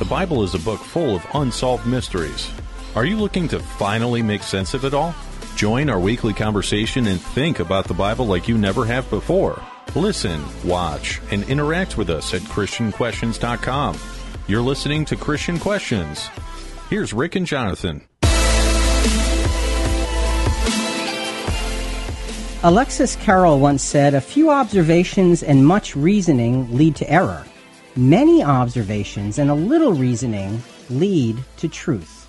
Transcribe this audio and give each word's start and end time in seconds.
The 0.00 0.04
Bible 0.06 0.42
is 0.42 0.56
a 0.56 0.58
book 0.58 0.80
full 0.80 1.14
of 1.14 1.24
unsolved 1.34 1.86
mysteries. 1.86 2.50
Are 2.96 3.04
you 3.04 3.16
looking 3.16 3.46
to 3.48 3.60
finally 3.60 4.22
make 4.22 4.42
sense 4.42 4.74
of 4.74 4.84
it 4.84 4.92
all? 4.92 5.14
Join 5.54 5.88
our 5.88 6.00
weekly 6.00 6.32
conversation 6.32 7.06
and 7.06 7.20
think 7.20 7.60
about 7.60 7.86
the 7.86 7.94
Bible 7.94 8.26
like 8.26 8.48
you 8.48 8.58
never 8.58 8.84
have 8.84 9.08
before. 9.08 9.62
Listen, 9.94 10.44
watch, 10.64 11.20
and 11.30 11.44
interact 11.44 11.96
with 11.96 12.10
us 12.10 12.34
at 12.34 12.40
ChristianQuestions.com. 12.42 13.96
You're 14.48 14.62
listening 14.62 15.04
to 15.04 15.16
Christian 15.16 15.60
Questions. 15.60 16.28
Here's 16.90 17.12
Rick 17.12 17.36
and 17.36 17.46
Jonathan. 17.46 18.04
Alexis 22.64 23.14
Carrel 23.14 23.60
once 23.60 23.84
said, 23.84 24.14
A 24.14 24.20
few 24.20 24.50
observations 24.50 25.44
and 25.44 25.64
much 25.64 25.94
reasoning 25.94 26.76
lead 26.76 26.96
to 26.96 27.08
error. 27.08 27.46
Many 27.96 28.42
observations 28.42 29.38
and 29.38 29.52
a 29.52 29.54
little 29.54 29.92
reasoning 29.92 30.60
lead 30.90 31.36
to 31.58 31.68
truth. 31.68 32.26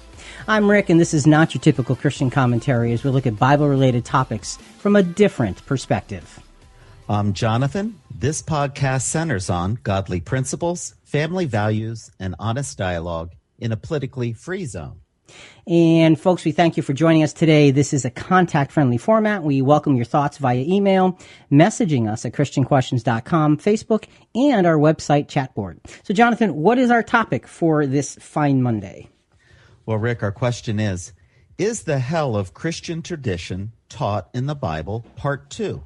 I'm 0.47 0.69
Rick, 0.69 0.89
and 0.91 0.99
this 0.99 1.11
is 1.11 1.25
not 1.25 1.55
your 1.55 1.61
typical 1.61 1.95
Christian 1.95 2.29
commentary 2.29 2.93
as 2.93 3.03
we 3.03 3.09
look 3.09 3.25
at 3.25 3.39
Bible 3.39 3.67
related 3.67 4.05
topics 4.05 4.57
from 4.77 4.95
a 4.95 5.01
different 5.01 5.65
perspective. 5.65 6.39
I'm 7.09 7.33
Jonathan. 7.33 7.99
This 8.13 8.43
podcast 8.43 9.03
centers 9.03 9.49
on 9.49 9.79
godly 9.81 10.21
principles, 10.21 10.93
family 11.03 11.45
values, 11.45 12.11
and 12.19 12.35
honest 12.37 12.77
dialogue 12.77 13.31
in 13.57 13.71
a 13.71 13.77
politically 13.77 14.33
free 14.33 14.65
zone. 14.65 14.99
And 15.67 16.19
folks, 16.19 16.45
we 16.45 16.51
thank 16.51 16.77
you 16.77 16.83
for 16.83 16.93
joining 16.93 17.23
us 17.23 17.33
today. 17.33 17.71
This 17.71 17.91
is 17.93 18.05
a 18.05 18.11
contact 18.11 18.71
friendly 18.71 18.97
format. 18.97 19.41
We 19.41 19.61
welcome 19.63 19.95
your 19.95 20.05
thoughts 20.05 20.37
via 20.37 20.59
email, 20.59 21.17
messaging 21.51 22.11
us 22.11 22.23
at 22.25 22.33
ChristianQuestions.com, 22.33 23.57
Facebook, 23.57 24.05
and 24.35 24.67
our 24.67 24.77
website 24.77 25.27
chat 25.27 25.55
board. 25.55 25.79
So, 26.03 26.13
Jonathan, 26.13 26.53
what 26.55 26.77
is 26.77 26.91
our 26.91 27.01
topic 27.01 27.47
for 27.47 27.87
this 27.87 28.15
fine 28.21 28.61
Monday? 28.61 29.09
Well, 29.87 29.97
Rick, 29.97 30.21
our 30.21 30.31
question 30.31 30.79
is 30.79 31.13
Is 31.57 31.83
the 31.83 31.99
hell 31.99 32.35
of 32.35 32.53
Christian 32.53 33.01
tradition 33.01 33.71
taught 33.89 34.29
in 34.33 34.45
the 34.45 34.55
Bible? 34.55 35.05
Part 35.15 35.49
two. 35.49 35.83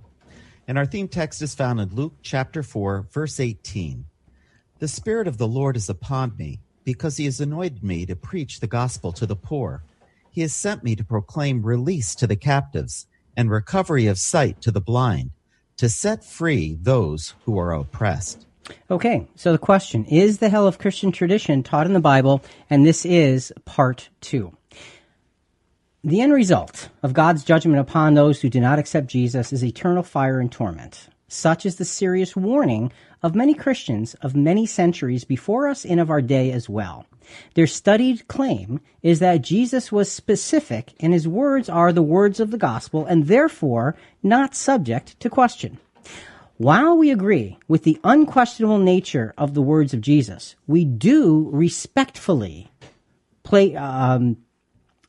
And 0.68 0.78
our 0.78 0.86
theme 0.86 1.08
text 1.08 1.42
is 1.42 1.56
found 1.56 1.80
in 1.80 1.96
Luke 1.96 2.16
chapter 2.22 2.64
4, 2.64 3.08
verse 3.12 3.40
18. 3.40 4.06
The 4.80 4.88
Spirit 4.88 5.28
of 5.28 5.38
the 5.38 5.48
Lord 5.48 5.76
is 5.76 5.90
upon 5.90 6.36
me 6.38 6.60
because 6.94 7.18
he 7.18 7.26
has 7.26 7.40
anointed 7.40 7.84
me 7.84 8.04
to 8.04 8.16
preach 8.16 8.60
the 8.60 8.66
gospel 8.66 9.12
to 9.12 9.28
the 9.28 9.36
poor. 9.36 9.84
He 10.32 10.42
has 10.42 10.56
sent 10.56 10.84
me 10.84 10.96
to 10.96 11.04
proclaim 11.04 11.62
release 11.62 12.16
to 12.16 12.26
the 12.26 12.36
captives 12.36 13.06
and 13.38 13.52
recovery 13.52 14.08
of 14.08 14.18
sight 14.18 14.60
to 14.62 14.72
the 14.72 14.82
blind, 14.82 15.30
to 15.78 15.88
set 15.88 16.26
free 16.26 16.76
those 16.82 17.36
who 17.46 17.60
are 17.60 17.74
oppressed. 17.74 18.48
Okay, 18.90 19.28
so 19.36 19.52
the 19.52 19.60
question 19.60 20.04
is 20.06 20.40
the 20.40 20.50
hell 20.50 20.66
of 20.66 20.80
Christian 20.80 21.12
tradition 21.12 21.62
taught 21.62 21.86
in 21.86 21.94
the 21.94 22.00
Bible, 22.00 22.42
and 22.72 22.88
this 22.88 23.06
is 23.06 23.54
part 23.66 24.10
two. 24.20 24.58
The 26.04 26.22
end 26.22 26.34
result 26.34 26.90
of 27.04 27.14
God's 27.14 27.44
judgment 27.44 27.80
upon 27.80 28.16
those 28.16 28.42
who 28.42 28.50
do 28.50 28.60
not 28.60 28.80
accept 28.80 29.06
Jesus 29.06 29.54
is 29.54 29.64
eternal 29.64 30.02
fire 30.02 30.40
and 30.40 30.52
torment. 30.52 31.10
Such 31.28 31.68
is 31.68 31.76
the 31.76 31.86
serious 31.86 32.36
warning 32.36 32.92
of 33.22 33.36
many 33.36 33.54
Christians 33.54 34.14
of 34.16 34.36
many 34.36 34.66
centuries 34.66 35.24
before 35.24 35.68
us 35.68 35.86
and 35.86 36.00
of 36.00 36.10
our 36.10 36.22
day 36.22 36.52
as 36.52 36.70
well. 36.70 37.06
Their 37.54 37.68
studied 37.68 38.28
claim 38.28 38.82
is 39.04 39.20
that 39.20 39.42
Jesus 39.42 39.92
was 39.92 40.12
specific 40.12 40.94
and 41.00 41.14
his 41.14 41.28
words 41.28 41.70
are 41.70 41.94
the 41.94 42.02
words 42.02 42.40
of 42.40 42.52
the 42.52 42.58
gospel 42.58 43.06
and 43.06 43.28
therefore 43.28 43.96
not 44.24 44.56
subject 44.56 45.20
to 45.20 45.30
question. 45.30 45.78
While 46.58 46.98
we 46.98 47.10
agree 47.10 47.58
with 47.70 47.84
the 47.84 48.00
unquestionable 48.04 48.80
nature 48.80 49.34
of 49.38 49.54
the 49.54 49.62
words 49.62 49.94
of 49.94 50.02
Jesus, 50.02 50.56
we 50.68 50.84
do 50.84 51.50
respectfully 51.54 52.70
play, 53.44 53.76
um, 53.76 54.38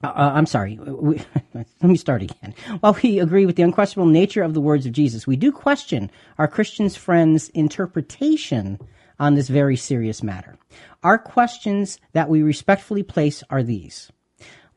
uh, 0.02 0.06
uh, 0.06 0.32
I'm 0.34 0.46
sorry. 0.46 0.78
We, 0.78 1.22
let 1.54 1.66
me 1.82 1.96
start 1.96 2.22
again. 2.22 2.54
While 2.80 2.96
we 3.02 3.18
agree 3.18 3.46
with 3.46 3.56
the 3.56 3.62
unquestionable 3.62 4.10
nature 4.10 4.42
of 4.42 4.54
the 4.54 4.60
words 4.60 4.86
of 4.86 4.92
Jesus, 4.92 5.26
we 5.26 5.36
do 5.36 5.52
question 5.52 6.10
our 6.38 6.48
Christian 6.48 6.88
friends' 6.90 7.48
interpretation 7.50 8.78
on 9.18 9.34
this 9.34 9.48
very 9.48 9.76
serious 9.76 10.22
matter. 10.22 10.56
Our 11.02 11.18
questions 11.18 11.98
that 12.12 12.28
we 12.28 12.42
respectfully 12.42 13.02
place 13.02 13.42
are 13.50 13.62
these. 13.62 14.10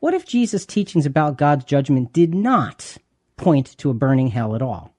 What 0.00 0.14
if 0.14 0.26
Jesus' 0.26 0.66
teachings 0.66 1.06
about 1.06 1.38
God's 1.38 1.64
judgment 1.64 2.12
did 2.12 2.34
not 2.34 2.98
point 3.38 3.76
to 3.78 3.88
a 3.88 3.94
burning 3.94 4.28
hell 4.28 4.54
at 4.54 4.60
all? 4.60 4.94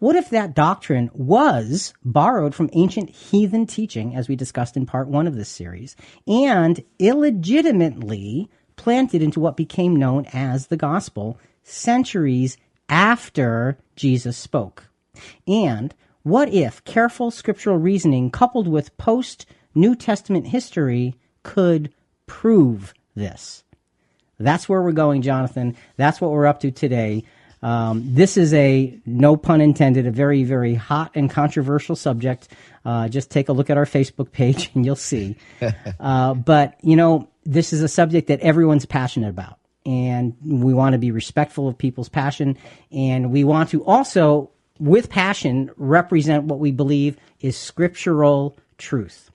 What 0.00 0.16
if 0.16 0.30
that 0.30 0.54
doctrine 0.54 1.10
was 1.14 1.94
borrowed 2.04 2.54
from 2.54 2.70
ancient 2.72 3.10
heathen 3.10 3.66
teaching, 3.66 4.16
as 4.16 4.28
we 4.28 4.34
discussed 4.34 4.76
in 4.76 4.86
part 4.86 5.06
one 5.06 5.28
of 5.28 5.36
this 5.36 5.48
series, 5.48 5.94
and 6.26 6.82
illegitimately 6.98 8.50
planted 8.80 9.22
into 9.22 9.38
what 9.38 9.58
became 9.58 9.94
known 9.94 10.24
as 10.32 10.68
the 10.68 10.76
gospel 10.76 11.38
centuries 11.62 12.56
after 12.88 13.76
Jesus 13.94 14.38
spoke? 14.38 14.84
And 15.46 15.94
what 16.22 16.48
if 16.48 16.82
careful 16.84 17.30
scriptural 17.30 17.76
reasoning 17.76 18.30
coupled 18.30 18.66
with 18.66 18.96
post 18.96 19.44
New 19.74 19.94
Testament 19.94 20.46
history 20.46 21.14
could 21.42 21.92
prove 22.26 22.94
this? 23.14 23.64
That's 24.38 24.66
where 24.66 24.80
we're 24.80 24.92
going, 24.92 25.20
Jonathan. 25.20 25.76
That's 25.98 26.18
what 26.18 26.30
we're 26.30 26.46
up 26.46 26.60
to 26.60 26.70
today. 26.70 27.24
Um, 27.62 28.14
this 28.14 28.38
is 28.38 28.54
a, 28.54 28.98
no 29.04 29.36
pun 29.36 29.60
intended, 29.60 30.06
a 30.06 30.10
very, 30.10 30.44
very 30.44 30.74
hot 30.74 31.10
and 31.14 31.30
controversial 31.30 31.96
subject. 31.96 32.48
Uh, 32.86 33.08
just 33.08 33.30
take 33.30 33.50
a 33.50 33.52
look 33.52 33.68
at 33.68 33.76
our 33.76 33.84
Facebook 33.84 34.32
page 34.32 34.70
and 34.74 34.86
you'll 34.86 34.96
see. 34.96 35.36
Uh, 35.98 36.32
but, 36.32 36.78
you 36.82 36.96
know, 36.96 37.28
this 37.44 37.72
is 37.72 37.82
a 37.82 37.88
subject 37.88 38.28
that 38.28 38.40
everyone's 38.40 38.86
passionate 38.86 39.30
about. 39.30 39.58
And 39.86 40.36
we 40.44 40.74
want 40.74 40.92
to 40.92 40.98
be 40.98 41.10
respectful 41.10 41.66
of 41.66 41.78
people's 41.78 42.08
passion. 42.08 42.58
And 42.92 43.30
we 43.30 43.44
want 43.44 43.70
to 43.70 43.84
also, 43.84 44.50
with 44.78 45.08
passion, 45.08 45.70
represent 45.76 46.44
what 46.44 46.58
we 46.58 46.70
believe 46.70 47.16
is 47.40 47.56
scriptural 47.56 48.58
truth. 48.76 49.30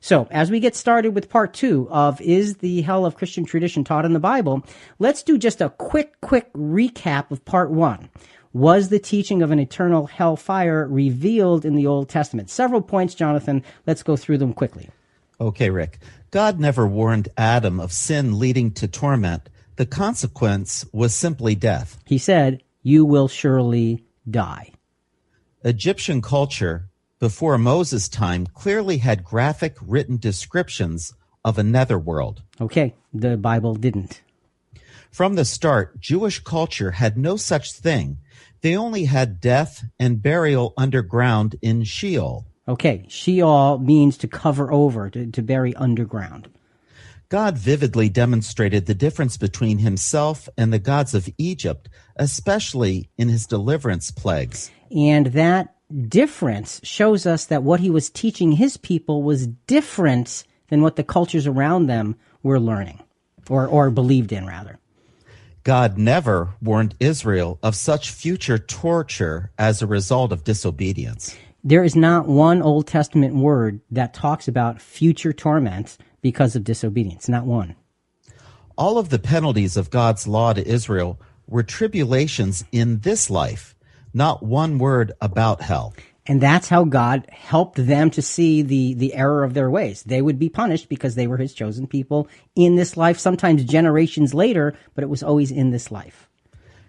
So, 0.00 0.28
as 0.30 0.50
we 0.50 0.60
get 0.60 0.76
started 0.76 1.14
with 1.14 1.30
part 1.30 1.54
two 1.54 1.88
of 1.90 2.20
Is 2.20 2.58
the 2.58 2.82
Hell 2.82 3.06
of 3.06 3.16
Christian 3.16 3.44
Tradition 3.44 3.82
Taught 3.82 4.04
in 4.04 4.12
the 4.12 4.20
Bible, 4.20 4.62
let's 4.98 5.22
do 5.22 5.36
just 5.36 5.60
a 5.60 5.70
quick, 5.70 6.20
quick 6.20 6.52
recap 6.52 7.30
of 7.30 7.44
part 7.44 7.70
one. 7.70 8.10
Was 8.52 8.88
the 8.88 8.98
teaching 8.98 9.42
of 9.42 9.50
an 9.50 9.58
eternal 9.58 10.06
hell 10.06 10.36
fire 10.36 10.86
revealed 10.86 11.64
in 11.64 11.74
the 11.74 11.86
Old 11.86 12.08
Testament? 12.08 12.50
Several 12.50 12.80
points, 12.80 13.14
Jonathan. 13.14 13.62
Let's 13.86 14.02
go 14.02 14.16
through 14.16 14.38
them 14.38 14.52
quickly. 14.52 14.90
Okay, 15.40 15.70
Rick. 15.70 15.98
God 16.30 16.58
never 16.58 16.86
warned 16.86 17.28
Adam 17.36 17.78
of 17.80 17.92
sin 17.92 18.38
leading 18.38 18.70
to 18.72 18.88
torment. 18.88 19.48
The 19.76 19.86
consequence 19.86 20.86
was 20.92 21.14
simply 21.14 21.54
death. 21.54 21.98
He 22.06 22.18
said, 22.18 22.62
You 22.82 23.04
will 23.04 23.28
surely 23.28 24.04
die. 24.28 24.72
Egyptian 25.62 26.22
culture 26.22 26.88
before 27.18 27.58
Moses' 27.58 28.08
time 28.08 28.46
clearly 28.46 28.98
had 28.98 29.24
graphic 29.24 29.76
written 29.80 30.16
descriptions 30.16 31.14
of 31.44 31.58
a 31.58 31.62
netherworld. 31.62 32.42
Okay, 32.60 32.94
the 33.12 33.36
Bible 33.36 33.74
didn't. 33.74 34.22
From 35.10 35.34
the 35.34 35.44
start, 35.44 36.00
Jewish 36.00 36.40
culture 36.40 36.92
had 36.92 37.16
no 37.16 37.36
such 37.36 37.72
thing. 37.72 38.18
They 38.60 38.76
only 38.76 39.04
had 39.04 39.40
death 39.40 39.84
and 39.98 40.22
burial 40.22 40.74
underground 40.76 41.56
in 41.62 41.84
Sheol. 41.84 42.45
Okay, 42.68 43.04
Sheol 43.08 43.78
means 43.78 44.18
to 44.18 44.28
cover 44.28 44.72
over, 44.72 45.08
to, 45.10 45.30
to 45.30 45.42
bury 45.42 45.74
underground. 45.76 46.48
God 47.28 47.58
vividly 47.58 48.08
demonstrated 48.08 48.86
the 48.86 48.94
difference 48.94 49.36
between 49.36 49.78
himself 49.78 50.48
and 50.56 50.72
the 50.72 50.78
gods 50.78 51.14
of 51.14 51.28
Egypt, 51.38 51.88
especially 52.16 53.10
in 53.18 53.28
his 53.28 53.46
deliverance 53.46 54.10
plagues. 54.10 54.70
And 54.90 55.26
that 55.28 55.74
difference 56.08 56.80
shows 56.84 57.26
us 57.26 57.46
that 57.46 57.62
what 57.62 57.80
he 57.80 57.90
was 57.90 58.10
teaching 58.10 58.52
his 58.52 58.76
people 58.76 59.22
was 59.22 59.46
different 59.46 60.44
than 60.68 60.82
what 60.82 60.96
the 60.96 61.04
cultures 61.04 61.46
around 61.46 61.86
them 61.86 62.16
were 62.42 62.60
learning 62.60 63.02
or, 63.48 63.66
or 63.66 63.90
believed 63.90 64.32
in, 64.32 64.46
rather. 64.46 64.78
God 65.64 65.98
never 65.98 66.54
warned 66.62 66.94
Israel 67.00 67.58
of 67.60 67.74
such 67.74 68.10
future 68.10 68.58
torture 68.58 69.50
as 69.58 69.82
a 69.82 69.86
result 69.86 70.30
of 70.30 70.44
disobedience. 70.44 71.36
There 71.66 71.82
is 71.82 71.96
not 71.96 72.28
one 72.28 72.62
Old 72.62 72.86
Testament 72.86 73.34
word 73.34 73.80
that 73.90 74.14
talks 74.14 74.46
about 74.46 74.80
future 74.80 75.32
torment 75.32 75.98
because 76.22 76.54
of 76.54 76.62
disobedience. 76.62 77.28
Not 77.28 77.44
one. 77.44 77.74
All 78.78 78.98
of 78.98 79.08
the 79.08 79.18
penalties 79.18 79.76
of 79.76 79.90
God's 79.90 80.28
law 80.28 80.52
to 80.52 80.66
Israel 80.66 81.20
were 81.48 81.62
tribulations 81.64 82.64
in 82.70 83.00
this 83.00 83.30
life 83.30 83.74
not 84.16 84.42
one 84.42 84.78
word 84.78 85.12
about 85.20 85.60
hell. 85.60 85.92
And 86.24 86.40
that's 86.40 86.68
how 86.68 86.84
God 86.84 87.28
helped 87.30 87.84
them 87.84 88.10
to 88.10 88.22
see 88.22 88.62
the, 88.62 88.94
the 88.94 89.14
error 89.14 89.44
of 89.44 89.54
their 89.54 89.68
ways. 89.68 90.04
They 90.04 90.22
would 90.22 90.38
be 90.38 90.48
punished 90.48 90.88
because 90.88 91.16
they 91.16 91.26
were 91.26 91.36
his 91.36 91.52
chosen 91.52 91.86
people 91.86 92.26
in 92.54 92.76
this 92.76 92.96
life, 92.96 93.18
sometimes 93.18 93.62
generations 93.64 94.32
later, 94.32 94.74
but 94.94 95.04
it 95.04 95.10
was 95.10 95.22
always 95.22 95.50
in 95.50 95.70
this 95.70 95.90
life. 95.90 96.28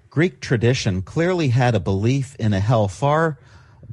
Greek 0.10 0.40
tradition 0.40 1.02
clearly 1.02 1.50
had 1.50 1.76
a 1.76 1.82
belief 1.82 2.36
in 2.38 2.54
a 2.54 2.62
hell 2.62 2.88
far 2.88 3.38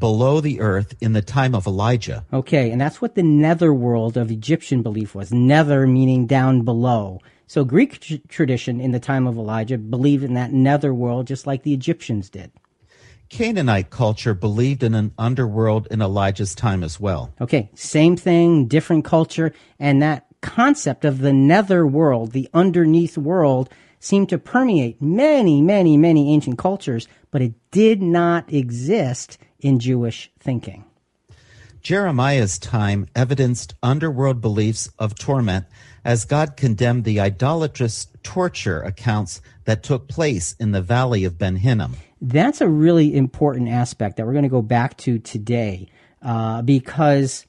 below 0.04 0.38
the 0.38 0.60
earth 0.60 0.94
in 1.00 1.14
the 1.14 1.22
time 1.22 1.54
of 1.54 1.66
Elijah. 1.66 2.26
Okay, 2.30 2.70
and 2.70 2.78
that's 2.78 3.00
what 3.00 3.14
the 3.14 3.22
netherworld 3.22 4.18
of 4.18 4.30
Egyptian 4.30 4.82
belief 4.82 5.14
was. 5.14 5.32
Nether 5.32 5.86
meaning 5.86 6.26
down 6.26 6.60
below. 6.60 7.20
So 7.46 7.64
Greek 7.64 8.00
tr- 8.00 8.16
tradition 8.28 8.82
in 8.82 8.92
the 8.92 9.00
time 9.00 9.26
of 9.26 9.38
Elijah 9.38 9.78
believed 9.78 10.22
in 10.22 10.34
that 10.34 10.52
netherworld 10.52 11.26
just 11.26 11.46
like 11.46 11.62
the 11.62 11.72
Egyptians 11.72 12.28
did. 12.28 12.52
Canaanite 13.30 13.88
culture 13.88 14.34
believed 14.34 14.82
in 14.82 14.94
an 14.94 15.12
underworld 15.16 15.88
in 15.90 16.02
Elijah's 16.02 16.54
time 16.54 16.84
as 16.84 17.00
well. 17.00 17.32
Okay, 17.40 17.70
same 17.74 18.14
thing, 18.14 18.66
different 18.66 19.06
culture, 19.06 19.54
and 19.78 20.02
that 20.02 20.26
concept 20.42 21.06
of 21.06 21.20
the 21.20 21.32
nether 21.32 21.86
world, 21.86 22.32
the 22.32 22.50
underneath 22.52 23.16
world, 23.16 23.70
seemed 24.00 24.28
to 24.28 24.36
permeate 24.36 25.00
many, 25.00 25.62
many, 25.62 25.96
many 25.96 26.30
ancient 26.34 26.58
cultures, 26.58 27.08
but 27.30 27.40
it 27.40 27.54
did 27.70 28.02
not 28.02 28.52
exist 28.52 29.38
in 29.64 29.81
Jewish 29.81 30.31
thinking. 30.38 30.84
Jeremiah's 31.81 32.58
time 32.58 33.06
evidenced 33.16 33.75
underworld 33.82 34.40
beliefs 34.40 34.88
of 34.99 35.14
torment 35.19 35.66
as 36.05 36.25
God 36.25 36.56
condemned 36.56 37.05
the 37.05 37.20
idolatrous 37.20 38.08
torture 38.22 38.81
accounts 38.82 39.40
that 39.64 39.82
took 39.82 40.06
place 40.06 40.55
in 40.61 40.72
the 40.72 40.82
valley 40.82 41.25
of 41.25 41.38
Ben 41.38 41.56
Hinnom. 41.56 41.96
That's 42.20 42.61
a 42.61 42.69
really 42.69 43.14
important 43.14 43.69
aspect 43.69 44.16
that 44.16 44.26
we're 44.26 44.32
going 44.32 44.44
to 44.44 44.49
go 44.49 44.62
back 44.62 44.96
to 44.99 45.19
today 45.19 45.88
uh, 46.22 46.62
because 46.62 47.46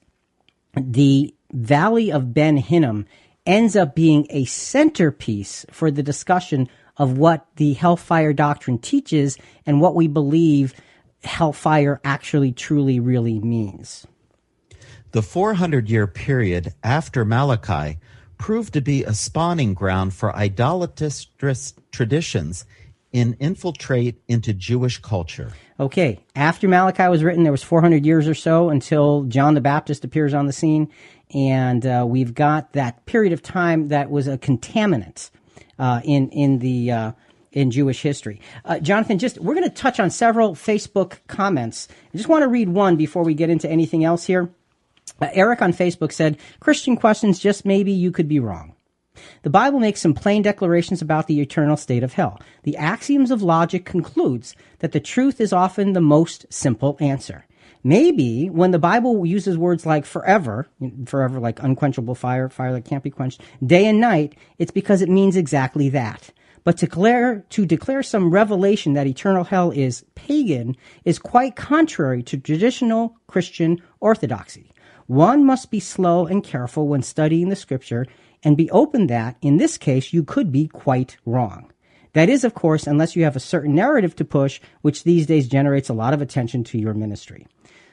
the 0.73 1.33
valley 1.51 2.11
of 2.11 2.33
Ben 2.33 2.57
Hinnom 2.57 3.05
ends 3.45 3.75
up 3.75 3.95
being 3.95 4.25
a 4.29 4.45
centerpiece 4.45 5.65
for 5.69 5.91
the 5.91 6.03
discussion 6.03 6.67
of 6.97 7.17
what 7.17 7.45
the 7.57 7.73
hellfire 7.73 8.33
doctrine 8.33 8.79
teaches 8.79 9.37
and 9.65 9.81
what 9.81 9.95
we 9.95 10.07
believe 10.07 10.73
hellfire 11.25 11.99
actually 12.03 12.51
truly 12.51 12.99
really 12.99 13.39
means. 13.39 14.05
The 15.11 15.21
400 15.21 15.89
year 15.89 16.07
period 16.07 16.73
after 16.83 17.23
Malachi 17.23 17.99
proved 18.37 18.73
to 18.73 18.81
be 18.81 19.03
a 19.03 19.13
spawning 19.13 19.73
ground 19.73 20.13
for 20.13 20.35
idolatrous 20.35 21.73
traditions 21.91 22.65
and 23.13 23.37
infiltrate 23.39 24.21
into 24.27 24.53
Jewish 24.53 25.01
culture. 25.01 25.53
Okay, 25.79 26.19
after 26.35 26.67
Malachi 26.67 27.07
was 27.07 27.23
written, 27.23 27.43
there 27.43 27.51
was 27.51 27.63
400 27.63 28.05
years 28.05 28.27
or 28.27 28.33
so 28.33 28.69
until 28.69 29.23
John 29.23 29.53
the 29.53 29.61
Baptist 29.61 30.03
appears 30.03 30.33
on 30.33 30.47
the 30.47 30.53
scene, 30.53 30.91
and 31.33 31.85
uh, 31.85 32.05
we've 32.07 32.33
got 32.33 32.73
that 32.73 33.05
period 33.05 33.31
of 33.31 33.41
time 33.41 33.87
that 33.87 34.09
was 34.09 34.27
a 34.27 34.37
contaminant 34.37 35.29
uh, 35.79 36.01
in 36.03 36.29
in 36.29 36.59
the 36.59 36.91
uh, 36.91 37.11
in 37.55 37.71
Jewish 37.71 38.03
history. 38.03 38.39
Uh, 38.65 38.77
Jonathan, 38.79 39.17
just 39.17 39.39
we're 39.39 39.55
going 39.55 39.67
to 39.67 39.73
touch 39.73 39.99
on 39.99 40.11
several 40.11 40.53
Facebook 40.53 41.17
comments. 41.27 41.87
I 42.13 42.17
just 42.17 42.29
want 42.29 42.43
to 42.43 42.47
read 42.47 42.69
one 42.69 42.97
before 42.97 43.23
we 43.23 43.33
get 43.33 43.49
into 43.49 43.69
anything 43.69 44.03
else 44.03 44.25
here. 44.25 44.49
Uh, 45.19 45.29
Eric 45.31 45.61
on 45.63 45.73
Facebook 45.73 46.11
said, 46.11 46.37
"Christian 46.59 46.95
questions, 46.95 47.39
just 47.39 47.65
maybe 47.65 47.91
you 47.91 48.11
could 48.11 48.27
be 48.27 48.39
wrong." 48.39 48.73
The 49.43 49.49
Bible 49.49 49.79
makes 49.79 50.01
some 50.01 50.13
plain 50.13 50.41
declarations 50.41 51.01
about 51.01 51.27
the 51.27 51.39
eternal 51.39 51.77
state 51.77 52.03
of 52.03 52.13
hell. 52.13 52.39
The 52.63 52.75
axioms 52.75 53.31
of 53.31 53.41
logic 53.41 53.85
concludes 53.85 54.55
that 54.79 54.91
the 54.91 54.99
truth 54.99 55.39
is 55.39 55.53
often 55.53 55.93
the 55.93 56.01
most 56.01 56.45
simple 56.49 56.97
answer. 56.99 57.45
Maybe 57.81 58.49
when 58.49 58.71
the 58.71 58.79
Bible 58.79 59.25
uses 59.25 59.57
words 59.57 59.85
like 59.85 60.05
forever, 60.05 60.67
forever 61.05 61.39
like 61.39 61.63
unquenchable 61.63 62.15
fire, 62.15 62.49
fire 62.49 62.73
that 62.73 62.83
can't 62.83 63.03
be 63.03 63.11
quenched, 63.11 63.41
day 63.65 63.85
and 63.85 64.01
night, 64.01 64.35
it's 64.57 64.71
because 64.71 65.01
it 65.01 65.09
means 65.09 65.37
exactly 65.37 65.87
that. 65.89 66.31
But 66.65 66.77
to 66.79 66.87
declare, 66.87 67.45
to 67.51 67.65
declare 67.65 68.03
some 68.03 68.31
revelation 68.31 68.93
that 68.93 69.07
eternal 69.07 69.45
hell 69.45 69.71
is 69.71 70.03
pagan 70.15 70.75
is 71.05 71.19
quite 71.19 71.55
contrary 71.55 72.23
to 72.23 72.37
traditional 72.37 73.15
Christian 73.27 73.81
orthodoxy. 74.01 74.73
One 75.05 75.45
must 75.45 75.69
be 75.69 75.79
slow 75.79 76.25
and 76.25 76.43
careful 76.43 76.87
when 76.87 77.03
studying 77.03 77.49
the 77.49 77.55
scripture 77.55 78.07
and 78.43 78.57
be 78.57 78.71
open 78.71 79.07
that, 79.07 79.37
in 79.41 79.57
this 79.57 79.77
case, 79.77 80.11
you 80.11 80.23
could 80.23 80.51
be 80.51 80.67
quite 80.67 81.17
wrong. 81.23 81.71
That 82.13 82.29
is, 82.29 82.43
of 82.43 82.55
course, 82.55 82.87
unless 82.87 83.15
you 83.15 83.23
have 83.25 83.35
a 83.35 83.39
certain 83.41 83.75
narrative 83.75 84.15
to 84.15 84.25
push, 84.25 84.59
which 84.81 85.03
these 85.03 85.27
days 85.27 85.47
generates 85.47 85.89
a 85.89 85.93
lot 85.93 86.15
of 86.15 86.21
attention 86.21 86.63
to 86.65 86.79
your 86.79 86.95
ministry. 86.95 87.45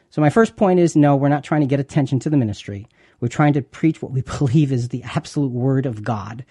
So 0.08 0.22
my 0.22 0.30
first 0.30 0.56
point 0.56 0.80
is 0.80 0.96
no, 0.96 1.14
we're 1.14 1.28
not 1.28 1.44
trying 1.44 1.60
to 1.60 1.66
get 1.66 1.80
attention 1.80 2.18
to 2.20 2.30
the 2.30 2.36
ministry. 2.38 2.86
We're 3.20 3.28
trying 3.28 3.52
to 3.54 3.62
preach 3.62 4.00
what 4.00 4.12
we 4.12 4.22
believe 4.38 4.72
is 4.72 4.88
the 4.88 5.02
absolute 5.02 5.52
word 5.52 5.84
of 5.84 6.02
God. 6.02 6.46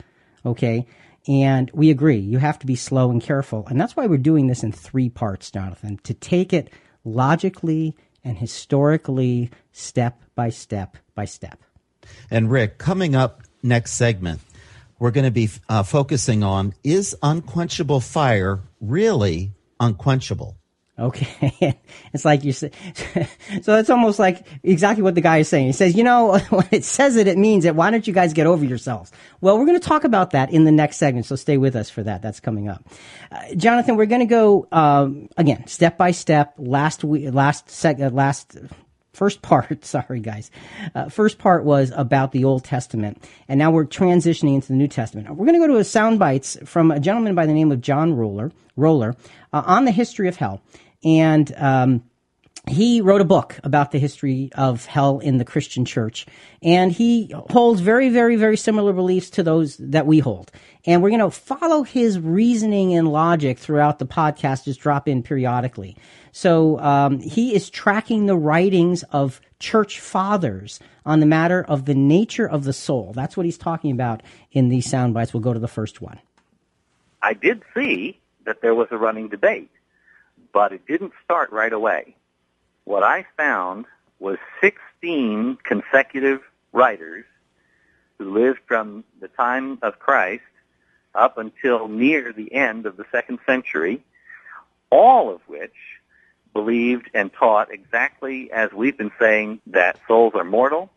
Okay? 0.45 0.85
And 1.27 1.69
we 1.73 1.89
agree, 1.89 2.17
you 2.17 2.39
have 2.39 2.59
to 2.59 2.65
be 2.65 2.75
slow 2.75 3.11
and 3.11 3.21
careful. 3.21 3.67
And 3.67 3.79
that's 3.79 3.95
why 3.95 4.07
we're 4.07 4.17
doing 4.17 4.47
this 4.47 4.63
in 4.63 4.71
three 4.71 5.09
parts, 5.09 5.51
Jonathan, 5.51 5.99
to 6.03 6.13
take 6.13 6.51
it 6.51 6.69
logically 7.05 7.95
and 8.23 8.37
historically, 8.37 9.49
step 9.71 10.21
by 10.35 10.49
step 10.49 10.97
by 11.15 11.25
step. 11.25 11.59
And 12.29 12.51
Rick, 12.51 12.77
coming 12.77 13.15
up 13.15 13.41
next 13.63 13.93
segment, 13.93 14.41
we're 14.99 15.11
going 15.11 15.25
to 15.25 15.31
be 15.31 15.49
uh, 15.67 15.83
focusing 15.83 16.43
on 16.43 16.73
is 16.83 17.15
unquenchable 17.23 17.99
fire 17.99 18.59
really 18.79 19.51
unquenchable? 19.79 20.57
Okay. 21.01 21.77
it's 22.13 22.23
like 22.23 22.43
you 22.43 22.53
said. 22.53 22.73
so 23.63 23.77
it's 23.77 23.89
almost 23.89 24.19
like 24.19 24.45
exactly 24.61 25.01
what 25.01 25.15
the 25.15 25.21
guy 25.21 25.39
is 25.39 25.49
saying. 25.49 25.65
He 25.65 25.71
says, 25.71 25.95
you 25.95 26.03
know, 26.03 26.37
when 26.49 26.67
it 26.71 26.83
says 26.83 27.15
it, 27.15 27.27
it 27.27 27.37
means 27.37 27.65
it. 27.65 27.75
Why 27.75 27.89
don't 27.89 28.05
you 28.05 28.13
guys 28.13 28.33
get 28.33 28.45
over 28.45 28.63
yourselves? 28.63 29.11
Well, 29.41 29.57
we're 29.57 29.65
going 29.65 29.79
to 29.79 29.87
talk 29.87 30.03
about 30.03 30.31
that 30.31 30.51
in 30.51 30.63
the 30.63 30.71
next 30.71 30.97
segment. 30.97 31.25
So 31.25 31.35
stay 31.35 31.57
with 31.57 31.75
us 31.75 31.89
for 31.89 32.03
that. 32.03 32.21
That's 32.21 32.39
coming 32.39 32.69
up. 32.69 32.83
Uh, 33.31 33.55
Jonathan, 33.55 33.95
we're 33.95 34.05
going 34.05 34.21
to 34.21 34.25
go, 34.27 34.67
um, 34.71 35.27
again, 35.37 35.65
step 35.67 35.97
by 35.97 36.11
step. 36.11 36.53
Last 36.57 37.03
week, 37.03 37.33
last 37.33 37.67
seg, 37.67 37.99
uh, 37.99 38.09
last 38.11 38.57
first 39.13 39.41
part, 39.41 39.83
sorry 39.85 40.19
guys, 40.19 40.51
uh, 40.95 41.09
first 41.09 41.37
part 41.37 41.63
was 41.63 41.91
about 41.95 42.31
the 42.31 42.43
Old 42.43 42.63
Testament, 42.63 43.23
and 43.47 43.57
now 43.57 43.71
we're 43.71 43.85
transitioning 43.85 44.55
into 44.55 44.69
the 44.69 44.75
New 44.75 44.87
Testament. 44.87 45.29
We're 45.29 45.45
going 45.45 45.59
to 45.59 45.67
go 45.67 45.73
to 45.73 45.79
a 45.79 45.83
sound 45.83 46.19
bites 46.19 46.57
from 46.65 46.91
a 46.91 46.99
gentleman 46.99 47.35
by 47.35 47.45
the 47.45 47.53
name 47.53 47.71
of 47.71 47.81
John 47.81 48.15
Roller, 48.15 48.51
Roller 48.75 49.15
uh, 49.53 49.63
on 49.65 49.85
the 49.85 49.91
history 49.91 50.27
of 50.27 50.37
hell, 50.37 50.61
and 51.03 51.53
um, 51.57 52.03
he 52.67 53.01
wrote 53.01 53.21
a 53.21 53.25
book 53.25 53.59
about 53.63 53.91
the 53.91 53.97
history 53.97 54.51
of 54.55 54.85
hell 54.85 55.19
in 55.19 55.37
the 55.37 55.45
Christian 55.45 55.83
church, 55.83 56.27
and 56.61 56.91
he 56.91 57.33
holds 57.49 57.81
very, 57.81 58.09
very, 58.09 58.35
very 58.35 58.57
similar 58.57 58.93
beliefs 58.93 59.31
to 59.31 59.43
those 59.43 59.77
that 59.77 60.05
we 60.05 60.19
hold. 60.19 60.51
And 60.85 61.01
we're 61.01 61.09
going 61.09 61.21
to 61.21 61.31
follow 61.31 61.83
his 61.83 62.19
reasoning 62.19 62.93
and 62.93 63.07
logic 63.07 63.57
throughout 63.59 63.99
the 63.99 64.05
podcast, 64.05 64.65
just 64.65 64.79
drop 64.79 65.07
in 65.07 65.23
periodically. 65.23 65.97
So 66.31 66.79
um, 66.79 67.19
he 67.19 67.53
is 67.55 67.69
tracking 67.69 68.25
the 68.25 68.37
writings 68.37 69.03
of 69.11 69.41
church 69.59 69.99
fathers 69.99 70.79
on 71.05 71.19
the 71.19 71.25
matter 71.25 71.63
of 71.63 71.85
the 71.85 71.95
nature 71.95 72.47
of 72.47 72.63
the 72.63 72.73
soul. 72.73 73.11
That's 73.13 73.35
what 73.35 73.45
he's 73.45 73.57
talking 73.57 73.91
about 73.91 74.21
in 74.51 74.69
these 74.69 74.89
sound 74.89 75.13
bites. 75.13 75.33
We'll 75.33 75.41
go 75.41 75.53
to 75.53 75.59
the 75.59 75.67
first 75.67 76.01
one. 76.01 76.19
I 77.21 77.33
did 77.33 77.63
see 77.75 78.19
that 78.45 78.61
there 78.61 78.73
was 78.73 78.87
a 78.91 78.97
running 78.97 79.29
debate, 79.29 79.69
but 80.53 80.73
it 80.73 80.85
didn't 80.87 81.13
start 81.23 81.51
right 81.51 81.73
away. 81.73 82.15
What 82.83 83.03
I 83.03 83.25
found 83.37 83.85
was 84.19 84.37
16 84.61 85.57
consecutive 85.63 86.41
writers 86.73 87.25
who 88.17 88.31
lived 88.31 88.59
from 88.67 89.03
the 89.19 89.27
time 89.27 89.79
of 89.81 89.99
Christ 89.99 90.43
up 91.13 91.37
until 91.37 91.87
near 91.87 92.31
the 92.31 92.53
end 92.53 92.85
of 92.85 92.97
the 92.97 93.05
second 93.11 93.39
century, 93.45 94.03
all 94.89 95.33
of 95.33 95.41
which 95.47 95.73
believed 96.53 97.09
and 97.13 97.31
taught 97.33 97.71
exactly 97.71 98.51
as 98.51 98.71
we've 98.71 98.97
been 98.97 99.11
saying 99.19 99.61
that 99.67 99.99
souls 100.07 100.33
are 100.35 100.43
mortal, 100.43 100.89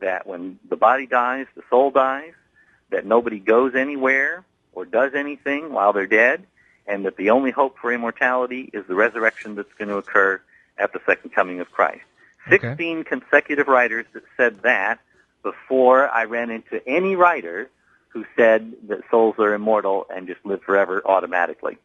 that 0.00 0.26
when 0.26 0.58
the 0.68 0.76
body 0.76 1.06
dies, 1.06 1.46
the 1.56 1.62
soul 1.70 1.90
dies, 1.90 2.32
that 2.90 3.04
nobody 3.04 3.38
goes 3.38 3.74
anywhere 3.74 4.44
or 4.72 4.84
does 4.84 5.12
anything 5.14 5.72
while 5.72 5.92
they're 5.92 6.06
dead, 6.06 6.46
and 6.88 7.04
that 7.04 7.16
the 7.16 7.30
only 7.30 7.50
hope 7.50 7.78
for 7.78 7.92
immortality 7.92 8.70
is 8.72 8.84
the 8.88 8.94
resurrection 8.94 9.54
that's 9.54 9.72
going 9.74 9.88
to 9.88 9.96
occur 9.96 10.40
at 10.78 10.92
the 10.92 11.00
second 11.06 11.30
coming 11.30 11.60
of 11.60 11.70
Christ. 11.70 12.00
Okay. 12.46 12.68
16 12.70 13.04
consecutive 13.04 13.68
writers 13.68 14.06
that 14.14 14.22
said 14.36 14.62
that 14.62 14.98
before 15.42 16.08
I 16.08 16.24
ran 16.24 16.50
into 16.50 16.80
any 16.88 17.14
writer 17.14 17.70
who 18.08 18.24
said 18.36 18.72
that 18.88 19.00
souls 19.10 19.36
are 19.38 19.52
immortal 19.54 20.06
and 20.12 20.26
just 20.26 20.44
live 20.44 20.62
forever 20.62 21.02
automatically. 21.04 21.78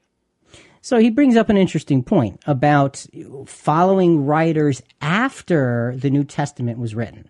So 0.81 0.97
he 0.97 1.09
brings 1.09 1.35
up 1.35 1.49
an 1.49 1.57
interesting 1.57 2.03
point 2.03 2.41
about 2.45 3.05
following 3.45 4.25
writers 4.25 4.81
after 5.01 5.93
the 5.97 6.09
New 6.09 6.23
Testament 6.23 6.79
was 6.79 6.95
written. 6.95 7.29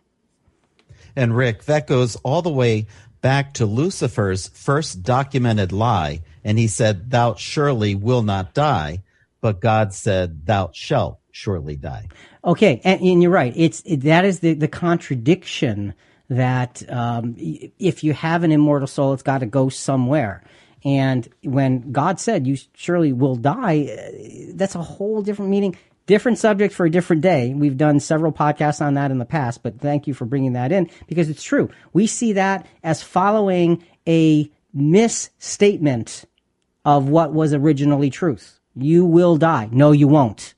And 1.15 1.35
Rick, 1.35 1.65
that 1.65 1.85
goes 1.85 2.15
all 2.17 2.41
the 2.41 2.49
way 2.49 2.87
back 3.23 3.53
to 3.53 3.65
Lucifer's 3.65 4.49
first 4.49 5.01
documented 5.01 5.71
lie. 5.71 6.21
And 6.43 6.59
he 6.59 6.67
said, 6.67 7.09
Thou 7.09 7.33
surely 7.33 7.95
will 7.95 8.21
not 8.21 8.53
die. 8.53 9.01
But 9.41 9.61
God 9.61 9.93
said, 9.93 10.45
Thou 10.45 10.69
shalt 10.73 11.19
surely 11.31 11.75
die. 11.75 12.09
Okay. 12.45 12.81
And, 12.83 13.01
and 13.01 13.23
you're 13.23 13.31
right. 13.31 13.53
It's, 13.55 13.81
it, 13.85 14.01
that 14.01 14.25
is 14.25 14.41
the, 14.41 14.53
the 14.53 14.67
contradiction 14.67 15.95
that 16.29 16.83
um, 16.91 17.35
if 17.37 18.03
you 18.03 18.13
have 18.13 18.43
an 18.43 18.51
immortal 18.51 18.87
soul, 18.87 19.13
it's 19.13 19.23
got 19.23 19.39
to 19.39 19.45
go 19.45 19.69
somewhere. 19.69 20.43
And 20.85 21.27
when 21.43 21.93
God 21.93 22.19
said, 22.19 22.45
You 22.45 22.57
surely 22.73 23.13
will 23.13 23.37
die, 23.37 23.85
uh, 23.85 24.51
that's 24.55 24.75
a 24.75 24.81
whole 24.81 25.21
different 25.21 25.49
meaning. 25.49 25.77
Different 26.05 26.37
subject 26.37 26.73
for 26.73 26.85
a 26.85 26.91
different 26.91 27.21
day. 27.21 27.53
We've 27.53 27.77
done 27.77 27.99
several 28.01 28.33
podcasts 28.33 28.85
on 28.85 28.95
that 28.95 29.09
in 29.09 29.19
the 29.19 29.25
past, 29.25 29.63
but 29.63 29.79
thank 29.79 30.05
you 30.05 30.13
for 30.13 30.25
bringing 30.25 30.53
that 30.53 30.71
in 30.71 30.89
because 31.07 31.29
it's 31.29 31.43
true. 31.43 31.69
We 31.93 32.07
see 32.07 32.33
that 32.33 32.65
as 32.83 33.01
following 33.01 33.83
a 34.05 34.51
misstatement 34.73 36.25
of 36.83 37.07
what 37.07 37.33
was 37.33 37.53
originally 37.53 38.09
truth. 38.09 38.59
You 38.75 39.05
will 39.05 39.37
die. 39.37 39.69
No, 39.71 39.93
you 39.93 40.07
won't. 40.07 40.55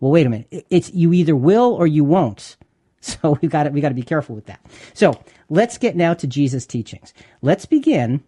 Well, 0.00 0.12
wait 0.12 0.26
a 0.26 0.30
minute. 0.30 0.64
It's 0.70 0.90
you 0.92 1.12
either 1.12 1.36
will 1.36 1.74
or 1.74 1.86
you 1.86 2.04
won't. 2.04 2.56
So 3.00 3.38
we 3.40 3.48
got 3.48 3.62
to 3.62 3.70
we 3.70 3.80
got 3.80 3.90
to 3.90 3.94
be 3.94 4.02
careful 4.02 4.34
with 4.34 4.46
that. 4.46 4.60
So 4.92 5.14
let's 5.48 5.78
get 5.78 5.94
now 5.94 6.14
to 6.14 6.26
Jesus' 6.26 6.66
teachings. 6.66 7.14
Let's 7.40 7.64
begin 7.64 8.24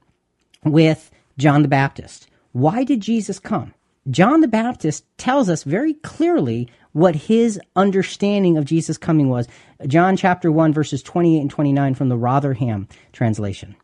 with 0.64 1.10
John 1.38 1.62
the 1.62 1.68
Baptist. 1.68 2.28
Why 2.52 2.84
did 2.84 3.00
Jesus 3.00 3.40
come? 3.40 3.74
John 4.08 4.40
the 4.40 4.48
Baptist 4.48 5.04
tells 5.18 5.50
us 5.50 5.62
very 5.62 5.92
clearly 5.92 6.68
what 6.92 7.14
his 7.14 7.60
understanding 7.76 8.56
of 8.56 8.64
Jesus 8.64 8.96
coming 8.96 9.28
was. 9.28 9.46
John 9.86 10.16
chapter 10.16 10.50
1 10.50 10.72
verses 10.72 11.02
28 11.02 11.40
and 11.40 11.50
29 11.50 11.94
from 11.94 12.08
the 12.08 12.16
Rotherham 12.16 12.88
translation. 13.12 13.76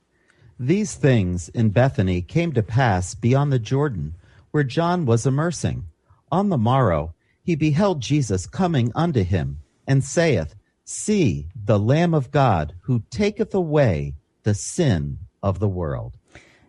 These 0.59 0.95
things 0.95 1.51
in 1.51 1.69
Bethany 1.69 2.23
came 2.23 2.53
to 2.55 2.63
pass 2.63 3.15
beyond 3.15 3.53
the 3.53 3.59
Jordan, 3.59 4.17
where 4.53 4.65
John 4.65 5.05
was 5.05 5.27
immersing. 5.27 5.85
On 6.33 6.49
the 6.49 6.57
morrow 6.57 7.15
he 7.43 7.55
beheld 7.55 8.01
Jesus 8.01 8.47
coming 8.47 8.91
unto 8.95 9.23
him, 9.23 9.61
and 9.87 10.03
saith, 10.03 10.55
See 10.85 11.49
the 11.55 11.79
Lamb 11.79 12.15
of 12.15 12.31
God, 12.31 12.75
who 12.83 13.03
taketh 13.11 13.55
away 13.55 14.15
the 14.45 14.55
sin 14.55 15.19
of 15.43 15.59
the 15.59 15.69
world. 15.69 16.17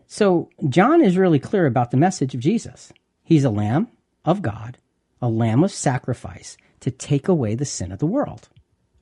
So 0.05 0.49
John 0.67 1.01
is 1.01 1.17
really 1.17 1.39
clear 1.39 1.65
about 1.65 1.91
the 1.91 1.97
message 1.97 2.35
of 2.35 2.41
Jesus. 2.41 2.91
He's 3.27 3.43
a 3.43 3.50
lamb 3.50 3.89
of 4.24 4.41
God, 4.41 4.77
a 5.22 5.27
lamb 5.27 5.62
of 5.62 5.74
sacrifice 5.74 6.55
to 6.79 6.89
take 6.89 7.27
away 7.27 7.55
the 7.55 7.65
sin 7.65 7.91
of 7.91 8.00
the 8.00 8.05
world. 8.05 8.48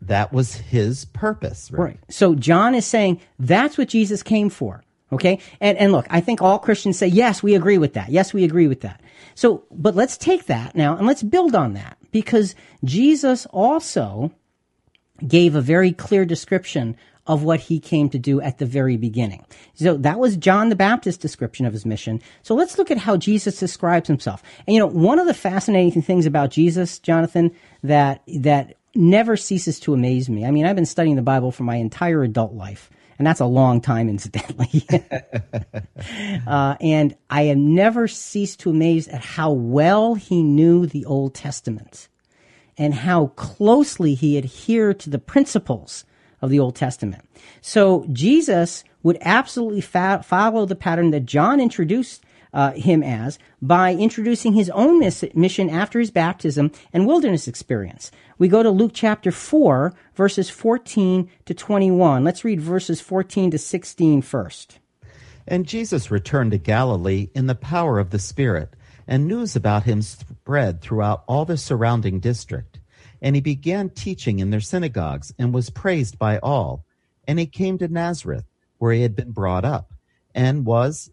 That 0.02 0.34
was 0.34 0.56
his 0.56 1.06
purpose, 1.06 1.70
right? 1.72 1.80
Right. 1.80 2.00
So 2.10 2.34
John 2.34 2.74
is 2.74 2.88
saying 2.88 3.22
that's 3.38 3.78
what 3.78 3.88
Jesus 3.88 4.24
came 4.24 4.50
for. 4.50 4.84
Okay. 5.12 5.40
And, 5.62 5.78
and 5.78 5.92
look, 5.92 6.08
I 6.10 6.22
think 6.22 6.42
all 6.42 6.58
Christians 6.58 6.98
say, 6.98 7.06
yes, 7.06 7.44
we 7.44 7.54
agree 7.54 7.78
with 7.78 7.94
that. 7.94 8.10
Yes, 8.10 8.34
we 8.34 8.44
agree 8.44 8.68
with 8.68 8.82
that. 8.82 9.00
So, 9.36 9.66
but 9.70 9.94
let's 9.94 10.18
take 10.18 10.48
that 10.48 10.76
now 10.76 10.98
and 10.98 11.06
let's 11.06 11.22
build 11.22 11.54
on 11.54 11.74
that 11.74 11.96
because 12.12 12.56
Jesus 12.84 13.46
also 13.52 14.32
gave 15.28 15.54
a 15.54 15.62
very 15.62 15.92
clear 15.92 16.26
description 16.26 16.98
of 17.28 17.44
what 17.44 17.60
he 17.60 17.80
came 17.80 18.10
to 18.10 18.20
do 18.20 18.40
at 18.42 18.60
the 18.60 18.66
very 18.66 18.98
beginning. 18.98 19.44
So 19.74 19.98
that 19.98 20.20
was 20.20 20.38
John 20.38 20.70
the 20.70 20.76
Baptist's 20.76 21.22
description 21.22 21.66
of 21.66 21.74
his 21.74 21.86
mission. 21.86 22.22
So 22.44 22.54
let's 22.56 22.78
look 22.78 22.92
at 22.92 22.98
how 22.98 23.18
Jesus 23.18 23.60
describes 23.60 24.08
himself. 24.08 24.44
And 24.68 24.74
you 24.74 24.80
know, 24.80 24.88
one 24.88 25.20
of 25.20 25.26
the 25.26 25.34
fascinating 25.34 26.02
things 26.02 26.26
about 26.26 26.52
Jesus, 26.52 27.00
Jonathan, 27.00 27.52
that, 27.84 28.22
that 28.28 28.76
never 28.94 29.36
ceases 29.36 29.80
to 29.82 29.94
amaze 29.94 30.30
me. 30.30 30.46
I 30.46 30.52
mean, 30.52 30.66
I've 30.66 30.76
been 30.76 30.86
studying 30.86 31.16
the 31.16 31.22
Bible 31.22 31.52
for 31.52 31.64
my 31.64 31.76
entire 31.76 32.24
adult 32.24 32.54
life. 32.54 32.90
And 33.18 33.26
that's 33.26 33.40
a 33.40 33.46
long 33.46 33.80
time, 33.80 34.10
incidentally. 34.10 34.86
uh, 36.48 36.76
and 36.82 37.16
I 37.30 37.44
have 37.44 37.58
never 37.58 38.08
ceased 38.10 38.60
to 38.62 38.72
amaze 38.72 39.08
at 39.08 39.24
how 39.24 39.52
well 39.52 40.16
he 40.16 40.44
knew 40.44 40.86
the 40.86 41.06
Old 41.06 41.34
Testament 41.34 42.10
and 42.78 42.94
how 42.94 43.28
closely 43.28 44.16
he 44.16 44.38
adhered 44.38 45.00
to 45.00 45.10
the 45.10 45.20
principles 45.20 46.04
of 46.46 46.52
the 46.52 46.60
Old 46.60 46.76
Testament. 46.76 47.28
So 47.62 48.06
Jesus 48.14 48.84
would 49.04 49.18
absolutely 49.22 49.82
fa- 49.82 50.24
follow 50.24 50.66
the 50.66 50.76
pattern 50.76 51.12
that 51.12 51.26
John 51.26 51.60
introduced 51.60 52.24
uh, 52.54 52.72
him 52.72 53.04
as 53.04 53.38
by 53.62 53.94
introducing 53.94 54.54
his 54.54 54.70
own 54.70 55.00
miss- 55.00 55.26
mission 55.34 55.70
after 55.70 56.00
his 56.00 56.10
baptism 56.10 56.72
and 56.94 57.06
wilderness 57.06 57.48
experience. 57.48 58.12
We 58.38 58.48
go 58.48 58.64
to 58.64 58.70
Luke 58.70 58.92
chapter 58.94 59.32
4, 59.32 59.94
verses 60.16 60.50
14 60.50 61.30
to 61.46 61.54
21. 61.54 62.24
Let's 62.24 62.46
read 62.46 62.62
verses 62.62 63.02
14 63.02 63.52
to 63.52 63.58
16 63.58 64.22
first. 64.22 64.80
And 65.46 65.68
Jesus 65.68 66.10
returned 66.10 66.52
to 66.52 66.58
Galilee 66.58 67.30
in 67.36 67.48
the 67.48 67.56
power 67.56 68.00
of 68.00 68.10
the 68.10 68.20
Spirit, 68.20 68.74
and 69.06 69.28
news 69.28 69.56
about 69.56 69.84
him 69.84 70.02
spread 70.02 70.82
throughout 70.82 71.24
all 71.28 71.46
the 71.46 71.58
surrounding 71.58 72.20
district. 72.20 72.75
And 73.22 73.36
he 73.36 73.42
began 73.42 73.90
teaching 73.90 74.40
in 74.40 74.50
their 74.50 74.62
synagogues 74.62 75.34
and 75.40 75.54
was 75.54 75.70
praised 75.70 76.20
by 76.20 76.40
all. 76.40 76.86
And 77.28 77.40
he 77.40 77.46
came 77.46 77.78
to 77.80 77.88
Nazareth, 77.88 78.46
where 78.78 78.94
he 78.94 79.02
had 79.02 79.16
been 79.16 79.32
brought 79.32 79.66
up, 79.66 79.94
and 80.34 80.66
was 80.66 81.12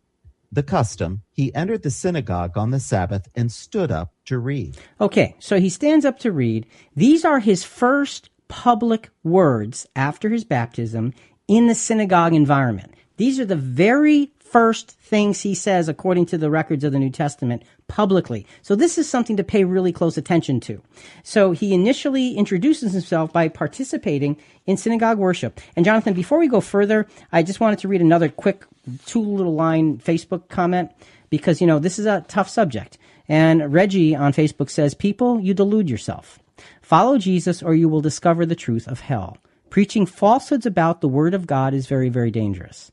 the 0.53 0.63
custom, 0.63 1.23
he 1.33 1.55
entered 1.55 1.83
the 1.83 1.91
synagogue 1.91 2.59
on 2.59 2.71
the 2.71 2.81
Sabbath 2.81 3.27
and 3.35 3.51
stood 3.51 3.91
up 3.91 4.13
to 4.27 4.39
read. 4.39 4.77
Okay, 5.01 5.35
so 5.39 5.59
he 5.59 5.71
stands 5.71 6.05
up 6.05 6.19
to 6.19 6.31
read. 6.31 6.67
These 6.95 7.25
are 7.25 7.41
his 7.41 7.65
first 7.65 8.29
public 8.49 9.09
words 9.25 9.87
after 9.97 10.29
his 10.29 10.45
baptism 10.45 11.15
in 11.49 11.69
the 11.69 11.75
synagogue 11.75 12.35
environment. 12.35 12.93
These 13.17 13.41
are 13.41 13.47
the 13.47 13.57
very 13.57 14.32
first 14.53 14.91
things 14.91 15.41
he 15.41 15.55
says 15.55 15.89
according 15.89 16.27
to 16.27 16.37
the 16.37 16.51
records 16.51 16.85
of 16.85 16.93
the 16.93 16.99
New 16.99 17.09
Testament 17.09 17.63
publicly. 17.89 18.47
So 18.61 18.77
this 18.77 18.99
is 18.99 19.09
something 19.09 19.39
to 19.39 19.43
pay 19.43 19.65
really 19.65 19.93
close 19.93 20.19
attention 20.19 20.61
to. 20.61 20.83
So 21.23 21.53
he 21.53 21.73
initially 21.73 22.35
introduces 22.35 22.93
himself 22.93 23.33
by 23.33 23.49
participating 23.49 24.37
in 24.67 24.77
synagogue 24.77 25.17
worship. 25.17 25.59
And 25.75 25.87
Jonathan, 25.87 26.13
before 26.13 26.39
we 26.39 26.49
go 26.49 26.61
further, 26.61 27.09
I 27.33 27.43
just 27.43 27.61
wanted 27.61 27.79
to 27.79 27.89
read 27.89 28.03
another 28.03 28.29
quick 28.29 28.67
two 29.07 29.23
little 29.23 29.55
line 29.55 29.97
Facebook 29.97 30.51
comment 30.51 30.91
because, 31.31 31.63
you 31.63 31.67
know, 31.67 31.79
this 31.79 31.99
is 31.99 32.05
a 32.05 32.25
tough 32.29 32.51
subject. 32.51 32.99
And 33.29 33.73
Reggie 33.73 34.15
on 34.15 34.35
Facebook 34.35 34.69
says, 34.69 34.93
people, 34.93 35.41
you 35.41 35.55
delude 35.55 35.89
yourself. 35.89 36.39
Follow 36.83 37.17
Jesus 37.17 37.63
or 37.63 37.75
you 37.75 37.89
will 37.89 38.03
discover 38.03 38.45
the 38.45 38.55
truth 38.55 38.87
of 38.87 39.01
hell. 39.01 39.39
Preaching 39.71 40.05
falsehoods 40.05 40.67
about 40.67 41.01
the 41.01 41.09
word 41.09 41.33
of 41.33 41.47
God 41.47 41.73
is 41.73 41.87
very, 41.87 42.11
very 42.11 42.31
dangerous. 42.31 42.93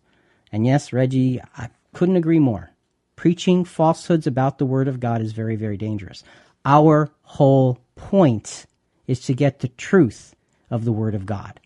And 0.52 0.66
yes, 0.66 0.92
Reggie, 0.94 1.42
I 1.58 1.70
couldn't 1.94 2.16
agree 2.16 2.40
more. 2.40 2.72
Preaching 3.16 3.66
falsehoods 3.66 4.28
about 4.28 4.58
the 4.58 4.66
Word 4.66 4.88
of 4.88 5.00
God 5.00 5.22
is 5.22 5.34
very, 5.34 5.56
very 5.56 5.78
dangerous. 5.78 6.24
Our 6.66 7.10
whole 7.24 7.80
point 7.96 8.66
is 9.08 9.20
to 9.22 9.34
get 9.34 9.60
the 9.60 9.68
truth 9.70 10.36
of 10.70 10.86
the 10.86 10.92
Word 10.92 11.16
of 11.16 11.26
God. 11.26 11.60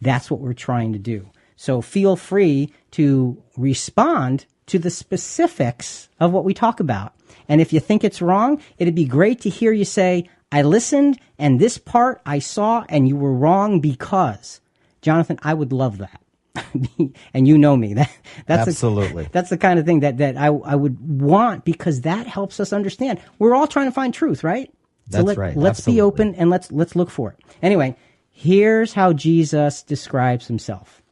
That's 0.00 0.30
what 0.30 0.40
we're 0.40 0.54
trying 0.54 0.92
to 0.92 0.98
do. 0.98 1.30
So 1.56 1.80
feel 1.80 2.16
free 2.16 2.72
to 2.92 3.42
respond 3.56 4.46
to 4.66 4.78
the 4.78 4.90
specifics 4.90 6.08
of 6.20 6.32
what 6.32 6.44
we 6.44 6.54
talk 6.54 6.80
about. 6.80 7.14
And 7.48 7.60
if 7.60 7.72
you 7.72 7.80
think 7.80 8.04
it's 8.04 8.22
wrong, 8.22 8.60
it'd 8.78 8.94
be 8.94 9.06
great 9.06 9.40
to 9.42 9.50
hear 9.50 9.72
you 9.72 9.84
say, 9.84 10.28
I 10.52 10.62
listened 10.62 11.18
and 11.38 11.58
this 11.58 11.78
part 11.78 12.20
I 12.24 12.38
saw 12.38 12.84
and 12.88 13.08
you 13.08 13.16
were 13.16 13.34
wrong 13.34 13.80
because. 13.80 14.60
Jonathan, 15.02 15.38
I 15.42 15.54
would 15.54 15.72
love 15.72 15.98
that. 15.98 16.20
and 17.34 17.48
you 17.48 17.58
know 17.58 17.76
me. 17.76 17.94
That 17.98 18.10
that's 18.46 18.68
absolutely 18.68 19.24
a, 19.24 19.28
that's 19.30 19.50
the 19.50 19.58
kind 19.58 19.78
of 19.78 19.86
thing 19.86 20.00
that 20.00 20.18
that 20.18 20.36
I 20.36 20.46
I 20.46 20.74
would 20.74 20.98
want 21.00 21.64
because 21.64 22.02
that 22.02 22.26
helps 22.26 22.60
us 22.60 22.72
understand. 22.72 23.20
We're 23.38 23.54
all 23.54 23.66
trying 23.66 23.86
to 23.86 23.92
find 23.92 24.14
truth, 24.14 24.44
right? 24.44 24.72
That's 25.08 25.22
so 25.22 25.26
let, 25.26 25.36
right. 25.36 25.56
Let's 25.56 25.80
absolutely. 25.80 25.96
be 25.96 26.02
open 26.02 26.34
and 26.36 26.50
let's 26.50 26.70
let's 26.70 26.94
look 26.94 27.10
for 27.10 27.32
it. 27.32 27.44
Anyway, 27.62 27.96
here's 28.30 28.92
how 28.92 29.12
Jesus 29.12 29.82
describes 29.82 30.46
himself. 30.46 31.02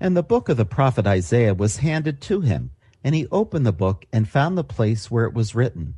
And 0.00 0.16
the 0.16 0.22
book 0.22 0.48
of 0.48 0.56
the 0.56 0.64
prophet 0.64 1.06
Isaiah 1.06 1.54
was 1.54 1.78
handed 1.78 2.20
to 2.22 2.40
him, 2.40 2.70
and 3.02 3.14
he 3.14 3.26
opened 3.32 3.66
the 3.66 3.72
book 3.72 4.04
and 4.12 4.28
found 4.28 4.56
the 4.56 4.64
place 4.64 5.10
where 5.10 5.24
it 5.24 5.34
was 5.34 5.54
written, 5.54 5.94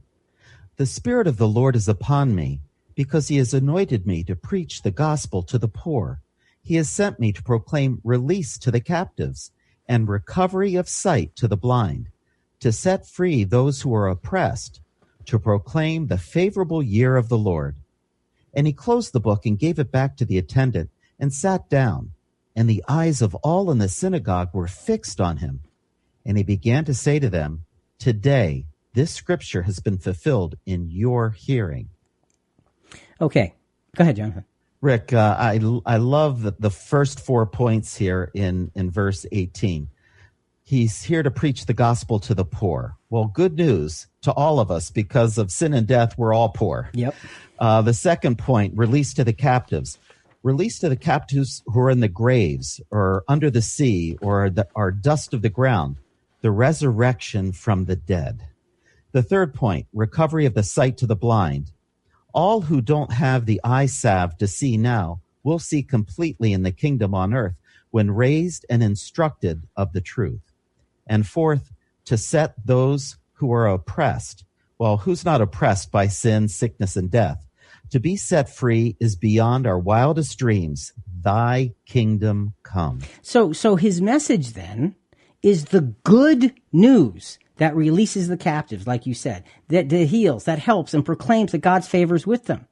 "The 0.77 0.87
Spirit 0.87 1.27
of 1.27 1.37
the 1.37 1.49
Lord 1.49 1.77
is 1.77 1.89
upon 1.89 2.35
me, 2.35 2.61
because 2.95 3.29
he 3.29 3.37
has 3.37 3.53
anointed 3.53 4.07
me 4.07 4.25
to 4.25 4.35
preach 4.37 4.83
the 4.83 4.91
gospel 4.91 5.43
to 5.43 5.59
the 5.59 5.69
poor." 5.69 6.23
He 6.63 6.77
has 6.77 6.91
sent 6.91 7.19
me 7.19 7.33
to 7.33 7.43
proclaim 7.43 8.01
release 8.05 8.59
to 8.59 8.71
the 8.71 8.81
captives 8.81 9.51
and 9.89 10.09
recovery 10.09 10.77
of 10.77 10.89
sight 10.89 11.35
to 11.37 11.49
the 11.49 11.57
blind, 11.57 12.09
to 12.61 12.71
set 12.71 13.07
free 13.07 13.45
those 13.45 13.83
who 13.83 13.95
are 13.95 14.09
oppressed, 14.09 14.81
to 15.27 15.39
proclaim 15.39 16.07
the 16.07 16.19
favorable 16.19 16.83
year 16.83 17.17
of 17.17 17.29
the 17.29 17.39
Lord. 17.39 17.77
And 18.55 18.67
he 18.67 18.73
closed 18.73 19.13
the 19.13 19.21
book 19.21 19.47
and 19.47 19.59
gave 19.59 19.79
it 19.79 19.93
back 19.93 20.17
to 20.17 20.25
the 20.25 20.39
attendant 20.39 20.91
and 21.19 21.33
sat 21.33 21.69
down. 21.69 22.13
And 22.57 22.69
the 22.69 22.85
eyes 22.89 23.23
of 23.23 23.35
all 23.37 23.71
in 23.71 23.79
the 23.79 23.89
synagogue 23.89 24.51
were 24.53 24.67
fixed 24.67 25.21
on 25.21 25.39
him. 25.39 25.61
And 26.27 26.37
he 26.37 26.43
began 26.43 26.85
to 26.85 26.95
say 26.95 27.19
to 27.19 27.31
them, 27.31 27.65
Today, 27.99 28.67
this 28.93 29.13
scripture 29.13 29.63
has 29.63 29.79
been 29.79 29.99
fulfilled 29.99 30.57
in 30.67 30.91
your 30.91 31.31
hearing. 31.31 31.91
Okay. 33.21 33.55
Go 33.95 34.03
ahead, 34.03 34.17
Jonathan. 34.17 34.45
Rick, 34.83 35.13
uh, 35.13 35.37
I 35.39 35.61
I 35.85 35.99
love 35.99 36.43
the, 36.43 36.55
the 36.59 36.71
first 36.71 37.21
four 37.21 37.45
points 37.47 37.97
here 37.97 38.31
in 38.35 38.71
in 38.75 38.91
verse 38.91 39.27
18. 39.31 39.89
He's 40.63 41.03
here 41.03 41.23
to 41.23 41.31
preach 41.31 41.67
the 41.67 41.75
gospel 41.75 42.19
to 42.21 42.35
the 42.35 42.45
poor. 42.45 42.97
Well, 43.11 43.25
good 43.25 43.57
news 43.57 44.07
to 44.23 44.33
all 44.33 44.61
of 44.61 44.71
us 44.71 44.91
because 44.91 45.37
of 45.37 45.51
sin 45.51 45.75
and 45.75 45.87
death, 45.87 46.17
we're 46.17 46.33
all 46.33 46.51
poor. 46.51 46.91
Yep. 46.95 47.15
Uh, 47.59 47.83
the 47.83 47.93
second 47.93 48.39
point, 48.39 48.77
release 48.77 49.13
to 49.15 49.25
the 49.25 49.33
captives. 49.33 49.99
Release 50.43 50.79
to 50.79 50.89
the 50.89 50.97
captives 50.97 51.63
who 51.67 51.81
are 51.81 51.91
in 51.91 52.01
the 52.01 52.09
graves 52.09 52.81
or 52.91 53.25
under 53.29 53.51
the 53.51 53.61
sea 53.61 54.17
or 54.23 54.49
the, 54.49 54.67
are 54.77 54.93
dust 54.93 55.35
of 55.35 55.43
the 55.43 55.51
ground. 55.51 55.97
The 56.41 56.53
resurrection 56.53 57.53
from 57.53 57.85
the 57.85 57.97
dead. 57.97 58.47
The 59.13 59.25
third 59.25 59.53
point, 59.55 59.89
recovery 59.93 60.47
of 60.47 60.55
the 60.55 60.63
sight 60.63 60.97
to 60.99 61.07
the 61.07 61.17
blind 61.17 61.73
All 62.33 62.63
who 62.63 62.81
don't 62.81 63.13
have 63.13 63.47
the 63.47 63.61
eye 63.65 63.87
salve 63.87 64.37
to 64.39 64.47
see 64.47 64.77
now 64.77 65.21
will 65.43 65.59
see 65.59 65.83
completely 65.83 66.53
in 66.53 66.63
the 66.63 66.73
kingdom 66.73 67.15
on 67.15 67.35
earth 67.35 67.57
when 67.91 68.11
raised 68.11 68.65
and 68.71 68.83
instructed 68.83 69.67
of 69.77 69.93
the 69.93 70.01
truth. 70.01 70.53
And 71.07 71.27
fourth, 71.27 71.73
to 72.05 72.17
set 72.17 72.55
those 72.65 73.17
who 73.35 73.53
are 73.53 73.67
oppressed. 73.67 74.45
Well, 74.79 74.99
who's 74.99 75.25
not 75.25 75.41
oppressed 75.41 75.91
by 75.91 76.07
sin, 76.07 76.49
sickness, 76.49 76.97
and 76.97 77.11
death? 77.11 77.47
To 77.91 78.01
be 78.01 78.17
set 78.17 78.49
free 78.49 78.97
is 79.01 79.17
beyond 79.17 79.67
our 79.67 79.79
wildest 79.79 80.39
dreams. 80.39 80.93
Thy 81.23 81.75
kingdom 81.87 82.55
come. 82.63 83.01
So, 83.23 83.53
so 83.53 83.77
his 83.77 84.01
message 84.01 84.53
then 84.53 84.95
is 85.43 85.67
the 85.67 85.95
good 86.05 86.55
news 86.73 87.39
that 87.61 87.77
releases 87.77 88.29
the 88.29 88.39
captives, 88.39 88.87
like 88.87 89.05
you 89.05 89.13
said, 89.13 89.45
that, 89.69 89.91
that 89.91 90.07
heals, 90.07 90.45
that 90.45 90.59
helps, 90.59 90.95
and 90.95 91.05
proclaims 91.05 91.53
that 91.53 91.59
God's 91.59 91.87
favor 91.87 92.15
is 92.15 92.27
with 92.27 92.47
them. 92.47 92.67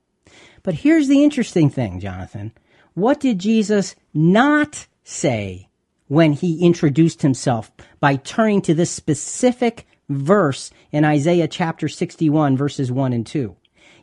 But 0.63 0.77
here's 0.77 1.09
the 1.09 1.23
interesting 1.23 1.69
thing, 1.69 2.01
Jonathan. 2.01 2.53
What 2.95 3.21
did 3.21 3.39
Jesus 3.39 3.95
not 4.15 4.87
say 5.05 5.69
when 6.07 6.33
he 6.33 6.65
introduced 6.65 7.21
himself 7.21 7.71
by 8.01 8.17
turning 8.17 8.63
to 8.63 8.73
this 8.73 8.91
specific 8.91 9.87
verse 10.09 10.71
in 10.91 11.05
Isaiah 11.05 11.49
chapter 11.49 11.87
61, 11.87 12.57
verses 12.57 12.91
1 12.91 13.13
and 13.13 13.27
2? 13.27 13.55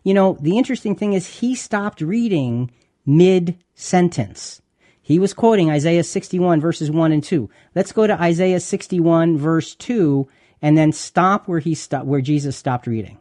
You 0.03 0.13
know, 0.13 0.37
the 0.39 0.55
interesting 0.55 0.95
thing 0.95 1.13
is 1.13 1.39
he 1.39 1.55
stopped 1.55 1.99
reading 1.99 2.69
mid 3.07 3.57
sentence. 3.73 4.61
He 5.01 5.17
was 5.17 5.33
quoting 5.33 5.71
Isaiah 5.71 6.03
61 6.03 6.61
verses 6.61 6.91
1 6.91 7.11
and 7.11 7.23
2. 7.23 7.49
Let's 7.73 7.91
go 7.91 8.05
to 8.05 8.21
Isaiah 8.21 8.59
61 8.59 9.39
verse 9.39 9.73
2 9.73 10.27
and 10.65 10.75
then 10.75 10.91
stop 10.91 11.47
where 11.47 11.59
he 11.59 11.75
stopped, 11.75 12.07
where 12.07 12.21
Jesus 12.21 12.57
stopped 12.57 12.87
reading. 12.87 13.19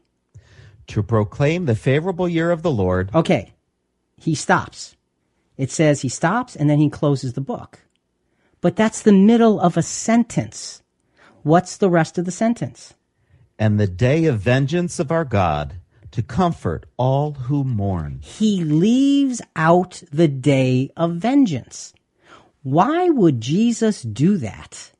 To 0.87 1.03
proclaim 1.03 1.67
the 1.67 1.75
favorable 1.75 2.27
year 2.27 2.51
of 2.51 2.63
the 2.63 2.71
Lord. 2.71 3.11
Okay. 3.15 3.53
He 4.17 4.35
stops. 4.35 4.97
It 5.59 5.71
says 5.71 6.01
he 6.01 6.09
stops 6.09 6.57
and 6.57 6.71
then 6.71 6.79
he 6.79 6.89
closes 6.89 7.35
the 7.35 7.43
book. 7.43 7.81
But 8.63 8.77
that's 8.77 9.03
the 9.03 9.13
middle 9.13 9.61
of 9.61 9.77
a 9.77 9.83
sentence. 9.83 10.83
What's 11.43 11.77
the 11.77 11.91
rest 11.91 12.17
of 12.17 12.25
the 12.25 12.31
sentence? 12.31 12.95
And 13.59 13.79
the 13.79 13.89
day 13.89 14.25
of 14.25 14.41
vengeance 14.41 14.99
of 14.99 15.13
our 15.13 15.27
God 15.27 15.75
to 16.13 16.23
comfort 16.23 16.87
all 16.97 17.33
who 17.33 17.63
mourn. 17.63 18.21
He 18.23 18.65
leaves 18.65 19.43
out 19.55 20.03
the 20.11 20.29
day 20.29 20.93
of 20.97 21.17
vengeance. 21.17 21.93
Why 22.63 23.11
would 23.11 23.43
Jesus 23.43 24.01
do 24.01 24.39
that? 24.39 24.94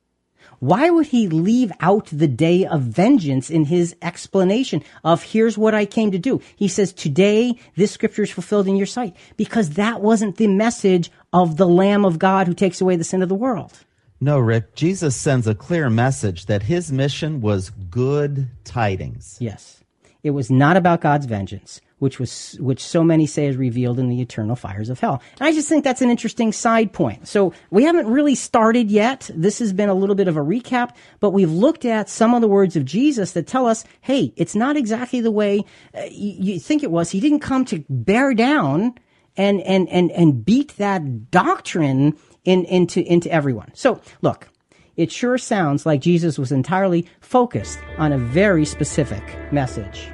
Why 0.59 0.89
would 0.89 1.07
he 1.07 1.27
leave 1.27 1.71
out 1.79 2.07
the 2.11 2.27
day 2.27 2.65
of 2.65 2.81
vengeance 2.81 3.49
in 3.49 3.65
his 3.65 3.95
explanation 4.01 4.83
of 5.03 5.23
here's 5.23 5.57
what 5.57 5.75
I 5.75 5.85
came 5.85 6.11
to 6.11 6.19
do? 6.19 6.41
He 6.55 6.67
says, 6.67 6.93
today 6.93 7.55
this 7.75 7.91
scripture 7.91 8.23
is 8.23 8.31
fulfilled 8.31 8.67
in 8.67 8.75
your 8.75 8.85
sight 8.85 9.15
because 9.37 9.71
that 9.71 10.01
wasn't 10.01 10.37
the 10.37 10.47
message 10.47 11.11
of 11.33 11.57
the 11.57 11.67
Lamb 11.67 12.05
of 12.05 12.19
God 12.19 12.47
who 12.47 12.53
takes 12.53 12.81
away 12.81 12.95
the 12.95 13.03
sin 13.03 13.21
of 13.21 13.29
the 13.29 13.35
world. 13.35 13.73
No, 14.21 14.39
Rick, 14.39 14.75
Jesus 14.75 15.15
sends 15.15 15.45
a 15.45 15.53
clear 15.53 15.89
message 15.89 16.45
that 16.45 16.63
his 16.63 16.91
mission 16.91 17.41
was 17.41 17.69
good 17.69 18.47
tidings. 18.63 19.37
Yes. 19.41 19.83
It 20.23 20.31
was 20.31 20.49
not 20.49 20.77
about 20.77 21.01
God's 21.01 21.25
vengeance, 21.25 21.81
which 22.05 22.19
was 22.19 22.55
which 22.59 22.83
so 22.83 23.03
many 23.03 23.25
say 23.25 23.47
is 23.47 23.57
revealed 23.57 23.97
in 23.97 24.09
the 24.09 24.21
eternal 24.21 24.55
fires 24.55 24.89
of 24.91 24.99
hell. 24.99 25.23
And 25.39 25.47
I 25.47 25.51
just 25.51 25.67
think 25.67 25.83
that's 25.83 26.03
an 26.03 26.11
interesting 26.11 26.51
side 26.51 26.93
point. 26.93 27.27
So 27.27 27.51
we 27.71 27.83
haven't 27.83 28.05
really 28.05 28.35
started 28.35 28.91
yet. 28.91 29.31
This 29.33 29.57
has 29.57 29.73
been 29.73 29.89
a 29.89 29.95
little 29.95 30.13
bit 30.13 30.27
of 30.27 30.37
a 30.37 30.41
recap, 30.41 30.95
but 31.19 31.31
we've 31.31 31.51
looked 31.51 31.83
at 31.83 32.07
some 32.07 32.35
of 32.35 32.41
the 32.41 32.47
words 32.47 32.75
of 32.75 32.85
Jesus 32.85 33.31
that 33.31 33.47
tell 33.47 33.65
us, 33.65 33.85
hey, 34.01 34.33
it's 34.35 34.55
not 34.55 34.77
exactly 34.77 35.19
the 35.19 35.31
way 35.31 35.65
uh, 35.97 36.03
you, 36.11 36.53
you 36.53 36.59
think 36.59 36.83
it 36.83 36.91
was. 36.91 37.09
He 37.09 37.19
didn't 37.19 37.39
come 37.39 37.65
to 37.65 37.83
bear 37.89 38.35
down 38.35 38.93
and 39.35 39.61
and 39.61 39.89
and 39.89 40.11
and 40.11 40.45
beat 40.45 40.77
that 40.77 41.31
doctrine 41.31 42.15
in, 42.43 42.65
into 42.65 43.01
into 43.01 43.31
everyone. 43.31 43.71
So 43.73 43.99
look, 44.21 44.47
it 44.95 45.11
sure 45.11 45.39
sounds 45.39 45.87
like 45.87 46.01
Jesus 46.01 46.37
was 46.37 46.51
entirely 46.51 47.07
focused 47.19 47.79
on 47.97 48.13
a 48.13 48.19
very 48.19 48.63
specific 48.63 49.23
message. 49.51 50.07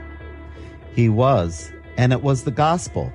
He 0.94 1.08
was, 1.08 1.72
and 1.98 2.14
it 2.14 2.22
was 2.22 2.44
the 2.44 2.52
gospel. 2.52 3.12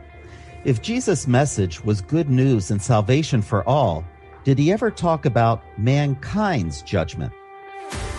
If 0.64 0.82
Jesus' 0.82 1.26
message 1.26 1.84
was 1.84 2.00
good 2.00 2.28
news 2.28 2.70
and 2.70 2.82
salvation 2.82 3.42
for 3.42 3.66
all, 3.68 4.04
did 4.44 4.58
he 4.58 4.72
ever 4.72 4.90
talk 4.90 5.24
about 5.24 5.62
mankind's 5.78 6.82
judgment? 6.82 7.32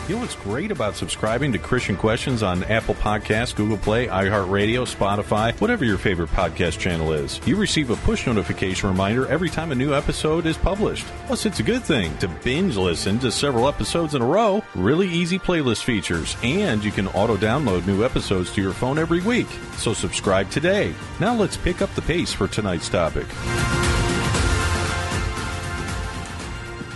You 0.08 0.16
know 0.16 0.22
what's 0.22 0.36
great 0.36 0.72
about 0.72 0.96
subscribing 0.96 1.52
to 1.52 1.60
Christian 1.60 1.98
Questions 1.98 2.42
on 2.42 2.64
Apple 2.64 2.96
Podcasts, 2.96 3.54
Google 3.54 3.78
Play, 3.78 4.08
iHeartRadio, 4.08 4.88
Spotify, 4.88 5.54
whatever 5.60 5.84
your 5.84 5.98
favorite 5.98 6.30
podcast 6.30 6.80
channel 6.80 7.12
is? 7.12 7.46
You 7.46 7.58
receive 7.58 7.90
a 7.90 7.98
push 7.98 8.26
notification 8.26 8.88
reminder 8.88 9.28
every 9.28 9.50
time 9.50 9.74
a 9.74 9.76
new 9.76 9.94
episode 9.94 10.46
is 10.46 10.56
published. 10.56 11.06
Plus, 11.26 11.46
it's 11.46 11.60
a 11.60 11.64
good 11.64 11.84
thing 11.84 12.18
to 12.20 12.30
binge 12.30 12.78
listen 12.78 13.20
to 13.20 13.30
several 13.34 13.68
episodes 13.68 14.16
in 14.16 14.22
a 14.22 14.26
row, 14.26 14.64
really 14.76 15.10
easy 15.10 15.38
playlist 15.38 15.84
features, 15.84 16.38
and 16.42 16.86
you 16.86 16.92
can 16.92 17.10
auto 17.10 17.36
download 17.36 17.86
new 17.86 18.06
episodes 18.06 18.54
to 18.54 18.62
your 18.62 18.72
phone 18.72 18.98
every 18.98 19.20
week. 19.20 19.48
So 19.76 19.94
subscribe 19.94 20.50
today. 20.50 20.96
Now 21.20 21.36
let's 21.36 21.58
pick 21.58 21.82
up 21.82 21.94
the 21.96 22.02
pace 22.02 22.32
for 22.32 22.48
tonight's 22.48 22.88
topic. 22.88 23.28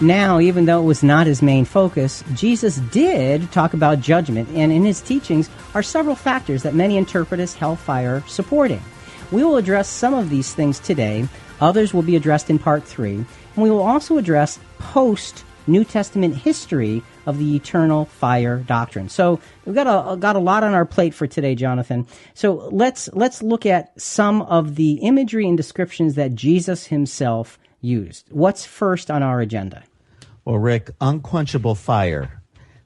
Now, 0.02 0.40
even 0.40 0.66
though 0.66 0.82
it 0.82 0.86
was 0.86 1.04
not 1.04 1.28
his 1.28 1.44
main 1.44 1.64
focus, 1.64 2.24
Jesus 2.34 2.78
did 2.78 3.52
talk 3.52 3.76
about 3.76 4.00
judgment, 4.00 4.50
and 4.50 4.72
in 4.72 4.84
his 4.84 5.00
teachings 5.00 5.48
are 5.76 5.84
several 5.84 6.16
factors 6.16 6.64
that 6.64 6.74
many 6.74 6.98
interpret 6.98 7.40
as 7.40 7.54
hellfire 7.54 8.24
supporting. 8.26 8.82
We 9.32 9.44
will 9.44 9.58
address 9.58 9.88
some 9.88 10.16
of 10.16 10.32
these 10.32 10.56
things 10.56 10.80
today, 10.80 11.28
others 11.60 11.94
will 11.94 12.02
be 12.02 12.16
addressed 12.16 12.50
in 12.50 12.58
part 12.58 12.84
three, 12.84 13.14
and 13.14 13.28
we 13.56 13.70
will 13.70 13.84
also 13.84 14.18
address 14.18 14.58
post 14.80 15.44
New 15.68 15.84
Testament 15.84 16.36
history 16.36 17.04
of 17.28 17.38
the 17.38 17.56
eternal 17.56 18.06
fire 18.06 18.58
doctrine. 18.58 19.08
So 19.08 19.40
we've 19.66 19.76
got 19.76 20.14
a 20.14 20.18
got 20.18 20.36
a 20.36 20.40
lot 20.40 20.64
on 20.64 20.74
our 20.74 20.86
plate 20.86 21.14
for 21.14 21.28
today, 21.28 21.54
Jonathan. 21.54 22.08
So 22.34 22.70
let's 22.72 23.08
let's 23.14 23.44
look 23.44 23.68
at 23.68 24.02
some 24.02 24.42
of 24.42 24.78
the 24.78 24.94
imagery 24.94 25.48
and 25.48 25.56
descriptions 25.56 26.16
that 26.16 26.34
Jesus 26.34 26.88
himself 26.88 27.60
used. 27.82 28.26
What's 28.32 28.66
first 28.66 29.12
on 29.12 29.22
our 29.22 29.42
agenda? 29.42 29.84
Well, 30.52 30.60
Rick, 30.60 30.90
unquenchable 31.00 31.76
fire. 31.76 32.42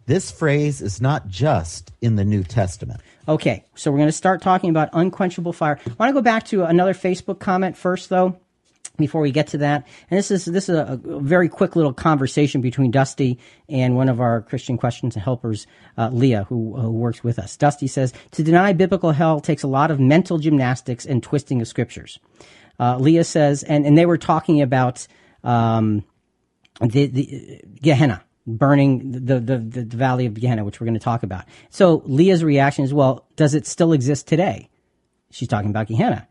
This 0.06 0.30
phrase 0.30 0.84
is 0.84 1.02
not 1.02 1.28
just 1.28 1.92
in 2.00 2.16
the 2.16 2.24
New 2.24 2.44
Testament. 2.44 3.02
Okay, 3.28 3.66
so 3.74 3.90
we're 3.90 3.98
going 3.98 4.08
to 4.08 4.12
start 4.12 4.44
talking 4.44 4.70
about 4.70 4.90
unquenchable 4.94 5.52
fire. 5.52 5.80
I 5.84 5.94
want 5.98 6.10
to 6.12 6.14
go 6.14 6.22
back 6.22 6.46
to 6.50 6.64
another 6.66 6.94
Facebook 6.94 7.40
comment 7.40 7.76
first, 7.76 8.10
though 8.10 8.40
before 8.98 9.22
we 9.22 9.32
get 9.32 9.48
to 9.48 9.58
that. 9.58 9.88
And 10.12 10.18
this 10.20 10.30
is 10.30 10.46
this 10.46 10.70
is 10.70 10.76
a, 10.76 11.00
a, 11.04 11.20
very 11.20 11.50
quick 11.50 11.76
little 11.76 11.92
conversation 11.92 12.62
between 12.62 12.92
Dusty 12.92 13.40
and 13.68 13.96
one 13.96 14.10
of 14.10 14.22
our 14.22 14.44
Christian 14.44 14.78
questions 14.78 15.16
and 15.16 15.24
helpers, 15.24 15.66
uh, 15.98 16.10
Leah, 16.14 16.44
who, 16.44 16.76
who 16.76 16.92
works 16.92 17.24
with 17.24 17.40
us. 17.40 17.58
Dusty 17.58 17.88
says 17.88 18.14
to 18.34 18.44
deny 18.44 18.74
biblical 18.74 19.12
hell 19.12 19.40
takes 19.40 19.64
a 19.64 19.68
lot 19.68 19.90
of 19.90 20.00
mental 20.00 20.38
gymnastics 20.38 21.04
and 21.04 21.24
twisting 21.24 21.62
of 21.62 21.68
scriptures. 21.68 22.20
Uh, 22.80 23.00
Leah 23.00 23.24
says, 23.24 23.64
and 23.64 23.88
and 23.88 23.98
they 23.98 24.06
were 24.06 24.20
talking 24.20 24.62
about. 24.62 25.08
Um, 25.44 26.04
the, 26.82 27.08
the 27.08 27.62
Gehenna, 27.82 28.24
burning 28.48 29.12
the, 29.12 29.40
the, 29.40 29.58
the, 29.58 29.82
the 29.84 29.98
valley 29.98 30.26
of 30.26 30.34
Gehenna, 30.34 30.64
which 30.64 30.80
we're 30.80 30.86
going 30.86 31.00
to 31.00 31.04
talk 31.04 31.24
about. 31.24 31.46
So 31.70 32.04
Leah's 32.06 32.44
reaction 32.44 32.84
is, 32.84 32.94
well, 32.94 33.26
does 33.36 33.54
it 33.54 33.66
still 33.66 33.94
exist 33.94 34.28
today? 34.28 34.70
She's 35.32 35.48
talking 35.48 35.70
about 35.70 35.88
Gehenna. 35.88 36.28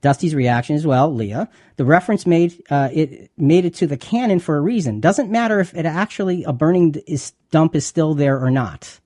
Dusty's 0.00 0.34
reaction 0.34 0.76
is, 0.76 0.86
well, 0.86 1.12
Leah, 1.12 1.48
the 1.76 1.84
reference 1.84 2.26
made 2.26 2.62
uh, 2.70 2.88
it 2.92 3.30
made 3.36 3.64
it 3.64 3.74
to 3.76 3.86
the 3.86 3.96
canon 3.96 4.38
for 4.38 4.56
a 4.56 4.60
reason. 4.60 5.00
Doesn't 5.00 5.30
matter 5.30 5.58
if 5.58 5.74
it 5.74 5.86
actually 5.86 6.44
a 6.44 6.52
burning 6.52 6.94
is, 7.06 7.32
dump 7.50 7.74
is 7.74 7.86
still 7.86 8.14
there 8.14 8.38
or 8.38 8.50
not. 8.50 9.00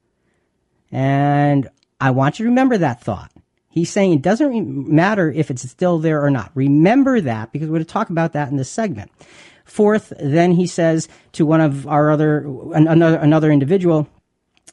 And 0.90 1.68
I 2.00 2.10
want 2.10 2.38
you 2.38 2.44
to 2.44 2.50
remember 2.50 2.78
that 2.78 3.02
thought. 3.02 3.32
He's 3.70 3.90
saying 3.90 4.14
it 4.14 4.22
doesn't 4.22 4.88
matter 4.88 5.30
if 5.30 5.50
it's 5.50 5.68
still 5.70 5.98
there 6.00 6.24
or 6.24 6.30
not. 6.30 6.50
Remember 6.54 7.20
that 7.20 7.52
because 7.52 7.68
we're 7.68 7.76
going 7.76 7.86
to 7.86 7.92
talk 7.92 8.10
about 8.10 8.32
that 8.32 8.50
in 8.50 8.56
this 8.56 8.70
segment. 8.70 9.12
Fourth, 9.70 10.12
then 10.18 10.50
he 10.50 10.66
says 10.66 11.06
to 11.30 11.46
one 11.46 11.60
of 11.60 11.86
our 11.86 12.10
other, 12.10 12.44
another, 12.74 13.18
another 13.18 13.52
individual, 13.52 14.08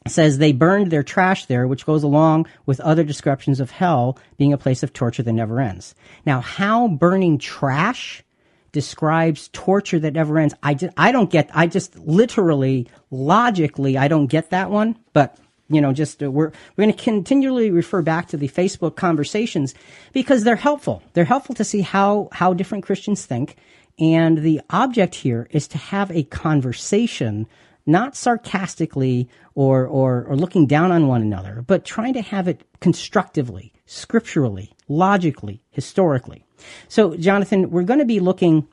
says 0.08 0.38
they 0.38 0.50
burned 0.50 0.90
their 0.90 1.04
trash 1.04 1.46
there, 1.46 1.68
which 1.68 1.86
goes 1.86 2.02
along 2.02 2.48
with 2.66 2.80
other 2.80 3.04
descriptions 3.04 3.60
of 3.60 3.70
hell 3.70 4.18
being 4.38 4.52
a 4.52 4.58
place 4.58 4.82
of 4.82 4.92
torture 4.92 5.22
that 5.22 5.32
never 5.32 5.60
ends. 5.60 5.94
Now, 6.26 6.40
how 6.40 6.88
burning 6.88 7.38
trash 7.38 8.24
describes 8.72 9.50
torture 9.52 10.00
that 10.00 10.14
never 10.14 10.36
ends, 10.36 10.54
I 10.64 10.74
just, 10.74 10.92
I 10.96 11.12
don't 11.12 11.30
get, 11.30 11.48
I 11.54 11.68
just 11.68 11.96
literally, 12.00 12.88
logically, 13.12 13.96
I 13.96 14.08
don't 14.08 14.26
get 14.26 14.50
that 14.50 14.68
one, 14.68 14.98
but 15.12 15.38
you 15.70 15.80
know, 15.80 15.92
just 15.92 16.24
uh, 16.24 16.30
we're 16.30 16.50
we're 16.76 16.84
going 16.86 16.96
to 16.96 17.04
continually 17.04 17.70
refer 17.70 18.02
back 18.02 18.28
to 18.28 18.36
the 18.36 18.48
Facebook 18.48 18.96
conversations 18.96 19.74
because 20.12 20.42
they're 20.42 20.56
helpful. 20.56 21.04
They're 21.12 21.24
helpful 21.24 21.54
to 21.54 21.64
see 21.64 21.82
how 21.82 22.30
how 22.32 22.52
different 22.52 22.84
Christians 22.84 23.26
think 23.26 23.56
and 23.98 24.38
the 24.38 24.60
object 24.70 25.14
here 25.14 25.48
is 25.50 25.68
to 25.68 25.78
have 25.78 26.10
a 26.10 26.22
conversation, 26.24 27.46
not 27.86 28.16
sarcastically 28.16 29.28
or, 29.54 29.86
or, 29.86 30.24
or 30.24 30.36
looking 30.36 30.66
down 30.66 30.92
on 30.92 31.08
one 31.08 31.22
another, 31.22 31.64
but 31.66 31.84
trying 31.84 32.14
to 32.14 32.22
have 32.22 32.48
it 32.48 32.62
constructively, 32.80 33.72
scripturally, 33.86 34.72
logically, 34.88 35.62
historically. 35.70 36.44
So, 36.88 37.16
Jonathan, 37.16 37.70
we're 37.70 37.82
going 37.82 38.00
to 38.00 38.04
be 38.04 38.20
looking 38.20 38.68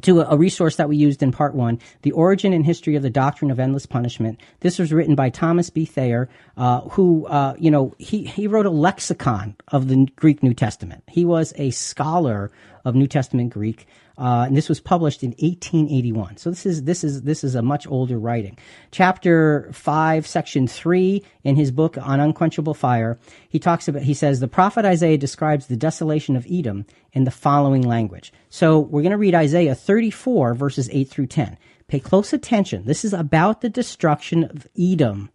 to 0.00 0.22
a, 0.22 0.36
resource 0.36 0.76
that 0.76 0.88
we 0.88 0.96
used 0.96 1.22
in 1.22 1.32
part 1.32 1.54
one, 1.54 1.78
The 2.00 2.12
Origin 2.12 2.52
and 2.54 2.64
History 2.64 2.96
of 2.96 3.02
the 3.02 3.10
Doctrine 3.10 3.50
of 3.50 3.60
Endless 3.60 3.84
Punishment. 3.84 4.40
This 4.60 4.78
was 4.78 4.92
written 4.92 5.14
by 5.14 5.28
Thomas 5.28 5.68
B. 5.68 5.84
Thayer, 5.84 6.30
uh, 6.56 6.80
who, 6.82 7.26
uh, 7.26 7.54
you 7.58 7.70
know, 7.70 7.94
he, 7.98 8.24
he 8.24 8.46
wrote 8.46 8.64
a 8.64 8.70
lexicon 8.70 9.54
of 9.68 9.88
the 9.88 10.06
Greek 10.16 10.42
New 10.42 10.54
Testament. 10.54 11.04
He 11.08 11.26
was 11.26 11.52
a 11.56 11.70
scholar 11.70 12.50
of 12.86 12.94
New 12.94 13.06
Testament 13.06 13.52
Greek. 13.52 13.86
Uh, 14.18 14.44
and 14.46 14.56
this 14.56 14.68
was 14.68 14.80
published 14.80 15.22
in 15.22 15.30
1881. 15.30 16.36
So 16.36 16.50
this 16.50 16.66
is 16.66 16.84
this 16.84 17.02
is 17.02 17.22
this 17.22 17.42
is 17.42 17.54
a 17.54 17.62
much 17.62 17.86
older 17.86 18.18
writing. 18.18 18.58
Chapter 18.90 19.70
five, 19.72 20.26
section 20.26 20.66
three, 20.66 21.24
in 21.44 21.56
his 21.56 21.70
book 21.70 21.96
on 21.98 22.20
unquenchable 22.20 22.74
fire, 22.74 23.18
he 23.48 23.58
talks 23.58 23.88
about. 23.88 24.02
He 24.02 24.14
says 24.14 24.40
the 24.40 24.48
prophet 24.48 24.84
Isaiah 24.84 25.18
describes 25.18 25.66
the 25.66 25.76
desolation 25.76 26.36
of 26.36 26.46
Edom 26.50 26.86
in 27.12 27.24
the 27.24 27.30
following 27.30 27.82
language. 27.82 28.32
So 28.50 28.78
we're 28.78 29.02
going 29.02 29.12
to 29.12 29.18
read 29.18 29.34
Isaiah 29.34 29.74
34 29.74 30.54
verses 30.54 30.88
8 30.92 31.08
through 31.08 31.28
10. 31.28 31.56
Pay 31.88 32.00
close 32.00 32.32
attention. 32.32 32.84
This 32.84 33.04
is 33.04 33.12
about 33.12 33.60
the 33.60 33.68
destruction 33.68 34.44
of 34.44 34.66
Edom 34.78 35.30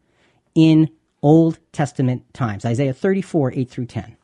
in 0.56 0.90
Old 1.22 1.60
Testament 1.72 2.34
times. 2.34 2.66
Isaiah 2.66 2.94
34 2.94 3.54
8 3.54 3.70
through 3.70 3.86
10. 3.86 4.18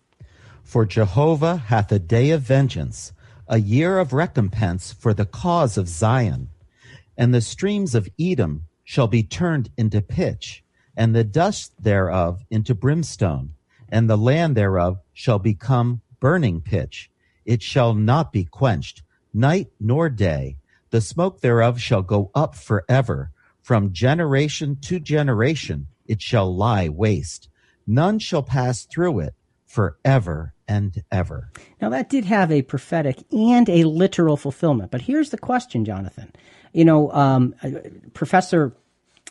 For 0.64 0.86
Jehovah 0.86 1.58
hath 1.58 1.92
a 1.92 2.00
day 2.00 2.32
of 2.32 2.42
vengeance 2.42 3.14
a 3.48 3.60
year 3.60 4.00
of 4.00 4.14
recompense 4.14 4.92
for 4.92 5.14
the 5.14 5.26
cause 5.26 5.78
of 5.78 5.88
Zion. 5.88 6.50
And 7.18 7.34
the 7.34 7.42
streams 7.42 7.94
of 7.94 8.10
Edom 8.20 8.64
shall 8.84 9.08
be 9.08 9.24
turned 9.24 9.70
into 9.78 10.02
pitch, 10.02 10.64
and 10.96 11.16
the 11.16 11.24
dust 11.24 11.74
thereof 11.82 12.44
into 12.50 12.74
brimstone, 12.74 13.54
and 13.90 14.10
the 14.10 14.18
land 14.18 14.56
thereof 14.56 15.00
shall 15.14 15.40
become 15.40 16.02
burning 16.20 16.62
pitch. 16.62 17.10
It 17.46 17.62
shall 17.62 17.94
not 17.94 18.32
be 18.32 18.46
quenched, 18.46 19.04
night 19.34 19.70
nor 19.80 20.10
day. 20.10 20.58
The 20.90 21.02
smoke 21.02 21.42
thereof 21.42 21.80
shall 21.80 22.02
go 22.02 22.32
up 22.34 22.56
forever. 22.56 23.32
From 23.62 23.94
generation 23.94 24.78
to 24.82 25.00
generation 25.00 25.88
it 26.06 26.22
shall 26.22 26.54
lie 26.54 26.90
waste. 26.90 27.50
None 27.86 28.20
shall 28.20 28.44
pass 28.44 28.84
through 28.86 29.20
it 29.20 29.36
forever 29.74 30.54
and 30.68 31.04
ever. 31.12 31.50
Now, 31.82 31.90
that 31.90 32.08
did 32.08 32.26
have 32.26 32.52
a 32.52 32.62
prophetic 32.62 33.24
and 33.32 33.68
a 33.68 33.86
literal 33.86 34.38
fulfillment. 34.38 34.92
But 34.92 35.02
here's 35.02 35.32
the 35.32 35.38
question, 35.40 35.84
Jonathan. 35.84 36.32
You 36.74 36.86
know, 36.86 37.12
um, 37.12 37.56
uh, 37.64 37.72
Professor 38.14 38.72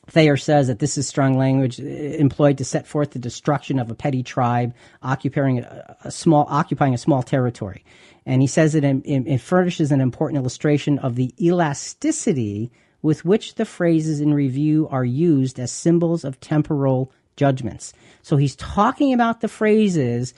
Thayer 0.09 0.37
says 0.37 0.67
that 0.67 0.81
this 0.81 0.99
is 0.99 1.07
strong 1.07 1.39
language 1.39 1.79
uh, 1.81 1.85
employed 1.85 2.59
to 2.59 2.65
set 2.65 2.89
forth 2.89 3.13
the 3.13 3.21
destruction 3.21 3.79
of 3.79 3.89
a 3.89 3.95
petty 3.95 4.25
tribe 4.25 4.75
occupying 5.01 5.61
a, 5.61 6.11
small 6.11 6.45
occupying 6.49 6.93
a 6.93 6.99
small 6.99 7.23
territory, 7.23 7.85
and 8.27 8.43
he 8.43 8.49
says 8.49 8.75
it, 8.75 8.83
it 8.85 9.39
furnishes 9.39 9.93
an 9.93 10.01
important 10.01 10.39
illustration 10.39 10.99
of 10.99 11.15
the 11.15 11.33
elasticity 11.41 12.73
with 13.01 13.25
which 13.25 13.55
the 13.55 13.65
phrases 13.65 14.21
in 14.21 14.35
review 14.35 14.89
are 14.91 15.05
used 15.05 15.61
as 15.61 15.71
symbols 15.71 16.25
of 16.25 16.41
temporal 16.41 17.13
judgments. 17.37 17.93
So 18.23 18.37
he's 18.37 18.57
talking 18.57 19.13
about 19.13 19.41
the 19.41 19.49
phrases 19.49 20.35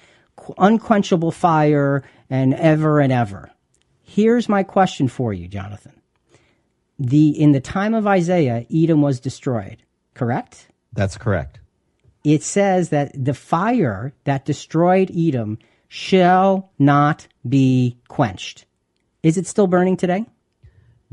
unquenchable 0.59 1.33
fire 1.33 2.03
and 2.31 2.55
ever 2.55 3.01
and 3.01 3.13
ever. 3.13 3.51
Here's 4.03 4.49
my 4.49 4.63
question 4.63 5.09
for 5.09 5.33
you, 5.33 5.49
Jonathan. 5.49 6.01
The 6.99 7.29
in 7.29 7.53
the 7.53 7.61
time 7.61 7.95
of 7.95 8.07
Isaiah, 8.07 8.67
Edom 8.73 9.03
was 9.03 9.21
destroyed, 9.21 9.83
correct? 10.15 10.69
That's 10.93 11.17
correct. 11.17 11.61
It 12.23 12.43
says 12.43 12.91
that 12.91 13.13
the 13.15 13.35
fire 13.35 14.13
that 14.25 14.45
destroyed 14.45 15.11
Edom 15.17 15.59
shall 15.89 16.71
not 16.79 17.27
be 17.47 17.99
quenched. 18.09 18.67
Is 19.23 19.37
it 19.37 19.47
still 19.47 19.67
burning 19.67 19.97
today? 19.97 20.27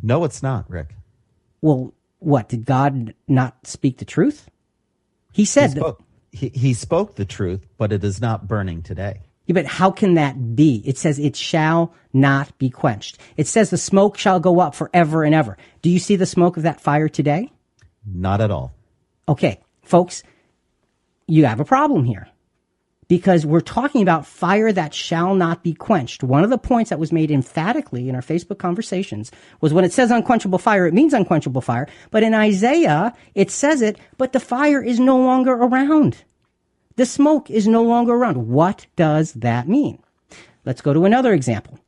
No, 0.01 0.23
it's 0.23 0.43
not, 0.43 0.69
Rick. 0.69 0.95
Well, 1.61 1.93
what? 2.19 2.49
Did 2.49 2.65
God 2.65 3.13
not 3.27 3.65
speak 3.65 3.97
the 3.97 4.05
truth? 4.05 4.49
He 5.31 5.45
said 5.45 5.71
he 5.71 5.79
spoke, 5.79 6.03
he, 6.31 6.49
he 6.49 6.73
spoke 6.73 7.15
the 7.15 7.25
truth, 7.25 7.65
but 7.77 7.91
it 7.91 8.03
is 8.03 8.21
not 8.21 8.47
burning 8.47 8.81
today. 8.81 9.21
Yeah, 9.45 9.53
but 9.53 9.65
how 9.65 9.91
can 9.91 10.13
that 10.15 10.55
be? 10.55 10.81
It 10.85 10.97
says 10.97 11.19
it 11.19 11.35
shall 11.35 11.93
not 12.13 12.57
be 12.57 12.69
quenched. 12.69 13.17
It 13.37 13.47
says 13.47 13.69
the 13.69 13.77
smoke 13.77 14.17
shall 14.17 14.39
go 14.39 14.59
up 14.59 14.75
forever 14.75 15.23
and 15.23 15.33
ever. 15.35 15.57
Do 15.81 15.89
you 15.89 15.99
see 15.99 16.15
the 16.15 16.25
smoke 16.25 16.57
of 16.57 16.63
that 16.63 16.79
fire 16.79 17.09
today? 17.09 17.51
Not 18.05 18.41
at 18.41 18.51
all. 18.51 18.73
Okay, 19.27 19.59
folks, 19.83 20.23
you 21.27 21.45
have 21.45 21.59
a 21.59 21.65
problem 21.65 22.03
here 22.03 22.30
because 23.11 23.45
we're 23.45 23.59
talking 23.59 24.01
about 24.01 24.25
fire 24.25 24.71
that 24.71 24.93
shall 24.93 25.35
not 25.35 25.63
be 25.63 25.73
quenched. 25.73 26.23
One 26.23 26.45
of 26.45 26.49
the 26.49 26.57
points 26.57 26.91
that 26.91 26.97
was 26.97 27.11
made 27.11 27.29
emphatically 27.29 28.07
in 28.07 28.15
our 28.15 28.21
Facebook 28.21 28.57
conversations 28.57 29.31
was 29.59 29.73
when 29.73 29.83
it 29.83 29.91
says 29.91 30.11
unquenchable 30.11 30.59
fire, 30.59 30.87
it 30.87 30.93
means 30.93 31.13
unquenchable 31.13 31.59
fire. 31.59 31.89
But 32.09 32.23
in 32.23 32.33
Isaiah, 32.33 33.13
it 33.35 33.51
says 33.51 33.81
it, 33.81 33.99
but 34.17 34.31
the 34.31 34.39
fire 34.39 34.81
is 34.81 34.97
no 34.97 35.17
longer 35.17 35.51
around. 35.51 36.23
The 36.95 37.05
smoke 37.05 37.49
is 37.49 37.67
no 37.67 37.83
longer 37.83 38.13
around. 38.13 38.47
What 38.47 38.85
does 38.95 39.33
that 39.33 39.67
mean? 39.67 40.01
Let's 40.63 40.79
go 40.79 40.93
to 40.93 41.03
another 41.03 41.33
example. 41.33 41.79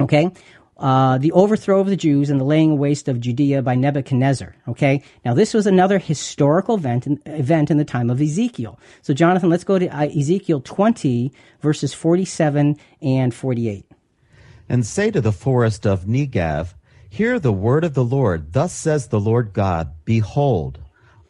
Okay 0.00 0.30
uh, 0.76 1.18
the 1.18 1.32
overthrow 1.32 1.80
of 1.80 1.86
the 1.86 1.96
Jews 1.96 2.30
and 2.30 2.40
the 2.40 2.44
laying 2.44 2.78
waste 2.78 3.08
of 3.08 3.20
Judea 3.20 3.62
by 3.62 3.74
Nebuchadnezzar. 3.74 4.54
Okay, 4.68 5.02
now 5.24 5.34
this 5.34 5.54
was 5.54 5.66
another 5.66 5.98
historical 5.98 6.74
event 6.74 7.06
in, 7.06 7.20
event 7.26 7.70
in 7.70 7.76
the 7.76 7.84
time 7.84 8.10
of 8.10 8.20
Ezekiel. 8.20 8.78
So, 9.02 9.14
Jonathan, 9.14 9.50
let's 9.50 9.64
go 9.64 9.78
to 9.78 9.86
uh, 9.86 10.06
Ezekiel 10.06 10.60
20, 10.60 11.32
verses 11.60 11.94
47 11.94 12.76
and 13.02 13.32
48. 13.32 13.86
And 14.68 14.84
say 14.84 15.10
to 15.10 15.20
the 15.20 15.32
forest 15.32 15.86
of 15.86 16.06
Negev, 16.06 16.74
Hear 17.08 17.38
the 17.38 17.52
word 17.52 17.84
of 17.84 17.94
the 17.94 18.04
Lord. 18.04 18.52
Thus 18.52 18.72
says 18.72 19.06
the 19.06 19.20
Lord 19.20 19.52
God 19.52 19.92
Behold, 20.04 20.80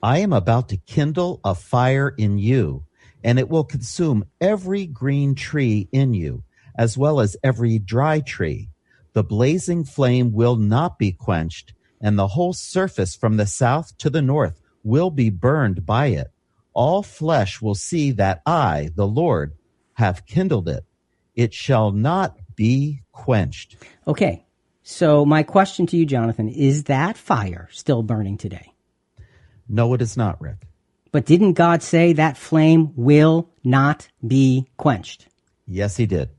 I 0.03 0.19
am 0.19 0.33
about 0.33 0.71
to 0.71 0.79
kindle 0.79 1.41
a 1.45 1.55
fire 1.55 2.09
in 2.17 2.39
you, 2.39 2.85
and 3.23 3.39
it 3.39 3.51
will 3.51 3.65
consume 3.65 4.25
every 4.41 4.87
green 4.87 5.35
tree 5.35 5.89
in 5.93 6.15
you, 6.15 6.45
as 6.79 6.97
well 6.97 7.21
as 7.21 7.37
every 7.43 7.79
dry 7.79 8.21
tree 8.21 8.71
the 9.15 9.25
blazing 9.25 9.85
flame 9.85 10.33
will 10.33 10.57
not 10.57 10.99
be 10.99 11.13
quenched, 11.13 11.73
and 12.01 12.19
the 12.19 12.29
whole 12.29 12.53
surface 12.53 13.15
from 13.15 13.37
the 13.37 13.47
south 13.47 13.97
to 13.99 14.11
the 14.11 14.21
north 14.21 14.61
will 14.83 15.11
be 15.11 15.31
burned 15.31 15.87
by 15.87 16.09
it. 16.09 16.27
All 16.75 17.03
flesh 17.03 17.63
will 17.63 17.77
see 17.77 18.11
that 18.13 18.43
I, 18.45 18.91
the 18.95 19.07
Lord, 19.07 19.55
have 19.95 20.27
kindled 20.27 20.69
it. 20.69 20.85
It 21.35 21.55
shall 21.55 21.93
not 21.93 22.37
be 22.57 23.03
quenched. 23.13 23.77
Okay. 24.07 24.45
So, 24.83 25.25
my 25.25 25.45
question 25.45 25.87
to 25.87 25.97
you, 25.97 26.05
Jonathan, 26.05 26.49
is 26.49 26.85
that 26.85 27.17
fire 27.17 27.69
still 27.73 28.03
burning 28.03 28.37
today? 28.37 28.75
No, 29.67 29.95
it 29.95 30.03
is 30.03 30.17
not, 30.17 30.41
Rick. 30.43 30.67
But 31.11 31.25
didn't 31.25 31.55
God 31.55 31.83
say 31.83 32.13
that 32.13 32.37
flame 32.37 32.93
will 32.95 33.49
not 33.63 34.09
be 34.27 34.67
quenched? 34.77 35.29
Yes, 35.67 35.97
he 35.97 36.05
did. 36.05 36.31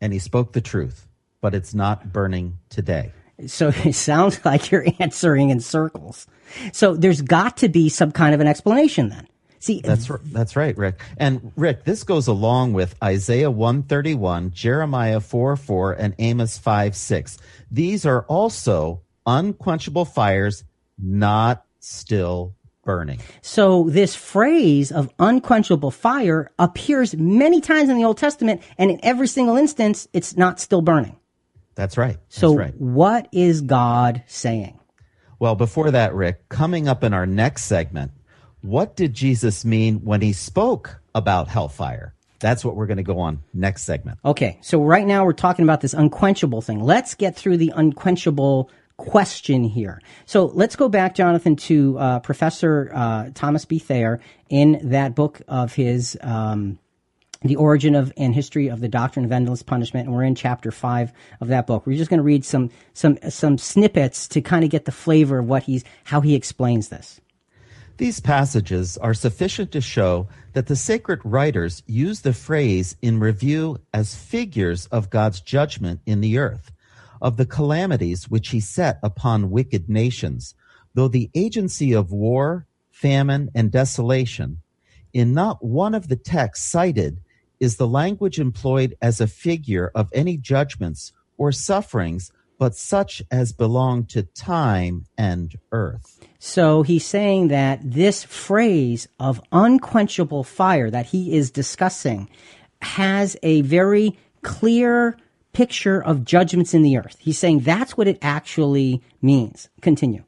And 0.00 0.12
he 0.12 0.20
spoke 0.20 0.52
the 0.52 0.60
truth 0.60 1.07
but 1.40 1.54
it's 1.54 1.74
not 1.74 2.12
burning 2.12 2.58
today. 2.68 3.12
So 3.46 3.68
it 3.84 3.94
sounds 3.94 4.44
like 4.44 4.70
you're 4.70 4.86
answering 4.98 5.50
in 5.50 5.60
circles. 5.60 6.26
So 6.72 6.94
there's 6.94 7.22
got 7.22 7.56
to 7.58 7.68
be 7.68 7.88
some 7.88 8.12
kind 8.12 8.34
of 8.34 8.40
an 8.40 8.46
explanation 8.46 9.08
then. 9.10 9.26
See, 9.60 9.80
that's 9.80 10.08
that's 10.26 10.54
right, 10.54 10.76
Rick. 10.78 11.00
And 11.16 11.52
Rick, 11.56 11.84
this 11.84 12.04
goes 12.04 12.28
along 12.28 12.74
with 12.74 12.94
Isaiah 13.02 13.50
131, 13.50 14.52
Jeremiah 14.52 15.18
4 15.18 15.56
4, 15.56 15.92
and 15.94 16.14
Amos 16.18 16.58
5 16.58 16.94
6. 16.94 17.38
These 17.70 18.06
are 18.06 18.22
also 18.26 19.02
unquenchable 19.26 20.04
fires, 20.04 20.62
not 20.96 21.64
still 21.80 22.54
burning. 22.84 23.20
So 23.42 23.88
this 23.90 24.14
phrase 24.14 24.92
of 24.92 25.12
unquenchable 25.18 25.90
fire 25.90 26.50
appears 26.58 27.14
many 27.16 27.60
times 27.60 27.88
in 27.88 27.96
the 27.98 28.04
Old 28.04 28.16
Testament, 28.16 28.62
and 28.78 28.90
in 28.90 29.00
every 29.02 29.26
single 29.26 29.56
instance, 29.56 30.08
it's 30.12 30.36
not 30.36 30.60
still 30.60 30.82
burning. 30.82 31.17
That's 31.78 31.96
right. 31.96 32.16
That's 32.28 32.36
so, 32.40 32.56
right. 32.56 32.74
what 32.76 33.28
is 33.30 33.60
God 33.60 34.24
saying? 34.26 34.80
Well, 35.38 35.54
before 35.54 35.92
that, 35.92 36.12
Rick, 36.12 36.48
coming 36.48 36.88
up 36.88 37.04
in 37.04 37.14
our 37.14 37.24
next 37.24 37.66
segment, 37.66 38.10
what 38.62 38.96
did 38.96 39.14
Jesus 39.14 39.64
mean 39.64 40.04
when 40.04 40.20
he 40.20 40.32
spoke 40.32 41.00
about 41.14 41.46
hellfire? 41.46 42.16
That's 42.40 42.64
what 42.64 42.74
we're 42.74 42.88
going 42.88 42.96
to 42.96 43.04
go 43.04 43.20
on 43.20 43.44
next 43.54 43.84
segment. 43.84 44.18
Okay, 44.24 44.58
so 44.60 44.82
right 44.82 45.06
now 45.06 45.24
we're 45.24 45.32
talking 45.32 45.62
about 45.62 45.80
this 45.80 45.94
unquenchable 45.94 46.62
thing. 46.62 46.80
Let's 46.82 47.14
get 47.14 47.36
through 47.36 47.58
the 47.58 47.72
unquenchable 47.76 48.72
question 48.96 49.62
here. 49.62 50.00
So 50.26 50.46
let's 50.46 50.74
go 50.74 50.88
back, 50.88 51.14
Jonathan, 51.14 51.54
to 51.54 51.96
uh, 51.96 52.18
Professor 52.18 52.90
uh, 52.92 53.30
Thomas 53.34 53.64
B. 53.64 53.78
Thayer 53.78 54.18
in 54.48 54.80
that 54.90 55.14
book 55.14 55.42
of 55.46 55.74
his. 55.74 56.18
Um, 56.22 56.80
the 57.42 57.56
origin 57.56 57.94
of 57.94 58.12
and 58.16 58.34
history 58.34 58.68
of 58.68 58.80
the 58.80 58.88
doctrine 58.88 59.24
of 59.24 59.32
endless 59.32 59.62
punishment, 59.62 60.06
and 60.06 60.14
we're 60.14 60.24
in 60.24 60.34
chapter 60.34 60.70
five 60.70 61.12
of 61.40 61.48
that 61.48 61.66
book. 61.66 61.86
We're 61.86 61.96
just 61.96 62.10
going 62.10 62.18
to 62.18 62.24
read 62.24 62.44
some 62.44 62.70
some 62.94 63.18
some 63.28 63.58
snippets 63.58 64.26
to 64.28 64.40
kind 64.40 64.64
of 64.64 64.70
get 64.70 64.84
the 64.84 64.92
flavor 64.92 65.38
of 65.38 65.46
what 65.46 65.64
he's 65.64 65.84
how 66.04 66.20
he 66.20 66.34
explains 66.34 66.88
this. 66.88 67.20
These 67.98 68.20
passages 68.20 68.96
are 68.98 69.14
sufficient 69.14 69.72
to 69.72 69.80
show 69.80 70.28
that 70.52 70.66
the 70.66 70.76
sacred 70.76 71.20
writers 71.24 71.82
use 71.86 72.20
the 72.20 72.32
phrase 72.32 72.96
in 73.02 73.18
review 73.18 73.78
as 73.92 74.14
figures 74.14 74.86
of 74.86 75.10
God's 75.10 75.40
judgment 75.40 76.00
in 76.06 76.20
the 76.20 76.38
earth, 76.38 76.70
of 77.20 77.36
the 77.36 77.46
calamities 77.46 78.28
which 78.28 78.50
he 78.50 78.60
set 78.60 79.00
upon 79.02 79.50
wicked 79.50 79.88
nations, 79.88 80.54
though 80.94 81.08
the 81.08 81.30
agency 81.34 81.92
of 81.92 82.12
war, 82.12 82.66
famine, 82.90 83.50
and 83.52 83.72
desolation, 83.72 84.60
in 85.12 85.34
not 85.34 85.64
one 85.64 85.94
of 85.94 86.06
the 86.06 86.16
texts 86.16 86.70
cited 86.70 87.20
is 87.60 87.76
the 87.76 87.88
language 87.88 88.38
employed 88.38 88.96
as 89.02 89.20
a 89.20 89.26
figure 89.26 89.90
of 89.94 90.08
any 90.12 90.36
judgments 90.36 91.12
or 91.36 91.52
sufferings 91.52 92.32
but 92.58 92.74
such 92.74 93.22
as 93.30 93.52
belong 93.52 94.04
to 94.04 94.24
time 94.24 95.06
and 95.16 95.54
earth. 95.70 96.18
So 96.40 96.82
he's 96.82 97.06
saying 97.06 97.48
that 97.48 97.78
this 97.82 98.24
phrase 98.24 99.08
of 99.18 99.40
unquenchable 99.52 100.44
fire 100.44 100.90
that 100.90 101.06
he 101.06 101.36
is 101.36 101.50
discussing 101.50 102.28
has 102.82 103.36
a 103.42 103.62
very 103.62 104.18
clear 104.42 105.16
picture 105.52 106.02
of 106.02 106.24
judgments 106.24 106.74
in 106.74 106.82
the 106.82 106.96
earth. 106.98 107.16
He's 107.20 107.38
saying 107.38 107.60
that's 107.60 107.96
what 107.96 108.08
it 108.08 108.18
actually 108.22 109.02
means. 109.22 109.68
Continue. 109.80 110.24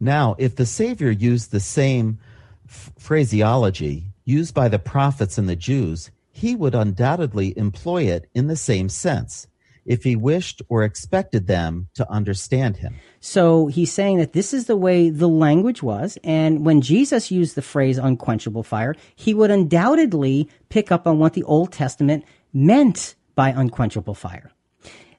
Now, 0.00 0.34
if 0.38 0.56
the 0.56 0.66
Savior 0.66 1.10
used 1.10 1.50
the 1.50 1.60
same 1.60 2.18
phraseology 2.66 4.12
used 4.24 4.54
by 4.54 4.68
the 4.68 4.78
prophets 4.78 5.38
and 5.38 5.48
the 5.48 5.56
Jews, 5.56 6.10
he 6.38 6.54
would 6.54 6.74
undoubtedly 6.74 7.52
employ 7.56 8.04
it 8.04 8.30
in 8.34 8.46
the 8.46 8.56
same 8.56 8.88
sense 8.88 9.46
if 9.84 10.04
he 10.04 10.14
wished 10.14 10.62
or 10.68 10.84
expected 10.84 11.46
them 11.46 11.88
to 11.94 12.08
understand 12.10 12.76
him. 12.76 12.94
So 13.20 13.66
he's 13.66 13.92
saying 13.92 14.18
that 14.18 14.34
this 14.34 14.52
is 14.52 14.66
the 14.66 14.76
way 14.76 15.10
the 15.10 15.28
language 15.28 15.82
was. 15.82 16.18
And 16.22 16.64
when 16.64 16.80
Jesus 16.80 17.30
used 17.30 17.54
the 17.54 17.62
phrase 17.62 17.98
unquenchable 17.98 18.62
fire, 18.62 18.94
he 19.16 19.34
would 19.34 19.50
undoubtedly 19.50 20.48
pick 20.68 20.92
up 20.92 21.06
on 21.06 21.18
what 21.18 21.32
the 21.32 21.42
Old 21.44 21.72
Testament 21.72 22.24
meant 22.52 23.16
by 23.34 23.48
unquenchable 23.48 24.14
fire. 24.14 24.52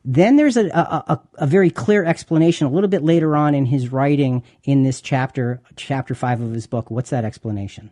Then 0.05 0.37
there's 0.37 0.55
a, 0.55 0.67
a, 0.67 1.21
a, 1.35 1.47
very 1.47 1.69
clear 1.69 2.05
explanation 2.05 2.65
a 2.65 2.69
little 2.69 2.87
bit 2.87 3.03
later 3.03 3.35
on 3.35 3.53
in 3.53 3.65
his 3.65 3.91
writing 3.91 4.43
in 4.63 4.83
this 4.83 5.01
chapter, 5.01 5.61
chapter 5.75 6.15
five 6.15 6.39
of 6.39 6.53
his 6.53 6.67
book. 6.67 6.89
What's 6.89 7.09
that 7.09 7.25
explanation? 7.25 7.91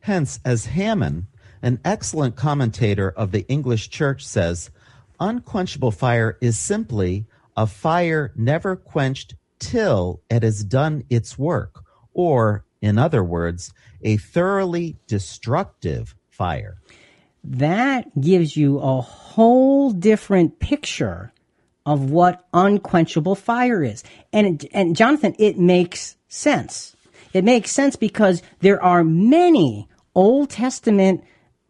Hence, 0.00 0.40
as 0.44 0.66
Hammond, 0.66 1.26
an 1.62 1.80
excellent 1.84 2.36
commentator 2.36 3.10
of 3.10 3.32
the 3.32 3.46
English 3.48 3.90
church, 3.90 4.24
says, 4.26 4.70
unquenchable 5.20 5.90
fire 5.90 6.36
is 6.40 6.58
simply 6.58 7.26
a 7.56 7.66
fire 7.66 8.32
never 8.36 8.76
quenched 8.76 9.34
till 9.58 10.20
it 10.30 10.42
has 10.42 10.62
done 10.62 11.04
its 11.10 11.38
work, 11.38 11.82
or, 12.12 12.64
in 12.80 12.98
other 12.98 13.24
words, 13.24 13.72
a 14.02 14.16
thoroughly 14.16 14.96
destructive 15.06 16.14
fire. 16.28 16.78
That 17.42 18.20
gives 18.20 18.56
you 18.56 18.78
a 18.78 19.00
whole 19.00 19.90
different 19.90 20.58
picture 20.60 21.32
of 21.86 22.10
what 22.10 22.46
unquenchable 22.52 23.34
fire 23.34 23.82
is. 23.82 24.04
And, 24.32 24.64
and 24.72 24.94
Jonathan, 24.94 25.34
it 25.38 25.58
makes 25.58 26.16
sense. 26.28 26.94
It 27.32 27.44
makes 27.44 27.70
sense 27.70 27.96
because 27.96 28.42
there 28.60 28.82
are 28.82 29.02
many 29.02 29.88
Old 30.14 30.50
Testament 30.50 31.24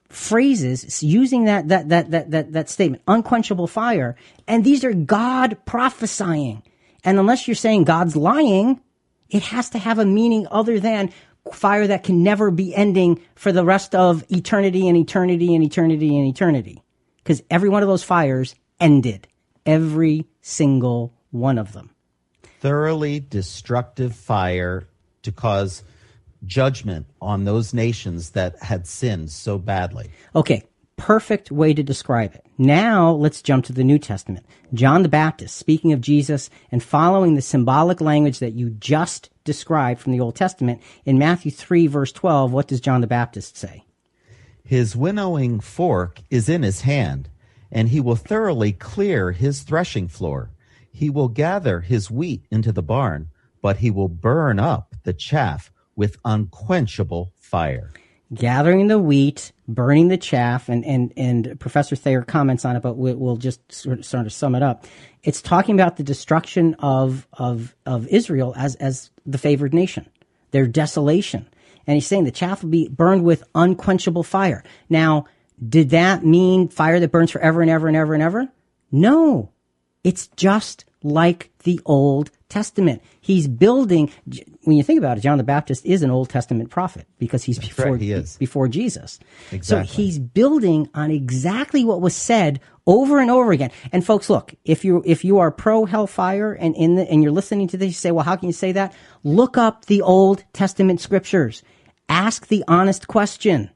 phrases 0.08 1.02
using 1.02 1.44
that, 1.44 1.68
that, 1.68 1.88
that, 1.90 2.10
that, 2.10 2.30
that, 2.30 2.52
that 2.52 2.70
statement, 2.70 3.02
unquenchable 3.06 3.66
fire. 3.66 4.16
And 4.46 4.64
these 4.64 4.84
are 4.84 4.92
God 4.92 5.58
prophesying. 5.66 6.62
And 7.04 7.18
unless 7.18 7.46
you're 7.46 7.54
saying 7.54 7.84
God's 7.84 8.16
lying, 8.16 8.80
it 9.28 9.42
has 9.44 9.70
to 9.70 9.78
have 9.78 9.98
a 9.98 10.06
meaning 10.06 10.46
other 10.50 10.80
than 10.80 11.12
fire 11.52 11.86
that 11.86 12.04
can 12.04 12.22
never 12.22 12.50
be 12.50 12.74
ending 12.74 13.20
for 13.34 13.52
the 13.52 13.64
rest 13.64 13.94
of 13.94 14.24
eternity 14.30 14.88
and 14.88 14.96
eternity 14.96 15.54
and 15.54 15.64
eternity 15.64 16.16
and 16.16 16.26
eternity. 16.26 16.82
Because 17.18 17.42
every 17.50 17.68
one 17.68 17.82
of 17.82 17.88
those 17.88 18.04
fires 18.04 18.54
ended. 18.80 19.28
Every 19.66 20.26
single 20.40 21.12
one 21.30 21.58
of 21.58 21.72
them. 21.72 21.90
Thoroughly 22.60 23.20
destructive 23.20 24.14
fire 24.14 24.88
to 25.22 25.32
cause 25.32 25.82
judgment 26.46 27.06
on 27.20 27.44
those 27.44 27.74
nations 27.74 28.30
that 28.30 28.62
had 28.62 28.86
sinned 28.86 29.30
so 29.30 29.58
badly. 29.58 30.10
Okay, 30.34 30.62
perfect 30.96 31.50
way 31.50 31.72
to 31.72 31.82
describe 31.82 32.34
it. 32.34 32.44
Now 32.58 33.10
let's 33.12 33.40
jump 33.40 33.64
to 33.66 33.72
the 33.72 33.84
New 33.84 33.98
Testament. 33.98 34.44
John 34.74 35.02
the 35.02 35.08
Baptist, 35.08 35.56
speaking 35.56 35.92
of 35.92 36.00
Jesus 36.00 36.50
and 36.70 36.82
following 36.82 37.34
the 37.34 37.42
symbolic 37.42 38.00
language 38.00 38.40
that 38.40 38.54
you 38.54 38.70
just 38.70 39.30
described 39.44 40.00
from 40.00 40.12
the 40.12 40.20
Old 40.20 40.36
Testament, 40.36 40.82
in 41.04 41.18
Matthew 41.18 41.50
3, 41.50 41.86
verse 41.86 42.12
12, 42.12 42.52
what 42.52 42.68
does 42.68 42.80
John 42.80 43.00
the 43.00 43.06
Baptist 43.06 43.56
say? 43.56 43.84
His 44.64 44.94
winnowing 44.94 45.60
fork 45.60 46.20
is 46.28 46.48
in 46.48 46.62
his 46.62 46.82
hand, 46.82 47.30
and 47.70 47.88
he 47.88 48.00
will 48.00 48.16
thoroughly 48.16 48.72
clear 48.72 49.32
his 49.32 49.62
threshing 49.62 50.08
floor. 50.08 50.50
He 50.90 51.08
will 51.08 51.28
gather 51.28 51.80
his 51.80 52.10
wheat 52.10 52.44
into 52.50 52.72
the 52.72 52.82
barn, 52.82 53.28
but 53.62 53.78
he 53.78 53.90
will 53.90 54.08
burn 54.08 54.58
up 54.58 54.94
the 55.04 55.14
chaff 55.14 55.72
with 55.98 56.16
unquenchable 56.24 57.32
fire. 57.36 57.92
Gathering 58.32 58.86
the 58.86 58.98
wheat, 58.98 59.52
burning 59.66 60.08
the 60.08 60.16
chaff, 60.16 60.68
and, 60.68 60.84
and, 60.84 61.12
and 61.16 61.58
Professor 61.58 61.96
Thayer 61.96 62.22
comments 62.22 62.64
on 62.64 62.76
it, 62.76 62.80
but 62.80 62.94
we'll 62.96 63.36
just 63.36 63.60
sort 63.72 63.98
of, 63.98 64.32
sum 64.32 64.54
it 64.54 64.62
up. 64.62 64.86
It's 65.24 65.42
talking 65.42 65.74
about 65.74 65.96
the 65.96 66.02
destruction 66.04 66.74
of, 66.78 67.26
of, 67.32 67.74
of 67.84 68.06
Israel 68.08 68.54
as, 68.56 68.76
as 68.76 69.10
the 69.26 69.38
favored 69.38 69.74
nation, 69.74 70.08
their 70.52 70.66
desolation. 70.66 71.48
And 71.86 71.94
he's 71.94 72.06
saying 72.06 72.24
the 72.24 72.30
chaff 72.30 72.62
will 72.62 72.70
be 72.70 72.88
burned 72.88 73.24
with 73.24 73.42
unquenchable 73.54 74.22
fire. 74.22 74.62
Now, 74.88 75.24
did 75.66 75.90
that 75.90 76.24
mean 76.24 76.68
fire 76.68 77.00
that 77.00 77.10
burns 77.10 77.32
forever 77.32 77.60
and 77.60 77.70
ever 77.70 77.88
and 77.88 77.96
ever 77.96 78.14
and 78.14 78.22
ever? 78.22 78.48
No. 78.92 79.50
It's 80.04 80.28
just 80.36 80.84
like 81.02 81.50
the 81.64 81.80
Old 81.84 82.30
Testament. 82.48 83.02
He's 83.28 83.46
building, 83.46 84.10
when 84.62 84.78
you 84.78 84.82
think 84.82 84.96
about 84.96 85.18
it, 85.18 85.20
John 85.20 85.36
the 85.36 85.44
Baptist 85.44 85.84
is 85.84 86.02
an 86.02 86.10
Old 86.10 86.30
Testament 86.30 86.70
prophet 86.70 87.06
because 87.18 87.44
he's 87.44 87.58
That's 87.58 87.68
before, 87.68 87.92
right, 87.92 88.00
he 88.00 88.10
is. 88.10 88.38
before 88.38 88.68
Jesus. 88.68 89.18
Exactly. 89.52 89.86
So 89.86 89.96
he's 89.96 90.18
building 90.18 90.88
on 90.94 91.10
exactly 91.10 91.84
what 91.84 92.00
was 92.00 92.16
said 92.16 92.58
over 92.86 93.18
and 93.18 93.30
over 93.30 93.52
again. 93.52 93.70
And 93.92 94.02
folks, 94.02 94.30
look, 94.30 94.54
if 94.64 94.82
you, 94.82 95.02
if 95.04 95.26
you 95.26 95.40
are 95.40 95.50
pro 95.50 95.84
hellfire 95.84 96.54
and 96.54 96.74
in 96.74 96.94
the, 96.94 97.02
and 97.02 97.22
you're 97.22 97.30
listening 97.30 97.68
to 97.68 97.76
this, 97.76 97.88
you 97.88 97.92
say, 97.92 98.12
well, 98.12 98.24
how 98.24 98.34
can 98.34 98.48
you 98.48 98.54
say 98.54 98.72
that? 98.72 98.94
Look 99.24 99.58
up 99.58 99.84
the 99.84 100.00
Old 100.00 100.42
Testament 100.54 101.02
scriptures. 101.02 101.62
Ask 102.08 102.46
the 102.46 102.64
honest 102.66 103.08
question. 103.08 103.68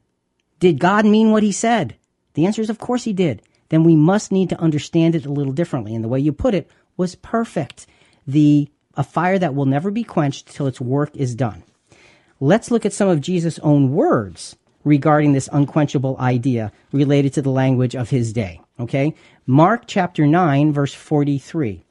Did 0.57 0.79
God 0.79 1.05
mean 1.05 1.29
what 1.29 1.43
he 1.43 1.51
said? 1.51 1.95
The 2.33 2.47
answer 2.47 2.63
is, 2.63 2.71
of 2.71 2.79
course 2.79 3.03
he 3.03 3.13
did. 3.13 3.43
Then 3.69 3.83
we 3.83 3.95
must 3.95 4.31
need 4.31 4.49
to 4.49 4.59
understand 4.59 5.13
it 5.13 5.27
a 5.27 5.31
little 5.31 5.53
differently. 5.53 5.93
And 5.93 6.03
the 6.03 6.09
way 6.09 6.19
you 6.19 6.33
put 6.33 6.55
it 6.55 6.71
was 6.97 7.13
perfect. 7.13 7.85
The 8.25 8.67
a 8.95 9.03
fire 9.03 9.39
that 9.39 9.55
will 9.55 9.65
never 9.65 9.91
be 9.91 10.03
quenched 10.03 10.47
till 10.47 10.67
its 10.67 10.81
work 10.81 11.15
is 11.15 11.35
done. 11.35 11.63
Let's 12.39 12.71
look 12.71 12.85
at 12.85 12.93
some 12.93 13.09
of 13.09 13.21
Jesus' 13.21 13.59
own 13.59 13.93
words 13.93 14.55
regarding 14.83 15.33
this 15.33 15.49
unquenchable 15.51 16.17
idea 16.19 16.71
related 16.91 17.33
to 17.33 17.41
the 17.41 17.49
language 17.49 17.95
of 17.95 18.09
his 18.09 18.33
day. 18.33 18.61
Okay? 18.79 19.15
Mark 19.45 19.83
chapter 19.87 20.27
9 20.27 20.73
verse 20.73 20.93
43. 20.93 21.85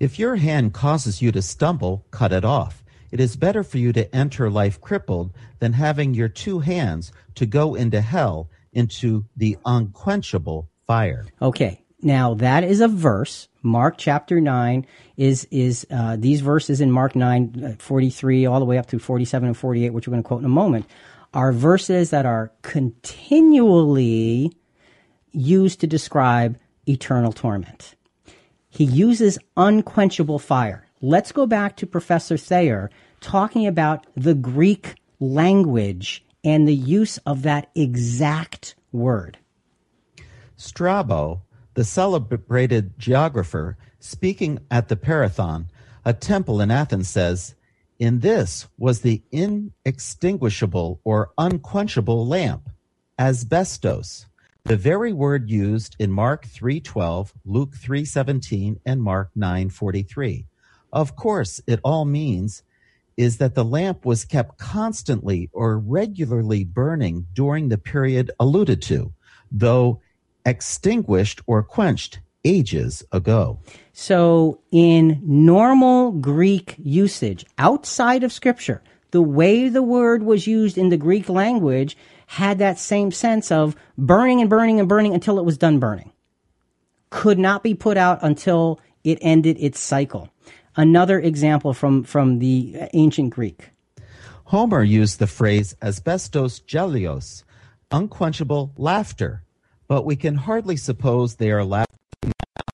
If 0.00 0.18
your 0.18 0.36
hand 0.36 0.72
causes 0.72 1.22
you 1.22 1.32
to 1.32 1.42
stumble, 1.42 2.04
cut 2.10 2.32
it 2.32 2.44
off. 2.44 2.84
It 3.10 3.20
is 3.20 3.36
better 3.36 3.62
for 3.62 3.78
you 3.78 3.92
to 3.92 4.12
enter 4.14 4.50
life 4.50 4.80
crippled 4.80 5.32
than 5.60 5.72
having 5.72 6.14
your 6.14 6.28
two 6.28 6.58
hands 6.58 7.12
to 7.36 7.46
go 7.46 7.74
into 7.74 8.00
hell, 8.00 8.50
into 8.72 9.24
the 9.36 9.56
unquenchable 9.64 10.68
fire. 10.86 11.24
Okay. 11.40 11.83
Now 12.04 12.34
that 12.34 12.64
is 12.64 12.80
a 12.82 12.88
verse. 12.88 13.48
Mark 13.62 13.96
chapter 13.96 14.38
9 14.38 14.86
is, 15.16 15.48
is, 15.50 15.86
uh, 15.90 16.16
these 16.18 16.42
verses 16.42 16.82
in 16.82 16.90
Mark 16.90 17.16
9, 17.16 17.64
uh, 17.64 17.82
43 17.82 18.44
all 18.44 18.60
the 18.60 18.66
way 18.66 18.76
up 18.76 18.86
to 18.88 18.98
47 18.98 19.48
and 19.48 19.56
48, 19.56 19.90
which 19.90 20.06
we're 20.06 20.12
going 20.12 20.22
to 20.22 20.26
quote 20.26 20.40
in 20.40 20.44
a 20.44 20.50
moment, 20.50 20.84
are 21.32 21.50
verses 21.50 22.10
that 22.10 22.26
are 22.26 22.52
continually 22.60 24.52
used 25.32 25.80
to 25.80 25.86
describe 25.86 26.58
eternal 26.86 27.32
torment. 27.32 27.94
He 28.68 28.84
uses 28.84 29.38
unquenchable 29.56 30.38
fire. 30.38 30.86
Let's 31.00 31.32
go 31.32 31.46
back 31.46 31.76
to 31.78 31.86
Professor 31.86 32.36
Thayer 32.36 32.90
talking 33.22 33.66
about 33.66 34.06
the 34.14 34.34
Greek 34.34 34.96
language 35.20 36.22
and 36.44 36.68
the 36.68 36.74
use 36.74 37.16
of 37.18 37.42
that 37.42 37.70
exact 37.74 38.74
word. 38.92 39.38
Strabo 40.56 41.42
the 41.74 41.84
celebrated 41.84 42.98
geographer, 42.98 43.76
speaking 43.98 44.60
at 44.70 44.88
the 44.88 44.96
Parthenon, 44.96 45.68
a 46.04 46.12
temple 46.12 46.60
in 46.60 46.70
Athens, 46.70 47.08
says, 47.08 47.54
In 47.98 48.20
this 48.20 48.66
was 48.78 49.00
the 49.00 49.22
inextinguishable 49.32 51.00
or 51.04 51.30
unquenchable 51.38 52.26
lamp, 52.26 52.70
asbestos, 53.18 54.26
the 54.64 54.76
very 54.76 55.12
word 55.12 55.50
used 55.50 55.94
in 55.98 56.10
Mark 56.10 56.46
3:12, 56.46 57.32
Luke 57.44 57.76
3:17, 57.76 58.80
and 58.86 59.02
Mark 59.02 59.30
9:43. 59.36 60.46
Of 60.90 61.16
course, 61.16 61.60
it 61.66 61.80
all 61.84 62.06
means 62.06 62.62
is 63.16 63.36
that 63.36 63.54
the 63.54 63.64
lamp 63.64 64.04
was 64.04 64.24
kept 64.24 64.58
constantly 64.58 65.50
or 65.52 65.78
regularly 65.78 66.64
burning 66.64 67.26
during 67.34 67.68
the 67.68 67.78
period 67.78 68.30
alluded 68.40 68.80
to, 68.82 69.12
though 69.52 70.00
extinguished 70.44 71.40
or 71.46 71.62
quenched 71.62 72.20
ages 72.44 73.02
ago. 73.12 73.58
So, 73.92 74.60
in 74.70 75.20
normal 75.24 76.12
Greek 76.12 76.74
usage, 76.78 77.46
outside 77.58 78.22
of 78.22 78.32
Scripture, 78.32 78.82
the 79.12 79.22
way 79.22 79.68
the 79.68 79.82
word 79.82 80.22
was 80.22 80.46
used 80.46 80.76
in 80.76 80.88
the 80.88 80.96
Greek 80.96 81.28
language 81.28 81.96
had 82.26 82.58
that 82.58 82.78
same 82.78 83.12
sense 83.12 83.52
of 83.52 83.76
burning 83.96 84.40
and 84.40 84.50
burning 84.50 84.80
and 84.80 84.88
burning 84.88 85.14
until 85.14 85.38
it 85.38 85.44
was 85.44 85.56
done 85.56 85.78
burning. 85.78 86.12
Could 87.10 87.38
not 87.38 87.62
be 87.62 87.74
put 87.74 87.96
out 87.96 88.18
until 88.22 88.80
it 89.04 89.18
ended 89.20 89.56
its 89.60 89.78
cycle. 89.78 90.30
Another 90.76 91.20
example 91.20 91.72
from, 91.72 92.02
from 92.02 92.40
the 92.40 92.76
ancient 92.92 93.30
Greek. 93.30 93.70
Homer 94.46 94.82
used 94.82 95.20
the 95.20 95.28
phrase 95.28 95.76
asbestos 95.80 96.58
gelos, 96.60 97.44
unquenchable 97.92 98.72
laughter, 98.76 99.43
but 99.88 100.04
we 100.04 100.16
can 100.16 100.34
hardly 100.34 100.76
suppose 100.76 101.36
they 101.36 101.50
are 101.50 101.64
laughing 101.64 101.98
now 102.22 102.64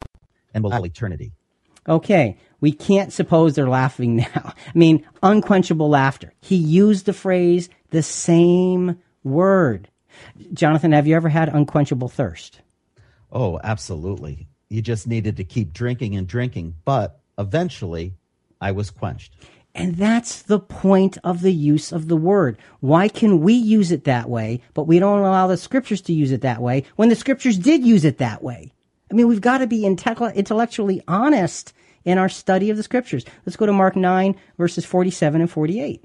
and 0.55 0.65
will 0.65 0.73
all 0.73 0.85
eternity. 0.85 1.33
Okay, 1.89 2.37
we 2.61 2.73
can't 2.73 3.13
suppose 3.13 3.55
they're 3.55 3.69
laughing 3.69 4.17
now. 4.17 4.55
I 4.55 4.79
mean, 4.79 5.07
unquenchable 5.23 5.89
laughter. 5.89 6.33
He 6.41 6.57
used 6.57 7.07
the 7.07 7.13
phrase 7.13 7.69
the 7.91 8.03
same 8.03 8.99
word. 9.25 9.89
Jonathan, 10.53 10.93
have 10.93 11.07
you 11.07 11.17
ever 11.17 11.29
had 11.29 11.49
unquenchable 11.49 12.09
thirst? 12.09 12.61
Oh, 13.33 13.61
absolutely. 13.63 14.49
You 14.69 14.83
just 14.83 15.07
needed 15.07 15.37
to 15.39 15.45
keep 15.45 15.73
drinking 15.73 16.17
and 16.17 16.27
drinking, 16.27 16.75
but 16.85 17.21
eventually 17.39 18.15
I 18.61 18.73
was 18.73 18.91
quenched. 18.91 19.35
And 19.75 19.97
that's 19.97 20.43
the 20.43 20.59
point 20.59 21.17
of 21.23 21.43
the 21.43 21.53
use 21.53 21.93
of 21.93 22.09
the 22.09 22.17
word. 22.17 22.59
Why 22.81 23.09
can 23.09 23.41
we 23.41 23.55
use 23.55 23.93
it 23.93 24.05
that 24.05 24.29
way, 24.29 24.63
but 24.75 24.89
we 24.89 24.99
don't 24.99 25.21
allow 25.21 25.47
the 25.47 25.57
scriptures 25.57 26.01
to 26.03 26.13
use 26.13 26.33
it 26.33 26.41
that 26.41 26.61
way 26.61 26.85
when 26.97 27.09
the 27.09 27.15
scriptures 27.15 27.57
did 27.57 27.85
use 27.85 28.05
it 28.05 28.19
that 28.19 28.43
way? 28.43 28.73
I 29.11 29.15
mean, 29.15 29.29
we've 29.29 29.41
got 29.41 29.59
to 29.59 29.67
be 29.67 29.85
intellectually 29.85 31.03
honest 31.07 31.73
in 32.05 32.19
our 32.19 32.29
study 32.29 32.71
of 32.71 32.77
the 32.77 32.83
scriptures. 32.83 33.25
Let's 33.47 33.57
go 33.57 33.67
to 33.67 33.73
Mark 33.73 33.97
9, 33.97 34.35
verses 34.59 34.85
47 34.85 35.41
and 35.43 35.51
48. 35.51 36.05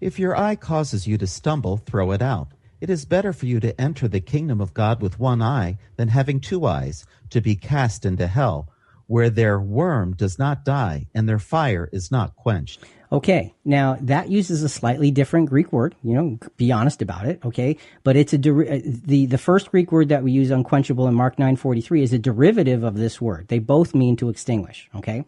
If 0.00 0.18
your 0.18 0.36
eye 0.36 0.56
causes 0.56 1.06
you 1.06 1.18
to 1.18 1.26
stumble, 1.26 1.76
throw 1.76 2.12
it 2.12 2.22
out. 2.22 2.48
It 2.80 2.90
is 2.90 3.04
better 3.04 3.32
for 3.32 3.46
you 3.46 3.58
to 3.60 3.78
enter 3.80 4.06
the 4.06 4.20
kingdom 4.20 4.60
of 4.60 4.72
God 4.72 5.02
with 5.02 5.18
one 5.18 5.42
eye 5.42 5.78
than 5.96 6.08
having 6.08 6.40
two 6.40 6.64
eyes, 6.64 7.04
to 7.30 7.40
be 7.40 7.56
cast 7.56 8.06
into 8.06 8.28
hell, 8.28 8.68
where 9.08 9.30
their 9.30 9.58
worm 9.58 10.14
does 10.14 10.38
not 10.38 10.64
die 10.64 11.08
and 11.14 11.28
their 11.28 11.40
fire 11.40 11.88
is 11.92 12.12
not 12.12 12.36
quenched. 12.36 12.84
Okay, 13.10 13.54
now 13.64 13.96
that 14.02 14.28
uses 14.28 14.62
a 14.62 14.68
slightly 14.68 15.10
different 15.10 15.48
Greek 15.48 15.72
word. 15.72 15.94
You 16.02 16.14
know, 16.14 16.38
be 16.58 16.70
honest 16.70 17.00
about 17.00 17.24
it. 17.26 17.40
Okay, 17.42 17.78
but 18.04 18.16
it's 18.16 18.34
a 18.34 18.38
der- 18.38 18.70
uh, 18.70 18.80
the 18.84 19.24
the 19.24 19.38
first 19.38 19.70
Greek 19.70 19.90
word 19.90 20.10
that 20.10 20.22
we 20.22 20.30
use 20.30 20.50
unquenchable 20.50 21.08
in 21.08 21.14
Mark 21.14 21.38
nine 21.38 21.56
forty 21.56 21.80
three 21.80 22.02
is 22.02 22.12
a 22.12 22.18
derivative 22.18 22.84
of 22.84 22.96
this 22.96 23.18
word. 23.18 23.48
They 23.48 23.60
both 23.60 23.94
mean 23.94 24.16
to 24.16 24.28
extinguish. 24.28 24.90
Okay, 24.94 25.24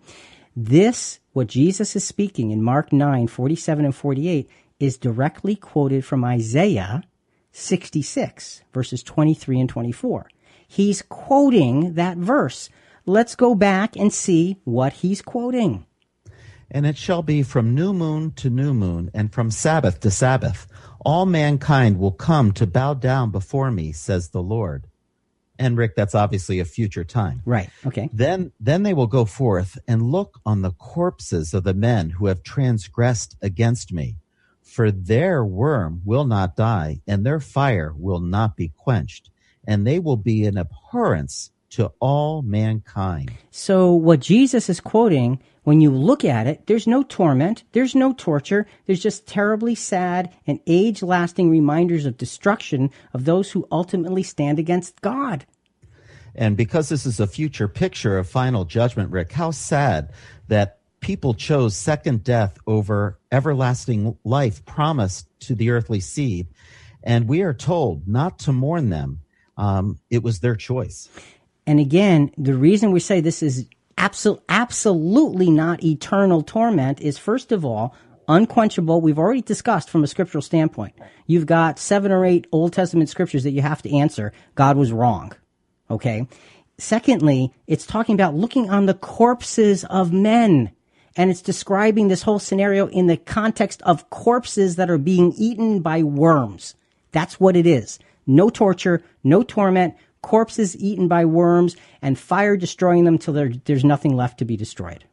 this 0.55 1.21
what 1.33 1.47
Jesus 1.47 1.97
is 1.97 2.05
speaking 2.05 2.51
in 2.51 2.63
Mark 2.63 2.93
nine 2.93 3.27
forty 3.27 3.57
seven 3.57 3.87
and 3.87 3.95
forty 3.95 4.29
eight 4.29 4.51
is 4.79 4.99
directly 4.99 5.57
quoted 5.57 6.05
from 6.05 6.23
Isaiah 6.23 7.03
sixty 7.51 8.03
six 8.03 8.63
verses 8.75 9.03
twenty 9.03 9.33
three 9.33 9.59
and 9.59 9.71
twenty 9.71 9.93
four. 9.93 10.29
He's 10.69 11.01
quoting 11.01 11.95
that 11.95 12.19
verse. 12.19 12.69
Let's 13.07 13.35
go 13.35 13.55
back 13.55 13.97
and 13.97 14.13
see 14.13 14.59
what 14.65 14.93
he's 14.95 15.23
quoting. 15.23 15.87
And 16.71 16.87
it 16.87 16.97
shall 16.97 17.23
be 17.23 17.43
from 17.43 17.75
new 17.75 17.93
moon 17.93 18.33
to 18.37 18.51
new 18.51 18.73
moon, 18.73 19.11
and 19.13 19.33
from 19.33 19.51
Sabbath 19.51 20.01
to 20.01 20.11
Sabbath. 20.11 20.67
All 21.05 21.27
mankind 21.27 21.99
will 21.99 22.13
come 22.13 22.53
to 22.53 22.67
bow 22.67 22.95
down 22.95 23.31
before 23.31 23.71
me, 23.71 23.93
says 23.93 24.29
the 24.29 24.43
Lord. 24.43 24.87
And 25.59 25.77
Rick, 25.77 25.95
that's 25.95 26.15
obviously 26.15 26.61
a 26.61 26.65
future 26.65 27.05
time. 27.05 27.43
Right. 27.45 27.71
Okay. 27.85 28.09
Then 28.13 28.53
then 28.61 28.83
they 28.83 28.95
will 28.95 29.07
go 29.07 29.25
forth 29.25 29.79
and 29.87 30.11
look 30.11 30.41
on 30.47 30.63
the 30.63 30.71
corpses 30.73 31.53
of 31.53 31.65
the 31.65 31.75
men 31.75 32.11
who 32.11 32.27
have 32.27 32.43
transgressed 32.43 33.37
against 33.43 33.93
me. 33.93 34.17
For 34.63 34.91
their 34.91 35.45
worm 35.45 36.01
will 36.05 36.25
not 36.25 36.57
die, 36.57 37.01
and 37.07 37.27
their 37.27 37.41
fire 37.41 37.93
will 37.97 38.21
not 38.21 38.57
be 38.57 38.73
quenched, 38.75 39.29
and 39.67 39.87
they 39.87 39.99
will 39.99 40.17
be 40.17 40.47
an 40.47 40.57
abhorrence 40.57 41.51
to 41.71 41.93
all 42.01 42.43
mankind. 42.43 43.33
So 43.51 43.93
what 43.93 44.21
Jesus 44.21 44.69
is 44.69 44.81
quoting, 44.81 45.41
when 45.63 45.81
you 45.81 45.91
look 45.91 46.25
at 46.25 46.47
it, 46.47 46.67
there's 46.67 46.87
no 46.87 47.03
torment, 47.03 47.65
there's 47.73 47.95
no 47.95 48.13
torture, 48.13 48.67
there's 48.87 49.03
just 49.03 49.27
terribly 49.27 49.75
sad 49.75 50.35
and 50.47 50.61
age 50.67 51.03
lasting 51.03 51.51
reminders 51.51 52.07
of 52.07 52.17
destruction 52.17 52.91
of 53.13 53.25
those 53.25 53.51
who 53.53 53.69
ultimately 53.71 54.23
stand 54.23 54.59
against 54.59 55.01
God. 55.01 55.47
And 56.35 56.57
because 56.57 56.89
this 56.89 57.07
is 57.07 57.21
a 57.21 57.27
future 57.27 57.69
picture 57.69 58.19
of 58.19 58.29
final 58.29 58.65
judgment, 58.65 59.11
Rick, 59.11 59.33
how 59.33 59.51
sad 59.51 60.13
that 60.49 60.79
people 61.01 61.35
chose 61.35 61.77
second 61.77 62.23
death 62.25 62.59
over 62.67 63.19
everlasting 63.33 64.17
life 64.25 64.65
promised 64.65 65.29
to 65.41 65.55
the 65.55 65.71
earthly 65.71 66.01
seed. 66.01 66.47
And 67.03 67.29
we 67.29 67.43
are 67.43 67.55
told 67.55 68.07
not 68.07 68.39
to 68.41 68.53
mourn 68.53 68.91
them. 68.91 69.21
Um, 69.57 69.99
it 70.11 70.23
was 70.23 70.41
their 70.41 70.57
choice. 70.57 71.09
And 71.71 71.79
again, 71.79 72.33
the 72.37 72.57
reason 72.57 72.91
we 72.91 72.99
say 72.99 73.21
this 73.21 73.45
is 73.45 73.65
absol- 73.97 74.41
absolutely 74.49 75.51
not 75.53 75.85
eternal 75.85 76.43
torment 76.43 77.01
is 77.01 77.17
first 77.17 77.53
of 77.53 77.65
all, 77.65 77.95
unquenchable. 78.27 79.01
We've 79.01 79.21
already 79.21 79.43
discussed 79.43 79.89
from 79.89 80.03
a 80.03 80.09
scriptural 80.09 80.43
standpoint. 80.43 80.95
You've 81.29 81.47
got 81.47 81.79
seven 81.79 82.11
or 82.11 82.25
eight 82.25 82.49
Old 82.51 82.73
Testament 82.73 83.09
scriptures 83.09 83.45
that 83.45 83.53
you 83.53 83.63
have 83.63 83.83
to 83.83 83.97
answer. 83.97 84.33
God 84.57 84.77
was 84.77 84.91
wrong. 84.91 85.33
Okay. 85.89 86.27
Secondly, 86.77 87.55
it's 87.69 87.87
talking 87.87 88.17
about 88.17 88.35
looking 88.35 88.69
on 88.69 88.87
the 88.87 88.95
corpses 88.95 89.85
of 89.85 90.13
men. 90.13 90.73
And 91.17 91.31
it's 91.31 91.41
describing 91.41 92.09
this 92.09 92.23
whole 92.23 92.41
scenario 92.41 92.89
in 92.89 93.07
the 93.07 93.17
context 93.17 93.81
of 93.83 94.11
corpses 94.11 94.75
that 94.75 94.91
are 94.91 94.99
being 94.99 95.35
eaten 95.37 95.83
by 95.83 96.03
worms. 96.03 96.75
That's 97.13 97.39
what 97.39 97.55
it 97.55 97.65
is. 97.65 98.01
No 98.27 98.51
torture, 98.51 99.05
no 99.23 99.45
torment, 99.45 99.95
corpses 100.23 100.77
eaten 100.77 101.09
by 101.09 101.25
worms, 101.25 101.77
and 102.03 102.19
fire 102.19 102.57
destroying 102.57 103.05
them 103.05 103.19
till 103.19 103.35
there, 103.35 103.51
there's 103.65 103.85
nothing 103.85 104.17
left 104.17 104.39
to 104.39 104.45
be 104.45 104.57
destroyed. 104.57 105.05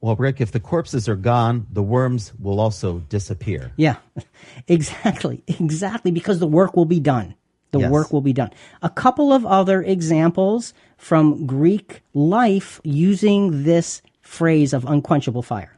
Well, 0.00 0.16
Rick, 0.16 0.40
if 0.40 0.52
the 0.52 0.60
corpses 0.60 1.08
are 1.08 1.16
gone, 1.16 1.66
the 1.70 1.82
worms 1.82 2.32
will 2.38 2.60
also 2.60 2.98
disappear. 3.08 3.72
Yeah, 3.76 3.96
exactly. 4.68 5.42
Exactly, 5.48 6.10
because 6.10 6.38
the 6.40 6.46
work 6.46 6.76
will 6.76 6.84
be 6.84 7.00
done. 7.00 7.34
The 7.70 7.80
Yes. 7.80 7.90
work 7.90 8.12
will 8.12 8.20
be 8.20 8.32
done. 8.32 8.50
A 8.82 8.90
couple 8.90 9.32
of 9.32 9.44
other 9.44 9.82
examples 9.82 10.74
from 10.96 11.44
Greek 11.46 12.02
life 12.12 12.80
using 12.84 13.64
this 13.64 14.00
phrase 14.20 14.72
of 14.72 14.84
unquenchable 14.84 15.42
fire. 15.42 15.76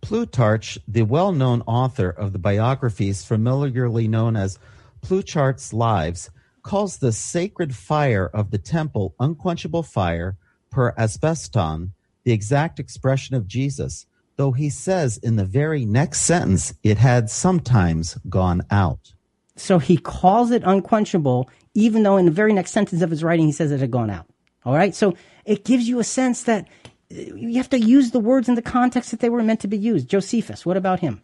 Plutarch, 0.00 0.78
the 0.86 1.02
well 1.02 1.32
known 1.32 1.62
author 1.62 2.08
of 2.08 2.32
the 2.32 2.38
biographies 2.38 3.24
familiarly 3.24 4.06
known 4.06 4.36
as 4.36 4.58
Plutarch's 5.00 5.72
Lives, 5.72 6.30
calls 6.68 6.98
the 6.98 7.12
sacred 7.12 7.74
fire 7.74 8.26
of 8.34 8.50
the 8.50 8.58
temple 8.58 9.14
unquenchable 9.18 9.82
fire 9.82 10.36
per 10.70 10.92
asbeston, 10.98 11.92
the 12.24 12.32
exact 12.32 12.78
expression 12.78 13.34
of 13.34 13.46
Jesus, 13.46 14.04
though 14.36 14.52
he 14.52 14.68
says 14.68 15.16
in 15.16 15.36
the 15.36 15.46
very 15.46 15.86
next 15.86 16.20
sentence 16.20 16.74
it 16.82 16.98
had 16.98 17.30
sometimes 17.30 18.18
gone 18.28 18.60
out. 18.70 19.14
So 19.56 19.78
he 19.78 19.96
calls 19.96 20.50
it 20.50 20.62
unquenchable, 20.62 21.48
even 21.72 22.02
though 22.02 22.18
in 22.18 22.26
the 22.26 22.30
very 22.30 22.52
next 22.52 22.72
sentence 22.72 23.00
of 23.00 23.08
his 23.08 23.24
writing 23.24 23.46
he 23.46 23.52
says 23.52 23.72
it 23.72 23.80
had 23.80 23.90
gone 23.90 24.10
out. 24.10 24.26
All 24.66 24.74
right. 24.74 24.94
So 24.94 25.16
it 25.46 25.64
gives 25.64 25.88
you 25.88 26.00
a 26.00 26.04
sense 26.04 26.42
that 26.42 26.68
you 27.08 27.56
have 27.56 27.70
to 27.70 27.80
use 27.80 28.10
the 28.10 28.20
words 28.20 28.46
in 28.46 28.56
the 28.56 28.62
context 28.62 29.10
that 29.12 29.20
they 29.20 29.30
were 29.30 29.42
meant 29.42 29.60
to 29.60 29.68
be 29.68 29.78
used. 29.78 30.06
Josephus, 30.06 30.66
what 30.66 30.76
about 30.76 31.00
him? 31.00 31.22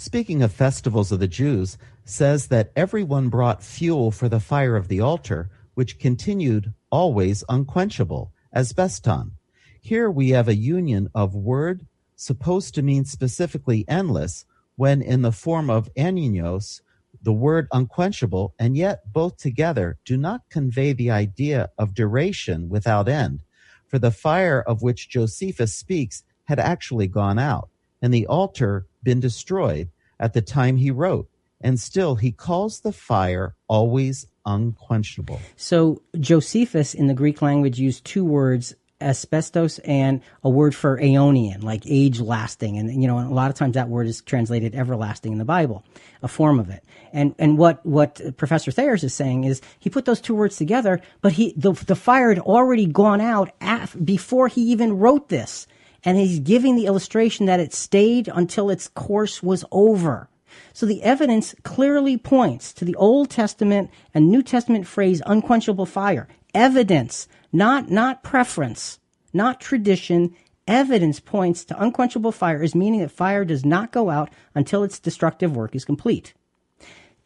Speaking 0.00 0.42
of 0.42 0.50
festivals 0.50 1.12
of 1.12 1.20
the 1.20 1.28
Jews, 1.28 1.76
says 2.06 2.46
that 2.46 2.72
everyone 2.74 3.28
brought 3.28 3.62
fuel 3.62 4.10
for 4.10 4.30
the 4.30 4.40
fire 4.40 4.74
of 4.74 4.88
the 4.88 4.98
altar, 4.98 5.50
which 5.74 5.98
continued 5.98 6.72
always 6.90 7.44
unquenchable, 7.50 8.32
asbeston. 8.50 9.32
Here 9.78 10.10
we 10.10 10.30
have 10.30 10.48
a 10.48 10.56
union 10.56 11.10
of 11.14 11.34
word 11.34 11.86
supposed 12.16 12.74
to 12.76 12.82
mean 12.82 13.04
specifically 13.04 13.84
endless, 13.88 14.46
when 14.74 15.02
in 15.02 15.20
the 15.20 15.32
form 15.32 15.68
of 15.68 15.92
aionios, 15.98 16.80
the 17.20 17.34
word 17.34 17.68
unquenchable, 17.70 18.54
and 18.58 18.78
yet 18.78 19.12
both 19.12 19.36
together 19.36 19.98
do 20.06 20.16
not 20.16 20.48
convey 20.48 20.94
the 20.94 21.10
idea 21.10 21.68
of 21.76 21.92
duration 21.92 22.70
without 22.70 23.06
end. 23.06 23.42
For 23.86 23.98
the 23.98 24.10
fire 24.10 24.62
of 24.62 24.80
which 24.80 25.10
Josephus 25.10 25.74
speaks 25.74 26.22
had 26.44 26.58
actually 26.58 27.06
gone 27.06 27.38
out, 27.38 27.68
and 28.00 28.14
the 28.14 28.26
altar 28.26 28.86
been 29.02 29.20
destroyed 29.20 29.90
at 30.18 30.32
the 30.32 30.42
time 30.42 30.76
he 30.76 30.90
wrote, 30.90 31.28
and 31.60 31.80
still 31.80 32.16
he 32.16 32.32
calls 32.32 32.80
the 32.80 32.92
fire 32.92 33.54
always 33.68 34.26
unquenchable. 34.44 35.40
So 35.56 36.02
Josephus 36.18 36.94
in 36.94 37.06
the 37.06 37.14
Greek 37.14 37.42
language 37.42 37.78
used 37.78 38.04
two 38.04 38.24
words 38.24 38.74
asbestos 39.00 39.78
and 39.80 40.20
a 40.44 40.50
word 40.50 40.74
for 40.74 40.98
aeonian, 40.98 41.62
like 41.62 41.84
age 41.86 42.20
lasting. 42.20 42.76
And, 42.78 43.00
you 43.00 43.08
know, 43.08 43.18
a 43.18 43.32
lot 43.32 43.50
of 43.50 43.56
times 43.56 43.74
that 43.74 43.88
word 43.88 44.06
is 44.06 44.20
translated 44.20 44.74
everlasting 44.74 45.32
in 45.32 45.38
the 45.38 45.44
Bible, 45.44 45.84
a 46.22 46.28
form 46.28 46.60
of 46.60 46.68
it. 46.68 46.84
And, 47.12 47.34
and 47.38 47.56
what, 47.56 47.84
what 47.84 48.20
Professor 48.36 48.70
Thayers 48.70 49.02
is 49.02 49.14
saying 49.14 49.44
is 49.44 49.62
he 49.78 49.90
put 49.90 50.04
those 50.04 50.20
two 50.20 50.34
words 50.34 50.56
together, 50.56 51.00
but 51.22 51.32
he, 51.32 51.54
the, 51.56 51.72
the 51.72 51.96
fire 51.96 52.28
had 52.28 52.40
already 52.40 52.86
gone 52.86 53.20
out 53.20 53.50
af- 53.60 53.96
before 54.04 54.48
he 54.48 54.62
even 54.62 54.98
wrote 54.98 55.28
this. 55.28 55.66
And 56.04 56.16
he's 56.16 56.38
giving 56.40 56.76
the 56.76 56.86
illustration 56.86 57.46
that 57.46 57.60
it 57.60 57.74
stayed 57.74 58.28
until 58.28 58.70
its 58.70 58.88
course 58.88 59.42
was 59.42 59.64
over. 59.70 60.28
So 60.72 60.86
the 60.86 61.02
evidence 61.02 61.54
clearly 61.62 62.16
points 62.16 62.72
to 62.74 62.84
the 62.84 62.96
Old 62.96 63.30
Testament 63.30 63.90
and 64.14 64.30
New 64.30 64.42
Testament 64.42 64.86
phrase 64.86 65.22
unquenchable 65.26 65.86
fire. 65.86 66.28
Evidence, 66.54 67.28
not, 67.52 67.90
not 67.90 68.22
preference, 68.22 68.98
not 69.32 69.60
tradition. 69.60 70.34
Evidence 70.66 71.20
points 71.20 71.64
to 71.66 71.82
unquenchable 71.82 72.32
fire 72.32 72.62
as 72.62 72.74
meaning 72.74 73.00
that 73.00 73.10
fire 73.10 73.44
does 73.44 73.64
not 73.64 73.92
go 73.92 74.10
out 74.10 74.30
until 74.54 74.82
its 74.82 74.98
destructive 74.98 75.56
work 75.56 75.74
is 75.74 75.84
complete. 75.84 76.34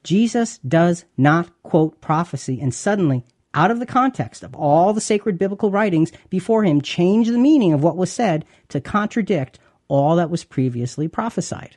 Jesus 0.03 0.59
does 0.59 1.05
not 1.16 1.51
quote 1.62 2.01
prophecy 2.01 2.61
and 2.61 2.75
suddenly, 2.75 3.25
out 3.55 3.70
of 3.70 3.78
the 3.78 3.86
context 3.86 4.42
of 4.42 4.55
all 4.55 4.92
the 4.92 5.00
sacred 5.00 5.38
biblical 5.38 5.70
writings 5.70 6.12
before 6.28 6.64
him, 6.64 6.80
change 6.80 7.28
the 7.28 7.38
meaning 7.38 7.72
of 7.72 7.82
what 7.82 7.96
was 7.96 8.12
said 8.12 8.44
to 8.68 8.80
contradict 8.80 9.59
all 9.88 10.16
that 10.16 10.30
was 10.30 10.44
previously 10.44 11.09
prophesied. 11.09 11.76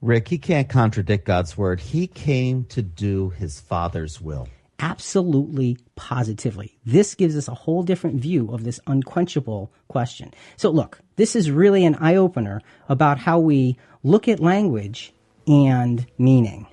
Rick, 0.00 0.28
he 0.28 0.38
can't 0.38 0.68
contradict 0.68 1.24
God's 1.24 1.56
word. 1.56 1.80
He 1.80 2.06
came 2.06 2.64
to 2.66 2.82
do 2.82 3.30
his 3.30 3.60
Father's 3.60 4.20
will. 4.20 4.48
Absolutely, 4.80 5.78
positively. 5.94 6.76
This 6.84 7.14
gives 7.14 7.36
us 7.36 7.46
a 7.46 7.54
whole 7.54 7.84
different 7.84 8.20
view 8.20 8.52
of 8.52 8.64
this 8.64 8.80
unquenchable 8.88 9.70
question. 9.86 10.34
So, 10.56 10.70
look, 10.70 10.98
this 11.14 11.36
is 11.36 11.52
really 11.52 11.84
an 11.84 11.94
eye 11.94 12.16
opener 12.16 12.60
about 12.88 13.18
how 13.18 13.38
we 13.38 13.78
look 14.02 14.26
at 14.26 14.40
language 14.40 15.12
and 15.46 16.04
meaning. 16.18 16.66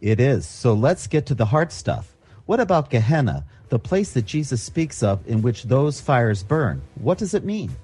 It 0.00 0.20
is. 0.20 0.46
So 0.46 0.74
let's 0.74 1.06
get 1.06 1.26
to 1.26 1.34
the 1.34 1.46
hard 1.46 1.72
stuff. 1.72 2.15
What 2.46 2.60
about 2.60 2.90
Gehenna, 2.90 3.44
the 3.70 3.78
place 3.80 4.12
that 4.12 4.24
Jesus 4.24 4.62
speaks 4.62 5.02
of 5.02 5.26
in 5.26 5.42
which 5.42 5.64
those 5.64 6.00
fires 6.00 6.44
burn? 6.44 6.80
What 6.94 7.18
does 7.18 7.34
it 7.34 7.44
mean? 7.44 7.74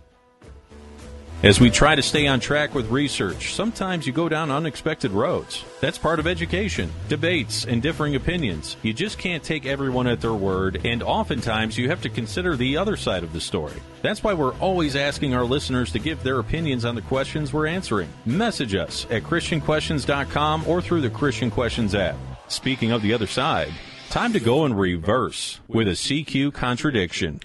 As 1.42 1.58
we 1.58 1.68
try 1.70 1.96
to 1.96 2.02
stay 2.02 2.28
on 2.28 2.38
track 2.38 2.72
with 2.72 2.88
research, 2.88 3.52
sometimes 3.52 4.06
you 4.06 4.12
go 4.12 4.28
down 4.28 4.52
unexpected 4.52 5.10
roads. 5.10 5.64
That's 5.80 5.98
part 5.98 6.20
of 6.20 6.28
education. 6.28 6.92
Debates 7.08 7.64
and 7.64 7.82
differing 7.82 8.14
opinions. 8.14 8.76
You 8.82 8.92
just 8.92 9.18
can't 9.18 9.42
take 9.42 9.66
everyone 9.66 10.06
at 10.06 10.20
their 10.20 10.34
word, 10.34 10.86
and 10.86 11.02
oftentimes 11.02 11.76
you 11.76 11.88
have 11.88 12.00
to 12.02 12.08
consider 12.08 12.54
the 12.54 12.76
other 12.76 12.96
side 12.96 13.24
of 13.24 13.32
the 13.32 13.40
story. 13.40 13.82
That's 14.02 14.22
why 14.22 14.34
we're 14.34 14.54
always 14.58 14.94
asking 14.94 15.34
our 15.34 15.44
listeners 15.44 15.90
to 15.90 15.98
give 15.98 16.22
their 16.22 16.38
opinions 16.38 16.84
on 16.84 16.94
the 16.94 17.02
questions 17.02 17.52
we're 17.52 17.66
answering. 17.66 18.08
Message 18.24 18.76
us 18.76 19.08
at 19.10 19.24
ChristianQuestions.com 19.24 20.68
or 20.68 20.80
through 20.80 21.00
the 21.00 21.10
Christian 21.10 21.50
Questions 21.50 21.96
app. 21.96 22.14
Speaking 22.46 22.92
of 22.92 23.02
the 23.02 23.12
other 23.12 23.26
side, 23.26 23.72
time 24.12 24.34
to 24.34 24.40
go 24.40 24.66
in 24.66 24.74
reverse 24.74 25.58
with 25.68 25.88
a 25.88 25.92
CQ 25.92 26.52
contradiction. 26.52 27.40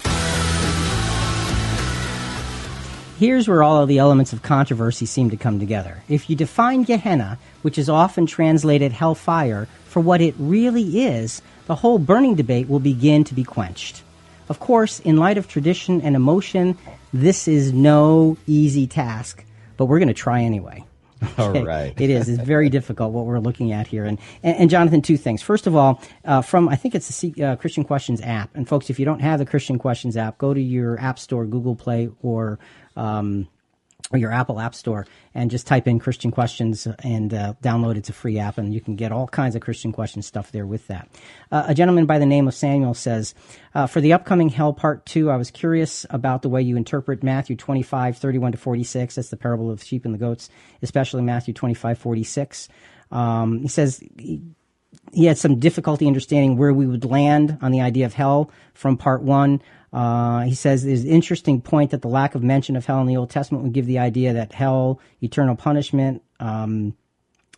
Here's 3.17 3.47
where 3.47 3.63
all 3.63 3.81
of 3.81 3.87
the 3.87 3.99
elements 3.99 4.33
of 4.33 4.41
controversy 4.41 5.05
seem 5.05 5.29
to 5.29 5.37
come 5.37 5.61
together. 5.61 6.03
If 6.09 6.29
you 6.29 6.35
define 6.35 6.83
Gehenna, 6.83 7.39
which 7.61 7.77
is 7.77 7.87
often 7.87 8.25
translated 8.25 8.91
hellfire, 8.91 9.69
for 9.85 10.01
what 10.01 10.19
it 10.19 10.35
really 10.37 11.05
is, 11.05 11.41
the 11.67 11.75
whole 11.75 11.99
burning 11.99 12.35
debate 12.35 12.67
will 12.67 12.81
begin 12.81 13.23
to 13.23 13.33
be 13.33 13.45
quenched. 13.45 14.03
Of 14.49 14.59
course, 14.59 14.99
in 14.99 15.15
light 15.15 15.37
of 15.37 15.47
tradition 15.47 16.01
and 16.01 16.17
emotion, 16.17 16.77
this 17.13 17.47
is 17.47 17.71
no 17.71 18.35
easy 18.45 18.87
task, 18.87 19.45
but 19.77 19.85
we're 19.85 19.99
going 19.99 20.09
to 20.09 20.13
try 20.13 20.41
anyway. 20.41 20.83
All 21.37 21.63
right. 21.63 21.99
it 21.99 22.09
is. 22.09 22.29
It's 22.29 22.43
very 22.43 22.69
difficult 22.69 23.11
what 23.11 23.25
we're 23.25 23.39
looking 23.39 23.71
at 23.71 23.87
here. 23.87 24.05
And, 24.05 24.19
and, 24.43 24.57
and 24.57 24.69
Jonathan, 24.69 25.01
two 25.01 25.17
things. 25.17 25.41
First 25.41 25.67
of 25.67 25.75
all, 25.75 26.01
uh, 26.25 26.41
from, 26.41 26.69
I 26.69 26.75
think 26.75 26.95
it's 26.95 27.07
the 27.07 27.13
C, 27.13 27.43
uh, 27.43 27.55
Christian 27.55 27.83
Questions 27.83 28.21
app. 28.21 28.55
And 28.55 28.67
folks, 28.67 28.89
if 28.89 28.99
you 28.99 29.05
don't 29.05 29.21
have 29.21 29.39
the 29.39 29.45
Christian 29.45 29.79
Questions 29.79 30.17
app, 30.17 30.37
go 30.37 30.53
to 30.53 30.61
your 30.61 30.99
App 30.99 31.19
Store, 31.19 31.45
Google 31.45 31.75
Play, 31.75 32.09
or 32.21 32.59
um, 32.95 33.47
or 34.11 34.17
your 34.17 34.31
Apple 34.31 34.59
App 34.59 34.73
Store 34.73 35.05
and 35.33 35.51
just 35.51 35.67
type 35.67 35.87
in 35.87 35.99
Christian 35.99 36.31
Questions 36.31 36.87
and 37.03 37.33
uh, 37.33 37.53
download. 37.61 37.97
It's 37.97 38.09
a 38.09 38.13
free 38.13 38.39
app, 38.39 38.57
and 38.57 38.73
you 38.73 38.79
can 38.79 38.95
get 38.95 39.11
all 39.11 39.27
kinds 39.27 39.55
of 39.55 39.61
Christian 39.61 39.91
Questions 39.91 40.25
stuff 40.25 40.51
there 40.51 40.65
with 40.65 40.87
that. 40.87 41.09
Uh, 41.51 41.65
a 41.67 41.73
gentleman 41.73 42.05
by 42.05 42.17
the 42.17 42.25
name 42.25 42.47
of 42.47 42.53
Samuel 42.53 42.93
says, 42.93 43.35
uh, 43.75 43.87
For 43.87 43.99
the 43.99 44.13
upcoming 44.13 44.49
Hell 44.49 44.73
Part 44.73 45.05
2, 45.05 45.29
I 45.29 45.35
was 45.35 45.51
curious 45.51 46.05
about 46.09 46.41
the 46.41 46.49
way 46.49 46.61
you 46.61 46.77
interpret 46.77 47.21
Matthew 47.21 47.55
25, 47.55 48.17
31 48.17 48.53
to 48.53 48.57
46. 48.57 49.15
That's 49.15 49.29
the 49.29 49.37
parable 49.37 49.69
of 49.69 49.79
the 49.79 49.85
sheep 49.85 50.05
and 50.05 50.13
the 50.13 50.19
goats, 50.19 50.49
especially 50.81 51.23
Matthew 51.23 51.53
25, 51.53 51.97
46. 51.97 52.69
Um, 53.11 53.59
he 53.59 53.67
says, 53.67 54.01
he, 54.17 54.41
he 55.11 55.25
had 55.25 55.37
some 55.37 55.59
difficulty 55.59 56.07
understanding 56.07 56.57
where 56.57 56.73
we 56.73 56.85
would 56.85 57.05
land 57.05 57.57
on 57.61 57.71
the 57.71 57.81
idea 57.81 58.05
of 58.05 58.13
hell 58.13 58.51
from 58.73 58.97
part 58.97 59.21
one. 59.21 59.61
Uh, 59.97 60.41
he 60.41 60.53
says 60.53 60.83
there's 60.83 61.05
an 61.05 61.09
interesting 61.09 61.59
point 61.59 61.89
that 61.89 62.03
the 62.03 62.07
lack 62.07 62.35
of 62.35 62.43
mention 62.43 62.75
of 62.75 62.85
hell 62.85 63.01
in 63.01 63.07
the 63.07 63.17
Old 63.17 63.31
Testament 63.31 63.63
would 63.63 63.73
give 63.73 63.87
the 63.87 63.97
idea 63.97 64.33
that 64.33 64.53
hell, 64.53 64.99
eternal 65.23 65.55
punishment, 65.55 66.21
um, 66.39 66.95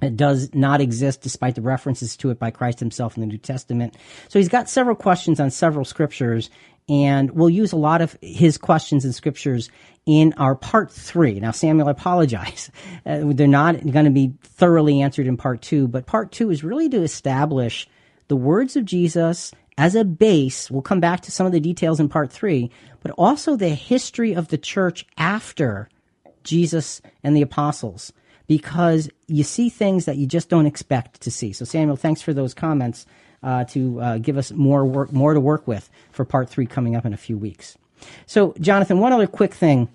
it 0.02 0.16
does 0.16 0.56
not 0.56 0.80
exist 0.80 1.20
despite 1.20 1.56
the 1.56 1.62
references 1.62 2.16
to 2.16 2.30
it 2.30 2.40
by 2.40 2.50
Christ 2.50 2.80
himself 2.80 3.18
in 3.18 3.22
the 3.22 3.28
New 3.28 3.38
Testament. 3.38 3.98
So 4.30 4.40
he's 4.40 4.48
got 4.48 4.70
several 4.70 4.96
questions 4.96 5.42
on 5.42 5.52
several 5.52 5.84
scriptures, 5.84 6.50
and 6.88 7.30
we'll 7.32 7.50
use 7.50 7.74
a 7.74 7.78
lot 7.78 8.00
of 8.00 8.18
his 8.22 8.58
questions 8.58 9.04
and 9.04 9.14
scriptures 9.14 9.70
in 10.06 10.32
our 10.38 10.56
part 10.56 10.94
three. 10.94 11.42
Now, 11.42 11.52
Samuel, 11.52 11.90
I 11.90 11.92
apologize. 11.92 12.72
Uh, 13.06 13.22
they're 13.34 13.48
not 13.48 13.76
going 13.92 14.06
to 14.06 14.12
be 14.12 14.34
thoroughly 14.44 15.02
answered 15.02 15.26
in 15.26 15.38
part 15.38 15.62
two, 15.62 15.88
but 15.88 16.06
part 16.06 16.32
two 16.32 16.52
is 16.52 16.64
really 16.64 16.90
to 16.90 17.02
establish 17.02 17.88
the 18.30 18.38
words 18.38 18.78
of 18.78 18.86
Jesus 18.86 19.52
as 19.78 19.96
a 19.96 20.04
base, 20.04 20.70
we'll 20.72 20.82
come 20.82 21.00
back 21.00 21.22
to 21.22 21.32
some 21.32 21.46
of 21.46 21.52
the 21.52 21.60
details 21.60 22.00
in 22.00 22.10
part 22.10 22.32
three, 22.32 22.72
but 23.02 23.12
also 23.12 23.56
the 23.56 23.70
history 23.70 24.34
of 24.34 24.50
the 24.50 24.58
church 24.58 25.06
after 25.18 25.90
Jesus 26.44 27.02
and 27.24 27.36
the 27.36 27.42
apostles, 27.42 28.12
because 28.48 29.10
you 29.28 29.44
see 29.44 29.70
things 29.70 30.06
that 30.06 30.18
you 30.18 30.28
just 30.28 30.50
don't 30.50 30.66
expect 30.66 31.22
to 31.22 31.32
see. 31.32 31.54
So, 31.54 31.66
Samuel, 31.66 31.96
thanks 31.96 32.22
for 32.22 32.34
those 32.34 32.54
comments 32.54 33.06
uh, 33.42 33.64
to 33.66 34.02
uh, 34.02 34.18
give 34.18 34.38
us 34.38 34.52
more 34.52 34.86
work, 34.86 35.14
more 35.14 35.34
to 35.34 35.40
work 35.40 35.68
with 35.68 35.90
for 36.12 36.26
part 36.26 36.50
three 36.50 36.66
coming 36.66 36.96
up 36.96 37.06
in 37.06 37.14
a 37.14 37.18
few 37.18 37.38
weeks. 37.38 37.78
So, 38.26 38.54
Jonathan, 38.60 39.00
one 39.00 39.14
other 39.14 39.28
quick 39.28 39.54
thing 39.54 39.90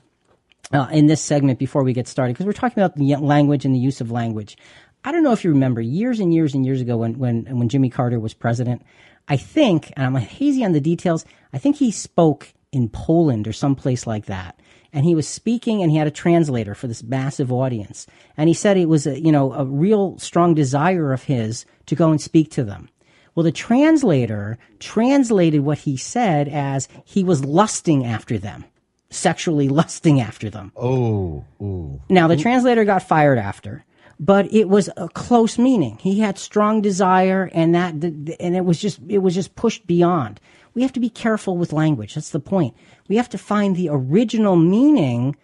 uh, 0.72 0.89
in 0.93 1.07
this 1.07 1.20
segment 1.20 1.59
before 1.59 1.85
we 1.85 1.93
get 1.93 2.09
started, 2.09 2.32
because 2.32 2.47
we're 2.47 2.53
talking 2.53 2.82
about 2.82 2.97
the 2.97 3.16
language 3.16 3.64
and 3.64 3.74
the 3.74 3.78
use 3.78 4.01
of 4.01 4.11
language. 4.11 4.57
I 5.05 5.12
don't 5.12 5.22
know 5.22 5.32
if 5.32 5.44
you 5.44 5.50
remember 5.50 5.80
years 5.80 6.18
and 6.18 6.32
years 6.32 6.55
and 6.55 6.64
years 6.64 6.80
ago 6.80 6.96
when 6.96 7.18
when 7.18 7.44
when 7.59 7.68
Jimmy 7.68 7.90
Carter 7.90 8.18
was 8.18 8.34
president. 8.34 8.82
I 9.28 9.36
think, 9.36 9.92
and 9.96 10.05
I'm 10.05 10.14
hazy 10.16 10.64
on 10.64 10.72
the 10.72 10.80
details, 10.80 11.24
I 11.52 11.59
think 11.59 11.76
he 11.76 11.90
spoke 11.90 12.52
in 12.72 12.88
Poland 12.88 13.48
or 13.48 13.52
someplace 13.52 14.07
like 14.07 14.26
that. 14.26 14.61
And 14.92 15.05
he 15.05 15.14
was 15.14 15.26
speaking 15.26 15.82
and 15.82 15.90
he 15.90 15.96
had 15.96 16.07
a 16.07 16.12
translator 16.12 16.74
for 16.74 16.86
this 16.86 17.02
massive 17.02 17.50
audience. 17.50 18.07
And 18.36 18.48
he 18.48 18.55
said 18.55 18.76
it 18.76 18.88
was 18.88 19.07
a, 19.07 19.18
you 19.18 19.32
know, 19.32 19.52
a 19.55 19.64
real 19.64 20.18
strong 20.18 20.55
desire 20.55 21.12
of 21.12 21.24
his 21.24 21.64
to 21.86 21.94
go 21.94 22.11
and 22.11 22.20
speak 22.20 22.50
to 22.52 22.64
them. 22.64 22.88
Well, 23.34 23.44
the 23.44 23.52
translator 23.52 24.59
translated 24.78 25.62
what 25.62 25.78
he 25.78 25.96
said 25.96 26.48
as 26.48 26.86
he 27.05 27.24
was 27.24 27.44
lusting 27.44 28.05
after 28.05 28.38
them, 28.38 28.64
sexually 29.11 29.68
lusting 29.68 30.20
after 30.20 30.50
them. 30.50 30.70
Oh, 30.76 31.44
ooh. 31.61 32.00
Now, 32.09 32.28
the 32.28 32.36
translator 32.36 32.84
got 32.84 33.02
fired 33.02 33.38
after 33.38 33.84
but 34.18 34.52
it 34.52 34.68
was 34.68 34.88
a 34.96 35.08
close 35.08 35.58
meaning. 35.58 35.98
He 35.98 36.20
had 36.20 36.38
strong 36.38 36.80
desire, 36.80 37.50
and 37.52 37.74
that, 37.74 37.94
and 37.94 38.56
it 38.56 38.64
was 38.64 38.80
just, 38.80 39.00
it 39.08 39.18
was 39.18 39.34
just 39.34 39.54
pushed 39.56 39.86
beyond. 39.86 40.40
We 40.74 40.82
have 40.82 40.92
to 40.94 41.00
be 41.00 41.10
careful 41.10 41.56
with 41.56 41.72
language. 41.72 42.14
That's 42.14 42.30
the 42.30 42.40
point. 42.40 42.74
We 43.08 43.16
have 43.16 43.28
to 43.30 43.38
find 43.38 43.76
the 43.76 43.88
original 43.90 44.56
meaning 44.56 45.36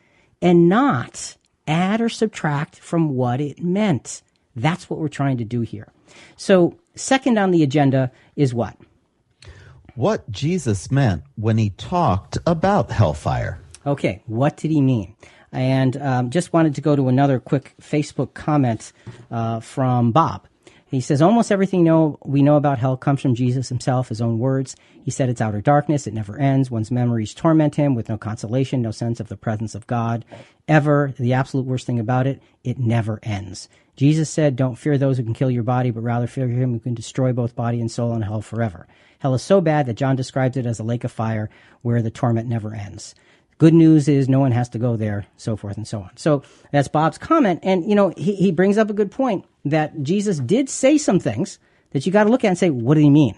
and 0.42 0.68
not 0.68 1.36
add 1.66 2.00
or 2.00 2.08
subtract 2.08 2.78
from 2.78 3.14
what 3.14 3.40
it 3.40 3.62
meant. 3.62 4.22
That's 4.56 4.90
what 4.90 4.98
we're 4.98 5.08
trying 5.08 5.38
to 5.38 5.44
do 5.44 5.60
here. 5.60 5.88
So, 6.36 6.76
second 6.96 7.38
on 7.38 7.52
the 7.52 7.62
agenda 7.62 8.10
is 8.34 8.52
what? 8.52 8.76
What 9.94 10.30
Jesus 10.30 10.90
meant 10.90 11.22
when 11.36 11.58
he 11.58 11.70
talked 11.70 12.38
about 12.46 12.90
hellfire. 12.90 13.60
Okay, 13.86 14.22
what 14.26 14.56
did 14.56 14.70
he 14.70 14.80
mean? 14.80 15.14
And 15.53 15.96
um, 15.96 16.30
just 16.30 16.53
wanted 16.53 16.76
to 16.76 16.80
go 16.80 16.94
to 16.94 17.09
another 17.09 17.40
quick 17.40 17.74
Facebook 17.80 18.34
comment 18.34 18.92
uh, 19.30 19.61
from 19.61 20.12
Bob. 20.12 20.46
He 20.90 21.01
says 21.01 21.22
almost 21.22 21.53
everything 21.53 21.84
know, 21.84 22.18
we 22.24 22.42
know 22.42 22.57
about 22.57 22.80
hell 22.80 22.96
comes 22.96 23.22
from 23.22 23.36
Jesus 23.36 23.68
himself, 23.68 24.09
his 24.09 24.20
own 24.20 24.40
words. 24.40 24.74
He 25.05 25.12
said 25.12 25.28
it's 25.28 25.40
outer 25.40 25.61
darkness, 25.61 26.09
it 26.09 26.14
never 26.14 26.36
ends. 26.36 26.68
One's 26.68 26.90
memories 26.90 27.32
torment 27.32 27.76
him 27.76 27.94
with 27.94 28.09
no 28.09 28.18
consolation, 28.18 28.82
no 28.82 28.90
sense 28.90 29.20
of 29.20 29.28
the 29.28 29.36
presence 29.36 29.76
of 29.76 29.86
God. 29.86 30.24
Ever, 30.66 31.14
the 31.16 31.32
absolute 31.32 31.66
worst 31.66 31.86
thing 31.86 32.01
about 32.01 32.26
it, 32.26 32.42
it 32.64 32.80
never 32.80 33.20
ends. 33.22 33.68
Jesus 33.94 34.28
said, 34.28 34.57
Don't 34.57 34.74
fear 34.74 34.98
those 34.98 35.16
who 35.16 35.22
can 35.22 35.34
kill 35.34 35.51
your 35.51 35.62
body, 35.62 35.92
but 35.92 36.01
rather 36.01 36.26
fear 36.26 36.48
him 36.48 36.72
who 36.72 36.80
can 36.80 36.94
destroy 36.94 37.32
both 37.32 37.55
body 37.55 37.80
and 37.80 37.90
soul 37.90 38.12
in 38.14 38.22
hell 38.22 38.42
forever. 38.42 38.88
Hell 39.20 39.34
is 39.34 39.42
so 39.42 39.61
bad 39.61 39.86
that 39.86 39.94
John 39.94 40.16
describes 40.16 40.57
it 40.57 40.66
as 40.66 40.80
a 40.80 40.84
lake 40.84 41.05
of 41.05 41.12
fire 41.12 41.51
where 41.82 42.03
the 42.03 42.11
torment 42.11 42.48
never 42.48 42.74
ends. 42.74 43.14
Good 43.61 43.74
news 43.74 44.08
is 44.08 44.26
no 44.26 44.40
one 44.40 44.52
has 44.52 44.70
to 44.70 44.78
go 44.78 44.96
there, 44.96 45.26
so 45.36 45.54
forth 45.54 45.76
and 45.76 45.86
so 45.86 46.00
on. 46.00 46.16
So 46.16 46.42
that's 46.72 46.88
Bob's 46.88 47.18
comment. 47.18 47.61
And, 47.62 47.86
you 47.86 47.94
know, 47.94 48.11
he, 48.16 48.34
he 48.34 48.52
brings 48.52 48.78
up 48.78 48.88
a 48.88 48.94
good 48.94 49.11
point 49.11 49.44
that 49.66 50.02
Jesus 50.02 50.38
did 50.38 50.70
say 50.70 50.96
some 50.96 51.20
things 51.20 51.58
that 51.90 52.06
you 52.06 52.11
got 52.11 52.24
to 52.24 52.30
look 52.30 52.42
at 52.42 52.48
and 52.48 52.56
say, 52.56 52.70
what 52.70 52.94
did 52.94 53.02
he 53.02 53.11
mean? 53.11 53.34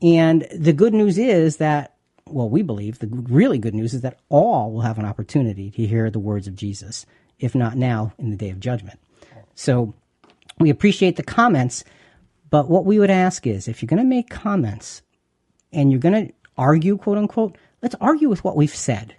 And 0.00 0.46
the 0.56 0.72
good 0.72 0.94
news 0.94 1.18
is 1.18 1.56
that, 1.56 1.96
well, 2.26 2.48
we 2.48 2.62
believe 2.62 3.00
the 3.00 3.08
really 3.08 3.58
good 3.58 3.74
news 3.74 3.92
is 3.92 4.02
that 4.02 4.20
all 4.28 4.70
will 4.70 4.82
have 4.82 5.00
an 5.00 5.04
opportunity 5.04 5.68
to 5.72 5.84
hear 5.84 6.10
the 6.10 6.20
words 6.20 6.46
of 6.46 6.54
Jesus, 6.54 7.04
if 7.40 7.56
not 7.56 7.76
now, 7.76 8.12
in 8.18 8.30
the 8.30 8.36
day 8.36 8.50
of 8.50 8.60
judgment. 8.60 9.00
So 9.56 9.94
we 10.60 10.70
appreciate 10.70 11.16
the 11.16 11.24
comments, 11.24 11.82
but 12.50 12.70
what 12.70 12.84
we 12.84 13.00
would 13.00 13.10
ask 13.10 13.48
is 13.48 13.66
if 13.66 13.82
you're 13.82 13.88
going 13.88 13.98
to 13.98 14.04
make 14.04 14.30
comments 14.30 15.02
and 15.72 15.90
you're 15.90 15.98
going 15.98 16.28
to 16.28 16.32
argue, 16.56 16.96
quote 16.96 17.18
unquote, 17.18 17.58
let's 17.82 17.96
argue 18.00 18.28
with 18.28 18.44
what 18.44 18.54
we've 18.54 18.72
said. 18.72 19.16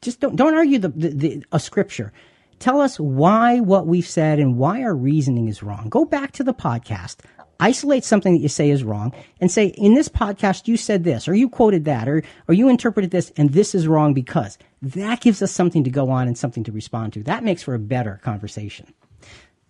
Just 0.00 0.20
don't 0.20 0.36
don't 0.36 0.54
argue 0.54 0.78
the, 0.78 0.88
the, 0.88 1.08
the, 1.08 1.44
a 1.52 1.60
scripture. 1.60 2.12
Tell 2.58 2.80
us 2.80 2.98
why 2.98 3.60
what 3.60 3.86
we've 3.86 4.06
said 4.06 4.38
and 4.38 4.56
why 4.56 4.82
our 4.82 4.94
reasoning 4.94 5.48
is 5.48 5.62
wrong. 5.62 5.88
Go 5.88 6.04
back 6.04 6.32
to 6.32 6.44
the 6.44 6.54
podcast, 6.54 7.18
isolate 7.60 8.04
something 8.04 8.32
that 8.34 8.40
you 8.40 8.48
say 8.48 8.70
is 8.70 8.82
wrong, 8.82 9.12
and 9.40 9.50
say, 9.50 9.66
in 9.66 9.94
this 9.94 10.08
podcast 10.08 10.66
you 10.66 10.76
said 10.76 11.04
this, 11.04 11.28
or 11.28 11.34
you 11.34 11.48
quoted 11.48 11.84
that, 11.84 12.08
or 12.08 12.22
or 12.48 12.54
you 12.54 12.68
interpreted 12.68 13.10
this, 13.10 13.32
and 13.36 13.50
this 13.50 13.74
is 13.74 13.86
wrong 13.86 14.14
because 14.14 14.58
that 14.82 15.20
gives 15.20 15.42
us 15.42 15.52
something 15.52 15.84
to 15.84 15.90
go 15.90 16.10
on 16.10 16.26
and 16.26 16.36
something 16.36 16.64
to 16.64 16.72
respond 16.72 17.12
to. 17.12 17.22
That 17.22 17.44
makes 17.44 17.62
for 17.62 17.74
a 17.74 17.78
better 17.78 18.20
conversation. 18.22 18.92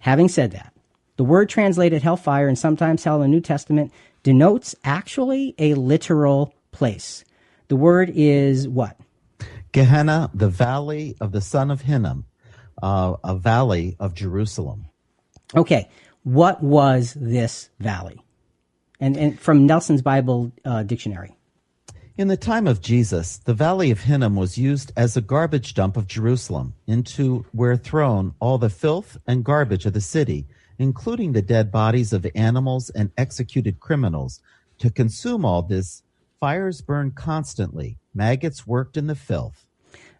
Having 0.01 0.29
said 0.29 0.53
that, 0.53 0.73
the 1.17 1.25
word 1.25 1.49
translated 1.49 2.03
hellfire 2.03 2.49
and 2.49 2.59
sometimes 2.59 3.03
hell 3.03 3.17
in 3.17 3.31
the 3.31 3.37
New 3.37 3.41
Testament 3.41 3.93
denotes 4.23 4.75
actually 4.85 5.55
a 5.59 5.75
literal 5.75 6.55
place. 6.71 7.25
The 7.69 7.77
word 7.77 8.11
is 8.15 8.69
what? 8.69 8.97
Gehenna, 9.73 10.31
the 10.35 10.49
valley 10.49 11.17
of 11.21 11.33
the 11.33 11.41
son 11.41 11.71
of 11.71 11.83
Hinnom, 11.83 12.25
uh, 12.83 13.17
a 13.25 13.37
valley 13.37 13.97
of 13.99 14.15
Jerusalem. 14.15 14.87
Okay, 15.55 15.89
what 16.23 16.63
was 16.63 17.15
this 17.19 17.71
valley? 17.79 18.25
And, 19.01 19.17
and 19.17 19.39
from 19.39 19.67
Nelson's 19.67 20.03
Bible 20.03 20.53
uh, 20.65 20.83
dictionary. 20.83 21.35
In 22.17 22.27
the 22.27 22.37
time 22.37 22.67
of 22.67 22.81
Jesus, 22.81 23.37
the 23.37 23.55
valley 23.55 23.93
of 23.93 24.01
Hinnom 24.01 24.35
was 24.35 24.59
used 24.59 24.91
as 24.97 25.17
a 25.17 25.21
garbage 25.21 25.75
dump 25.75 25.97
of 25.97 26.09
Jerusalem, 26.09 26.75
into 26.87 27.47
where 27.53 27.77
thrown 27.77 28.35
all 28.41 28.59
the 28.59 28.69
filth 28.69 29.17
and 29.27 29.45
garbage 29.45 29.87
of 29.87 29.93
the 29.93 30.01
city, 30.01 30.49
including 30.79 31.33
the 31.33 31.43
dead 31.43 31.71
bodies 31.71 32.13
of 32.13 32.27
animals 32.35 32.91
and 32.91 33.13
executed 33.17 33.79
criminals. 33.79 34.41
To 34.79 34.91
consume 34.91 35.45
all 35.45 35.63
this, 35.63 36.03
fires 36.41 36.81
burned 36.81 37.15
constantly, 37.15 37.99
maggots 38.15 38.67
worked 38.67 38.97
in 38.97 39.07
the 39.07 39.15
filth. 39.15 39.67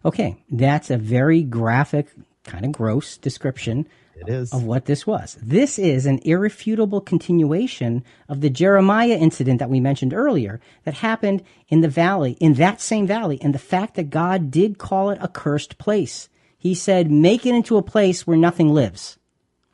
Okay, 0.05 0.37
that's 0.49 0.89
a 0.89 0.97
very 0.97 1.43
graphic, 1.43 2.07
kind 2.43 2.65
of 2.65 2.71
gross 2.71 3.17
description 3.17 3.87
It 4.15 4.29
is. 4.29 4.53
of 4.53 4.63
what 4.63 4.85
this 4.85 5.05
was. 5.05 5.37
This 5.41 5.77
is 5.77 6.05
an 6.05 6.19
irrefutable 6.23 7.01
continuation 7.01 8.05
of 8.29 8.39
the 8.41 8.49
Jeremiah 8.49 9.17
incident 9.17 9.59
that 9.59 9.69
we 9.69 9.79
mentioned 9.79 10.13
earlier 10.13 10.61
that 10.85 10.93
happened 10.95 11.43
in 11.67 11.81
the 11.81 11.89
valley, 11.89 12.33
in 12.39 12.53
that 12.55 12.79
same 12.79 13.07
valley, 13.07 13.39
and 13.41 13.53
the 13.53 13.59
fact 13.59 13.95
that 13.95 14.09
God 14.09 14.51
did 14.51 14.77
call 14.77 15.09
it 15.09 15.19
a 15.21 15.27
cursed 15.27 15.77
place. 15.77 16.29
He 16.57 16.73
said, 16.75 17.11
make 17.11 17.45
it 17.45 17.55
into 17.55 17.77
a 17.77 17.83
place 17.83 18.25
where 18.25 18.37
nothing 18.37 18.73
lives. 18.73 19.17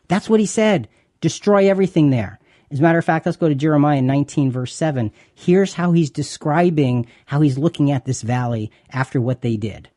That's 0.08 0.30
what 0.30 0.40
he 0.40 0.46
said. 0.46 0.88
Destroy 1.22 1.70
everything 1.70 2.10
there. 2.10 2.40
As 2.72 2.80
a 2.80 2.82
matter 2.82 2.98
of 2.98 3.06
fact, 3.06 3.26
let's 3.26 3.38
go 3.38 3.48
to 3.48 3.56
Jeremiah 3.56 4.02
19, 4.02 4.52
verse 4.52 4.74
7. 4.74 5.12
Here's 5.34 5.74
how 5.74 5.92
he's 5.92 6.10
describing 6.10 7.06
how 7.26 7.42
he's 7.42 7.58
looking 7.58 7.92
at 7.92 8.06
this 8.06 8.22
valley 8.22 8.72
after 8.90 9.22
what 9.22 9.42
they 9.42 9.56
did. 9.56 9.90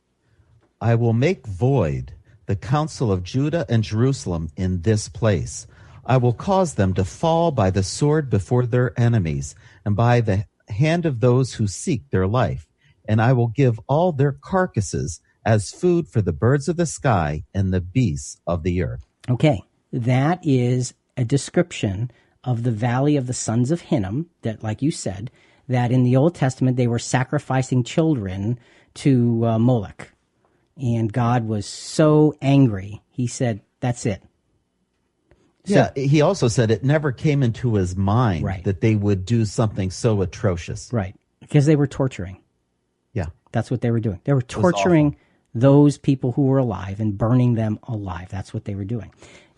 I 0.79 0.95
will 0.95 1.13
make 1.13 1.47
void 1.47 2.13
the 2.45 2.55
counsel 2.55 3.11
of 3.11 3.23
Judah 3.23 3.65
and 3.69 3.83
Jerusalem 3.83 4.49
in 4.55 4.81
this 4.81 5.09
place. 5.09 5.67
I 6.05 6.17
will 6.17 6.33
cause 6.33 6.75
them 6.75 6.93
to 6.95 7.05
fall 7.05 7.51
by 7.51 7.69
the 7.69 7.83
sword 7.83 8.29
before 8.29 8.65
their 8.65 8.99
enemies, 8.99 9.55
and 9.85 9.95
by 9.95 10.21
the 10.21 10.45
hand 10.67 11.05
of 11.05 11.19
those 11.19 11.53
who 11.53 11.67
seek 11.67 12.09
their 12.09 12.27
life. 12.27 12.67
And 13.07 13.21
I 13.21 13.33
will 13.33 13.47
give 13.47 13.79
all 13.87 14.11
their 14.11 14.31
carcasses 14.31 15.21
as 15.45 15.71
food 15.71 16.07
for 16.07 16.21
the 16.21 16.33
birds 16.33 16.67
of 16.67 16.77
the 16.77 16.85
sky 16.85 17.43
and 17.53 17.73
the 17.73 17.81
beasts 17.81 18.39
of 18.47 18.63
the 18.63 18.83
earth. 18.83 19.05
Okay, 19.29 19.63
that 19.91 20.39
is 20.43 20.93
a 21.17 21.25
description 21.25 22.11
of 22.43 22.63
the 22.63 22.71
valley 22.71 23.15
of 23.17 23.27
the 23.27 23.33
sons 23.33 23.71
of 23.71 23.81
Hinnom, 23.81 24.29
that, 24.43 24.63
like 24.63 24.81
you 24.81 24.91
said, 24.91 25.29
that 25.67 25.91
in 25.91 26.03
the 26.03 26.15
Old 26.15 26.35
Testament 26.35 26.77
they 26.77 26.87
were 26.87 26.99
sacrificing 26.99 27.83
children 27.83 28.59
to 28.95 29.45
uh, 29.45 29.59
Moloch. 29.59 30.11
And 30.77 31.11
God 31.11 31.47
was 31.47 31.65
so 31.65 32.33
angry, 32.41 33.01
he 33.09 33.27
said, 33.27 33.61
That's 33.81 34.05
it. 34.05 34.23
So- 35.65 35.73
yeah, 35.73 35.91
he 35.95 36.21
also 36.21 36.47
said 36.47 36.71
it 36.71 36.83
never 36.83 37.11
came 37.11 37.43
into 37.43 37.75
his 37.75 37.95
mind 37.95 38.43
Right. 38.45 38.63
that 38.63 38.81
they 38.81 38.95
would 38.95 39.25
do 39.25 39.45
something 39.45 39.91
so 39.91 40.21
atrocious. 40.21 40.91
Right. 40.93 41.15
Because 41.41 41.65
they 41.65 41.75
were 41.75 41.87
torturing. 41.87 42.41
Yeah. 43.13 43.27
That's 43.51 43.69
what 43.69 43.81
they 43.81 43.91
were 43.91 43.99
doing. 43.99 44.19
They 44.23 44.33
were 44.33 44.41
torturing 44.41 45.17
those 45.53 45.97
people 45.97 46.31
who 46.31 46.43
were 46.43 46.59
alive 46.59 46.99
and 46.99 47.17
burning 47.17 47.55
them 47.55 47.79
alive. 47.83 48.29
That's 48.29 48.53
what 48.53 48.65
they 48.65 48.75
were 48.75 48.85
doing. 48.85 49.11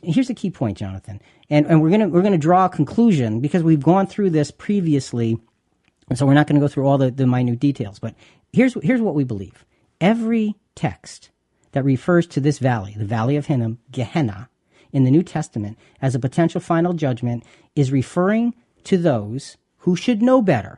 Here's 0.04 0.30
a 0.30 0.34
key 0.34 0.52
point, 0.52 0.78
Jonathan. 0.78 1.22
And, 1.50 1.66
and 1.68 1.82
we're 1.82 1.90
gonna 1.90 2.08
we're 2.08 2.22
gonna 2.22 2.38
draw 2.38 2.66
a 2.66 2.70
conclusion 2.70 3.40
because 3.40 3.64
we've 3.64 3.84
gone 3.84 4.08
through 4.08 4.32
this 4.32 4.52
previously, 4.52 5.38
and 6.10 6.18
so 6.18 6.26
we're 6.26 6.34
not 6.34 6.48
gonna 6.48 6.60
go 6.60 6.68
through 6.68 6.88
all 6.88 6.98
the, 6.98 7.12
the 7.12 7.28
minute 7.28 7.60
details. 7.60 8.00
But 8.00 8.16
here's 8.52 8.76
here's 8.84 9.02
what 9.02 9.16
we 9.16 9.24
believe. 9.24 9.66
Every 10.00 10.56
text 10.76 11.30
that 11.74 11.84
refers 11.84 12.28
to 12.28 12.40
this 12.40 12.60
valley, 12.60 12.96
the 12.98 13.06
valley 13.06 13.36
of 13.36 13.46
Hinnom, 13.46 13.80
Gehenna, 13.92 14.50
in 14.92 15.04
the 15.04 15.12
New 15.12 15.24
Testament 15.24 15.78
as 16.02 16.16
a 16.16 16.20
potential 16.20 16.62
final 16.62 16.94
judgment 16.94 17.44
is 17.76 17.92
referring 17.92 18.54
to 18.84 18.98
those 18.98 19.58
who 19.80 19.96
should 19.96 20.22
know 20.22 20.42
better. 20.42 20.78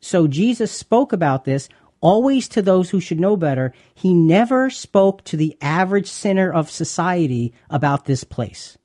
So 0.00 0.26
Jesus 0.26 0.72
spoke 0.72 1.12
about 1.12 1.44
this 1.44 1.68
always 2.00 2.48
to 2.48 2.62
those 2.62 2.90
who 2.90 3.00
should 3.00 3.20
know 3.20 3.36
better. 3.36 3.72
He 3.94 4.14
never 4.14 4.70
spoke 4.70 5.24
to 5.24 5.36
the 5.36 5.56
average 5.60 6.08
sinner 6.08 6.52
of 6.52 6.70
society 6.70 7.52
about 7.68 8.04
this 8.04 8.24
place. 8.24 8.78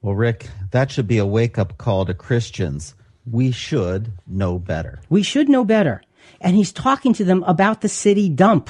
Well, 0.00 0.14
Rick, 0.14 0.48
that 0.72 0.90
should 0.90 1.06
be 1.06 1.18
a 1.18 1.26
wake 1.26 1.58
up 1.58 1.78
call 1.78 2.04
to 2.06 2.14
Christians. 2.14 2.94
We 3.24 3.52
should 3.52 4.12
know 4.26 4.58
better. 4.58 5.00
We 5.08 5.22
should 5.22 5.48
know 5.48 5.64
better. 5.64 6.02
And 6.40 6.56
he's 6.56 6.72
talking 6.72 7.12
to 7.14 7.24
them 7.24 7.44
about 7.44 7.80
the 7.80 7.88
city 7.88 8.28
dump. 8.28 8.68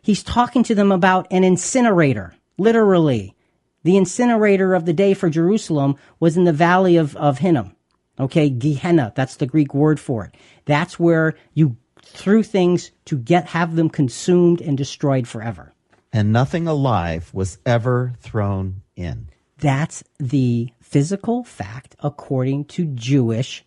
He's 0.00 0.22
talking 0.22 0.62
to 0.64 0.74
them 0.74 0.92
about 0.92 1.26
an 1.30 1.44
incinerator, 1.44 2.34
literally. 2.56 3.34
The 3.82 3.96
incinerator 3.96 4.74
of 4.74 4.86
the 4.86 4.92
day 4.92 5.12
for 5.14 5.28
Jerusalem 5.28 5.96
was 6.20 6.36
in 6.36 6.44
the 6.44 6.52
valley 6.52 6.96
of, 6.96 7.16
of 7.16 7.38
Hinnom. 7.38 7.74
Okay, 8.18 8.48
Gehenna, 8.48 9.12
that's 9.16 9.36
the 9.36 9.46
Greek 9.46 9.74
word 9.74 9.98
for 9.98 10.24
it. 10.24 10.36
That's 10.66 11.00
where 11.00 11.34
you 11.52 11.76
threw 12.04 12.42
things 12.42 12.90
to 13.06 13.18
get, 13.18 13.46
have 13.48 13.76
them 13.76 13.88
consumed 13.88 14.60
and 14.60 14.76
destroyed 14.76 15.26
forever. 15.26 15.72
And 16.12 16.32
nothing 16.32 16.66
alive 16.66 17.30
was 17.32 17.58
ever 17.66 18.14
thrown 18.20 18.82
in. 18.96 19.28
That's 19.58 20.04
the 20.18 20.70
physical 20.80 21.44
fact 21.44 21.96
according 22.00 22.66
to 22.66 22.86
Jewish 22.86 23.64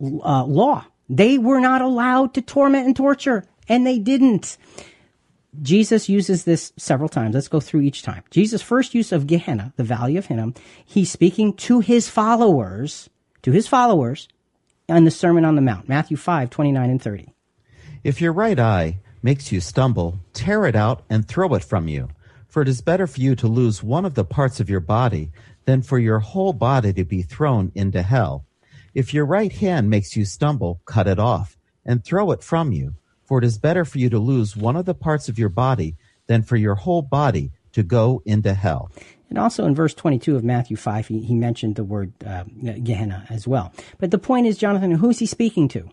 uh, 0.00 0.44
law. 0.44 0.84
They 1.08 1.38
were 1.38 1.60
not 1.60 1.82
allowed 1.82 2.34
to 2.34 2.42
torment 2.42 2.86
and 2.86 2.96
torture, 2.96 3.44
and 3.68 3.86
they 3.86 3.98
didn't. 3.98 4.56
Jesus 5.60 6.08
uses 6.08 6.44
this 6.44 6.72
several 6.76 7.08
times. 7.08 7.34
Let's 7.34 7.48
go 7.48 7.60
through 7.60 7.80
each 7.80 8.02
time. 8.02 8.22
Jesus' 8.30 8.62
first 8.62 8.94
use 8.94 9.10
of 9.10 9.26
Gehenna, 9.26 9.72
the 9.76 9.84
valley 9.84 10.16
of 10.16 10.26
Hinnom, 10.26 10.54
he's 10.84 11.10
speaking 11.10 11.54
to 11.54 11.80
his 11.80 12.08
followers, 12.08 13.10
to 13.42 13.50
his 13.50 13.66
followers, 13.66 14.28
in 14.88 15.04
the 15.04 15.10
Sermon 15.10 15.44
on 15.44 15.56
the 15.56 15.62
Mount, 15.62 15.88
Matthew 15.88 16.16
5, 16.16 16.50
29 16.50 16.90
and 16.90 17.02
30. 17.02 17.34
If 18.02 18.20
your 18.20 18.32
right 18.32 18.58
eye 18.58 18.98
makes 19.22 19.52
you 19.52 19.60
stumble, 19.60 20.20
tear 20.32 20.64
it 20.64 20.74
out 20.74 21.02
and 21.10 21.28
throw 21.28 21.54
it 21.54 21.62
from 21.62 21.86
you. 21.86 22.08
For 22.48 22.62
it 22.62 22.68
is 22.68 22.80
better 22.80 23.06
for 23.06 23.20
you 23.20 23.36
to 23.36 23.46
lose 23.46 23.82
one 23.82 24.06
of 24.06 24.14
the 24.14 24.24
parts 24.24 24.58
of 24.58 24.70
your 24.70 24.80
body 24.80 25.30
than 25.66 25.82
for 25.82 25.98
your 25.98 26.20
whole 26.20 26.54
body 26.54 26.94
to 26.94 27.04
be 27.04 27.20
thrown 27.20 27.70
into 27.74 28.02
hell. 28.02 28.46
If 28.94 29.12
your 29.12 29.26
right 29.26 29.52
hand 29.52 29.90
makes 29.90 30.16
you 30.16 30.24
stumble, 30.24 30.80
cut 30.86 31.06
it 31.06 31.18
off 31.18 31.58
and 31.84 32.02
throw 32.02 32.30
it 32.32 32.42
from 32.42 32.72
you. 32.72 32.94
For 33.24 33.38
it 33.38 33.44
is 33.44 33.58
better 33.58 33.84
for 33.84 33.98
you 33.98 34.08
to 34.08 34.18
lose 34.18 34.56
one 34.56 34.76
of 34.76 34.86
the 34.86 34.94
parts 34.94 35.28
of 35.28 35.38
your 35.38 35.50
body 35.50 35.96
than 36.26 36.42
for 36.42 36.56
your 36.56 36.76
whole 36.76 37.02
body 37.02 37.52
to 37.72 37.82
go 37.82 38.22
into 38.24 38.54
hell. 38.54 38.90
And 39.28 39.38
also 39.38 39.66
in 39.66 39.74
verse 39.74 39.92
22 39.94 40.36
of 40.36 40.42
Matthew 40.42 40.76
5, 40.76 41.06
he, 41.06 41.20
he 41.20 41.34
mentioned 41.34 41.76
the 41.76 41.84
word 41.84 42.12
uh, 42.26 42.44
Gehenna 42.82 43.26
as 43.28 43.46
well. 43.46 43.72
But 43.98 44.10
the 44.10 44.18
point 44.18 44.46
is, 44.46 44.58
Jonathan, 44.58 44.92
who's 44.92 45.20
he 45.20 45.26
speaking 45.26 45.68
to? 45.68 45.90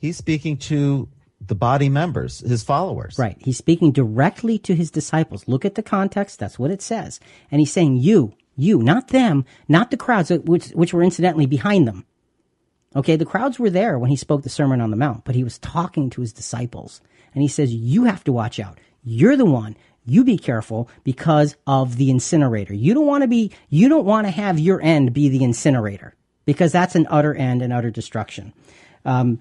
He's 0.00 0.16
speaking 0.16 0.56
to 0.56 1.08
the 1.46 1.54
body 1.54 1.88
members, 1.88 2.40
his 2.40 2.62
followers. 2.62 3.18
Right. 3.18 3.36
He's 3.40 3.58
speaking 3.58 3.92
directly 3.92 4.58
to 4.60 4.74
his 4.74 4.90
disciples. 4.90 5.46
Look 5.46 5.64
at 5.64 5.74
the 5.74 5.82
context. 5.82 6.38
That's 6.38 6.58
what 6.58 6.70
it 6.70 6.82
says. 6.82 7.20
And 7.50 7.60
he's 7.60 7.72
saying, 7.72 7.98
you, 7.98 8.34
you, 8.56 8.82
not 8.82 9.08
them, 9.08 9.44
not 9.68 9.90
the 9.90 9.96
crowds, 9.96 10.30
which, 10.30 10.68
which 10.70 10.94
were 10.94 11.02
incidentally 11.02 11.46
behind 11.46 11.86
them. 11.86 12.06
Okay. 12.96 13.16
The 13.16 13.26
crowds 13.26 13.58
were 13.58 13.70
there 13.70 13.98
when 13.98 14.10
he 14.10 14.16
spoke 14.16 14.42
the 14.42 14.48
Sermon 14.48 14.80
on 14.80 14.90
the 14.90 14.96
Mount, 14.96 15.24
but 15.24 15.34
he 15.34 15.44
was 15.44 15.58
talking 15.58 16.10
to 16.10 16.22
his 16.22 16.32
disciples. 16.32 17.00
And 17.34 17.42
he 17.42 17.48
says, 17.48 17.72
you 17.72 18.04
have 18.04 18.24
to 18.24 18.32
watch 18.32 18.58
out. 18.58 18.78
You're 19.04 19.36
the 19.36 19.44
one. 19.44 19.76
You 20.04 20.24
be 20.24 20.38
careful 20.38 20.88
because 21.04 21.56
of 21.66 21.96
the 21.96 22.10
incinerator. 22.10 22.74
You 22.74 22.94
don't 22.94 23.06
want 23.06 23.22
to 23.22 23.28
be, 23.28 23.52
you 23.68 23.88
don't 23.88 24.06
want 24.06 24.26
to 24.26 24.30
have 24.30 24.58
your 24.58 24.80
end 24.80 25.12
be 25.12 25.28
the 25.28 25.44
incinerator 25.44 26.16
because 26.46 26.72
that's 26.72 26.96
an 26.96 27.06
utter 27.10 27.34
end 27.34 27.62
and 27.62 27.72
utter 27.72 27.90
destruction. 27.90 28.52
Um, 29.04 29.40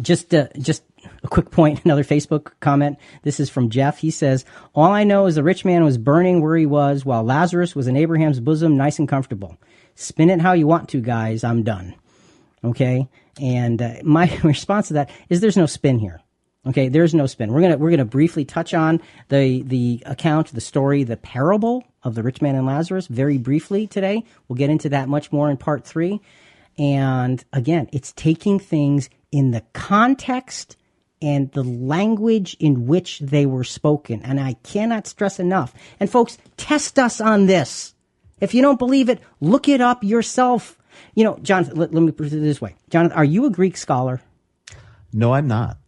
just, 0.00 0.34
uh, 0.34 0.48
just 0.58 0.82
a 1.22 1.28
quick 1.28 1.50
point, 1.50 1.80
another 1.84 2.04
Facebook 2.04 2.52
comment. 2.60 2.98
This 3.22 3.40
is 3.40 3.50
from 3.50 3.70
Jeff. 3.70 3.98
He 3.98 4.10
says, 4.10 4.44
All 4.74 4.92
I 4.92 5.04
know 5.04 5.26
is 5.26 5.34
the 5.34 5.42
rich 5.42 5.64
man 5.64 5.84
was 5.84 5.98
burning 5.98 6.42
where 6.42 6.56
he 6.56 6.66
was 6.66 7.04
while 7.04 7.24
Lazarus 7.24 7.74
was 7.74 7.86
in 7.86 7.96
Abraham's 7.96 8.40
bosom, 8.40 8.76
nice 8.76 8.98
and 8.98 9.08
comfortable. 9.08 9.56
Spin 9.94 10.30
it 10.30 10.40
how 10.40 10.52
you 10.52 10.66
want 10.66 10.88
to, 10.90 11.00
guys. 11.00 11.42
I'm 11.44 11.62
done. 11.62 11.94
Okay. 12.62 13.08
And 13.40 13.80
uh, 13.80 13.94
my 14.02 14.34
response 14.44 14.88
to 14.88 14.94
that 14.94 15.10
is 15.28 15.40
there's 15.40 15.56
no 15.56 15.66
spin 15.66 15.98
here. 15.98 16.20
Okay, 16.66 16.88
there's 16.88 17.14
no 17.14 17.26
spin. 17.26 17.52
We're 17.52 17.60
gonna 17.60 17.76
we're 17.76 17.90
gonna 17.90 18.04
briefly 18.04 18.44
touch 18.44 18.74
on 18.74 19.00
the 19.28 19.62
the 19.62 20.02
account, 20.04 20.52
the 20.52 20.60
story, 20.60 21.04
the 21.04 21.16
parable 21.16 21.84
of 22.02 22.16
the 22.16 22.24
rich 22.24 22.42
man 22.42 22.56
and 22.56 22.66
Lazarus 22.66 23.06
very 23.06 23.38
briefly 23.38 23.86
today. 23.86 24.24
We'll 24.48 24.56
get 24.56 24.70
into 24.70 24.88
that 24.88 25.08
much 25.08 25.30
more 25.30 25.48
in 25.48 25.58
part 25.58 25.84
three. 25.84 26.20
And 26.78 27.44
again, 27.52 27.88
it's 27.92 28.12
taking 28.12 28.58
things 28.58 29.08
in 29.32 29.50
the 29.50 29.62
context 29.72 30.76
and 31.22 31.50
the 31.52 31.64
language 31.64 32.56
in 32.60 32.86
which 32.86 33.20
they 33.20 33.46
were 33.46 33.64
spoken. 33.64 34.22
And 34.22 34.38
I 34.38 34.54
cannot 34.62 35.06
stress 35.06 35.40
enough. 35.40 35.74
And 35.98 36.10
folks, 36.10 36.38
test 36.56 36.98
us 36.98 37.20
on 37.20 37.46
this. 37.46 37.94
If 38.40 38.52
you 38.52 38.60
don't 38.60 38.78
believe 38.78 39.08
it, 39.08 39.20
look 39.40 39.68
it 39.68 39.80
up 39.80 40.04
yourself. 40.04 40.78
You 41.14 41.24
know, 41.24 41.38
John, 41.42 41.64
let, 41.74 41.92
let 41.92 42.02
me 42.02 42.12
put 42.12 42.26
it 42.26 42.40
this 42.40 42.60
way. 42.60 42.76
John, 42.90 43.12
are 43.12 43.24
you 43.24 43.46
a 43.46 43.50
Greek 43.50 43.76
scholar? 43.76 44.20
No, 45.12 45.32
I'm 45.32 45.48
not. 45.48 45.78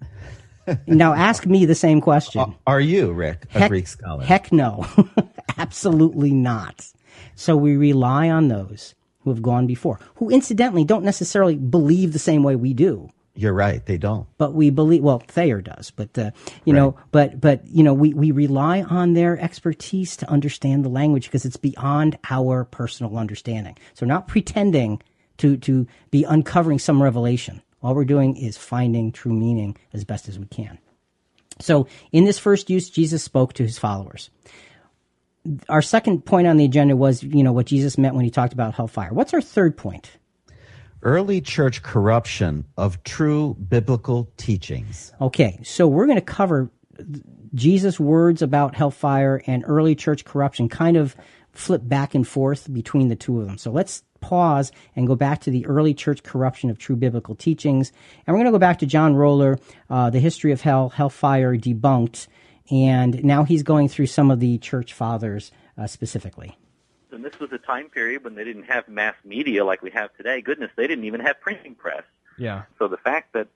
now 0.86 1.12
ask 1.12 1.44
me 1.44 1.66
the 1.66 1.74
same 1.74 2.00
question. 2.00 2.54
Are 2.66 2.80
you, 2.80 3.12
Rick, 3.12 3.46
a 3.54 3.60
heck, 3.60 3.68
Greek 3.68 3.86
scholar? 3.86 4.24
Heck 4.24 4.50
no. 4.50 4.86
Absolutely 5.58 6.32
not. 6.32 6.86
So 7.34 7.56
we 7.56 7.76
rely 7.76 8.30
on 8.30 8.48
those 8.48 8.94
who 9.28 9.34
have 9.34 9.42
gone 9.42 9.66
before, 9.66 10.00
who 10.16 10.30
incidentally 10.30 10.84
don't 10.84 11.04
necessarily 11.04 11.56
believe 11.56 12.12
the 12.12 12.18
same 12.18 12.42
way 12.42 12.56
we 12.56 12.72
do. 12.72 13.10
You're 13.34 13.52
right. 13.52 13.84
They 13.84 13.98
don't. 13.98 14.26
But 14.36 14.54
we 14.54 14.70
believe, 14.70 15.02
well, 15.02 15.20
Thayer 15.20 15.60
does, 15.60 15.92
but, 15.92 16.18
uh, 16.18 16.32
you 16.64 16.72
right. 16.72 16.80
know, 16.80 16.96
but, 17.12 17.40
but, 17.40 17.64
you 17.68 17.84
know, 17.84 17.94
we, 17.94 18.12
we 18.12 18.32
rely 18.32 18.82
on 18.82 19.12
their 19.12 19.38
expertise 19.38 20.16
to 20.16 20.28
understand 20.28 20.84
the 20.84 20.88
language 20.88 21.26
because 21.26 21.44
it's 21.44 21.56
beyond 21.56 22.18
our 22.28 22.64
personal 22.64 23.16
understanding. 23.16 23.78
So 23.94 24.06
not 24.06 24.26
pretending 24.26 25.00
to, 25.36 25.56
to 25.58 25.86
be 26.10 26.24
uncovering 26.24 26.80
some 26.80 27.00
revelation. 27.00 27.62
All 27.80 27.94
we're 27.94 28.04
doing 28.04 28.36
is 28.36 28.56
finding 28.56 29.12
true 29.12 29.32
meaning 29.32 29.76
as 29.92 30.04
best 30.04 30.28
as 30.28 30.36
we 30.36 30.46
can. 30.46 30.78
So 31.60 31.86
in 32.10 32.24
this 32.24 32.40
first 32.40 32.70
use, 32.70 32.90
Jesus 32.90 33.22
spoke 33.22 33.52
to 33.52 33.62
his 33.62 33.78
followers. 33.78 34.30
Our 35.68 35.82
second 35.82 36.24
point 36.24 36.46
on 36.46 36.56
the 36.56 36.64
agenda 36.64 36.96
was, 36.96 37.22
you 37.22 37.42
know, 37.42 37.52
what 37.52 37.66
Jesus 37.66 37.98
meant 37.98 38.14
when 38.14 38.24
he 38.24 38.30
talked 38.30 38.52
about 38.52 38.74
hellfire. 38.74 39.12
What's 39.12 39.34
our 39.34 39.40
third 39.40 39.76
point? 39.76 40.10
early 41.02 41.40
church 41.40 41.82
corruption 41.82 42.64
of 42.76 43.02
true 43.04 43.54
biblical 43.68 44.30
teachings. 44.36 45.12
Okay, 45.20 45.60
so 45.62 45.86
we're 45.86 46.06
going 46.06 46.18
to 46.18 46.22
cover 46.22 46.70
Jesus' 47.54 48.00
words 48.00 48.42
about 48.42 48.74
hellfire 48.74 49.42
and 49.46 49.64
early 49.66 49.94
church 49.94 50.24
corruption, 50.24 50.68
kind 50.68 50.96
of 50.96 51.16
flip 51.52 51.82
back 51.84 52.14
and 52.14 52.26
forth 52.26 52.72
between 52.72 53.08
the 53.08 53.16
two 53.16 53.40
of 53.40 53.46
them. 53.46 53.58
So 53.58 53.70
let's 53.70 54.02
pause 54.20 54.72
and 54.96 55.06
go 55.06 55.14
back 55.14 55.40
to 55.42 55.50
the 55.50 55.64
early 55.66 55.94
church 55.94 56.22
corruption 56.22 56.70
of 56.70 56.78
true 56.78 56.96
biblical 56.96 57.34
teachings. 57.34 57.92
And 58.26 58.34
we're 58.34 58.42
going 58.42 58.52
to 58.52 58.52
go 58.52 58.58
back 58.58 58.80
to 58.80 58.86
John 58.86 59.14
Roller, 59.14 59.58
uh, 59.88 60.10
The 60.10 60.20
History 60.20 60.52
of 60.52 60.60
Hell, 60.60 60.90
Hellfire 60.90 61.56
Debunked. 61.56 62.26
And 62.70 63.24
now 63.24 63.44
he's 63.44 63.62
going 63.62 63.88
through 63.88 64.06
some 64.06 64.30
of 64.30 64.40
the 64.40 64.58
church 64.58 64.92
fathers 64.92 65.50
uh, 65.76 65.86
specifically 65.86 66.56
and 67.18 67.24
this 67.24 67.40
was 67.40 67.50
a 67.52 67.58
time 67.58 67.88
period 67.88 68.22
when 68.22 68.36
they 68.36 68.44
didn't 68.44 68.64
have 68.64 68.86
mass 68.88 69.14
media 69.24 69.64
like 69.64 69.82
we 69.82 69.90
have 69.90 70.14
today. 70.16 70.40
Goodness, 70.40 70.70
they 70.76 70.86
didn't 70.86 71.04
even 71.04 71.20
have 71.20 71.40
printing 71.40 71.74
press. 71.74 72.04
Yeah. 72.36 72.62
So 72.78 72.86
the 72.86 72.96
fact 72.96 73.32
that 73.32 73.48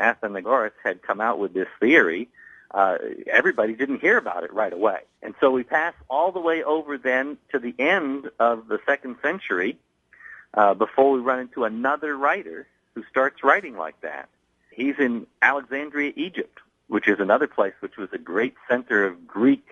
Athenagoras 0.00 0.72
had 0.82 1.02
come 1.02 1.20
out 1.20 1.38
with 1.38 1.52
this 1.52 1.68
theory, 1.80 2.28
uh, 2.70 2.96
everybody 3.26 3.74
didn't 3.74 4.00
hear 4.00 4.16
about 4.16 4.44
it 4.44 4.54
right 4.54 4.72
away. 4.72 5.00
And 5.22 5.34
so 5.38 5.50
we 5.50 5.64
pass 5.64 5.92
all 6.08 6.32
the 6.32 6.40
way 6.40 6.62
over 6.62 6.96
then 6.96 7.36
to 7.52 7.58
the 7.58 7.74
end 7.78 8.30
of 8.38 8.68
the 8.68 8.78
second 8.86 9.16
century 9.20 9.78
uh, 10.54 10.72
before 10.72 11.12
we 11.12 11.20
run 11.20 11.40
into 11.40 11.64
another 11.64 12.16
writer 12.16 12.66
who 12.94 13.04
starts 13.10 13.44
writing 13.44 13.76
like 13.76 14.00
that. 14.00 14.30
He's 14.70 14.98
in 14.98 15.26
Alexandria, 15.42 16.14
Egypt, 16.16 16.58
which 16.90 17.08
is 17.08 17.20
another 17.20 17.46
place 17.46 17.72
which 17.80 17.96
was 17.96 18.08
a 18.12 18.18
great 18.18 18.54
center 18.68 19.06
of 19.06 19.26
Greek 19.26 19.66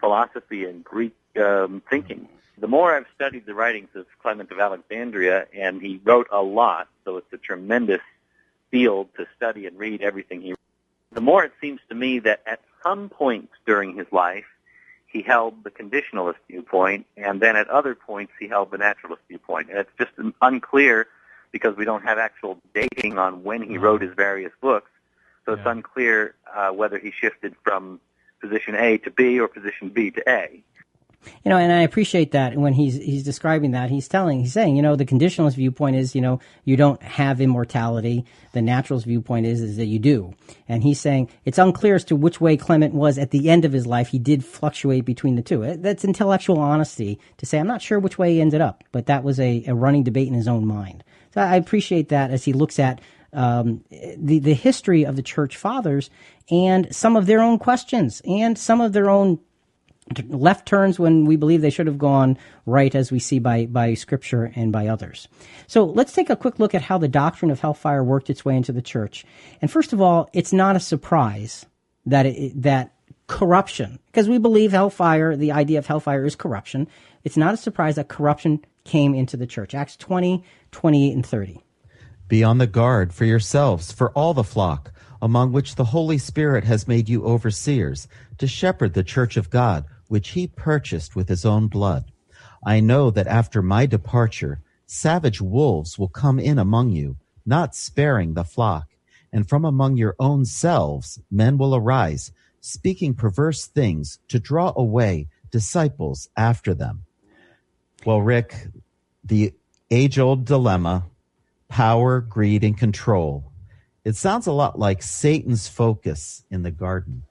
philosophy 0.00 0.64
and 0.66 0.84
Greek 0.84 1.16
um, 1.40 1.82
thinking. 1.88 2.28
The 2.58 2.68
more 2.68 2.94
I've 2.94 3.06
studied 3.14 3.46
the 3.46 3.54
writings 3.54 3.88
of 3.94 4.06
Clement 4.20 4.50
of 4.50 4.60
Alexandria, 4.60 5.46
and 5.54 5.80
he 5.80 6.00
wrote 6.04 6.28
a 6.30 6.42
lot, 6.42 6.88
so 7.04 7.16
it's 7.16 7.32
a 7.32 7.38
tremendous 7.38 8.02
field 8.70 9.08
to 9.16 9.26
study 9.34 9.66
and 9.66 9.78
read 9.78 10.02
everything 10.02 10.42
he 10.42 10.50
wrote, 10.50 10.58
the 11.12 11.22
more 11.22 11.42
it 11.42 11.52
seems 11.60 11.80
to 11.88 11.94
me 11.94 12.18
that 12.18 12.42
at 12.46 12.60
some 12.82 13.08
points 13.08 13.52
during 13.66 13.96
his 13.96 14.06
life, 14.12 14.44
he 15.06 15.22
held 15.22 15.64
the 15.64 15.70
conditionalist 15.70 16.36
viewpoint, 16.48 17.06
and 17.16 17.40
then 17.40 17.56
at 17.56 17.68
other 17.68 17.94
points 17.94 18.32
he 18.38 18.46
held 18.46 18.70
the 18.70 18.78
naturalist 18.78 19.22
viewpoint. 19.26 19.70
And 19.70 19.78
it's 19.78 19.90
just 19.98 20.10
unclear 20.42 21.06
because 21.50 21.76
we 21.76 21.86
don't 21.86 22.02
have 22.02 22.18
actual 22.18 22.58
dating 22.74 23.18
on 23.18 23.42
when 23.42 23.62
he 23.62 23.78
wrote 23.78 24.02
his 24.02 24.12
various 24.14 24.52
books, 24.60 24.90
so 25.48 25.54
it's 25.54 25.62
unclear 25.64 26.34
uh, 26.54 26.68
whether 26.68 26.98
he 26.98 27.10
shifted 27.10 27.54
from 27.64 28.00
position 28.38 28.74
A 28.74 28.98
to 28.98 29.10
B 29.10 29.40
or 29.40 29.48
position 29.48 29.88
B 29.88 30.10
to 30.10 30.22
A. 30.28 30.62
You 31.42 31.48
know, 31.48 31.56
and 31.56 31.72
I 31.72 31.80
appreciate 31.80 32.32
that 32.32 32.54
when 32.56 32.74
he's 32.74 32.96
he's 32.96 33.24
describing 33.24 33.70
that, 33.70 33.88
he's 33.90 34.08
telling, 34.08 34.40
he's 34.40 34.52
saying, 34.52 34.76
you 34.76 34.82
know, 34.82 34.94
the 34.94 35.06
conditionalist 35.06 35.54
viewpoint 35.54 35.96
is, 35.96 36.14
you 36.14 36.20
know, 36.20 36.38
you 36.64 36.76
don't 36.76 37.02
have 37.02 37.40
immortality. 37.40 38.26
The 38.52 38.60
naturalist 38.60 39.06
viewpoint 39.06 39.46
is 39.46 39.62
is 39.62 39.78
that 39.78 39.86
you 39.86 39.98
do. 39.98 40.34
And 40.68 40.82
he's 40.82 41.00
saying 41.00 41.30
it's 41.46 41.58
unclear 41.58 41.94
as 41.94 42.04
to 42.04 42.16
which 42.16 42.42
way 42.42 42.58
Clement 42.58 42.92
was 42.92 43.16
at 43.16 43.30
the 43.30 43.48
end 43.48 43.64
of 43.64 43.72
his 43.72 43.86
life. 43.86 44.08
He 44.08 44.18
did 44.18 44.44
fluctuate 44.44 45.06
between 45.06 45.34
the 45.34 45.42
two. 45.42 45.76
That's 45.76 46.04
intellectual 46.04 46.58
honesty 46.58 47.18
to 47.38 47.46
say 47.46 47.58
I'm 47.58 47.66
not 47.66 47.82
sure 47.82 47.98
which 47.98 48.18
way 48.18 48.34
he 48.34 48.40
ended 48.42 48.60
up, 48.60 48.84
but 48.92 49.06
that 49.06 49.24
was 49.24 49.40
a, 49.40 49.64
a 49.66 49.74
running 49.74 50.02
debate 50.02 50.28
in 50.28 50.34
his 50.34 50.48
own 50.48 50.66
mind. 50.66 51.02
So 51.32 51.40
I 51.40 51.56
appreciate 51.56 52.10
that 52.10 52.30
as 52.30 52.44
he 52.44 52.52
looks 52.52 52.78
at 52.78 53.00
um, 53.32 53.84
the 53.90 54.38
the 54.38 54.54
history 54.54 55.04
of 55.04 55.16
the 55.16 55.22
church 55.22 55.56
fathers 55.56 56.10
and 56.50 56.94
some 56.94 57.16
of 57.16 57.26
their 57.26 57.40
own 57.40 57.58
questions 57.58 58.22
and 58.24 58.56
some 58.56 58.80
of 58.80 58.92
their 58.92 59.10
own 59.10 59.38
left 60.28 60.66
turns 60.66 60.98
when 60.98 61.24
we 61.24 61.36
believe 61.36 61.60
they 61.60 61.70
should 61.70 61.86
have 61.86 61.98
gone 61.98 62.38
right 62.66 62.94
as 62.94 63.12
we 63.12 63.18
see 63.18 63.38
by, 63.38 63.66
by 63.66 63.94
scripture 63.94 64.50
and 64.54 64.72
by 64.72 64.86
others. 64.86 65.28
So 65.66 65.84
let's 65.84 66.12
take 66.12 66.30
a 66.30 66.36
quick 66.36 66.58
look 66.58 66.74
at 66.74 66.82
how 66.82 66.98
the 66.98 67.08
doctrine 67.08 67.50
of 67.50 67.60
hellfire 67.60 68.02
worked 68.02 68.30
its 68.30 68.44
way 68.44 68.56
into 68.56 68.72
the 68.72 68.82
church. 68.82 69.24
And 69.60 69.70
first 69.70 69.92
of 69.92 70.00
all, 70.00 70.30
it's 70.32 70.52
not 70.52 70.76
a 70.76 70.80
surprise 70.80 71.66
that 72.06 72.26
it, 72.26 72.62
that 72.62 72.94
corruption, 73.26 73.98
because 74.06 74.28
we 74.28 74.38
believe 74.38 74.72
hellfire, 74.72 75.36
the 75.36 75.52
idea 75.52 75.78
of 75.78 75.86
hellfire 75.86 76.24
is 76.24 76.36
corruption. 76.36 76.88
It's 77.24 77.36
not 77.36 77.54
a 77.54 77.58
surprise 77.58 77.96
that 77.96 78.08
corruption 78.08 78.64
came 78.84 79.14
into 79.14 79.36
the 79.36 79.46
church. 79.46 79.74
Acts 79.74 79.96
20, 79.96 80.42
28, 80.72 81.14
and 81.14 81.26
30. 81.26 81.62
Be 82.28 82.44
on 82.44 82.58
the 82.58 82.66
guard 82.66 83.12
for 83.12 83.24
yourselves, 83.24 83.90
for 83.90 84.10
all 84.10 84.34
the 84.34 84.44
flock, 84.44 84.92
among 85.20 85.52
which 85.52 85.74
the 85.74 85.86
Holy 85.86 86.18
Spirit 86.18 86.64
has 86.64 86.86
made 86.86 87.08
you 87.08 87.24
overseers, 87.24 88.06
to 88.36 88.46
shepherd 88.46 88.94
the 88.94 89.02
church 89.02 89.36
of 89.36 89.50
God 89.50 89.84
which 90.08 90.30
he 90.30 90.46
purchased 90.46 91.14
with 91.14 91.28
his 91.28 91.44
own 91.44 91.68
blood. 91.68 92.10
I 92.64 92.80
know 92.80 93.10
that 93.10 93.26
after 93.26 93.62
my 93.62 93.86
departure, 93.86 94.60
savage 94.86 95.40
wolves 95.40 95.98
will 95.98 96.08
come 96.08 96.38
in 96.38 96.58
among 96.58 96.90
you, 96.90 97.16
not 97.46 97.74
sparing 97.74 98.34
the 98.34 98.44
flock. 98.44 98.88
And 99.32 99.48
from 99.48 99.64
among 99.64 99.98
your 99.98 100.16
own 100.18 100.46
selves 100.46 101.20
men 101.30 101.58
will 101.58 101.74
arise, 101.74 102.32
speaking 102.60 103.14
perverse 103.14 103.66
things 103.66 104.18
to 104.28 104.38
draw 104.38 104.72
away 104.74 105.28
disciples 105.50 106.30
after 106.36 106.74
them. 106.74 107.04
Well, 108.06 108.22
Rick, 108.22 108.68
the 109.22 109.52
age 109.90 110.18
old 110.18 110.46
dilemma 110.46 111.04
power, 111.68 112.20
greed, 112.20 112.64
and 112.64 112.76
control. 112.76 113.52
It 114.04 114.16
sounds 114.16 114.46
a 114.46 114.52
lot 114.52 114.78
like 114.78 115.02
Satan's 115.02 115.68
focus 115.68 116.44
in 116.50 116.62
the 116.62 116.70
garden. 116.70 117.24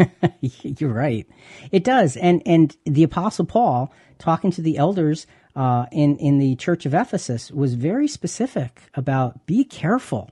You're 0.40 0.92
right. 0.92 1.26
It 1.72 1.84
does. 1.84 2.16
And 2.16 2.42
and 2.46 2.76
the 2.84 3.02
apostle 3.02 3.44
Paul 3.44 3.92
talking 4.18 4.50
to 4.52 4.62
the 4.62 4.78
elders 4.78 5.26
uh, 5.56 5.86
in 5.92 6.16
in 6.18 6.38
the 6.38 6.56
church 6.56 6.86
of 6.86 6.94
Ephesus 6.94 7.50
was 7.50 7.74
very 7.74 8.08
specific 8.08 8.82
about 8.94 9.46
be 9.46 9.64
careful 9.64 10.30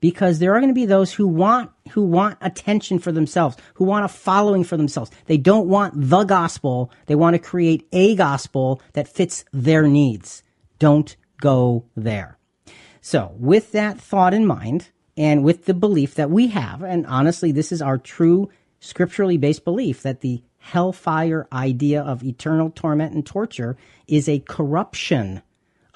because 0.00 0.40
there 0.40 0.52
are 0.52 0.60
going 0.60 0.68
to 0.68 0.74
be 0.74 0.84
those 0.84 1.12
who 1.12 1.26
want 1.26 1.70
who 1.92 2.02
want 2.02 2.36
attention 2.40 2.98
for 2.98 3.12
themselves, 3.12 3.56
who 3.74 3.84
want 3.84 4.04
a 4.04 4.08
following 4.08 4.64
for 4.64 4.76
themselves. 4.76 5.10
They 5.26 5.38
don't 5.38 5.68
want 5.68 5.94
the 5.96 6.24
gospel. 6.24 6.90
They 7.06 7.14
want 7.14 7.34
to 7.34 7.38
create 7.38 7.86
a 7.92 8.16
gospel 8.16 8.82
that 8.92 9.08
fits 9.08 9.44
their 9.52 9.86
needs. 9.86 10.42
Don't 10.78 11.16
go 11.40 11.86
there. 11.96 12.38
So, 13.04 13.34
with 13.36 13.72
that 13.72 14.00
thought 14.00 14.32
in 14.32 14.46
mind, 14.46 14.88
and 15.16 15.42
with 15.42 15.66
the 15.66 15.74
belief 15.74 16.14
that 16.14 16.30
we 16.30 16.46
have, 16.48 16.82
and 16.82 17.04
honestly, 17.06 17.50
this 17.50 17.72
is 17.72 17.82
our 17.82 17.98
true 17.98 18.48
scripturally 18.78 19.36
based 19.36 19.64
belief 19.64 20.02
that 20.02 20.20
the 20.20 20.40
hellfire 20.58 21.48
idea 21.52 22.00
of 22.00 22.22
eternal 22.22 22.70
torment 22.70 23.12
and 23.12 23.26
torture 23.26 23.76
is 24.06 24.28
a 24.28 24.38
corruption 24.38 25.42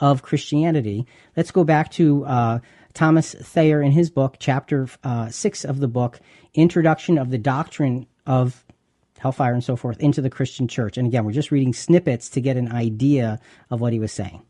of 0.00 0.22
Christianity. 0.22 1.06
Let's 1.36 1.52
go 1.52 1.62
back 1.62 1.92
to 1.92 2.24
uh, 2.26 2.58
Thomas 2.92 3.34
Thayer 3.34 3.80
in 3.80 3.92
his 3.92 4.10
book, 4.10 4.36
chapter 4.40 4.88
uh, 5.04 5.28
six 5.30 5.64
of 5.64 5.78
the 5.78 5.88
book, 5.88 6.18
Introduction 6.54 7.18
of 7.18 7.30
the 7.30 7.38
Doctrine 7.38 8.06
of 8.26 8.64
Hellfire 9.18 9.54
and 9.54 9.62
so 9.62 9.76
forth, 9.76 10.00
into 10.00 10.20
the 10.20 10.28
Christian 10.28 10.66
Church. 10.66 10.98
And 10.98 11.06
again, 11.06 11.24
we're 11.24 11.30
just 11.30 11.52
reading 11.52 11.72
snippets 11.72 12.28
to 12.30 12.40
get 12.40 12.56
an 12.56 12.72
idea 12.72 13.38
of 13.70 13.80
what 13.80 13.92
he 13.92 14.00
was 14.00 14.12
saying. 14.12 14.42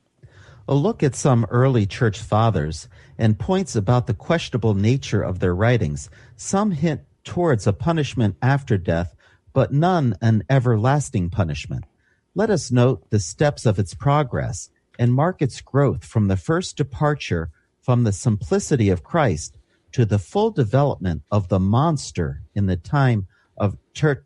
A 0.69 0.75
look 0.75 1.03
at 1.03 1.15
some 1.15 1.47
early 1.51 1.87
church 1.87 2.19
fathers 2.19 2.89
and 3.17 3.39
points 3.39 3.77
about 3.77 4.07
the 4.07 4.15
questionable 4.15 4.75
nature 4.75 5.23
of 5.23 5.39
their 5.39 5.55
writings. 5.55 6.11
Some 6.37 6.73
hint 6.73 7.03
towards 7.23 7.67
a 7.67 7.73
punishment 7.73 8.37
after 8.43 8.77
death, 8.77 9.15
but 9.53 9.73
none 9.73 10.17
an 10.21 10.43
everlasting 10.51 11.31
punishment. 11.31 11.85
Let 12.35 12.51
us 12.51 12.73
note 12.73 13.09
the 13.11 13.21
steps 13.21 13.65
of 13.65 13.79
its 13.79 13.95
progress 13.95 14.71
and 14.99 15.15
mark 15.15 15.41
its 15.41 15.61
growth 15.61 16.05
from 16.05 16.29
the 16.29 16.37
first 16.37 16.77
departure 16.77 17.51
from 17.81 18.03
the 18.03 18.13
simplicity 18.13 18.89
of 18.89 19.05
Christ 19.05 19.59
to 19.93 20.05
the 20.05 20.19
full 20.19 20.51
development 20.51 21.23
of 21.31 21.49
the 21.49 21.61
monster 21.61 22.43
in 22.55 22.67
the 22.67 22.77
time 22.77 23.29
of 23.57 23.77
Ter- 23.95 24.25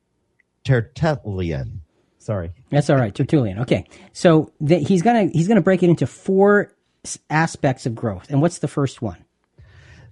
Tertullian. 0.65 1.83
Sorry, 2.31 2.53
that's 2.71 2.89
all 2.89 2.97
right, 2.97 3.13
Tertullian. 3.13 3.59
Okay, 3.59 3.87
so 4.13 4.53
the, 4.61 4.79
he's 4.79 5.03
gonna 5.03 5.25
he's 5.33 5.49
gonna 5.49 5.61
break 5.61 5.83
it 5.83 5.91
into 5.91 6.07
four 6.07 6.73
aspects 7.29 7.87
of 7.87 7.97
growth, 7.97 8.31
and 8.31 8.41
what's 8.41 8.59
the 8.59 8.69
first 8.69 9.03
one? 9.03 9.25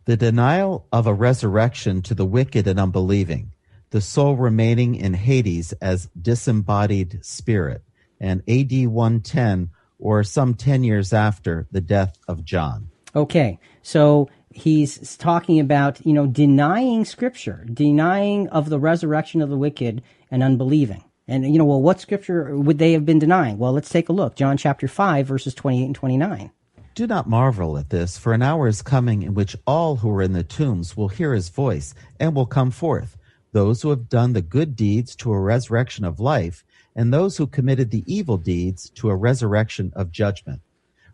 The 0.07 0.17
denial 0.17 0.85
of 0.93 1.07
a 1.07 1.15
resurrection 1.15 2.03
to 2.03 2.17
the 2.17 2.27
wicked 2.27 2.67
and 2.67 2.81
unbelieving, 2.81 3.53
the 3.91 4.01
soul 4.01 4.35
remaining 4.35 4.97
in 4.97 5.15
Hades 5.15 5.73
as 5.75 6.09
disembodied 6.21 7.25
spirit, 7.25 7.85
and 8.19 8.43
AD 8.49 8.89
110 8.89 9.71
or 10.01 10.25
some 10.25 10.55
10 10.55 10.83
years 10.83 11.13
after 11.13 11.69
the 11.71 11.81
death 11.81 12.19
of 12.27 12.45
John. 12.45 12.91
Okay, 13.15 13.61
so 13.83 14.29
he's 14.51 15.17
talking 15.19 15.61
about, 15.61 16.05
you 16.05 16.13
know, 16.13 16.27
denying 16.27 17.05
scripture, 17.05 17.65
denying 17.73 18.49
of 18.49 18.71
the 18.71 18.81
resurrection 18.81 19.41
of 19.41 19.51
the 19.51 19.57
wicked 19.57 20.03
and 20.33 20.43
unbelieving. 20.43 21.05
And, 21.29 21.45
you 21.45 21.59
know, 21.59 21.67
well, 21.67 21.83
what 21.83 22.01
scripture 22.01 22.57
would 22.57 22.79
they 22.79 22.93
have 22.93 23.05
been 23.05 23.19
denying? 23.19 23.59
Well, 23.59 23.73
let's 23.73 23.91
take 23.91 24.09
a 24.09 24.15
look. 24.15 24.35
John 24.35 24.57
chapter 24.57 24.89
5, 24.89 25.27
verses 25.27 25.55
28 25.55 25.85
and 25.85 25.95
29. 25.95 26.51
Do 26.95 27.07
not 27.07 27.29
marvel 27.29 27.79
at 27.79 27.91
this, 27.91 28.19
for 28.19 28.33
an 28.33 28.43
hour 28.43 28.67
is 28.67 28.83
coming 28.83 29.23
in 29.23 29.35
which 29.35 29.55
all 29.67 29.97
who 29.97 30.11
are 30.11 30.23
in 30.23 30.33
the 30.33 30.43
tombs 30.43 30.97
will 30.97 31.09
hear 31.09 31.35
his 31.35 31.51
voice 31.51 31.95
and 32.19 32.35
will 32.35 32.47
come 32.47 32.71
forth, 32.71 33.17
those 33.53 33.83
who 33.83 33.91
have 33.91 34.09
done 34.09 34.33
the 34.33 34.43
good 34.43 34.75
deeds 34.75 35.15
to 35.17 35.33
a 35.33 35.39
resurrection 35.39 36.05
of 36.05 36.19
life, 36.19 36.65
and 36.97 37.13
those 37.13 37.37
who 37.37 37.47
committed 37.47 37.91
the 37.91 38.03
evil 38.13 38.37
deeds 38.37 38.91
to 38.91 39.11
a 39.11 39.15
resurrection 39.15 39.93
of 39.95 40.11
judgment. 40.11 40.61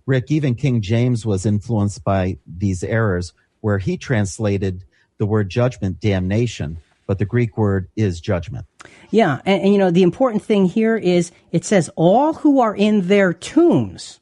Rick, 0.06 0.30
even 0.30 0.54
King 0.54 0.80
James 0.80 1.26
was 1.26 1.44
influenced 1.44 2.04
by 2.04 2.38
these 2.46 2.84
errors, 2.84 3.34
where 3.60 3.78
he 3.78 3.96
translated 3.96 4.84
the 5.18 5.26
word 5.26 5.48
judgment 5.50 6.00
damnation, 6.00 6.78
but 7.06 7.18
the 7.18 7.24
Greek 7.24 7.56
word 7.56 7.88
is 7.96 8.20
judgment. 8.20 8.66
Yeah, 9.10 9.40
and, 9.44 9.62
and 9.62 9.72
you 9.72 9.78
know, 9.78 9.90
the 9.90 10.02
important 10.02 10.42
thing 10.42 10.66
here 10.66 10.96
is 10.96 11.32
it 11.52 11.64
says 11.64 11.90
all 11.96 12.34
who 12.34 12.60
are 12.60 12.74
in 12.74 13.08
their 13.08 13.32
tombs. 13.32 14.20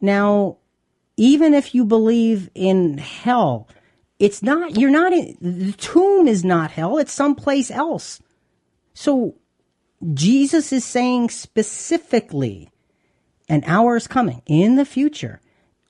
Now, 0.00 0.58
even 1.16 1.54
if 1.54 1.74
you 1.74 1.84
believe 1.84 2.50
in 2.54 2.98
hell, 2.98 3.68
it's 4.18 4.42
not, 4.42 4.76
you're 4.76 4.90
not 4.90 5.12
in, 5.12 5.36
the 5.40 5.72
tomb 5.72 6.28
is 6.28 6.44
not 6.44 6.70
hell, 6.70 6.98
it's 6.98 7.12
someplace 7.12 7.70
else. 7.70 8.20
So 8.94 9.36
Jesus 10.14 10.72
is 10.72 10.84
saying 10.84 11.30
specifically, 11.30 12.70
an 13.48 13.64
hour 13.66 13.96
is 13.96 14.06
coming 14.06 14.42
in 14.46 14.76
the 14.76 14.84
future. 14.84 15.40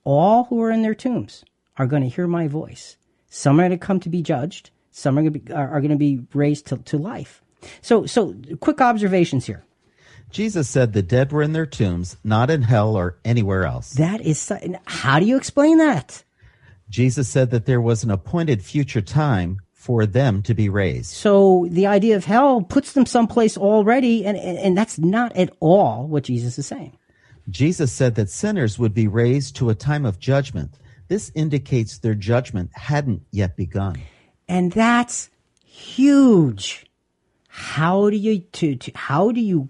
All 0.03 0.45
who 0.45 0.61
are 0.61 0.71
in 0.71 0.81
their 0.81 0.95
tombs 0.95 1.45
are 1.77 1.85
going 1.85 2.01
to 2.03 2.09
hear 2.09 2.27
my 2.27 2.47
voice. 2.47 2.97
Some 3.29 3.59
are 3.59 3.63
going 3.63 3.71
to 3.71 3.77
come 3.77 3.99
to 4.01 4.09
be 4.09 4.21
judged. 4.21 4.71
Some 4.91 5.17
are 5.17 5.21
going 5.21 5.33
to 5.33 5.39
be, 5.39 5.53
are, 5.53 5.69
are 5.69 5.81
going 5.81 5.91
to 5.91 5.97
be 5.97 6.21
raised 6.33 6.67
to, 6.67 6.77
to 6.77 6.97
life. 6.97 7.41
So, 7.81 8.05
so 8.05 8.35
quick 8.59 8.81
observations 8.81 9.45
here. 9.45 9.63
Jesus 10.29 10.69
said 10.69 10.93
the 10.93 11.01
dead 11.01 11.31
were 11.31 11.41
in 11.41 11.53
their 11.53 11.65
tombs, 11.65 12.17
not 12.23 12.49
in 12.49 12.61
hell 12.61 12.95
or 12.95 13.17
anywhere 13.25 13.65
else. 13.65 13.93
That 13.93 14.21
is, 14.21 14.51
how 14.85 15.19
do 15.19 15.25
you 15.25 15.35
explain 15.35 15.77
that? 15.77 16.23
Jesus 16.89 17.27
said 17.27 17.51
that 17.51 17.65
there 17.65 17.81
was 17.81 18.03
an 18.03 18.11
appointed 18.11 18.63
future 18.63 19.01
time 19.01 19.59
for 19.73 20.05
them 20.05 20.41
to 20.43 20.53
be 20.53 20.69
raised. 20.69 21.11
So 21.11 21.67
the 21.69 21.87
idea 21.87 22.15
of 22.15 22.25
hell 22.25 22.61
puts 22.61 22.93
them 22.93 23.05
someplace 23.05 23.57
already, 23.57 24.25
and, 24.25 24.37
and 24.37 24.77
that's 24.77 24.99
not 24.99 25.35
at 25.35 25.51
all 25.59 26.07
what 26.07 26.25
Jesus 26.25 26.59
is 26.59 26.67
saying. 26.67 26.97
Jesus 27.49 27.91
said 27.91 28.15
that 28.15 28.29
sinners 28.29 28.77
would 28.77 28.93
be 28.93 29.07
raised 29.07 29.55
to 29.57 29.69
a 29.69 29.75
time 29.75 30.05
of 30.05 30.19
judgment. 30.19 30.77
This 31.07 31.31
indicates 31.35 31.97
their 31.97 32.13
judgment 32.13 32.71
hadn't 32.73 33.23
yet 33.31 33.57
begun. 33.57 33.99
And 34.51 34.73
that's 34.73 35.29
huge. 35.65 36.85
How 37.47 38.09
do 38.09 38.17
you 38.17 38.39
to, 38.39 38.75
to 38.75 38.91
how 38.95 39.31
do 39.31 39.39
you 39.39 39.69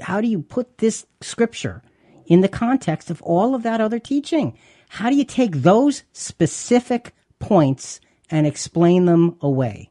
how 0.00 0.22
do 0.22 0.28
you 0.28 0.40
put 0.40 0.78
this 0.78 1.04
scripture 1.20 1.82
in 2.24 2.40
the 2.40 2.48
context 2.48 3.10
of 3.10 3.20
all 3.20 3.54
of 3.54 3.62
that 3.64 3.82
other 3.82 3.98
teaching? 3.98 4.56
How 4.88 5.10
do 5.10 5.16
you 5.16 5.26
take 5.26 5.56
those 5.56 6.04
specific 6.14 7.14
points 7.38 8.00
and 8.30 8.46
explain 8.46 9.04
them 9.04 9.36
away? 9.42 9.90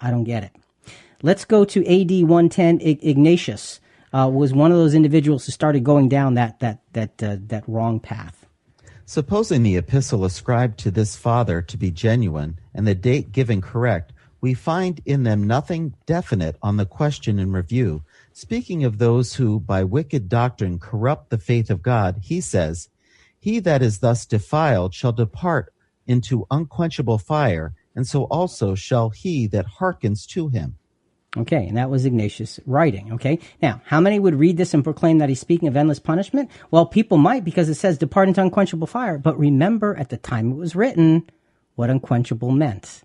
I 0.00 0.10
don't 0.10 0.24
get 0.24 0.42
it. 0.42 0.52
Let's 1.22 1.44
go 1.44 1.66
to 1.66 1.80
AD 1.80 2.26
110. 2.26 2.80
Ignatius 2.80 3.80
uh, 4.14 4.30
was 4.32 4.54
one 4.54 4.72
of 4.72 4.78
those 4.78 4.94
individuals 4.94 5.44
who 5.44 5.52
started 5.52 5.84
going 5.84 6.08
down 6.08 6.32
that 6.32 6.60
that 6.60 6.80
that 6.94 7.22
uh, 7.22 7.36
that 7.48 7.68
wrong 7.68 8.00
path. 8.00 8.46
Supposing 9.04 9.62
the 9.62 9.76
epistle 9.76 10.24
ascribed 10.24 10.78
to 10.78 10.90
this 10.90 11.14
father 11.14 11.62
to 11.62 11.76
be 11.76 11.90
genuine 11.90 12.58
and 12.76 12.86
the 12.86 12.94
date 12.94 13.32
given 13.32 13.60
correct, 13.60 14.12
we 14.40 14.54
find 14.54 15.00
in 15.04 15.24
them 15.24 15.46
nothing 15.46 15.94
definite 16.06 16.56
on 16.62 16.76
the 16.76 16.86
question 16.86 17.38
in 17.38 17.52
review 17.52 18.02
Speaking 18.38 18.84
of 18.84 18.98
those 18.98 19.36
who 19.36 19.58
by 19.58 19.82
wicked 19.82 20.28
doctrine 20.28 20.78
corrupt 20.78 21.30
the 21.30 21.38
faith 21.38 21.70
of 21.70 21.82
God, 21.82 22.20
he 22.22 22.42
says, 22.42 22.90
He 23.38 23.60
that 23.60 23.80
is 23.80 24.00
thus 24.00 24.26
defiled 24.26 24.92
shall 24.92 25.12
depart 25.12 25.72
into 26.06 26.46
unquenchable 26.50 27.16
fire, 27.16 27.74
and 27.94 28.06
so 28.06 28.24
also 28.24 28.74
shall 28.74 29.08
he 29.08 29.46
that 29.46 29.64
hearkens 29.78 30.26
to 30.26 30.48
him. 30.48 30.76
Okay, 31.34 31.66
and 31.66 31.78
that 31.78 31.88
was 31.88 32.04
Ignatius 32.04 32.60
writing. 32.66 33.14
Okay, 33.14 33.38
now 33.62 33.80
how 33.86 34.02
many 34.02 34.18
would 34.18 34.34
read 34.34 34.58
this 34.58 34.74
and 34.74 34.84
proclaim 34.84 35.16
that 35.16 35.30
he's 35.30 35.40
speaking 35.40 35.68
of 35.68 35.76
endless 35.76 35.98
punishment? 35.98 36.50
Well, 36.70 36.84
people 36.84 37.16
might 37.16 37.42
because 37.42 37.70
it 37.70 37.76
says 37.76 37.96
depart 37.96 38.28
into 38.28 38.42
unquenchable 38.42 38.86
fire. 38.86 39.16
But 39.16 39.38
remember, 39.38 39.96
at 39.96 40.10
the 40.10 40.18
time 40.18 40.52
it 40.52 40.56
was 40.56 40.76
written, 40.76 41.26
what 41.76 41.90
unquenchable 41.90 42.50
meant. 42.50 43.02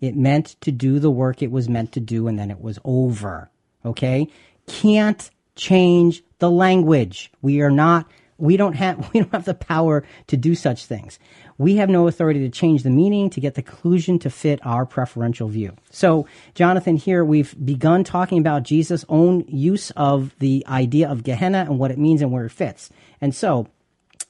It 0.00 0.16
meant 0.16 0.56
to 0.62 0.72
do 0.72 0.98
the 0.98 1.10
work 1.10 1.42
it 1.42 1.50
was 1.50 1.68
meant 1.68 1.92
to 1.92 2.00
do, 2.00 2.28
and 2.28 2.38
then 2.38 2.50
it 2.50 2.60
was 2.60 2.78
over. 2.84 3.50
Okay, 3.84 4.28
can't 4.66 5.30
change 5.56 6.22
the 6.38 6.50
language. 6.50 7.32
We 7.42 7.60
are 7.60 7.70
not 7.70 8.06
we 8.40 8.56
don't 8.56 8.72
have 8.72 9.10
we 9.12 9.20
don't 9.20 9.32
have 9.32 9.44
the 9.44 9.54
power 9.54 10.04
to 10.28 10.36
do 10.36 10.54
such 10.54 10.86
things. 10.86 11.18
We 11.58 11.76
have 11.76 11.90
no 11.90 12.08
authority 12.08 12.40
to 12.40 12.48
change 12.48 12.82
the 12.82 12.90
meaning 12.90 13.28
to 13.30 13.40
get 13.40 13.54
the 13.54 13.62
conclusion 13.62 14.18
to 14.20 14.30
fit 14.30 14.64
our 14.64 14.86
preferential 14.86 15.48
view. 15.48 15.76
So, 15.90 16.26
Jonathan, 16.54 16.96
here 16.96 17.22
we've 17.22 17.54
begun 17.62 18.02
talking 18.02 18.38
about 18.38 18.62
Jesus' 18.62 19.04
own 19.10 19.44
use 19.46 19.90
of 19.90 20.34
the 20.38 20.64
idea 20.66 21.10
of 21.10 21.22
Gehenna 21.22 21.66
and 21.68 21.78
what 21.78 21.90
it 21.90 21.98
means 21.98 22.22
and 22.22 22.32
where 22.32 22.46
it 22.46 22.52
fits. 22.52 22.88
And 23.20 23.34
so, 23.34 23.68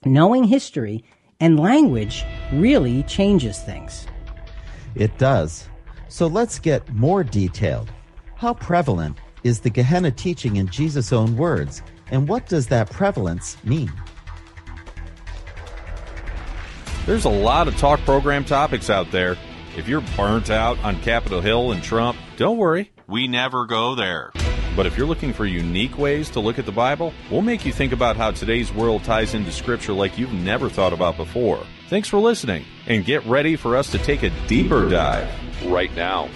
knowing 0.04 0.44
history 0.44 1.04
and 1.40 1.58
language 1.58 2.24
really 2.52 3.02
changes 3.04 3.58
things. 3.58 4.06
It 4.94 5.16
does. 5.18 5.68
So 6.08 6.26
let's 6.26 6.58
get 6.58 6.92
more 6.92 7.24
detailed. 7.24 7.90
How 8.36 8.54
prevalent 8.54 9.18
is 9.42 9.60
the 9.60 9.70
Gehenna 9.70 10.10
teaching 10.10 10.56
in 10.56 10.66
Jesus' 10.68 11.12
own 11.12 11.36
words, 11.36 11.82
and 12.10 12.28
what 12.28 12.46
does 12.46 12.66
that 12.68 12.90
prevalence 12.90 13.56
mean? 13.64 13.92
There's 17.06 17.24
a 17.24 17.30
lot 17.30 17.66
of 17.68 17.76
talk 17.76 18.00
program 18.00 18.44
topics 18.44 18.90
out 18.90 19.10
there. 19.10 19.36
If 19.76 19.88
you're 19.88 20.04
burnt 20.16 20.50
out 20.50 20.78
on 20.80 21.00
Capitol 21.00 21.40
Hill 21.40 21.72
and 21.72 21.82
Trump, 21.82 22.18
don't 22.36 22.58
worry, 22.58 22.90
we 23.06 23.26
never 23.28 23.66
go 23.66 23.94
there. 23.94 24.32
But 24.76 24.86
if 24.86 24.96
you're 24.96 25.06
looking 25.06 25.32
for 25.32 25.46
unique 25.46 25.98
ways 25.98 26.30
to 26.30 26.40
look 26.40 26.58
at 26.58 26.66
the 26.66 26.72
Bible, 26.72 27.12
we'll 27.30 27.42
make 27.42 27.66
you 27.66 27.72
think 27.72 27.92
about 27.92 28.16
how 28.16 28.30
today's 28.30 28.72
world 28.72 29.02
ties 29.04 29.34
into 29.34 29.50
Scripture 29.50 29.92
like 29.92 30.16
you've 30.16 30.32
never 30.32 30.68
thought 30.68 30.92
about 30.92 31.16
before. 31.16 31.64
Thanks 31.88 32.08
for 32.08 32.18
listening, 32.18 32.64
and 32.86 33.04
get 33.04 33.24
ready 33.26 33.56
for 33.56 33.76
us 33.76 33.90
to 33.90 33.98
take 33.98 34.22
a 34.22 34.30
deeper 34.46 34.88
dive 34.88 35.28
right 35.66 35.94
now. 35.96 36.28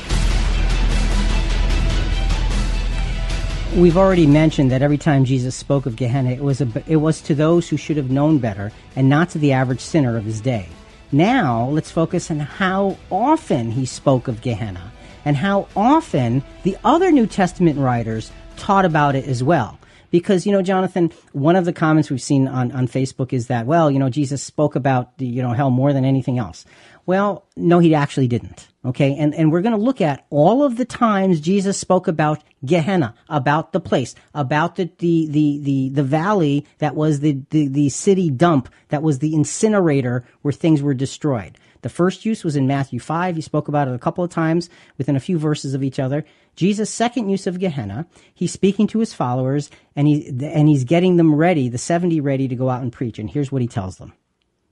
We've 3.76 3.96
already 3.96 4.26
mentioned 4.26 4.70
that 4.70 4.82
every 4.82 4.98
time 4.98 5.24
Jesus 5.24 5.54
spoke 5.54 5.86
of 5.86 5.96
Gehenna, 5.96 6.30
it 6.30 6.42
was, 6.42 6.60
a, 6.60 6.68
it 6.86 6.96
was 6.96 7.20
to 7.22 7.34
those 7.34 7.68
who 7.68 7.76
should 7.76 7.96
have 7.96 8.10
known 8.10 8.38
better 8.38 8.72
and 8.94 9.08
not 9.08 9.30
to 9.30 9.38
the 9.38 9.52
average 9.52 9.80
sinner 9.80 10.16
of 10.16 10.24
his 10.24 10.40
day. 10.40 10.68
Now, 11.10 11.68
let's 11.68 11.90
focus 11.90 12.30
on 12.30 12.40
how 12.40 12.96
often 13.10 13.70
he 13.70 13.86
spoke 13.86 14.26
of 14.26 14.42
Gehenna 14.42 14.92
and 15.24 15.36
how 15.36 15.68
often 15.76 16.42
the 16.62 16.76
other 16.84 17.10
New 17.10 17.26
Testament 17.26 17.78
writers 17.78 18.30
taught 18.56 18.84
about 18.84 19.14
it 19.14 19.26
as 19.26 19.42
well. 19.42 19.78
Because, 20.10 20.46
you 20.46 20.52
know, 20.52 20.62
Jonathan, 20.62 21.10
one 21.32 21.56
of 21.56 21.64
the 21.64 21.72
comments 21.72 22.08
we've 22.08 22.22
seen 22.22 22.46
on, 22.46 22.70
on 22.70 22.86
Facebook 22.86 23.32
is 23.32 23.48
that, 23.48 23.66
well, 23.66 23.90
you 23.90 23.98
know, 23.98 24.08
Jesus 24.08 24.44
spoke 24.44 24.76
about, 24.76 25.10
you 25.18 25.42
know, 25.42 25.52
hell 25.52 25.70
more 25.70 25.92
than 25.92 26.04
anything 26.04 26.38
else. 26.38 26.64
Well, 27.04 27.44
no, 27.56 27.80
he 27.80 27.96
actually 27.96 28.28
didn't. 28.28 28.68
Okay. 28.84 29.16
And, 29.16 29.34
and 29.34 29.50
we're 29.50 29.60
going 29.60 29.76
to 29.76 29.82
look 29.82 30.00
at 30.00 30.24
all 30.30 30.62
of 30.62 30.76
the 30.76 30.84
times 30.84 31.40
Jesus 31.40 31.78
spoke 31.78 32.06
about 32.06 32.44
Gehenna, 32.64 33.14
about 33.28 33.72
the 33.72 33.80
place, 33.80 34.14
about 34.34 34.76
the, 34.76 34.90
the, 34.98 35.26
the, 35.28 35.58
the, 35.62 35.88
the 35.88 36.02
valley 36.02 36.64
that 36.78 36.94
was 36.94 37.20
the, 37.20 37.40
the, 37.50 37.66
the 37.66 37.88
city 37.88 38.30
dump, 38.30 38.68
that 38.90 39.02
was 39.02 39.18
the 39.18 39.34
incinerator 39.34 40.24
where 40.42 40.52
things 40.52 40.80
were 40.80 40.94
destroyed. 40.94 41.58
The 41.84 41.90
first 41.90 42.24
use 42.24 42.44
was 42.44 42.56
in 42.56 42.66
Matthew 42.66 42.98
5. 42.98 43.36
He 43.36 43.42
spoke 43.42 43.68
about 43.68 43.88
it 43.88 43.94
a 43.94 43.98
couple 43.98 44.24
of 44.24 44.30
times 44.30 44.70
within 44.96 45.16
a 45.16 45.20
few 45.20 45.36
verses 45.38 45.74
of 45.74 45.82
each 45.82 45.98
other. 45.98 46.24
Jesus' 46.56 46.88
second 46.88 47.28
use 47.28 47.46
of 47.46 47.58
Gehenna, 47.58 48.06
he's 48.32 48.52
speaking 48.52 48.86
to 48.86 49.00
his 49.00 49.12
followers 49.12 49.70
and 49.94 50.08
he, 50.08 50.28
and 50.28 50.66
he's 50.66 50.84
getting 50.84 51.18
them 51.18 51.34
ready, 51.34 51.68
the 51.68 51.76
70 51.76 52.22
ready 52.22 52.48
to 52.48 52.56
go 52.56 52.70
out 52.70 52.80
and 52.80 52.90
preach. 52.90 53.18
And 53.18 53.28
here's 53.28 53.52
what 53.52 53.60
he 53.60 53.68
tells 53.68 53.98
them. 53.98 54.14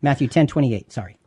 Matthew 0.01 0.27
10, 0.27 0.47
28, 0.47 0.91
sorry. 0.91 1.19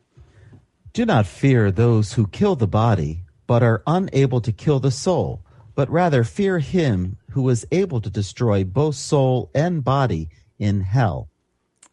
Do 0.94 1.06
not 1.06 1.28
fear 1.28 1.70
those 1.70 2.14
who 2.14 2.26
kill 2.26 2.56
the 2.56 2.66
body, 2.66 3.22
but 3.46 3.62
are 3.62 3.84
unable 3.86 4.42
to 4.42 4.52
kill 4.52 4.80
the 4.80 4.90
soul, 4.90 5.44
but 5.76 5.88
rather 5.92 6.24
fear 6.24 6.58
him 6.58 7.18
who 7.30 7.48
is 7.50 7.68
able 7.72 8.02
to 8.02 8.10
destroy 8.10 8.64
both 8.64 8.96
soul 8.96 9.52
and 9.54 9.84
body 9.84 10.30
in 10.58 10.82
hell. 10.82 11.30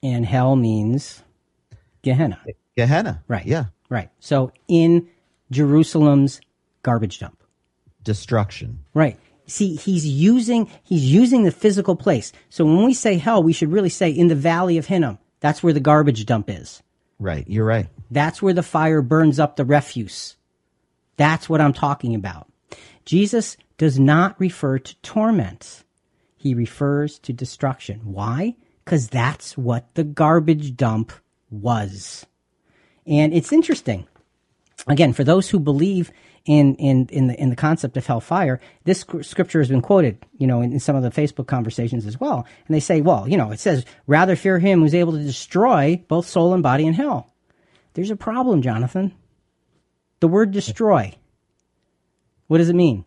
And 0.03 0.25
hell 0.25 0.57
means 0.57 1.23
Gehenna. 2.01 2.41
Gehenna. 2.77 3.23
Right. 3.29 3.45
Yeah. 3.45 3.67
Right. 3.93 4.09
So 4.21 4.53
in 4.69 5.07
Jerusalem's 5.51 6.41
garbage 6.83 7.19
dump. 7.19 7.45
Destruction. 8.03 8.79
Right. 8.95 9.19
See, 9.47 9.77
he's 9.77 10.07
using 10.07 10.71
he's 10.83 11.05
using 11.05 11.43
the 11.45 11.51
physical 11.51 11.95
place. 11.95 12.33
So 12.49 12.65
when 12.65 12.87
we 12.87 12.95
say 12.95 13.19
hell, 13.19 13.43
we 13.43 13.53
should 13.53 13.71
really 13.71 13.91
say 13.91 14.09
in 14.09 14.29
the 14.29 14.35
valley 14.35 14.79
of 14.79 14.87
Hinnom. 14.87 15.19
That's 15.41 15.63
where 15.63 15.75
the 15.75 15.81
garbage 15.81 16.25
dump 16.25 16.49
is. 16.49 16.83
Right. 17.19 17.45
You're 17.47 17.67
right. 17.67 17.87
That's 18.11 18.41
where 18.41 18.55
the 18.55 18.63
fire 18.63 19.03
burns 19.03 19.39
up 19.39 19.57
the 19.57 19.65
refuse. 19.67 20.37
That's 21.19 21.51
what 21.51 21.61
I'm 21.61 21.75
talking 21.75 22.15
about. 22.15 22.51
Jesus 23.05 23.59
does 23.77 23.99
not 23.99 24.41
refer 24.41 24.79
to 24.79 24.97
torment. 25.03 25.85
He 26.35 26.55
refers 26.55 27.19
to 27.19 27.35
destruction. 27.35 28.01
Why? 28.05 28.57
Because 28.87 29.09
that's 29.09 29.59
what 29.59 29.95
the 29.97 30.05
garbage 30.05 30.79
dump 30.79 31.13
was. 31.51 32.25
And 33.07 33.33
it's 33.33 33.53
interesting. 33.53 34.07
Again, 34.87 35.13
for 35.13 35.25
those 35.25 35.49
who 35.49 35.61
believe 35.61 36.11
in, 36.45 36.75
in, 36.77 37.07
in 37.13 37.29
the, 37.29 37.41
in 37.41 37.51
the 37.51 37.57
concept 37.57 37.97
of 37.97 38.07
hellfire, 38.07 38.61
this 38.85 39.05
scripture 39.23 39.61
has 39.61 39.69
been 39.69 39.83
quoted, 39.83 40.25
you 40.39 40.47
know, 40.47 40.61
in, 40.61 40.73
in 40.73 40.81
some 40.81 40.97
of 40.97 41.03
the 41.03 41.11
Facebook 41.11 41.47
conversations 41.47 42.07
as 42.07 42.19
well. 42.19 42.47
And 42.67 42.75
they 42.75 42.81
say, 42.81 43.01
well, 43.01 43.29
you 43.29 43.37
know, 43.37 43.51
it 43.53 43.61
says, 43.61 43.85
rather 44.07 44.35
fear 44.35 44.59
him 44.59 44.81
who's 44.81 44.95
able 44.95 45.13
to 45.13 45.23
destroy 45.23 46.03
both 46.09 46.27
soul 46.27 46.55
and 46.55 46.63
body 46.63 46.87
in 46.87 46.95
hell. 46.95 47.33
There's 47.95 48.11
a 48.11 48.17
problem, 48.17 48.63
Jonathan. 48.63 49.15
The 50.21 50.29
word 50.29 50.53
destroy. 50.53 51.15
What 52.47 52.59
does 52.59 52.69
it 52.69 52.77
mean? 52.77 53.05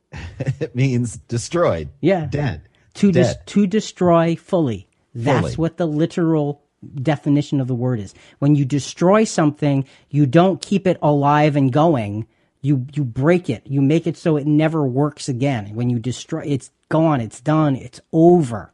it 0.38 0.74
means 0.74 1.16
destroyed. 1.16 1.88
Yeah. 2.00 2.26
Dead. 2.26 2.62
To, 2.94 3.12
Dead. 3.12 3.38
Des- 3.38 3.52
to 3.52 3.66
destroy 3.66 4.36
fully. 4.36 4.88
That's 5.14 5.40
Fully. 5.40 5.54
what 5.56 5.76
the 5.76 5.86
literal 5.86 6.62
definition 7.02 7.60
of 7.60 7.68
the 7.68 7.74
word 7.74 8.00
is. 8.00 8.14
When 8.38 8.54
you 8.54 8.64
destroy 8.64 9.24
something, 9.24 9.86
you 10.10 10.26
don't 10.26 10.60
keep 10.60 10.86
it 10.86 10.98
alive 11.02 11.56
and 11.56 11.72
going. 11.72 12.26
You, 12.60 12.86
you 12.92 13.04
break 13.04 13.50
it. 13.50 13.66
You 13.66 13.80
make 13.80 14.06
it 14.06 14.16
so 14.16 14.36
it 14.36 14.46
never 14.46 14.86
works 14.86 15.28
again. 15.28 15.74
When 15.74 15.90
you 15.90 15.98
destroy, 15.98 16.42
it's 16.46 16.70
gone. 16.88 17.20
It's 17.20 17.40
done. 17.40 17.76
It's 17.76 18.00
over. 18.12 18.72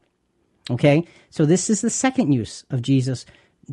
Okay. 0.71 1.07
So 1.31 1.47
this 1.47 1.71
is 1.71 1.81
the 1.81 1.91
second 1.91 2.33
use 2.33 2.65
of 2.71 2.83
Jesus 2.83 3.25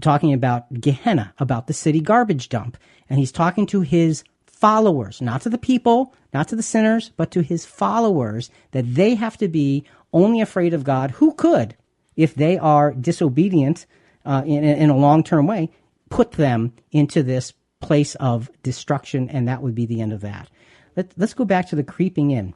talking 0.01 0.33
about 0.33 0.71
Gehenna, 0.73 1.33
about 1.39 1.67
the 1.67 1.73
city 1.73 2.01
garbage 2.01 2.49
dump. 2.49 2.77
And 3.09 3.19
he's 3.19 3.31
talking 3.31 3.65
to 3.67 3.81
his 3.81 4.23
followers, 4.45 5.21
not 5.21 5.41
to 5.41 5.49
the 5.49 5.57
people, 5.57 6.13
not 6.33 6.47
to 6.47 6.55
the 6.55 6.63
sinners, 6.63 7.11
but 7.17 7.31
to 7.31 7.41
his 7.41 7.65
followers, 7.65 8.49
that 8.71 8.95
they 8.95 9.15
have 9.15 9.37
to 9.37 9.47
be 9.47 9.83
only 10.13 10.41
afraid 10.41 10.73
of 10.73 10.83
God, 10.83 11.11
who 11.11 11.33
could, 11.33 11.75
if 12.15 12.33
they 12.33 12.57
are 12.57 12.93
disobedient 12.93 13.85
uh, 14.25 14.43
in, 14.45 14.63
in 14.63 14.89
a 14.89 14.97
long 14.97 15.23
term 15.23 15.47
way, 15.47 15.69
put 16.09 16.33
them 16.33 16.73
into 16.91 17.23
this 17.23 17.53
place 17.81 18.15
of 18.15 18.49
destruction, 18.63 19.29
and 19.29 19.47
that 19.47 19.61
would 19.61 19.75
be 19.75 19.85
the 19.85 20.01
end 20.01 20.13
of 20.13 20.21
that. 20.21 20.49
Let, 20.95 21.11
let's 21.17 21.33
go 21.33 21.45
back 21.45 21.69
to 21.69 21.75
the 21.75 21.83
creeping 21.83 22.31
in 22.31 22.53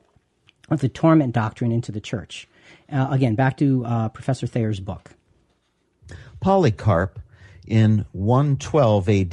of 0.70 0.82
the 0.82 0.90
torment 0.90 1.34
doctrine 1.34 1.72
into 1.72 1.92
the 1.92 2.02
church. 2.02 2.48
Uh, 2.92 3.08
again, 3.12 3.36
back 3.36 3.58
to 3.58 3.86
uh, 3.86 4.10
Professor 4.10 4.48
Thayer's 4.48 4.80
book. 4.80 5.12
Polycarp 6.40 7.20
in 7.68 8.06
112 8.12 9.10
AD, 9.10 9.32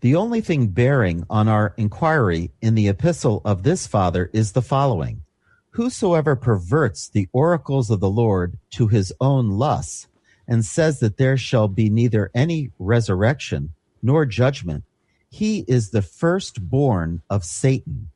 the 0.00 0.14
only 0.14 0.40
thing 0.40 0.68
bearing 0.68 1.24
on 1.30 1.48
our 1.48 1.74
inquiry 1.76 2.52
in 2.60 2.74
the 2.74 2.88
epistle 2.88 3.42
of 3.44 3.62
this 3.62 3.86
father 3.86 4.30
is 4.32 4.52
the 4.52 4.62
following 4.62 5.22
Whosoever 5.70 6.36
perverts 6.36 7.08
the 7.08 7.28
oracles 7.32 7.90
of 7.90 8.00
the 8.00 8.10
Lord 8.10 8.58
to 8.72 8.88
his 8.88 9.12
own 9.20 9.50
lusts, 9.50 10.08
and 10.48 10.64
says 10.64 11.00
that 11.00 11.16
there 11.16 11.36
shall 11.36 11.68
be 11.68 11.90
neither 11.90 12.30
any 12.34 12.70
resurrection 12.78 13.70
nor 14.02 14.24
judgment, 14.24 14.84
he 15.28 15.64
is 15.66 15.90
the 15.90 16.02
firstborn 16.02 17.22
of 17.28 17.44
Satan. 17.44 18.10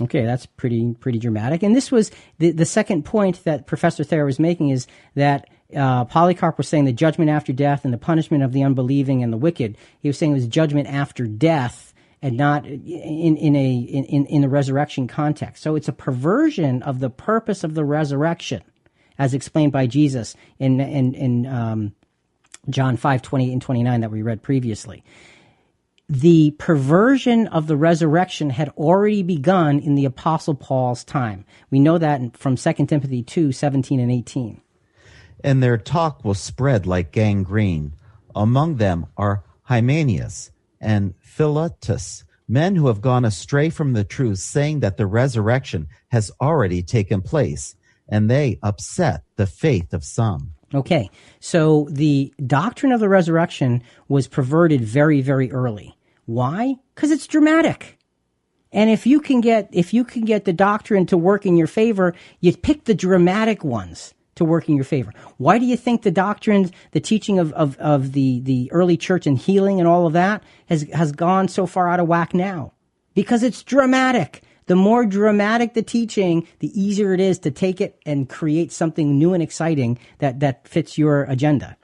Okay, 0.00 0.24
that's 0.24 0.46
pretty 0.46 0.94
pretty 1.00 1.18
dramatic. 1.18 1.62
And 1.62 1.76
this 1.76 1.90
was 1.90 2.10
the 2.38 2.50
the 2.50 2.64
second 2.64 3.04
point 3.04 3.44
that 3.44 3.66
Professor 3.66 4.04
Thayer 4.04 4.24
was 4.24 4.38
making 4.38 4.70
is 4.70 4.86
that 5.14 5.50
uh, 5.76 6.04
Polycarp 6.06 6.56
was 6.56 6.68
saying 6.68 6.86
the 6.86 6.92
judgment 6.92 7.30
after 7.30 7.52
death 7.52 7.84
and 7.84 7.92
the 7.92 7.98
punishment 7.98 8.42
of 8.42 8.52
the 8.52 8.62
unbelieving 8.62 9.22
and 9.22 9.32
the 9.32 9.36
wicked. 9.36 9.76
He 10.00 10.08
was 10.08 10.16
saying 10.16 10.32
it 10.32 10.36
was 10.36 10.46
judgment 10.46 10.88
after 10.88 11.26
death 11.26 11.92
and 12.22 12.36
not 12.36 12.64
in 12.66 13.36
in 13.36 13.56
a 13.56 13.74
in 13.74 14.26
in 14.26 14.40
the 14.40 14.48
resurrection 14.48 15.08
context. 15.08 15.62
So 15.62 15.76
it's 15.76 15.88
a 15.88 15.92
perversion 15.92 16.82
of 16.82 17.00
the 17.00 17.10
purpose 17.10 17.64
of 17.64 17.74
the 17.74 17.84
resurrection, 17.84 18.62
as 19.18 19.34
explained 19.34 19.72
by 19.72 19.86
Jesus 19.86 20.34
in 20.58 20.80
in 20.80 21.14
in 21.14 21.46
um, 21.46 21.94
John 22.68 22.96
five 22.96 23.22
twenty 23.22 23.50
eight 23.50 23.52
and 23.52 23.62
twenty 23.62 23.82
nine 23.82 24.00
that 24.00 24.10
we 24.10 24.22
read 24.22 24.42
previously. 24.42 25.04
The 26.08 26.50
perversion 26.58 27.46
of 27.46 27.68
the 27.68 27.76
resurrection 27.76 28.50
had 28.50 28.68
already 28.70 29.22
begun 29.22 29.78
in 29.78 29.94
the 29.94 30.04
apostle 30.04 30.54
paul's 30.54 31.04
time. 31.04 31.46
We 31.70 31.80
know 31.80 31.96
that 31.96 32.36
from 32.36 32.56
2 32.56 32.86
timothy 32.86 33.22
2 33.22 33.50
17 33.52 33.98
and 33.98 34.12
18 34.12 34.60
And 35.42 35.62
their 35.62 35.78
talk 35.78 36.22
will 36.22 36.34
spread 36.34 36.86
like 36.86 37.12
gangrene. 37.12 37.94
Among 38.34 38.76
them 38.76 39.06
are 39.16 39.44
Hymenaeus 39.62 40.50
and 40.82 41.14
Philetus, 41.20 42.24
men 42.46 42.76
who 42.76 42.88
have 42.88 43.00
gone 43.00 43.24
astray 43.24 43.70
from 43.70 43.92
the 43.92 44.04
truth, 44.04 44.38
saying 44.38 44.80
that 44.80 44.98
the 44.98 45.06
resurrection 45.06 45.88
has 46.08 46.30
already 46.40 46.82
taken 46.82 47.22
place, 47.22 47.74
and 48.08 48.30
they 48.30 48.58
upset 48.62 49.24
the 49.36 49.46
faith 49.46 49.92
of 49.92 50.04
some. 50.04 50.54
okay. 50.74 51.08
So 51.40 51.88
the 51.90 52.32
doctrine 52.46 52.92
of 52.92 53.00
the 53.00 53.08
resurrection 53.08 53.82
was 54.08 54.28
perverted 54.28 54.82
very 54.82 55.20
very 55.20 55.50
early. 55.52 55.96
Why? 56.26 56.76
Because 56.94 57.10
it's 57.10 57.26
dramatic. 57.26 57.98
And 58.72 58.88
if 58.88 59.06
you 59.06 59.20
can 59.20 59.40
get 59.40 59.68
if 59.72 59.92
you 59.92 60.04
can 60.04 60.24
get 60.24 60.44
the 60.44 60.52
doctrine 60.52 61.06
to 61.06 61.16
work 61.16 61.44
in 61.46 61.56
your 61.56 61.66
favor 61.66 62.14
you 62.40 62.56
pick 62.56 62.84
the 62.84 62.94
dramatic 62.94 63.64
ones 63.64 64.14
to 64.34 64.44
work 64.44 64.68
in 64.68 64.76
your 64.76 64.84
favor. 64.84 65.12
Why 65.36 65.58
do 65.58 65.66
you 65.66 65.76
think 65.76 66.02
the 66.02 66.10
doctrines 66.10 66.70
the 66.92 67.00
teaching 67.00 67.38
of, 67.38 67.52
of, 67.52 67.76
of 67.78 68.12
the, 68.12 68.40
the 68.40 68.70
early 68.72 68.96
church 68.96 69.26
and 69.26 69.38
healing 69.38 69.78
and 69.78 69.88
all 69.88 70.06
of 70.06 70.14
that 70.14 70.42
has 70.66 70.82
has 70.92 71.12
gone 71.12 71.48
so 71.48 71.66
far 71.66 71.88
out 71.88 72.00
of 72.00 72.08
whack 72.08 72.34
now? 72.34 72.72
Because 73.14 73.42
it's 73.42 73.62
dramatic 73.62 74.42
the 74.72 74.76
more 74.76 75.04
dramatic 75.04 75.74
the 75.74 75.82
teaching 75.82 76.48
the 76.60 76.72
easier 76.80 77.12
it 77.12 77.20
is 77.20 77.38
to 77.38 77.50
take 77.50 77.78
it 77.78 77.92
and 78.06 78.30
create 78.38 78.72
something 78.72 79.18
new 79.18 79.34
and 79.34 79.42
exciting 79.42 79.98
that 80.18 80.40
that 80.40 80.66
fits 80.66 80.96
your 80.96 81.24
agenda 81.24 81.76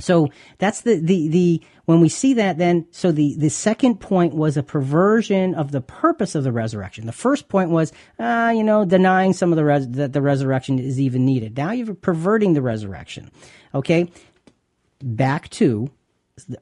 So 0.00 0.28
that's 0.58 0.82
the, 0.82 0.96
the, 0.96 1.28
the, 1.28 1.62
when 1.86 2.00
we 2.00 2.08
see 2.08 2.34
that 2.34 2.58
then, 2.58 2.86
so 2.90 3.12
the, 3.12 3.34
the 3.36 3.50
second 3.50 3.96
point 4.00 4.34
was 4.34 4.56
a 4.56 4.62
perversion 4.62 5.54
of 5.54 5.72
the 5.72 5.80
purpose 5.80 6.34
of 6.34 6.44
the 6.44 6.52
resurrection. 6.52 7.06
The 7.06 7.12
first 7.12 7.48
point 7.48 7.70
was, 7.70 7.92
uh, 8.18 8.52
you 8.54 8.62
know, 8.62 8.84
denying 8.84 9.32
some 9.32 9.52
of 9.52 9.56
the, 9.56 9.64
res- 9.64 9.88
that 9.88 10.12
the 10.12 10.22
resurrection 10.22 10.78
is 10.78 11.00
even 11.00 11.24
needed. 11.24 11.56
Now 11.56 11.72
you're 11.72 11.94
perverting 11.94 12.54
the 12.54 12.62
resurrection. 12.62 13.30
Okay. 13.74 14.10
Back 15.02 15.48
to 15.50 15.90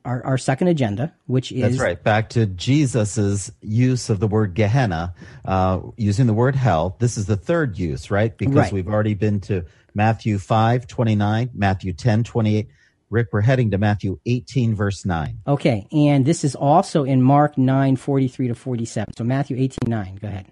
our, 0.05 0.24
our 0.24 0.39
second 0.39 0.68
agenda, 0.68 1.14
which 1.27 1.53
is. 1.53 1.62
That's 1.62 1.79
right. 1.79 2.03
Back 2.03 2.31
to 2.31 2.47
Jesus's 2.47 3.53
use 3.61 4.11
of 4.11 4.20
the 4.20 4.29
word 4.29 4.55
Gehenna, 4.55 5.14
uh, 5.45 5.81
using 5.97 6.27
the 6.27 6.35
word 6.35 6.57
hell. 6.57 6.97
This 6.99 7.16
is 7.16 7.27
the 7.27 7.37
third 7.37 7.79
use, 7.79 8.11
right? 8.11 8.37
Because 8.37 8.55
Right. 8.57 8.72
we've 8.72 8.89
already 8.89 9.14
been 9.14 9.41
to 9.43 9.64
Matthew 9.95 10.39
5, 10.39 10.87
29, 10.87 11.51
Matthew 11.55 11.93
10, 11.93 12.24
28. 12.24 12.68
Rick, 13.09 13.29
we're 13.33 13.41
heading 13.41 13.70
to 13.70 13.79
Matthew 13.79 14.18
18, 14.27 14.74
verse 14.74 15.05
9. 15.05 15.39
Okay. 15.47 15.87
And 15.93 16.27
this 16.27 16.43
is 16.43 16.57
also 16.57 17.05
in 17.05 17.22
Mark 17.22 17.57
9, 17.57 17.95
43 17.97 18.49
to 18.49 18.55
47. 18.55 19.14
So 19.16 19.24
Matthew 19.24 19.57
18, 19.57 19.89
9. 19.89 20.18
Go 20.20 20.27
ahead. 20.29 20.47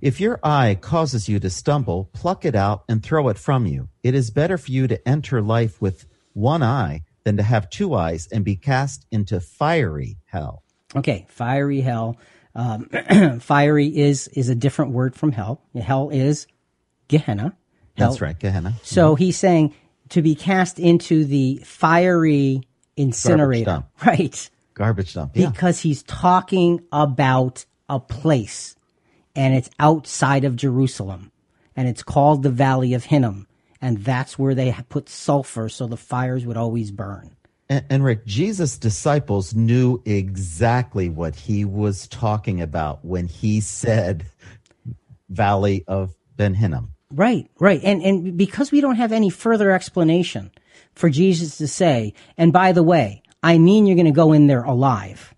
If 0.00 0.20
your 0.20 0.38
eye 0.42 0.76
causes 0.80 1.28
you 1.28 1.38
to 1.40 1.50
stumble, 1.50 2.10
pluck 2.12 2.44
it 2.44 2.54
out 2.54 2.84
and 2.88 3.02
throw 3.02 3.28
it 3.28 3.38
from 3.38 3.66
you. 3.66 3.88
It 4.02 4.14
is 4.14 4.30
better 4.30 4.58
for 4.58 4.70
you 4.70 4.86
to 4.88 5.08
enter 5.08 5.40
life 5.42 5.80
with 5.80 6.06
one 6.34 6.62
eye 6.62 7.02
than 7.24 7.36
to 7.36 7.42
have 7.42 7.70
two 7.70 7.94
eyes 7.94 8.26
and 8.32 8.44
be 8.44 8.56
cast 8.56 9.06
into 9.10 9.40
fiery 9.40 10.18
hell. 10.26 10.62
Okay, 10.94 11.26
fiery 11.28 11.80
hell. 11.80 12.18
Um, 12.54 12.88
fiery 13.40 13.86
is 13.88 14.28
is 14.28 14.48
a 14.48 14.54
different 14.54 14.92
word 14.92 15.14
from 15.14 15.32
hell. 15.32 15.62
Hell 15.80 16.10
is 16.10 16.46
Gehenna. 17.08 17.56
Hell. 17.96 18.10
That's 18.10 18.20
right, 18.20 18.38
Gehenna. 18.38 18.74
So 18.82 19.14
he's 19.14 19.36
saying 19.36 19.74
to 20.10 20.22
be 20.22 20.34
cast 20.34 20.78
into 20.78 21.24
the 21.24 21.60
fiery 21.64 22.62
incinerator. 22.96 23.64
dump. 23.64 23.86
Right. 24.06 24.50
Garbage 24.74 25.14
dump. 25.14 25.32
Yeah. 25.34 25.50
Because 25.50 25.80
he's 25.80 26.02
talking 26.04 26.80
about 26.92 27.64
a 27.88 28.00
place 28.00 28.74
and 29.36 29.54
it's 29.54 29.70
outside 29.78 30.44
of 30.44 30.56
Jerusalem 30.56 31.30
and 31.76 31.88
it's 31.88 32.02
called 32.02 32.42
the 32.42 32.50
Valley 32.50 32.94
of 32.94 33.04
Hinnom. 33.04 33.46
And 33.82 33.98
that's 33.98 34.38
where 34.38 34.54
they 34.54 34.74
put 34.88 35.08
sulfur 35.08 35.68
so 35.68 35.86
the 35.86 35.96
fires 35.96 36.46
would 36.46 36.56
always 36.56 36.92
burn. 36.92 37.36
And, 37.68 37.84
and 37.90 38.04
Rick, 38.04 38.24
Jesus' 38.24 38.78
disciples 38.78 39.54
knew 39.54 40.00
exactly 40.04 41.08
what 41.08 41.34
he 41.34 41.64
was 41.64 42.06
talking 42.06 42.60
about 42.60 43.04
when 43.04 43.26
he 43.26 43.60
said 43.60 44.24
Valley 45.28 45.84
of 45.88 46.14
Ben 46.36 46.54
Hinnom. 46.54 46.92
Right, 47.10 47.50
right. 47.58 47.80
And 47.82 48.02
and 48.02 48.38
because 48.38 48.72
we 48.72 48.80
don't 48.80 48.96
have 48.96 49.12
any 49.12 49.28
further 49.30 49.70
explanation 49.70 50.50
for 50.94 51.10
Jesus 51.10 51.58
to 51.58 51.68
say, 51.68 52.14
and 52.38 52.52
by 52.52 52.72
the 52.72 52.82
way, 52.82 53.22
I 53.42 53.58
mean 53.58 53.86
you're 53.86 53.96
going 53.96 54.06
to 54.06 54.12
go 54.12 54.32
in 54.32 54.46
there 54.46 54.62
alive. 54.62 55.34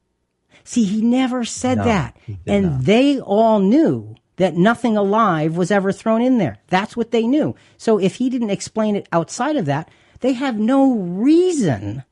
See, 0.64 0.84
he 0.84 1.02
never 1.02 1.44
said 1.44 1.78
that. 1.78 2.16
And 2.46 2.64
not. 2.64 2.84
they 2.84 3.20
all 3.20 3.60
knew 3.60 4.16
that 4.36 4.56
nothing 4.56 4.96
alive 4.96 5.56
was 5.56 5.70
ever 5.70 5.92
thrown 5.92 6.22
in 6.22 6.38
there. 6.38 6.58
That's 6.68 6.96
what 6.96 7.10
they 7.10 7.26
knew. 7.26 7.54
So 7.76 7.98
if 7.98 8.16
he 8.16 8.28
didn't 8.28 8.50
explain 8.50 8.96
it 8.96 9.08
outside 9.12 9.56
of 9.56 9.66
that, 9.66 9.90
they 10.20 10.32
have 10.32 10.58
no 10.58 10.92
reason 10.94 12.04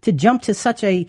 to 0.00 0.12
jump 0.12 0.42
to 0.42 0.54
such 0.54 0.82
a, 0.82 1.06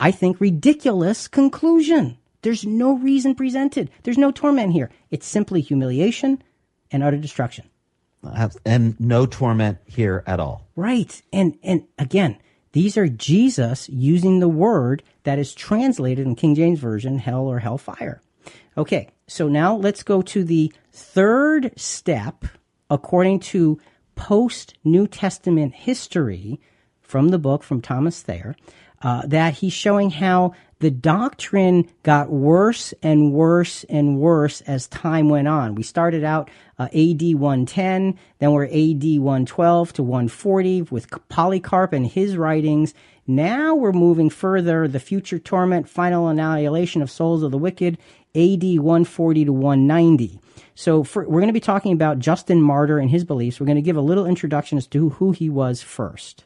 I 0.00 0.10
think, 0.10 0.40
ridiculous 0.40 1.28
conclusion. 1.28 2.18
There's 2.42 2.64
no 2.64 2.96
reason 2.96 3.34
presented. 3.34 3.90
There's 4.04 4.18
no 4.18 4.30
torment 4.30 4.72
here. 4.72 4.90
It's 5.10 5.26
simply 5.26 5.60
humiliation 5.60 6.42
and 6.90 7.02
utter 7.02 7.16
destruction. 7.16 7.68
And 8.64 8.98
no 8.98 9.26
torment 9.26 9.78
here 9.84 10.22
at 10.26 10.40
all. 10.40 10.66
Right. 10.74 11.20
And 11.32 11.58
and 11.62 11.84
again, 11.98 12.38
these 12.72 12.96
are 12.96 13.08
Jesus 13.08 13.88
using 13.88 14.40
the 14.40 14.48
word 14.48 15.02
that 15.24 15.38
is 15.38 15.54
translated 15.54 16.26
in 16.26 16.34
King 16.34 16.54
James 16.54 16.78
Version, 16.78 17.18
hell 17.18 17.46
or 17.46 17.60
hellfire. 17.60 18.20
Okay, 18.78 19.08
so 19.26 19.48
now 19.48 19.74
let's 19.74 20.02
go 20.02 20.20
to 20.20 20.44
the 20.44 20.70
third 20.92 21.72
step 21.76 22.44
according 22.90 23.40
to 23.40 23.80
post 24.16 24.74
New 24.84 25.06
Testament 25.06 25.74
history 25.74 26.60
from 27.00 27.28
the 27.28 27.38
book 27.38 27.62
from 27.62 27.80
Thomas 27.80 28.20
Thayer, 28.20 28.54
uh, 29.00 29.22
that 29.26 29.54
he's 29.54 29.72
showing 29.72 30.10
how 30.10 30.52
the 30.80 30.90
doctrine 30.90 31.88
got 32.02 32.30
worse 32.30 32.92
and 33.02 33.32
worse 33.32 33.84
and 33.84 34.18
worse 34.18 34.60
as 34.62 34.88
time 34.88 35.30
went 35.30 35.48
on. 35.48 35.74
We 35.74 35.82
started 35.82 36.22
out 36.22 36.50
uh, 36.78 36.88
AD 36.94 37.22
110, 37.22 38.18
then 38.40 38.52
we're 38.52 38.66
AD 38.66 39.02
112 39.02 39.92
to 39.94 40.02
140 40.02 40.82
with 40.82 41.08
Polycarp 41.30 41.94
and 41.94 42.06
his 42.06 42.36
writings. 42.36 42.92
Now 43.26 43.74
we're 43.74 43.92
moving 43.92 44.30
further, 44.30 44.86
the 44.86 45.00
future 45.00 45.38
torment, 45.38 45.88
final 45.88 46.28
annihilation 46.28 47.02
of 47.02 47.10
souls 47.10 47.42
of 47.42 47.50
the 47.50 47.58
wicked, 47.58 47.98
AD 48.34 48.62
140 48.62 49.44
to 49.46 49.52
190. 49.52 50.40
So 50.74 51.02
for, 51.02 51.24
we're 51.24 51.40
going 51.40 51.48
to 51.48 51.52
be 51.52 51.60
talking 51.60 51.92
about 51.92 52.18
Justin 52.18 52.62
Martyr 52.62 52.98
and 52.98 53.10
his 53.10 53.24
beliefs. 53.24 53.58
We're 53.58 53.66
going 53.66 53.76
to 53.76 53.82
give 53.82 53.96
a 53.96 54.02
little 54.02 54.26
introduction 54.26 54.78
as 54.78 54.86
to 54.88 55.08
who 55.08 55.32
he 55.32 55.48
was 55.48 55.82
first. 55.82 56.44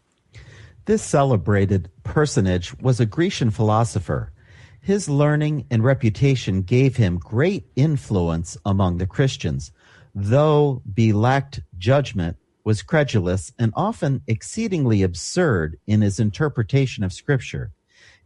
This 0.87 1.03
celebrated 1.03 1.91
personage 2.03 2.77
was 2.79 2.99
a 2.99 3.07
Grecian 3.07 3.51
philosopher. 3.51 4.33
His 4.81 5.09
learning 5.09 5.67
and 5.71 5.85
reputation 5.85 6.63
gave 6.63 6.97
him 6.97 7.19
great 7.19 7.71
influence 7.77 8.57
among 8.65 8.97
the 8.97 9.07
Christians, 9.07 9.73
though 10.15 10.83
be 10.93 11.13
lacked 11.13 11.61
judgment, 11.77 12.39
was 12.71 12.83
credulous, 12.83 13.53
and 13.59 13.73
often 13.75 14.23
exceedingly 14.29 15.03
absurd 15.03 15.77
in 15.89 16.03
his 16.03 16.21
interpretation 16.21 17.03
of 17.03 17.13
Scripture. 17.13 17.73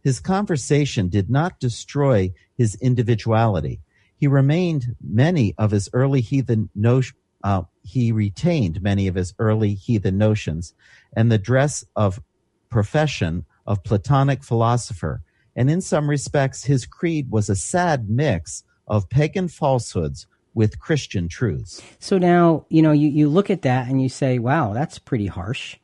His 0.03 0.19
conversation 0.19 1.09
did 1.09 1.31
not 1.31 1.59
destroy 1.59 2.31
his 2.55 2.75
individuality. 2.75 3.81
He 4.15 4.27
remained 4.27 4.95
many 5.01 5.55
of 5.57 5.71
his 5.71 5.89
early 5.93 6.21
heathen 6.21 6.69
notions. 6.75 7.17
Uh, 7.43 7.63
he 7.81 8.11
retained 8.11 8.83
many 8.83 9.07
of 9.07 9.15
his 9.15 9.33
early 9.39 9.73
heathen 9.73 10.19
notions 10.19 10.75
and 11.17 11.31
the 11.31 11.39
dress 11.39 11.83
of 11.95 12.21
profession 12.69 13.45
of 13.65 13.83
Platonic 13.83 14.43
philosopher, 14.43 15.23
and 15.55 15.71
in 15.71 15.81
some 15.81 16.07
respects 16.07 16.65
his 16.65 16.85
creed 16.85 17.31
was 17.31 17.49
a 17.49 17.55
sad 17.55 18.11
mix 18.11 18.63
of 18.87 19.09
pagan 19.09 19.47
falsehoods 19.47 20.27
with 20.55 20.79
Christian 20.79 21.27
truths. 21.27 21.83
So 21.99 22.17
now, 22.17 22.65
you 22.69 22.81
know, 22.81 22.93
you, 22.93 23.09
you 23.09 23.29
look 23.29 23.51
at 23.51 23.61
that 23.63 23.87
and 23.87 24.01
you 24.01 24.09
say, 24.09 24.39
wow, 24.39 24.73
that's 24.73 24.97
pretty 24.97 25.27
harsh. 25.27 25.75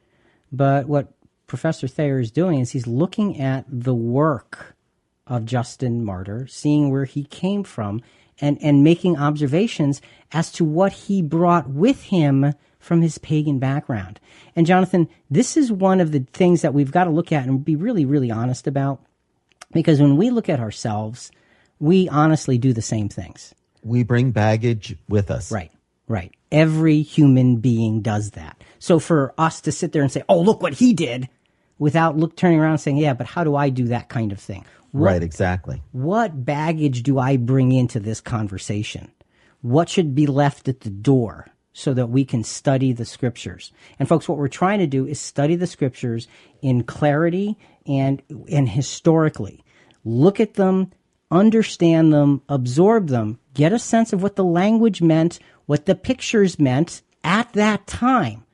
But 0.51 0.88
what 0.88 1.13
Professor 1.45 1.88
Thayer 1.88 2.19
is 2.19 2.32
doing 2.32 2.59
is 2.61 2.72
he's 2.72 2.88
looking 2.88 3.39
at 3.39 3.65
the 3.67 3.93
work 3.93 4.76
of 5.28 5.45
Justin 5.45 6.03
Martyr, 6.03 6.47
seeing 6.47 6.89
where 6.89 7.05
he 7.05 7.26
came 7.26 7.63
from, 7.63 8.01
and, 8.39 8.57
and 8.61 8.84
making 8.84 9.17
observations 9.17 10.01
as 10.32 10.51
to 10.53 10.65
what 10.65 10.93
he 10.93 11.22
brought 11.22 11.69
with 11.69 12.03
him 12.03 12.53
from 12.80 13.01
his 13.01 13.17
pagan 13.19 13.59
background. 13.59 14.19
And 14.55 14.65
Jonathan, 14.65 15.07
this 15.30 15.55
is 15.55 15.72
one 15.72 16.01
of 16.01 16.11
the 16.11 16.26
things 16.34 16.63
that 16.63 16.74
we've 16.74 16.91
got 16.91 17.03
to 17.03 17.11
look 17.11 17.32
at 17.32 17.45
and 17.45 17.63
be 17.63 17.76
really, 17.76 18.05
really 18.05 18.32
honest 18.32 18.65
about. 18.65 18.99
Because 19.72 20.01
when 20.01 20.17
we 20.17 20.32
look 20.32 20.49
at 20.49 20.59
ourselves, 20.59 21.32
we 21.80 22.09
honestly 22.09 22.57
do 22.57 22.74
the 22.74 22.82
same 22.82 23.07
things. 23.07 23.53
We 23.84 24.03
bring 24.03 24.32
baggage 24.32 24.95
with 25.09 25.32
us. 25.32 25.51
Right, 25.51 25.71
right. 26.07 26.32
Every 26.51 27.01
human 27.01 27.57
being 27.57 28.01
does 28.01 28.32
that. 28.32 28.61
So 28.79 28.99
for 28.99 29.34
us 29.38 29.61
to 29.61 29.71
sit 29.71 29.91
there 29.91 30.01
and 30.01 30.11
say, 30.11 30.23
"Oh, 30.29 30.41
look 30.41 30.61
what 30.61 30.73
he 30.73 30.93
did," 30.93 31.29
without 31.79 32.17
look 32.17 32.36
turning 32.36 32.59
around 32.59 32.71
and 32.71 32.82
saying, 32.82 32.97
"Yeah, 32.97 33.13
but 33.13 33.27
how 33.27 33.43
do 33.43 33.55
I 33.55 33.69
do 33.69 33.88
that 33.88 34.09
kind 34.09 34.32
of 34.32 34.39
thing?" 34.39 34.65
What, 34.91 35.11
Right, 35.11 35.23
exactly. 35.23 35.82
What 35.93 36.43
baggage 36.45 37.03
do 37.03 37.17
I 37.17 37.38
bring 37.38 37.71
into 37.71 37.99
this 37.99 38.19
conversation? 38.19 39.09
What 39.61 39.88
should 39.89 40.13
be 40.13 40.27
left 40.27 40.67
at 40.67 40.82
the 40.82 40.89
door 40.89 41.47
so 41.71 41.93
that 41.93 42.09
we 42.09 42.25
can 42.25 42.43
study 42.43 42.91
the 42.91 43.05
scriptures? 43.05 43.71
And 43.99 44.09
folks, 44.09 44.27
what 44.27 44.38
we're 44.38 44.49
trying 44.49 44.79
to 44.79 44.88
do 44.88 45.05
is 45.07 45.19
study 45.19 45.55
the 45.55 45.67
scriptures 45.67 46.27
in 46.61 46.84
clarity 46.84 47.57
and 47.88 48.21
and 48.49 48.67
historically. 48.67 49.63
Look 50.03 50.39
at 50.39 50.55
them, 50.55 50.91
understand 51.32 52.13
them, 52.13 52.41
absorb 52.49 53.07
them, 53.07 53.39
get 53.53 53.73
a 53.73 53.79
sense 53.79 54.13
of 54.13 54.21
what 54.21 54.36
the 54.36 54.43
language 54.43 55.01
meant, 55.01 55.39
what 55.65 55.86
the 55.86 55.95
pictures 55.95 56.59
meant 56.59 57.01
at 57.23 57.51
that 57.53 57.88
time 57.88 58.45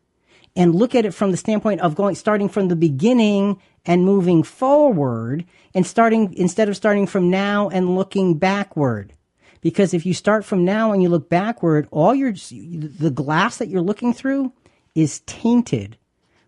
and 0.57 0.73
look 0.73 0.95
at 0.95 1.05
it 1.05 1.13
from 1.13 1.32
the 1.32 1.38
standpoint 1.38 1.80
of 1.82 1.95
going 1.95 2.15
starting 2.15 2.49
from 2.49 2.67
the 2.67 2.75
beginning 2.75 3.61
and 3.86 4.03
moving 4.03 4.43
forward 4.43 5.45
and 5.73 5.86
starting 5.86 6.34
instead 6.34 6.67
of 6.67 6.75
starting 6.75 7.05
from 7.05 7.30
now 7.30 7.69
and 7.69 7.95
looking 7.95 8.38
backward. 8.38 9.13
Because 9.61 9.93
if 9.93 10.05
you 10.05 10.13
start 10.13 10.43
from 10.43 10.65
now 10.65 10.91
and 10.91 11.01
you 11.01 11.09
look 11.09 11.30
backward 11.30 11.88
all 11.91 12.13
your 12.13 12.32
the 12.32 13.11
glass 13.13 13.57
that 13.57 13.69
you're 13.69 13.82
looking 13.82 14.13
through 14.13 14.51
is 14.95 15.19
tainted 15.21 15.97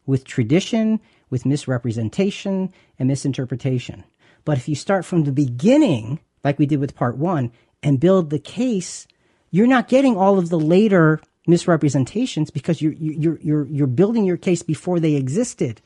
with 0.05 0.25
tradition 0.25 0.99
with 1.29 1.45
misrepresentation 1.45 2.73
and 2.97 3.07
misinterpretation 3.07 4.03
but 4.49 4.57
if 4.57 4.67
you 4.67 4.73
start 4.73 5.05
from 5.05 5.23
the 5.23 5.31
beginning 5.31 6.19
like 6.43 6.57
we 6.57 6.65
did 6.65 6.79
with 6.79 6.95
part 6.95 7.17
1 7.17 7.51
and 7.83 7.99
build 7.99 8.29
the 8.29 8.39
case 8.39 9.07
you're 9.51 9.67
not 9.67 9.87
getting 9.87 10.17
all 10.17 10.39
of 10.39 10.49
the 10.49 10.59
later 10.59 11.21
misrepresentations 11.47 12.51
because 12.51 12.81
you're 12.81 12.93
you're 12.93 13.39
you're 13.41 13.65
you're 13.65 13.87
building 13.87 14.25
your 14.25 14.37
case 14.37 14.61
before 14.61 14.99
they 14.99 15.15
existed. 15.15 15.81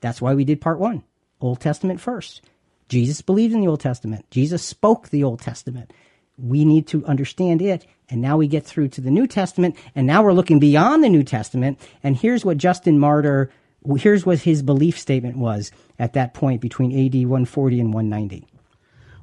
That's 0.00 0.20
why 0.20 0.34
we 0.34 0.44
did 0.44 0.60
part 0.60 0.78
one, 0.78 1.04
Old 1.40 1.60
Testament 1.60 2.00
first. 2.00 2.42
Jesus 2.88 3.22
believed 3.22 3.54
in 3.54 3.60
the 3.60 3.68
Old 3.68 3.80
Testament. 3.80 4.26
Jesus 4.30 4.62
spoke 4.62 5.08
the 5.08 5.22
Old 5.22 5.40
Testament. 5.40 5.92
We 6.36 6.64
need 6.64 6.86
to 6.88 7.04
understand 7.06 7.62
it. 7.62 7.86
And 8.08 8.20
now 8.20 8.36
we 8.36 8.48
get 8.48 8.66
through 8.66 8.88
to 8.88 9.00
the 9.00 9.10
New 9.10 9.26
Testament. 9.26 9.76
And 9.94 10.06
now 10.06 10.22
we're 10.22 10.32
looking 10.32 10.58
beyond 10.58 11.04
the 11.04 11.08
New 11.08 11.22
Testament. 11.22 11.78
And 12.02 12.16
here's 12.16 12.44
what 12.44 12.58
Justin 12.58 12.98
Martyr, 12.98 13.50
here's 13.96 14.26
what 14.26 14.40
his 14.40 14.62
belief 14.62 14.98
statement 14.98 15.36
was 15.36 15.70
at 15.98 16.12
that 16.14 16.34
point 16.34 16.60
between 16.60 16.92
AD 16.92 17.14
140 17.14 17.80
and 17.80 17.94
190. 17.94 18.46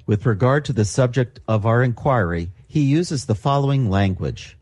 With 0.06 0.26
regard 0.26 0.66
to 0.66 0.74
the 0.74 0.86
subject 0.86 1.40
of 1.48 1.66
our 1.66 1.84
inquiry, 1.84 2.52
he 2.68 2.82
uses 2.82 3.26
the 3.26 3.36
following 3.36 3.90
language 3.90 4.58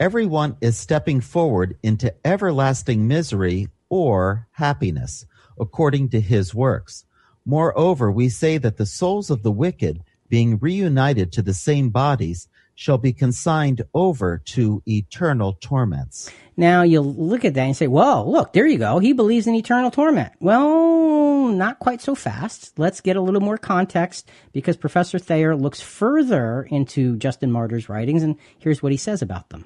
Everyone 0.00 0.56
is 0.60 0.76
stepping 0.76 1.20
forward 1.20 1.76
into 1.82 2.14
everlasting 2.24 3.06
misery 3.06 3.68
or 3.88 4.48
happiness, 4.52 5.26
according 5.60 6.08
to 6.08 6.20
his 6.20 6.54
works. 6.54 7.04
Moreover, 7.44 8.10
we 8.10 8.28
say 8.28 8.58
that 8.58 8.78
the 8.78 8.86
souls 8.86 9.30
of 9.30 9.42
the 9.42 9.52
wicked, 9.52 10.02
being 10.28 10.58
reunited 10.58 11.30
to 11.32 11.42
the 11.42 11.54
same 11.54 11.90
bodies, 11.90 12.48
shall 12.82 12.98
be 12.98 13.12
consigned 13.12 13.80
over 13.94 14.38
to 14.44 14.82
eternal 14.88 15.52
torments. 15.60 16.28
Now 16.56 16.82
you 16.82 17.00
look 17.00 17.44
at 17.44 17.54
that 17.54 17.62
and 17.62 17.76
say, 17.76 17.86
whoa, 17.86 18.28
look, 18.28 18.52
there 18.52 18.66
you 18.66 18.76
go. 18.76 18.98
He 18.98 19.12
believes 19.12 19.46
in 19.46 19.54
eternal 19.54 19.92
torment." 19.92 20.32
Well, 20.40 21.48
not 21.48 21.78
quite 21.78 22.02
so 22.02 22.16
fast. 22.16 22.76
Let's 22.76 23.00
get 23.00 23.16
a 23.16 23.20
little 23.20 23.40
more 23.40 23.56
context 23.56 24.28
because 24.52 24.76
Professor 24.76 25.20
Thayer 25.20 25.54
looks 25.54 25.80
further 25.80 26.64
into 26.64 27.16
Justin 27.18 27.52
Martyr's 27.52 27.88
writings, 27.88 28.24
and 28.24 28.36
here's 28.58 28.82
what 28.82 28.90
he 28.90 28.98
says 28.98 29.22
about 29.22 29.50
them. 29.50 29.64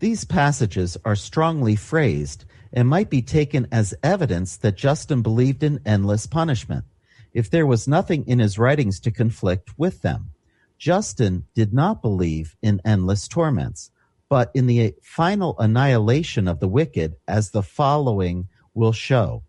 These 0.00 0.24
passages 0.24 0.96
are 1.04 1.14
strongly 1.14 1.76
phrased 1.76 2.44
and 2.72 2.88
might 2.88 3.08
be 3.08 3.22
taken 3.22 3.68
as 3.70 3.94
evidence 4.02 4.56
that 4.56 4.76
Justin 4.76 5.22
believed 5.22 5.62
in 5.62 5.80
endless 5.86 6.26
punishment, 6.26 6.84
if 7.32 7.48
there 7.48 7.66
was 7.66 7.86
nothing 7.86 8.26
in 8.26 8.40
his 8.40 8.58
writings 8.58 8.98
to 9.00 9.12
conflict 9.12 9.78
with 9.78 10.02
them. 10.02 10.30
Justin 10.82 11.44
did 11.54 11.72
not 11.72 12.02
believe 12.02 12.56
in 12.60 12.80
endless 12.84 13.28
torments, 13.28 13.92
but 14.28 14.50
in 14.52 14.66
the 14.66 14.92
final 15.00 15.56
annihilation 15.60 16.48
of 16.48 16.58
the 16.58 16.66
wicked, 16.66 17.14
as 17.28 17.50
the 17.50 17.62
following 17.62 18.48
will 18.74 18.90
show. 18.90 19.44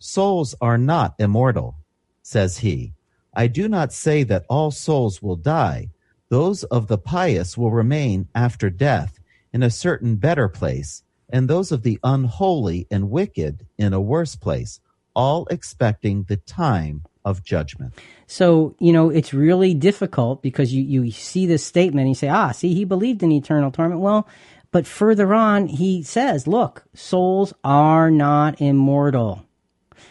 Souls 0.00 0.56
are 0.60 0.76
not 0.76 1.14
immortal, 1.20 1.76
says 2.20 2.58
he. 2.58 2.92
I 3.32 3.46
do 3.46 3.68
not 3.68 3.92
say 3.92 4.24
that 4.24 4.44
all 4.48 4.72
souls 4.72 5.22
will 5.22 5.36
die. 5.36 5.90
Those 6.30 6.64
of 6.64 6.88
the 6.88 6.98
pious 6.98 7.56
will 7.56 7.70
remain 7.70 8.26
after 8.34 8.68
death 8.68 9.20
in 9.52 9.62
a 9.62 9.70
certain 9.70 10.16
better 10.16 10.48
place, 10.48 11.04
and 11.30 11.46
those 11.46 11.70
of 11.70 11.84
the 11.84 12.00
unholy 12.02 12.88
and 12.90 13.08
wicked 13.08 13.64
in 13.78 13.92
a 13.92 14.00
worse 14.00 14.34
place, 14.34 14.80
all 15.14 15.46
expecting 15.48 16.24
the 16.24 16.38
time 16.38 17.04
of 17.26 17.42
judgment. 17.42 17.92
So, 18.28 18.76
you 18.78 18.92
know, 18.92 19.10
it's 19.10 19.34
really 19.34 19.74
difficult 19.74 20.42
because 20.42 20.72
you, 20.72 20.82
you 20.82 21.10
see 21.10 21.44
this 21.44 21.64
statement 21.64 22.02
and 22.02 22.08
you 22.08 22.14
say, 22.14 22.28
ah, 22.28 22.52
see, 22.52 22.72
he 22.72 22.84
believed 22.84 23.22
in 23.22 23.32
eternal 23.32 23.72
torment. 23.72 24.00
Well, 24.00 24.28
but 24.70 24.86
further 24.86 25.34
on, 25.34 25.66
he 25.66 26.04
says, 26.04 26.46
look, 26.46 26.84
souls 26.94 27.52
are 27.64 28.10
not 28.10 28.60
immortal. 28.60 29.44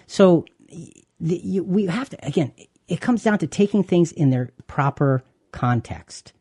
So 0.08 0.46
the, 1.20 1.42
you, 1.44 1.64
we 1.64 1.86
have 1.86 2.10
to, 2.10 2.26
again, 2.26 2.52
it 2.88 3.00
comes 3.00 3.24
down 3.24 3.40
to 3.40 3.48
taking 3.48 3.84
things 3.84 4.12
in 4.12 4.30
their 4.30 4.52
proper 4.68 5.24
context. 5.52 6.34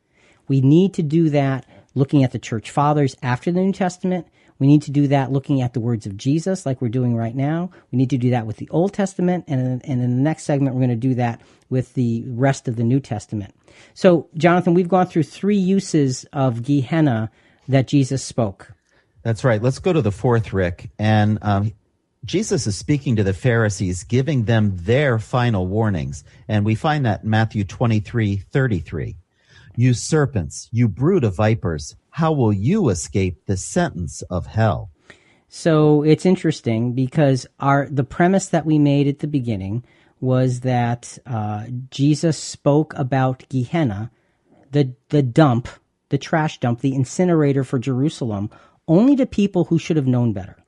We 0.49 0.61
need 0.61 0.93
to 0.95 1.03
do 1.03 1.31
that 1.31 1.67
looking 1.95 2.25
at 2.25 2.33
the 2.33 2.39
church 2.41 2.71
fathers 2.71 3.17
after 3.23 3.53
the 3.53 3.61
New 3.61 3.73
Testament 3.73 4.27
we 4.59 4.67
need 4.67 4.83
to 4.83 4.91
do 4.91 5.09
that 5.09 5.33
looking 5.33 5.61
at 5.61 5.73
the 5.73 5.81
words 5.81 6.07
of 6.07 6.17
Jesus, 6.17 6.65
like 6.65 6.81
we're 6.81 6.89
doing 6.89 7.17
right 7.17 7.35
now. 7.35 7.71
We 7.91 7.99
need 7.99 8.11
to 8.11 8.19
do 8.19 8.31
that 8.31 8.47
with 8.47 8.59
the 8.59 8.69
Old 8.71 8.93
Testament. 8.93 9.45
And 9.49 9.61
in, 9.61 9.81
and 9.85 10.03
in 10.03 10.17
the 10.17 10.23
next 10.23 10.45
segment, 10.45 10.75
we're 10.75 10.81
going 10.81 10.91
to 10.91 10.97
do 10.97 11.15
that 11.15 11.41
with 11.71 11.95
the 11.95 12.25
rest 12.29 12.69
of 12.69 12.77
the 12.77 12.85
New 12.85 13.01
Testament. 13.01 13.55
So, 13.95 14.29
Jonathan, 14.37 14.75
we've 14.75 14.89
gone 14.89 15.07
through 15.07 15.25
three 15.25 15.57
uses 15.57 16.25
of 16.33 16.63
Gehenna 16.63 17.31
that 17.69 17.89
Jesus 17.89 18.25
spoke. 18.25 18.73
That's 19.23 19.43
right. 19.43 19.61
Let's 19.61 19.79
go 19.79 19.93
to 19.93 20.03
the 20.03 20.13
fourth, 20.13 20.53
Rick. 20.53 20.91
And 20.99 21.39
um, 21.43 21.73
Jesus 22.25 22.67
is 22.67 22.77
speaking 22.77 23.17
to 23.17 23.25
the 23.25 23.33
Pharisees, 23.33 24.05
giving 24.05 24.45
them 24.45 24.77
their 24.77 25.19
final 25.19 25.67
warnings. 25.67 26.23
And 26.47 26.65
we 26.65 26.75
find 26.75 27.05
that 27.07 27.25
in 27.25 27.31
Matthew 27.31 27.65
23 27.65 28.37
33. 28.37 29.17
You 29.77 29.93
serpents, 29.93 30.69
you 30.71 30.87
brood 30.87 31.25
of 31.25 31.35
vipers 31.35 31.97
how 32.15 32.31
will 32.31 32.53
you 32.53 32.91
escape 32.91 33.45
the 33.47 33.57
sentence 33.57 34.23
of 34.31 34.47
hell? 34.47 34.89
So 35.49 36.05
it's 36.05 36.25
interesting 36.25 36.93
because 36.93 37.45
our 37.59 37.89
the 37.91 38.05
premise 38.05 38.47
that 38.47 38.65
we 38.65 38.79
made 38.79 39.09
at 39.09 39.19
the 39.19 39.27
beginning 39.27 39.85
was 40.21 40.61
that 40.61 41.19
uh, 41.27 41.67
Jesus 41.91 42.39
spoke 42.39 42.95
about 42.97 43.49
Gehenna, 43.49 44.13
the 44.71 44.95
the 45.09 45.23
dump, 45.23 45.67
the 46.11 46.19
trash 46.19 46.61
dump, 46.61 46.83
the 46.83 46.95
incinerator 46.95 47.65
for 47.65 47.81
Jerusalem, 47.81 48.49
only 48.87 49.17
to 49.17 49.27
people 49.27 49.65
who 49.65 49.79
should 49.81 49.97
have 49.97 50.07
known 50.07 50.33
better. 50.33 50.63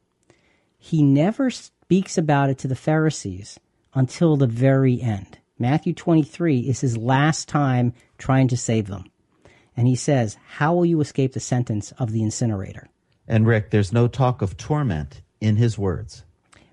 He 0.76 1.00
never 1.00 1.50
speaks 1.50 2.18
about 2.18 2.50
it 2.50 2.58
to 2.58 2.66
the 2.66 2.74
Pharisees 2.74 3.60
until 3.94 4.36
the 4.36 4.48
very 4.48 5.00
end. 5.00 5.38
Matthew 5.60 5.94
23 5.94 6.58
is 6.58 6.80
his 6.80 6.96
last 6.96 7.48
time 7.48 7.94
trying 8.18 8.48
to 8.48 8.56
save 8.56 8.88
them 8.88 9.04
and 9.76 9.86
he 9.86 9.96
says, 9.96 10.38
How 10.46 10.74
will 10.74 10.86
you 10.86 11.00
escape 11.00 11.32
the 11.32 11.40
sentence 11.40 11.92
of 11.98 12.12
the 12.12 12.22
incinerator? 12.22 12.88
And 13.28 13.46
Rick, 13.46 13.70
there's 13.70 13.92
no 13.92 14.08
talk 14.08 14.42
of 14.42 14.56
torment 14.56 15.22
in 15.40 15.56
his 15.56 15.78
words. 15.78 16.24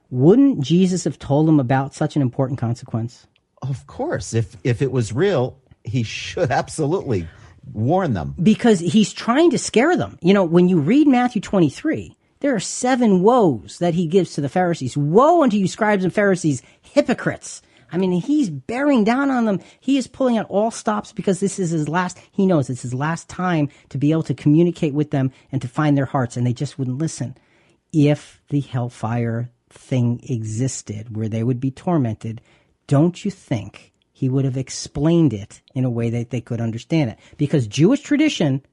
Wouldn't 0.09 0.61
Jesus 0.61 1.03
have 1.05 1.17
told 1.17 1.47
them 1.47 1.59
about 1.59 1.93
such 1.93 2.15
an 2.15 2.21
important 2.21 2.59
consequence? 2.59 3.25
Of 3.61 3.87
course. 3.87 4.33
If 4.33 4.55
if 4.63 4.81
it 4.81 4.91
was 4.91 5.11
real, 5.11 5.57
he 5.83 6.03
should 6.03 6.51
absolutely 6.51 7.27
warn 7.71 8.13
them. 8.13 8.35
Because 8.41 8.79
he's 8.79 9.13
trying 9.13 9.51
to 9.51 9.57
scare 9.57 9.95
them. 9.97 10.19
You 10.21 10.33
know, 10.33 10.43
when 10.43 10.69
you 10.69 10.79
read 10.79 11.07
Matthew 11.07 11.41
23, 11.41 12.15
there 12.41 12.53
are 12.53 12.59
seven 12.59 13.21
woes 13.21 13.79
that 13.79 13.93
he 13.93 14.05
gives 14.05 14.33
to 14.33 14.41
the 14.41 14.49
Pharisees. 14.49 14.97
Woe 14.97 15.43
unto 15.43 15.57
you, 15.57 15.67
scribes 15.67 16.03
and 16.03 16.13
Pharisees, 16.13 16.61
hypocrites! 16.81 17.61
I 17.93 17.97
mean, 17.97 18.11
he's 18.11 18.49
bearing 18.49 19.03
down 19.03 19.29
on 19.29 19.45
them. 19.45 19.59
He 19.79 19.97
is 19.97 20.07
pulling 20.07 20.39
out 20.39 20.47
all 20.49 20.71
stops 20.71 21.13
because 21.13 21.39
this 21.39 21.59
is 21.59 21.69
his 21.69 21.87
last, 21.87 22.17
he 22.31 22.47
knows 22.47 22.67
it's 22.67 22.81
his 22.81 22.93
last 22.93 23.29
time 23.29 23.69
to 23.89 23.99
be 23.99 24.11
able 24.11 24.23
to 24.23 24.33
communicate 24.33 24.95
with 24.95 25.11
them 25.11 25.31
and 25.51 25.61
to 25.61 25.67
find 25.67 25.95
their 25.95 26.07
hearts, 26.07 26.35
and 26.35 26.45
they 26.45 26.53
just 26.53 26.79
wouldn't 26.79 26.97
listen. 26.97 27.37
If 27.93 28.41
the 28.49 28.61
hellfire 28.61 29.51
thing 29.69 30.19
existed 30.27 31.15
where 31.15 31.29
they 31.29 31.43
would 31.43 31.59
be 31.59 31.69
tormented, 31.69 32.41
don't 32.87 33.23
you 33.23 33.29
think 33.29 33.93
he 34.11 34.27
would 34.27 34.45
have 34.45 34.57
explained 34.57 35.31
it 35.31 35.61
in 35.75 35.85
a 35.85 35.89
way 35.89 36.09
that 36.09 36.31
they 36.31 36.41
could 36.41 36.59
understand 36.59 37.11
it? 37.11 37.19
Because 37.37 37.67
Jewish 37.67 38.01
tradition 38.01 38.63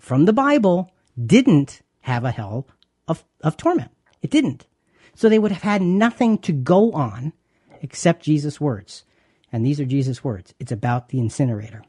from 0.00 0.24
the 0.24 0.32
Bible 0.32 0.90
didn't 1.22 1.82
have 2.00 2.24
a 2.24 2.30
hell 2.30 2.66
of, 3.06 3.22
of 3.42 3.58
torment. 3.58 3.90
It 4.22 4.30
didn't. 4.30 4.66
So 5.14 5.28
they 5.28 5.38
would 5.38 5.52
have 5.52 5.62
had 5.62 5.82
nothing 5.82 6.38
to 6.38 6.52
go 6.52 6.92
on 6.92 7.34
accept 7.82 8.22
Jesus' 8.24 8.60
words. 8.60 9.04
And 9.52 9.64
these 9.66 9.80
are 9.80 9.84
Jesus' 9.84 10.24
words. 10.24 10.54
It's 10.58 10.72
about 10.72 11.10
the 11.10 11.18
incinerator. 11.18 11.82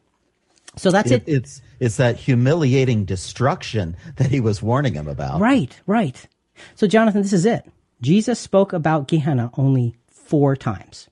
So 0.76 0.92
that's 0.92 1.12
it, 1.12 1.28
it. 1.28 1.32
It's 1.32 1.62
it's 1.80 1.98
that 1.98 2.18
humiliating 2.18 3.06
destruction 3.06 3.96
that 4.16 4.32
he 4.32 4.40
was 4.40 4.62
warning 4.62 4.96
him 4.96 5.08
about. 5.08 5.40
Right, 5.40 5.80
right. 5.86 6.28
So 6.76 6.88
Jonathan, 6.88 7.22
this 7.22 7.34
is 7.34 7.46
it. 7.46 7.70
Jesus 8.02 8.40
spoke 8.40 8.74
about 8.74 9.08
Gehenna 9.08 9.52
only 9.56 9.96
four 10.10 10.56
times. 10.56 11.10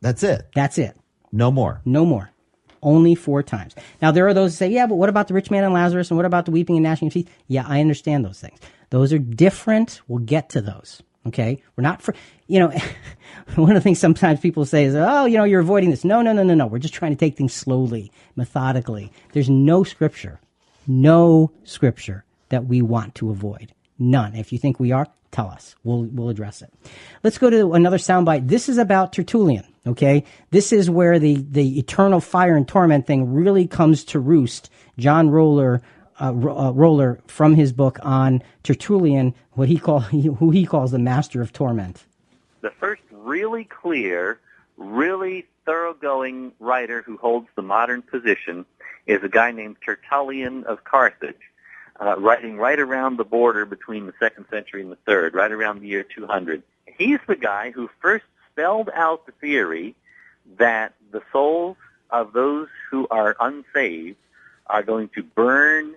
That's 0.00 0.22
it. 0.22 0.48
That's 0.54 0.76
it. 0.78 0.96
No 1.32 1.50
more. 1.50 1.80
No 1.84 2.04
more. 2.04 2.30
Only 2.82 3.14
four 3.14 3.42
times. 3.42 3.74
Now 4.02 4.10
there 4.10 4.26
are 4.26 4.34
those 4.34 4.52
who 4.52 4.56
say, 4.56 4.68
yeah, 4.68 4.86
but 4.86 4.96
what 4.96 5.08
about 5.08 5.28
the 5.28 5.34
rich 5.34 5.50
man 5.50 5.64
and 5.64 5.72
Lazarus 5.72 6.10
and 6.10 6.16
what 6.16 6.26
about 6.26 6.46
the 6.46 6.50
weeping 6.50 6.76
and 6.76 6.82
gnashing 6.82 7.08
of 7.08 7.14
teeth? 7.14 7.30
Yeah, 7.46 7.64
I 7.66 7.80
understand 7.80 8.24
those 8.24 8.40
things. 8.40 8.58
Those 8.90 9.12
are 9.12 9.18
different. 9.18 10.00
We'll 10.08 10.24
get 10.24 10.48
to 10.50 10.60
those. 10.60 11.02
Okay, 11.26 11.62
we're 11.76 11.82
not 11.82 12.00
for 12.02 12.14
you 12.46 12.58
know. 12.58 12.72
one 13.56 13.70
of 13.70 13.74
the 13.74 13.80
things 13.80 13.98
sometimes 13.98 14.40
people 14.40 14.64
say 14.64 14.84
is, 14.84 14.94
"Oh, 14.94 15.26
you 15.26 15.36
know, 15.36 15.44
you're 15.44 15.60
avoiding 15.60 15.90
this." 15.90 16.04
No, 16.04 16.22
no, 16.22 16.32
no, 16.32 16.42
no, 16.42 16.54
no. 16.54 16.66
We're 16.66 16.78
just 16.78 16.94
trying 16.94 17.12
to 17.12 17.18
take 17.18 17.36
things 17.36 17.52
slowly, 17.52 18.10
methodically. 18.36 19.12
There's 19.32 19.50
no 19.50 19.84
scripture, 19.84 20.40
no 20.86 21.52
scripture 21.64 22.24
that 22.48 22.66
we 22.66 22.80
want 22.80 23.14
to 23.16 23.30
avoid. 23.30 23.72
None. 23.98 24.34
If 24.34 24.50
you 24.50 24.58
think 24.58 24.80
we 24.80 24.92
are, 24.92 25.06
tell 25.30 25.48
us. 25.48 25.74
We'll 25.84 26.04
we'll 26.04 26.30
address 26.30 26.62
it. 26.62 26.72
Let's 27.22 27.38
go 27.38 27.50
to 27.50 27.74
another 27.74 27.98
soundbite. 27.98 28.48
This 28.48 28.68
is 28.68 28.78
about 28.78 29.12
Tertullian. 29.12 29.64
Okay, 29.86 30.24
this 30.50 30.72
is 30.72 30.88
where 30.88 31.18
the 31.18 31.44
the 31.50 31.78
eternal 31.78 32.20
fire 32.20 32.56
and 32.56 32.66
torment 32.66 33.06
thing 33.06 33.32
really 33.32 33.66
comes 33.66 34.04
to 34.04 34.20
roost. 34.20 34.70
John 34.98 35.30
Roller 35.30 35.82
uh, 36.20 36.28
uh, 36.28 36.72
Roller 36.72 37.20
from 37.26 37.54
his 37.54 37.72
book 37.72 37.98
on 38.02 38.42
Tertullian, 38.62 39.34
what 39.52 39.68
he 39.68 39.78
call 39.78 40.00
who 40.00 40.50
he 40.50 40.66
calls 40.66 40.92
the 40.92 40.98
master 40.98 41.42
of 41.42 41.52
torment. 41.52 42.04
The 42.60 42.70
first 42.70 43.02
really 43.10 43.64
clear, 43.64 44.38
really 44.76 45.46
thoroughgoing 45.64 46.52
writer 46.58 47.02
who 47.02 47.16
holds 47.16 47.48
the 47.54 47.62
modern 47.62 48.02
position 48.02 48.64
is 49.06 49.22
a 49.22 49.28
guy 49.28 49.50
named 49.50 49.76
Tertullian 49.84 50.64
of 50.64 50.84
Carthage, 50.84 51.40
uh, 52.00 52.16
writing 52.18 52.56
right 52.56 52.78
around 52.78 53.16
the 53.16 53.24
border 53.24 53.64
between 53.64 54.06
the 54.06 54.14
second 54.18 54.46
century 54.50 54.82
and 54.82 54.90
the 54.90 54.98
third, 55.06 55.34
right 55.34 55.50
around 55.50 55.80
the 55.80 55.88
year 55.88 56.02
200. 56.02 56.62
he's 56.86 57.18
the 57.26 57.36
guy 57.36 57.70
who 57.70 57.88
first 58.00 58.24
spelled 58.52 58.90
out 58.94 59.26
the 59.26 59.32
theory 59.32 59.94
that 60.58 60.94
the 61.12 61.22
souls 61.32 61.76
of 62.10 62.32
those 62.32 62.68
who 62.90 63.06
are 63.10 63.36
unsaved 63.40 64.16
are 64.66 64.82
going 64.82 65.08
to 65.14 65.22
burn 65.22 65.94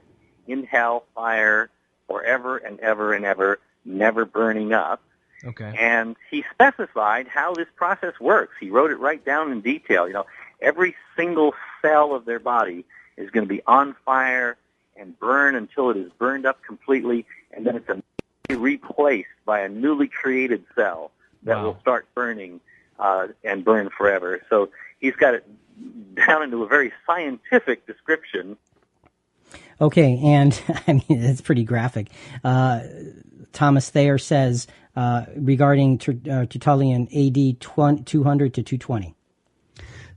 in 0.47 0.63
hell 0.65 1.05
fire 1.15 1.69
forever 2.07 2.57
and 2.57 2.79
ever 2.79 3.13
and 3.13 3.25
ever, 3.25 3.59
never 3.85 4.25
burning 4.25 4.73
up. 4.73 5.01
Okay. 5.45 5.73
And 5.77 6.15
he 6.31 6.43
specified 6.53 7.27
how 7.27 7.53
this 7.53 7.67
process 7.75 8.13
works. 8.19 8.55
He 8.59 8.69
wrote 8.69 8.91
it 8.91 8.99
right 8.99 9.23
down 9.23 9.51
in 9.51 9.61
detail. 9.61 10.07
You 10.07 10.13
know, 10.13 10.25
every 10.61 10.95
single 11.17 11.53
cell 11.81 12.13
of 12.15 12.25
their 12.25 12.39
body 12.39 12.85
is 13.17 13.29
going 13.29 13.45
to 13.45 13.53
be 13.53 13.61
on 13.67 13.95
fire 14.05 14.57
and 14.95 15.17
burn 15.19 15.55
until 15.55 15.89
it 15.89 15.97
is 15.97 16.11
burned 16.17 16.45
up 16.45 16.63
completely, 16.63 17.25
and 17.51 17.65
then 17.65 17.75
it's 17.75 17.89
replaced 18.49 19.27
by 19.45 19.61
a 19.61 19.69
newly 19.69 20.07
created 20.07 20.63
cell 20.75 21.11
that 21.43 21.57
Wow. 21.57 21.63
will 21.65 21.77
start 21.81 22.07
burning 22.15 22.61
uh, 22.99 23.27
and 23.43 23.65
burn 23.65 23.89
forever. 23.89 24.41
So 24.49 24.69
he's 24.99 25.15
got 25.15 25.33
it 25.33 25.45
down 26.15 26.43
into 26.43 26.63
a 26.63 26.67
very 26.67 26.93
scientific 27.05 27.85
description. 27.87 28.55
Okay, 29.81 30.19
and 30.23 30.59
I 30.87 30.93
mean 30.93 31.03
it's 31.09 31.41
pretty 31.41 31.63
graphic. 31.63 32.09
Uh, 32.43 32.81
Thomas 33.51 33.89
Thayer 33.89 34.17
says 34.17 34.67
uh, 34.95 35.25
regarding 35.35 35.97
Ter- 35.97 36.19
uh, 36.29 36.45
Tertullian 36.45 37.07
AD 37.15 37.59
20, 37.59 38.03
200 38.03 38.53
to 38.55 38.63
220. 38.63 39.15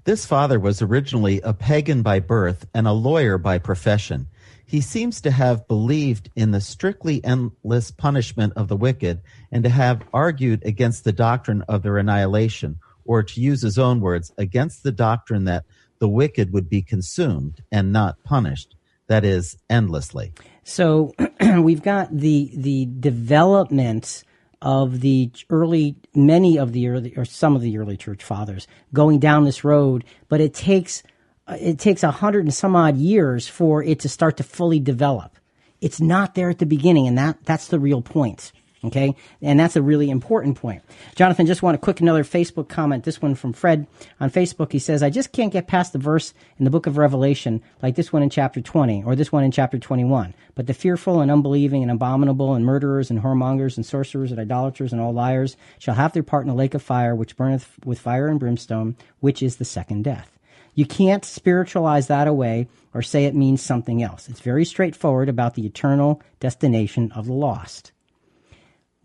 This 0.05 0.25
father 0.25 0.61
was 0.61 0.83
originally 0.83 1.41
a 1.41 1.53
pagan 1.53 2.03
by 2.03 2.21
birth 2.21 2.67
and 2.73 2.87
a 2.87 2.93
lawyer 2.93 3.39
by 3.39 3.59
profession. 3.59 4.29
He 4.65 4.81
seems 4.81 5.21
to 5.21 5.31
have 5.31 5.67
believed 5.69 6.31
in 6.37 6.51
the 6.51 6.61
strictly 6.61 7.25
endless 7.25 7.91
punishment 7.91 8.53
of 8.57 8.69
the 8.69 8.77
wicked 8.77 9.21
and 9.51 9.65
to 9.65 9.69
have 9.69 10.03
argued 10.13 10.65
against 10.65 11.05
the 11.05 11.13
doctrine 11.13 11.63
of 11.63 11.83
their 11.83 11.99
annihilation, 11.99 12.79
or 13.05 13.23
to 13.23 13.41
use 13.41 13.63
his 13.63 13.79
own 13.79 14.01
words, 14.01 14.33
against 14.39 14.83
the 14.83 14.93
doctrine 14.93 15.45
that 15.45 15.65
the 15.99 16.09
wicked 16.09 16.53
would 16.53 16.69
be 16.69 16.83
consumed 16.83 17.63
and 17.73 17.93
not 17.93 18.23
punished, 18.25 18.77
that 19.09 19.25
is, 19.25 19.57
endlessly. 19.71 20.33
So 20.65 21.15
we've 21.61 21.83
got 21.83 22.17
the 22.17 22.51
the 22.55 22.87
development 22.87 24.25
of 24.63 25.01
the 25.01 25.31
early 25.51 25.97
many 26.15 26.59
of 26.59 26.73
the 26.73 26.89
early 26.89 27.15
or 27.17 27.25
some 27.25 27.55
of 27.55 27.63
the 27.63 27.79
early 27.79 27.97
church 27.97 28.25
fathers 28.25 28.67
going 28.93 29.19
down 29.19 29.45
this 29.45 29.65
road, 29.65 30.05
but 30.29 30.41
it 30.41 30.55
takes 30.55 31.03
uh, 31.47 31.57
it 31.61 31.79
takes 31.79 32.03
a 32.03 32.11
hundred 32.11 32.45
and 32.45 32.55
some 32.55 32.75
odd 32.75 32.97
years 32.97 33.47
for 33.47 33.83
it 33.83 34.01
to 34.01 34.09
start 34.09 34.37
to 34.39 34.43
fully 34.43 34.81
develop. 34.81 35.37
It's 35.81 36.01
not 36.01 36.35
there 36.35 36.51
at 36.51 36.59
the 36.59 36.67
beginning, 36.67 37.07
and 37.07 37.19
that 37.19 37.45
that's 37.45 37.69
the 37.69 37.79
real 37.79 38.03
point. 38.03 38.53
Okay, 38.87 39.17
and 39.43 39.59
that's 39.59 39.75
a 39.75 39.83
really 39.83 40.11
important 40.11 40.57
point. 40.57 40.81
Jonathan, 41.17 41.45
just 41.45 41.61
want 41.61 41.75
to 41.75 41.79
quick 41.79 42.01
another 42.01 42.23
Facebook 42.23 42.69
comment. 42.69 43.03
This 43.03 43.21
one 43.21 43.35
from 43.35 43.53
Fred 43.53 43.89
on 44.21 44.31
Facebook. 44.31 44.71
He 44.71 44.79
says, 44.79 45.03
"I 45.03 45.11
just 45.11 45.33
can't 45.33 45.53
get 45.53 45.67
past 45.67 45.93
the 45.93 45.99
verse 45.99 46.33
in 46.57 46.65
the 46.65 46.71
book 46.71 46.87
of 46.87 46.97
Revelation, 46.97 47.63
like 47.83 47.97
this 47.97 48.13
one 48.13 48.23
in 48.23 48.31
chapter 48.31 48.61
20 48.61 49.03
or 49.05 49.17
this 49.17 49.33
one 49.33 49.43
in 49.43 49.51
chapter 49.51 49.77
21. 49.77 50.35
But 50.55 50.69
the 50.69 50.75
fearful 50.75 51.21
and 51.21 51.33
unbelieving 51.33 51.83
and 51.83 51.91
abominable 51.91 52.55
and 52.55 52.65
murderers 52.65 53.11
and 53.11 53.23
whoremongers 53.23 53.77
and 53.77 53.85
sorcerers 53.85 54.31
and 54.31 54.41
idolaters 54.41 54.93
and 54.93 55.01
all 55.01 55.13
liars 55.13 55.57
shall 55.79 55.97
have 55.97 56.13
their 56.13 56.23
part 56.23 56.45
in 56.45 56.49
the 56.49 56.55
lake 56.55 56.75
of 56.75 56.83
fire, 56.83 57.15
which 57.15 57.37
burneth 57.37 57.77
with 57.85 57.99
fire 57.99 58.29
and 58.29 58.39
brimstone, 58.39 58.95
which 59.19 59.43
is 59.43 59.57
the 59.57 59.65
second 59.65 60.05
death." 60.05 60.39
You 60.75 60.87
can't 60.87 61.25
spiritualize 61.25 62.07
that 62.07 62.29
away 62.29 62.69
or 62.95 63.03
say 63.03 63.25
it 63.25 63.35
means 63.35 63.63
something 63.63 64.03
else. 64.03 64.29
It's 64.29 64.41
very 64.41 64.65
straightforward 64.65 65.29
about 65.29 65.55
the 65.55 65.67
eternal 65.67 66.21
destination 66.39 67.11
of 67.13 67.27
the 67.27 67.33
lost. 67.33 67.93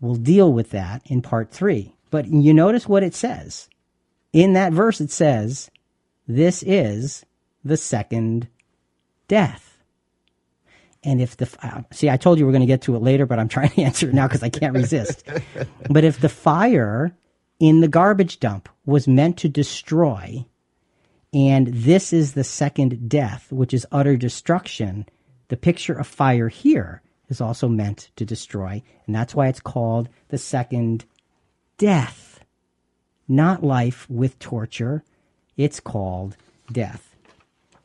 We'll 0.02 0.16
deal 0.16 0.52
with 0.52 0.70
that 0.70 1.00
in 1.06 1.22
part 1.22 1.52
three. 1.52 1.94
But 2.10 2.26
you 2.26 2.52
notice 2.52 2.88
what 2.88 3.04
it 3.04 3.14
says. 3.14 3.70
In 4.32 4.52
that 4.54 4.72
verse, 4.72 5.00
it 5.00 5.12
says, 5.12 5.70
This 6.26 6.64
is 6.64 7.24
the 7.64 7.76
second 7.76 8.48
death. 9.28 9.78
And 11.04 11.22
if 11.22 11.36
the, 11.36 11.48
uh, 11.62 11.82
see, 11.92 12.10
I 12.10 12.16
told 12.16 12.38
you 12.38 12.44
we're 12.44 12.52
going 12.52 12.62
to 12.62 12.66
get 12.66 12.82
to 12.82 12.96
it 12.96 13.02
later, 13.02 13.26
but 13.26 13.38
I'm 13.38 13.48
trying 13.48 13.70
to 13.70 13.82
answer 13.84 14.08
it 14.08 14.14
now 14.14 14.26
because 14.26 14.42
I 14.42 14.48
can't 14.48 14.74
resist. 14.74 15.26
but 15.88 16.04
if 16.04 16.20
the 16.20 16.28
fire 16.28 17.16
in 17.60 17.80
the 17.80 17.88
garbage 17.88 18.40
dump 18.40 18.68
was 18.84 19.06
meant 19.06 19.38
to 19.38 19.48
destroy, 19.48 20.44
and 21.32 21.68
this 21.68 22.12
is 22.12 22.32
the 22.32 22.44
second 22.44 23.08
death, 23.08 23.52
which 23.52 23.72
is 23.72 23.86
utter 23.92 24.16
destruction, 24.16 25.06
the 25.46 25.56
picture 25.56 25.94
of 25.94 26.08
fire 26.08 26.48
here 26.48 27.02
is 27.32 27.40
also 27.40 27.66
meant 27.66 28.10
to 28.16 28.24
destroy. 28.24 28.82
And 29.06 29.14
that's 29.14 29.34
why 29.34 29.48
it's 29.48 29.58
called 29.58 30.08
the 30.28 30.38
second 30.38 31.04
death. 31.78 32.40
Not 33.26 33.64
life 33.64 34.08
with 34.08 34.38
torture. 34.38 35.02
It's 35.56 35.80
called 35.80 36.36
death. 36.70 37.16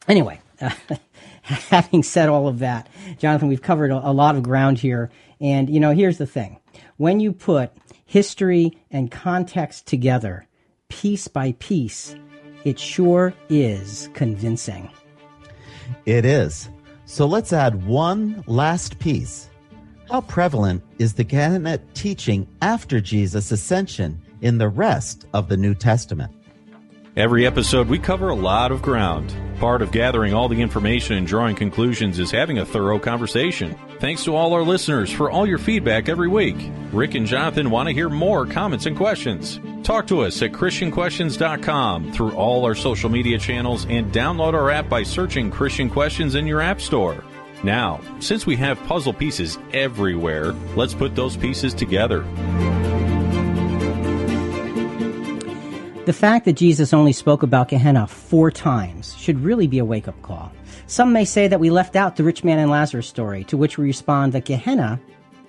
Anyway, 0.07 0.39
uh, 0.61 0.69
having 1.41 2.03
said 2.03 2.29
all 2.29 2.47
of 2.47 2.59
that, 2.59 2.87
Jonathan, 3.17 3.47
we've 3.47 3.61
covered 3.61 3.91
a, 3.91 4.09
a 4.09 4.11
lot 4.11 4.35
of 4.35 4.43
ground 4.43 4.77
here. 4.77 5.09
And, 5.39 5.69
you 5.69 5.79
know, 5.79 5.91
here's 5.91 6.17
the 6.17 6.27
thing 6.27 6.59
when 6.97 7.19
you 7.19 7.31
put 7.31 7.71
history 8.05 8.77
and 8.91 9.09
context 9.09 9.87
together, 9.87 10.45
piece 10.89 11.27
by 11.27 11.53
piece, 11.53 12.15
it 12.63 12.79
sure 12.79 13.33
is 13.49 14.09
convincing. 14.13 14.89
It 16.05 16.25
is. 16.25 16.69
So 17.09 17.25
let's 17.25 17.53
add 17.53 17.87
one 17.87 18.43
last 18.47 18.99
piece. 18.99 19.49
How 20.09 20.19
prevalent 20.19 20.83
is 20.99 21.13
the 21.13 21.23
Gehenna 21.23 21.77
teaching 21.93 22.45
after 22.61 22.99
Jesus' 22.99 23.49
ascension 23.49 24.21
in 24.41 24.57
the 24.57 24.67
rest 24.67 25.25
of 25.33 25.47
the 25.47 25.55
New 25.55 25.73
Testament? 25.73 26.33
Every 27.15 27.47
episode, 27.47 27.87
we 27.87 27.97
cover 27.97 28.27
a 28.27 28.35
lot 28.35 28.73
of 28.73 28.81
ground. 28.81 29.33
Part 29.57 29.81
of 29.81 29.93
gathering 29.93 30.33
all 30.33 30.49
the 30.49 30.61
information 30.61 31.15
and 31.15 31.25
drawing 31.25 31.55
conclusions 31.55 32.19
is 32.19 32.29
having 32.29 32.59
a 32.59 32.65
thorough 32.65 32.99
conversation. 32.99 33.75
Thanks 33.99 34.25
to 34.25 34.35
all 34.35 34.53
our 34.53 34.63
listeners 34.63 35.09
for 35.09 35.31
all 35.31 35.47
your 35.47 35.57
feedback 35.59 36.09
every 36.09 36.27
week. 36.27 36.57
Rick 36.91 37.15
and 37.15 37.25
Jonathan 37.25 37.69
want 37.69 37.87
to 37.87 37.93
hear 37.93 38.09
more 38.09 38.45
comments 38.45 38.85
and 38.85 38.97
questions. 38.97 39.61
Talk 39.87 40.05
to 40.07 40.19
us 40.19 40.41
at 40.41 40.51
ChristianQuestions.com 40.51 42.11
through 42.11 42.33
all 42.33 42.65
our 42.65 42.75
social 42.75 43.09
media 43.09 43.37
channels 43.37 43.85
and 43.85 44.11
download 44.11 44.53
our 44.53 44.69
app 44.69 44.89
by 44.89 45.01
searching 45.03 45.49
Christian 45.49 45.89
Questions 45.89 46.35
in 46.35 46.45
your 46.45 46.59
App 46.59 46.81
Store. 46.81 47.23
Now, 47.63 48.01
since 48.19 48.45
we 48.45 48.57
have 48.57 48.77
puzzle 48.83 49.13
pieces 49.13 49.57
everywhere, 49.71 50.51
let's 50.75 50.93
put 50.93 51.15
those 51.15 51.37
pieces 51.37 51.73
together. 51.73 52.23
The 56.03 56.11
fact 56.11 56.43
that 56.43 56.57
Jesus 56.57 56.93
only 56.93 57.13
spoke 57.13 57.41
about 57.41 57.69
Gehenna 57.69 58.07
four 58.07 58.51
times 58.51 59.15
should 59.15 59.39
really 59.39 59.67
be 59.67 59.79
a 59.79 59.85
wake 59.85 60.09
up 60.09 60.21
call. 60.21 60.51
Some 60.87 61.13
may 61.13 61.23
say 61.23 61.47
that 61.47 61.61
we 61.61 61.69
left 61.69 61.95
out 61.95 62.17
the 62.17 62.25
rich 62.25 62.43
man 62.43 62.59
and 62.59 62.69
Lazarus 62.69 63.07
story, 63.07 63.45
to 63.45 63.55
which 63.55 63.77
we 63.77 63.85
respond 63.85 64.33
that 64.33 64.43
Gehenna 64.43 64.99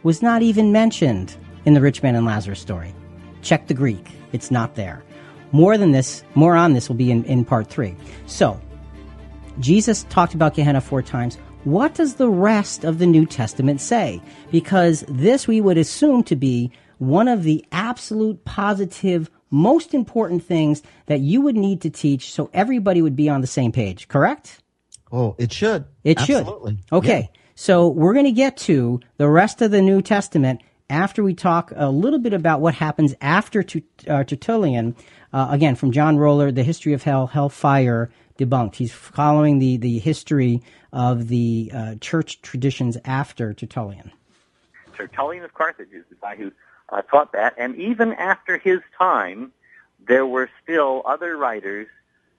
was 0.05 0.23
not 0.23 0.43
even 0.43 0.71
mentioned 0.71 1.35
in 1.65 1.75
the 1.75 1.81
rich 1.81 2.05
man 2.05 2.15
and 2.15 2.25
Lazarus 2.25 2.61
story. 2.61 2.95
Check 3.43 3.67
the 3.67 3.75
Greek, 3.75 4.11
it's 4.33 4.51
not 4.51 4.75
there. 4.75 5.03
More 5.53 5.79
than 5.79 5.93
this, 5.93 6.23
more 6.35 6.57
on 6.57 6.75
this 6.75 6.89
will 6.89 6.97
be 6.97 7.11
in, 7.11 7.25
in 7.25 7.45
part 7.45 7.69
three. 7.69 7.97
So, 8.27 8.61
Jesus 9.61 10.05
talked 10.05 10.35
about 10.35 10.55
Gehenna 10.55 10.81
four 10.81 11.03
times. 11.03 11.37
What 11.65 11.95
does 11.95 12.15
the 12.15 12.29
rest 12.29 12.85
of 12.85 12.99
the 12.99 13.07
New 13.07 13.27
Testament 13.27 13.81
say? 13.81 14.23
Because 14.51 15.05
this 15.09 15.49
we 15.49 15.61
would 15.61 15.79
assume 15.79 16.23
to 16.25 16.37
be 16.37 16.71
one 16.99 17.29
of 17.29 17.43
the 17.43 17.65
absolute 17.73 18.45
positive, 18.45 19.31
most 19.51 19.95
important 19.95 20.45
things 20.45 20.83
that 21.07 21.21
you 21.21 21.41
would 21.41 21.57
need 21.57 21.81
to 21.83 21.91
teach 21.91 22.33
so 22.33 22.51
everybody 22.53 23.03
would 23.03 23.17
be 23.17 23.29
on 23.29 23.41
the 23.41 23.47
same 23.47 23.73
page, 23.73 24.09
correct? 24.09 24.63
Oh, 25.11 25.35
it 25.39 25.53
should. 25.53 25.87
It 26.05 26.21
Absolutely. 26.21 26.77
should. 26.77 26.93
Okay. 26.93 27.31
So 27.55 27.89
we're 27.89 28.13
going 28.13 28.27
to 28.27 28.33
get 28.33 28.57
to 28.59 29.01
the 29.17 29.29
rest 29.29 29.63
of 29.63 29.71
the 29.71 29.83
New 29.83 30.01
Testament 30.01 30.63
after 30.91 31.23
we 31.23 31.35
talk 31.35 31.73
a 31.75 31.91
little 31.91 32.19
bit 32.19 32.33
about 32.33 32.61
what 32.61 32.75
happens 32.75 33.15
after 33.21 33.63
Tut- 33.63 33.83
uh, 34.07 34.25
Tertullian. 34.25 34.97
Uh, 35.33 35.49
again, 35.51 35.75
from 35.75 35.93
John 35.93 36.17
Roller, 36.17 36.51
The 36.51 36.63
History 36.63 36.95
of 36.95 37.03
Hell, 37.03 37.27
Hellfire 37.27 38.11
Debunked. 38.39 38.77
He's 38.77 38.93
following 38.93 39.59
the, 39.59 39.77
the 39.77 39.99
history 39.99 40.63
of 40.93 41.29
the 41.29 41.71
uh, 41.75 41.95
church 42.01 42.41
traditions 42.41 42.97
after 43.05 43.53
Tertullian. 43.53 44.13
Tertullian 44.97 45.45
of 45.45 45.53
Carthage 45.55 45.93
is 45.93 46.05
the 46.09 46.17
guy 46.17 46.37
who 46.37 46.51
uh, 46.89 47.03
taught 47.03 47.33
that, 47.33 47.55
and 47.59 47.77
even 47.77 48.13
after 48.15 48.57
his 48.57 48.81
time, 48.97 49.53
there 50.07 50.25
were 50.25 50.49
still 50.63 51.03
other 51.05 51.37
writers 51.37 51.87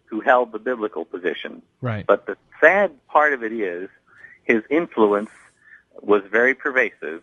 who 0.06 0.22
held 0.22 0.52
the 0.52 0.60
biblical 0.60 1.06
position. 1.06 1.62
Right. 1.82 2.06
But 2.06 2.26
the 2.26 2.36
sad 2.60 2.92
part 3.08 3.34
of 3.34 3.44
it 3.44 3.52
is 3.52 3.90
his 4.44 4.64
influence 4.70 5.30
was 6.02 6.24
very 6.32 6.56
pervasive, 6.56 7.22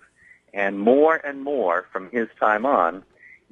and 0.62 0.72
more 0.78 1.16
and 1.28 1.36
more 1.52 1.86
from 1.92 2.04
his 2.10 2.28
time 2.40 2.64
on, 2.66 2.92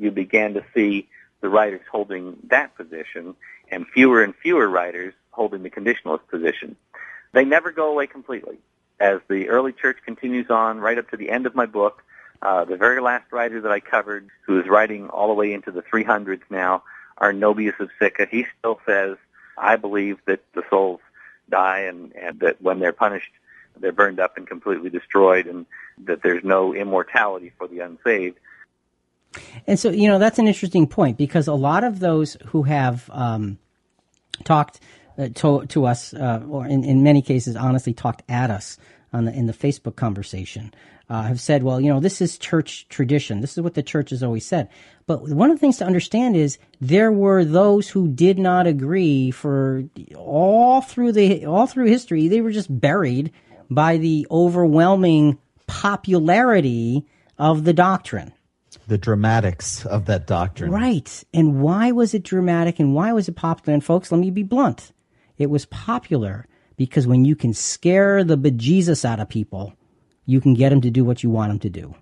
you 0.02 0.10
began 0.10 0.54
to 0.54 0.62
see 0.74 1.08
the 1.42 1.48
writers 1.48 1.84
holding 1.94 2.24
that 2.54 2.68
position, 2.80 3.24
and 3.72 3.86
fewer 3.94 4.18
and 4.24 4.34
fewer 4.44 4.68
writers 4.76 5.14
holding 5.30 5.62
the 5.62 5.70
conditionalist 5.78 6.26
position. 6.34 6.76
They 7.32 7.44
never 7.44 7.70
go 7.70 7.86
away 7.90 8.06
completely. 8.16 8.58
As 8.98 9.18
the 9.28 9.48
early 9.54 9.72
church 9.72 9.98
continues 10.04 10.48
on, 10.50 10.80
right 10.86 10.98
up 10.98 11.10
to 11.10 11.16
the 11.16 11.30
end 11.36 11.46
of 11.46 11.54
my 11.54 11.66
book, 11.66 11.96
Uh, 12.42 12.64
the 12.72 12.76
very 12.86 13.00
last 13.00 13.26
writer 13.32 13.58
that 13.62 13.72
I 13.78 13.80
covered, 13.80 14.24
who 14.46 14.54
is 14.60 14.66
writing 14.74 15.02
all 15.14 15.28
the 15.28 15.38
way 15.42 15.48
into 15.56 15.70
the 15.70 15.84
300s 15.90 16.44
now, 16.50 16.82
Arnobius 17.24 17.78
of 17.80 17.88
Sicca, 17.98 18.26
he 18.30 18.40
still 18.58 18.78
says, 18.84 19.16
I 19.56 19.76
believe 19.76 20.16
that 20.26 20.40
the 20.52 20.64
souls 20.68 21.00
die 21.48 21.82
and, 21.90 22.00
and 22.24 22.34
that 22.40 22.56
when 22.60 22.76
they're 22.80 23.00
punished, 23.06 23.32
they're 23.78 23.92
burned 23.92 24.20
up 24.20 24.36
and 24.36 24.46
completely 24.46 24.90
destroyed 24.90 25.46
and 25.46 25.66
that 25.98 26.22
there's 26.22 26.44
no 26.44 26.74
immortality 26.74 27.52
for 27.58 27.68
the 27.68 27.80
unsaved. 27.80 28.38
And 29.66 29.78
so, 29.78 29.90
you 29.90 30.08
know, 30.08 30.18
that's 30.18 30.38
an 30.38 30.46
interesting 30.46 30.86
point 30.86 31.18
because 31.18 31.48
a 31.48 31.54
lot 31.54 31.84
of 31.84 31.98
those 32.00 32.36
who 32.46 32.62
have 32.64 33.10
um, 33.12 33.58
talked 34.44 34.80
uh, 35.18 35.28
to, 35.34 35.66
to 35.66 35.86
us, 35.86 36.14
uh, 36.14 36.42
or 36.48 36.66
in, 36.66 36.84
in 36.84 37.02
many 37.02 37.22
cases, 37.22 37.56
honestly, 37.56 37.92
talked 37.92 38.22
at 38.28 38.50
us 38.50 38.78
on 39.12 39.24
the, 39.24 39.32
in 39.32 39.46
the 39.46 39.52
Facebook 39.52 39.96
conversation, 39.96 40.72
uh, 41.08 41.22
have 41.22 41.40
said, 41.40 41.62
well, 41.62 41.80
you 41.80 41.88
know, 41.88 42.00
this 42.00 42.20
is 42.20 42.38
church 42.38 42.88
tradition. 42.88 43.40
This 43.40 43.56
is 43.56 43.62
what 43.62 43.74
the 43.74 43.82
church 43.82 44.10
has 44.10 44.22
always 44.22 44.46
said. 44.46 44.68
But 45.06 45.28
one 45.28 45.50
of 45.50 45.56
the 45.56 45.60
things 45.60 45.76
to 45.78 45.84
understand 45.84 46.34
is 46.36 46.58
there 46.80 47.12
were 47.12 47.44
those 47.44 47.90
who 47.90 48.08
did 48.08 48.38
not 48.38 48.66
agree 48.66 49.30
for 49.30 49.84
all 50.16 50.80
through 50.80 51.12
the 51.12 51.44
all 51.44 51.66
through 51.66 51.86
history. 51.86 52.28
They 52.28 52.40
were 52.40 52.52
just 52.52 52.80
buried 52.80 53.32
by 53.70 53.96
the 53.96 54.26
overwhelming 54.30 55.38
popularity 55.66 57.06
of 57.38 57.64
the 57.64 57.72
doctrine. 57.72 58.32
The 58.86 58.98
dramatics 58.98 59.86
of 59.86 60.06
that 60.06 60.26
doctrine. 60.26 60.70
Right. 60.70 61.24
And 61.32 61.62
why 61.62 61.92
was 61.92 62.12
it 62.12 62.22
dramatic 62.22 62.78
and 62.78 62.94
why 62.94 63.12
was 63.12 63.28
it 63.28 63.36
popular? 63.36 63.74
And 63.74 63.84
folks, 63.84 64.12
let 64.12 64.18
me 64.18 64.30
be 64.30 64.42
blunt. 64.42 64.92
It 65.38 65.48
was 65.48 65.66
popular 65.66 66.46
because 66.76 67.06
when 67.06 67.24
you 67.24 67.36
can 67.36 67.54
scare 67.54 68.24
the 68.24 68.36
bejesus 68.36 69.04
out 69.04 69.20
of 69.20 69.28
people, 69.28 69.74
you 70.26 70.40
can 70.40 70.54
get 70.54 70.70
them 70.70 70.80
to 70.82 70.90
do 70.90 71.04
what 71.04 71.22
you 71.22 71.30
want 71.30 71.50
them 71.50 71.58
to 71.60 71.70
do. 71.70 71.94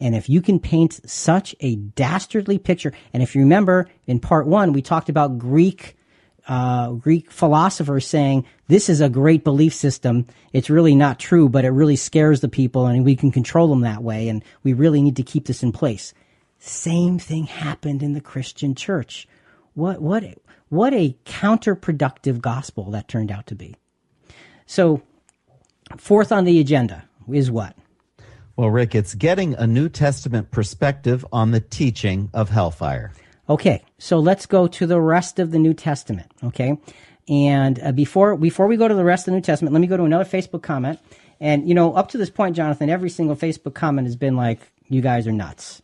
And 0.00 0.16
if 0.16 0.28
you 0.28 0.42
can 0.42 0.58
paint 0.58 1.00
such 1.08 1.54
a 1.60 1.76
dastardly 1.76 2.58
picture, 2.58 2.92
and 3.12 3.22
if 3.22 3.34
you 3.34 3.42
remember 3.42 3.88
in 4.06 4.18
part 4.18 4.46
one, 4.46 4.72
we 4.72 4.82
talked 4.82 5.08
about 5.08 5.38
Greek, 5.38 5.96
uh, 6.48 6.92
Greek 6.92 7.30
philosophers 7.30 8.06
saying 8.06 8.44
this 8.68 8.88
is 8.88 9.00
a 9.00 9.08
great 9.08 9.44
belief 9.44 9.74
system. 9.74 10.26
It's 10.52 10.70
really 10.70 10.94
not 10.94 11.18
true, 11.18 11.48
but 11.48 11.64
it 11.64 11.70
really 11.70 11.96
scares 11.96 12.40
the 12.40 12.48
people 12.48 12.86
and 12.86 13.04
we 13.04 13.16
can 13.16 13.30
control 13.30 13.68
them 13.68 13.82
that 13.82 14.02
way. 14.02 14.28
And 14.28 14.44
we 14.62 14.72
really 14.72 15.02
need 15.02 15.16
to 15.16 15.22
keep 15.22 15.46
this 15.46 15.62
in 15.62 15.72
place. 15.72 16.14
Same 16.58 17.18
thing 17.18 17.44
happened 17.44 18.02
in 18.02 18.12
the 18.12 18.20
Christian 18.20 18.74
church. 18.74 19.28
What, 19.74 20.00
what, 20.00 20.24
what 20.68 20.94
a 20.94 21.16
counterproductive 21.24 22.40
gospel 22.40 22.90
that 22.92 23.08
turned 23.08 23.30
out 23.30 23.46
to 23.48 23.54
be. 23.54 23.74
So, 24.66 25.02
fourth 25.96 26.32
on 26.32 26.44
the 26.44 26.60
agenda 26.60 27.04
is 27.30 27.50
what? 27.50 27.76
Well, 28.56 28.70
Rick, 28.70 28.94
it's 28.94 29.14
getting 29.14 29.54
a 29.54 29.66
New 29.66 29.88
Testament 29.88 30.50
perspective 30.50 31.24
on 31.32 31.50
the 31.50 31.60
teaching 31.60 32.30
of 32.32 32.50
hellfire. 32.50 33.12
Okay, 33.48 33.82
so 34.02 34.18
let's 34.18 34.46
go 34.46 34.66
to 34.66 34.84
the 34.84 35.00
rest 35.00 35.38
of 35.38 35.52
the 35.52 35.60
New 35.60 35.74
Testament. 35.74 36.28
Okay, 36.42 36.76
and 37.28 37.80
uh, 37.80 37.92
before 37.92 38.36
before 38.36 38.66
we 38.66 38.76
go 38.76 38.88
to 38.88 38.94
the 38.94 39.04
rest 39.04 39.28
of 39.28 39.32
the 39.32 39.36
New 39.36 39.42
Testament, 39.42 39.72
let 39.72 39.80
me 39.80 39.86
go 39.86 39.96
to 39.96 40.02
another 40.02 40.24
Facebook 40.24 40.60
comment. 40.60 40.98
And 41.38 41.68
you 41.68 41.74
know, 41.74 41.94
up 41.94 42.08
to 42.08 42.18
this 42.18 42.28
point, 42.28 42.56
Jonathan, 42.56 42.90
every 42.90 43.10
single 43.10 43.36
Facebook 43.36 43.74
comment 43.74 44.08
has 44.08 44.16
been 44.16 44.34
like, 44.34 44.58
"You 44.88 45.02
guys 45.02 45.28
are 45.28 45.32
nuts." 45.32 45.82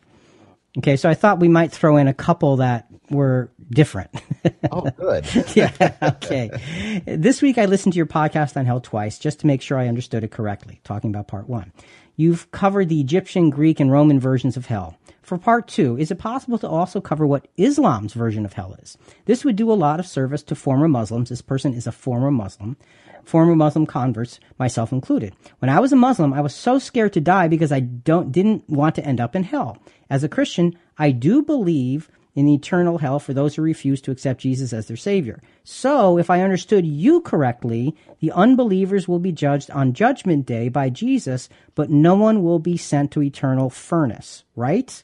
Okay, 0.79 0.97
so 0.97 1.09
I 1.09 1.15
thought 1.15 1.39
we 1.39 1.47
might 1.47 1.71
throw 1.71 1.97
in 1.97 2.09
a 2.09 2.15
couple 2.15 2.57
that 2.57 2.89
were 3.09 3.53
different. 3.71 4.11
oh, 4.73 4.91
good. 4.91 5.25
yeah, 5.55 5.95
okay. 6.03 7.03
This 7.07 7.41
week 7.41 7.57
I 7.57 7.67
listened 7.67 7.93
to 7.93 7.97
your 7.99 8.07
podcast 8.07 8.57
on 8.57 8.67
hell 8.67 8.81
twice 8.81 9.21
just 9.21 9.41
to 9.41 9.47
make 9.47 9.63
sure 9.63 9.79
I 9.79 9.87
understood 9.87 10.25
it 10.25 10.33
correctly, 10.33 10.81
talking 10.83 11.11
about 11.11 11.29
part 11.29 11.49
one. 11.49 11.73
You've 12.21 12.51
covered 12.51 12.89
the 12.89 13.01
Egyptian, 13.01 13.49
Greek, 13.49 13.79
and 13.79 13.93
Roman 13.93 14.19
versions 14.19 14.57
of 14.57 14.67
hell. 14.67 14.99
For 15.23 15.39
part 15.39 15.69
two, 15.69 15.97
is 15.99 16.11
it 16.11 16.19
possible 16.19 16.59
to 16.59 16.69
also 16.69 17.01
cover 17.01 17.25
what 17.25 17.47
Islam's 17.57 18.13
version 18.13 18.45
of 18.45 18.55
hell 18.55 18.77
is? 18.83 18.99
This 19.27 19.45
would 19.45 19.55
do 19.55 19.71
a 19.71 19.75
lot 19.75 20.01
of 20.01 20.07
service 20.07 20.43
to 20.45 20.57
former 20.57 20.89
Muslims. 20.89 21.29
This 21.29 21.43
person 21.43 21.73
is 21.75 21.87
a 21.87 21.93
former 21.93 22.33
Muslim. 22.33 22.77
Former 23.23 23.55
Muslim 23.55 23.87
converts, 23.87 24.41
myself 24.59 24.91
included. 24.91 25.33
When 25.61 25.69
I 25.69 25.79
was 25.79 25.93
a 25.93 25.97
Muslim, 25.97 26.33
I 26.33 26.41
was 26.41 26.57
so 26.57 26.81
scared 26.81 27.13
to 27.13 27.21
die 27.21 27.47
because 27.47 27.71
I 27.71 27.79
don't, 27.79 28.33
didn't 28.33 28.69
want 28.69 28.97
to 28.97 29.05
end 29.05 29.21
up 29.21 29.37
in 29.37 29.45
hell. 29.45 29.79
As 30.11 30.25
a 30.25 30.29
Christian, 30.29 30.77
I 30.99 31.13
do 31.13 31.43
believe 31.43 32.11
in 32.39 32.47
eternal 32.47 32.99
hell 32.99 33.19
for 33.19 33.35
those 33.35 33.57
who 33.57 33.63
refuse 33.63 34.01
to 34.01 34.13
accept 34.13 34.41
Jesus 34.41 34.73
as 34.73 34.87
their 34.87 34.97
Savior. 34.97 35.43
So, 35.65 36.19
if 36.19 36.31
I 36.31 36.43
understood 36.43 36.87
you 36.87 37.21
correctly, 37.21 37.97
the 38.21 38.31
unbelievers 38.31 39.09
will 39.09 39.19
be 39.19 39.33
judged 39.33 39.73
on 39.73 39.93
Judgment 39.93 40.47
Day 40.47 40.69
by 40.69 40.89
Jesus, 40.89 41.49
but 41.75 41.91
no 41.91 42.15
one 42.15 42.45
will 42.45 42.61
be 42.61 42.77
sent 42.77 43.11
to 43.11 43.25
eternal 43.25 43.71
furnace, 43.71 44.45
right? 44.55 45.03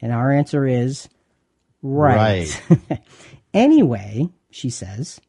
And 0.00 0.12
our 0.12 0.30
answer 0.30 0.68
is 0.68 1.08
right. 1.82 2.62
right. 2.70 3.00
anyway, 3.52 4.28
she 4.48 4.70
says, 4.70 5.20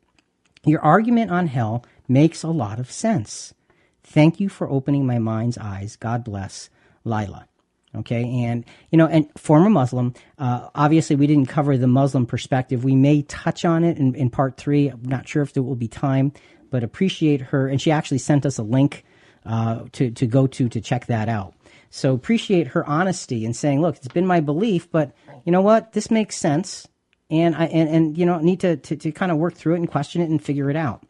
your 0.64 0.82
argument 0.82 1.32
on 1.32 1.48
hell 1.48 1.84
makes 2.08 2.44
a 2.44 2.50
lot 2.50 2.80
of 2.80 2.92
sense. 2.92 3.56
Thank 4.04 4.40
you 4.40 4.50
for 4.50 4.70
opening 4.70 5.04
my 5.08 5.18
mind's 5.18 5.58
eyes. 5.58 5.96
God 5.96 6.24
bless, 6.24 6.70
Lila. 7.04 7.49
Okay, 7.95 8.44
and 8.45 8.66
you 8.91 8.98
know, 8.98 9.07
and 9.07 9.28
former 9.36 9.70
Muslim. 9.70 10.14
Uh, 10.38 10.70
obviously, 10.76 11.16
we 11.16 11.26
didn't 11.26 11.48
cover 11.48 11.76
the 11.76 11.88
Muslim 11.88 12.28
perspective. 12.28 12.84
We 12.84 12.95
may 12.95 13.24
touch 13.24 13.66
on 13.66 13.84
it 13.84 13.98
in, 13.98 14.14
in 14.14 14.30
part 14.30 14.57
three. 14.57 14.90
I'm 14.90 15.02
not 15.03 15.28
sure 15.28 15.41
if 15.41 15.53
there 15.53 15.64
will 15.64 15.76
be 15.76 15.88
time, 15.88 16.32
but 16.70 16.84
appreciate 16.84 17.41
her. 17.41 17.68
And 17.68 17.82
she 17.82 17.90
actually 17.90 18.20
sent 18.20 18.45
us 18.45 18.60
a 18.60 18.64
link 18.64 19.06
uh, 19.44 19.86
to 19.94 20.11
to 20.11 20.28
go 20.28 20.45
to 20.45 20.70
to 20.70 20.82
check 20.82 21.07
that 21.07 21.30
out. 21.30 21.56
So 21.90 22.14
appreciate 22.14 22.68
her 22.68 22.86
honesty 22.86 23.44
and 23.44 23.56
saying, 23.56 23.82
"Look, 23.82 23.95
it's 23.95 24.07
been 24.07 24.28
my 24.28 24.40
belief, 24.40 24.91
but 24.91 25.16
you 25.44 25.52
know 25.52 25.61
what? 25.61 25.94
This 25.94 26.11
makes 26.11 26.38
sense, 26.38 26.88
and 27.32 27.56
I 27.56 27.66
and, 27.66 27.90
and 27.90 28.18
you 28.18 28.28
know 28.28 28.38
need 28.40 28.60
to, 28.60 28.78
to 28.78 28.95
to 28.98 29.11
kind 29.11 29.32
of 29.32 29.40
work 29.40 29.56
through 29.56 29.74
it 29.74 29.80
and 29.80 29.90
question 29.90 30.22
it 30.22 30.30
and 30.30 30.40
figure 30.40 30.70
it 30.70 30.76
out." 30.76 31.03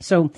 So 0.00 0.32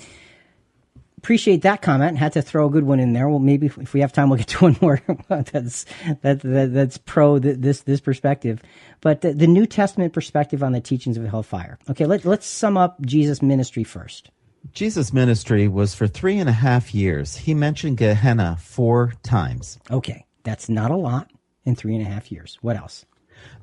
appreciate 1.23 1.61
that 1.61 1.81
comment. 1.81 2.17
Had 2.17 2.33
to 2.33 2.41
throw 2.41 2.67
a 2.67 2.69
good 2.69 2.83
one 2.83 2.99
in 2.99 3.13
there. 3.13 3.29
Well, 3.29 3.39
maybe 3.39 3.67
if 3.67 3.93
we 3.93 4.01
have 4.01 4.11
time, 4.11 4.29
we'll 4.29 4.39
get 4.39 4.49
to 4.49 4.57
one 4.65 4.77
more. 4.81 5.01
that's 5.29 5.85
that, 6.21 6.41
that, 6.41 6.73
that's 6.73 6.97
pro 6.97 7.39
this 7.39 7.81
this 7.81 8.01
perspective, 8.01 8.61
but 8.99 9.21
the, 9.21 9.33
the, 9.33 9.47
New 9.47 9.65
Testament 9.65 10.11
perspective 10.11 10.61
on 10.61 10.73
the 10.73 10.81
teachings 10.81 11.17
of 11.17 11.25
hellfire. 11.25 11.79
Okay, 11.89 12.05
let, 12.05 12.25
let's 12.25 12.45
sum 12.45 12.77
up 12.77 13.01
Jesus' 13.01 13.41
ministry 13.41 13.85
first. 13.85 14.31
Jesus' 14.73 15.13
ministry 15.13 15.67
was 15.67 15.93
for 15.93 16.07
three 16.07 16.37
and 16.37 16.49
a 16.49 16.53
half 16.53 16.93
years. 16.93 17.37
He 17.37 17.53
mentioned 17.53 17.97
Gehenna 17.97 18.57
four 18.59 19.13
times. 19.23 19.79
Okay, 19.89 20.25
that's 20.43 20.67
not 20.67 20.91
a 20.91 20.95
lot 20.97 21.31
in 21.63 21.75
three 21.75 21.95
and 21.95 22.05
a 22.05 22.09
half 22.09 22.31
years. 22.31 22.57
What 22.61 22.75
else? 22.75 23.05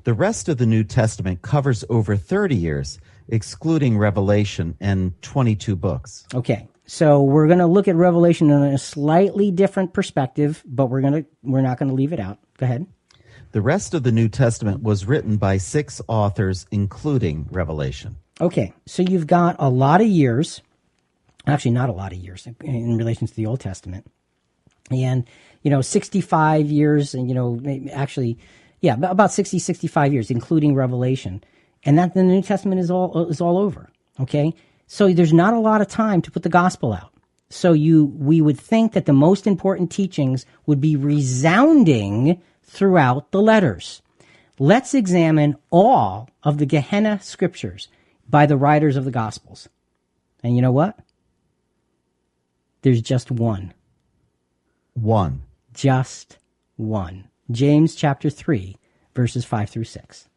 The 0.03 0.13
rest 0.13 0.49
of 0.49 0.57
the 0.57 0.65
New 0.65 0.83
Testament 0.83 1.41
covers 1.41 1.83
over 1.89 2.15
30 2.15 2.55
years, 2.55 2.99
excluding 3.29 3.97
Revelation 3.97 4.75
and 4.79 5.19
22 5.21 5.75
books. 5.75 6.25
Okay, 6.33 6.67
so 6.91 7.21
we're 7.21 7.47
going 7.47 7.59
to 7.59 7.67
look 7.67 7.87
at 7.87 7.95
Revelation 7.95 8.49
in 8.49 8.63
a 8.63 8.77
slightly 8.77 9.49
different 9.49 9.93
perspective, 9.93 10.61
but 10.65 10.87
we're 10.87 10.99
going 10.99 11.23
to 11.23 11.25
we're 11.41 11.61
not 11.61 11.79
going 11.79 11.87
to 11.87 11.95
leave 11.95 12.11
it 12.11 12.19
out. 12.19 12.37
Go 12.57 12.65
ahead. 12.65 12.85
The 13.53 13.61
rest 13.61 13.93
of 13.93 14.03
the 14.03 14.11
New 14.11 14.27
Testament 14.27 14.83
was 14.83 15.05
written 15.05 15.37
by 15.37 15.55
six 15.55 16.01
authors, 16.09 16.67
including 16.69 17.47
Revelation. 17.49 18.17
Okay, 18.41 18.73
so 18.87 19.03
you've 19.03 19.25
got 19.25 19.55
a 19.57 19.69
lot 19.69 20.01
of 20.01 20.07
years, 20.07 20.61
actually 21.47 21.71
not 21.71 21.87
a 21.87 21.93
lot 21.93 22.11
of 22.11 22.17
years 22.17 22.45
in 22.61 22.97
relation 22.97 23.25
to 23.25 23.33
the 23.33 23.45
Old 23.45 23.61
Testament, 23.61 24.05
and 24.91 25.23
you 25.61 25.71
know, 25.71 25.79
65 25.79 26.65
years, 26.65 27.13
and 27.13 27.29
you 27.29 27.33
know, 27.33 27.57
actually, 27.93 28.37
yeah, 28.81 28.97
about 29.01 29.31
60, 29.31 29.59
65 29.59 30.11
years, 30.11 30.29
including 30.29 30.75
Revelation, 30.75 31.41
and 31.85 31.97
that 31.97 32.15
the 32.15 32.23
New 32.23 32.41
Testament 32.41 32.81
is 32.81 32.91
all 32.91 33.29
is 33.29 33.39
all 33.39 33.57
over. 33.57 33.89
Okay, 34.19 34.53
so 34.93 35.09
there's 35.13 35.31
not 35.31 35.53
a 35.53 35.59
lot 35.59 35.79
of 35.79 35.87
time 35.87 36.21
to 36.21 36.29
put 36.29 36.43
the 36.43 36.49
gospel 36.49 36.91
out. 36.91 37.13
So 37.49 37.71
you, 37.71 38.03
we 38.03 38.41
would 38.41 38.59
think 38.59 38.91
that 38.91 39.05
the 39.05 39.13
most 39.13 39.47
important 39.47 39.89
teachings 39.89 40.45
would 40.65 40.81
be 40.81 40.97
resounding 40.97 42.41
throughout 42.61 43.31
the 43.31 43.41
letters. 43.41 44.01
Let's 44.59 44.93
examine 44.93 45.55
all 45.69 46.29
of 46.43 46.57
the 46.57 46.65
Gehenna 46.65 47.21
scriptures 47.21 47.87
by 48.29 48.45
the 48.45 48.57
writers 48.57 48.97
of 48.97 49.05
the 49.05 49.11
gospels. 49.11 49.69
And 50.43 50.57
you 50.57 50.61
know 50.61 50.73
what? 50.73 50.99
There's 52.81 53.01
just 53.01 53.31
one. 53.31 53.73
One. 54.91 55.43
Just 55.73 56.37
one. 56.75 57.29
James 57.49 57.95
chapter 57.95 58.29
3, 58.29 58.75
verses 59.15 59.45
5 59.45 59.69
through 59.69 59.85
6. 59.85 60.27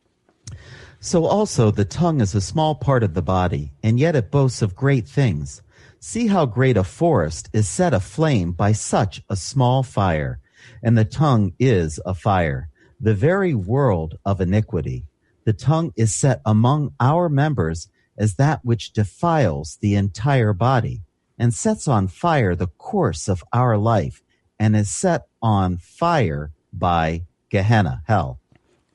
So 1.05 1.27
also 1.27 1.71
the 1.71 1.85
tongue 1.85 2.23
is 2.23 2.35
a 2.35 2.41
small 2.41 2.75
part 2.75 3.03
of 3.03 3.13
the 3.13 3.21
body, 3.21 3.73
and 3.83 4.01
yet 4.01 4.17
it 4.17 4.31
boasts 4.31 4.63
of 4.63 4.75
great 4.75 5.07
things. 5.07 5.61
See 6.01 6.29
how 6.29 6.47
great 6.47 6.79
a 6.79 6.83
forest 6.83 7.51
is 7.53 7.69
set 7.69 7.93
aflame 7.93 8.53
by 8.53 8.73
such 8.73 9.21
a 9.29 9.37
small 9.37 9.83
fire. 9.83 10.41
And 10.83 10.97
the 10.97 11.05
tongue 11.05 11.53
is 11.59 12.01
a 12.07 12.15
fire, 12.15 12.71
the 12.99 13.13
very 13.13 13.53
world 13.55 14.15
of 14.25 14.41
iniquity. 14.41 15.05
The 15.45 15.53
tongue 15.53 15.93
is 15.95 16.15
set 16.15 16.41
among 16.47 16.95
our 16.99 17.29
members 17.29 17.89
as 18.17 18.37
that 18.37 18.65
which 18.65 18.95
defiles 18.95 19.77
the 19.83 19.97
entire 19.97 20.55
body, 20.55 21.03
and 21.39 21.53
sets 21.53 21.87
on 21.87 22.09
fire 22.09 22.57
the 22.57 22.69
course 22.79 23.29
of 23.29 23.45
our 23.53 23.77
life, 23.77 24.23
and 24.59 24.75
is 24.75 24.89
set 24.89 25.27
on 25.43 25.77
fire 25.77 26.53
by 26.73 27.25
Gehenna, 27.51 28.03
hell. 28.07 28.41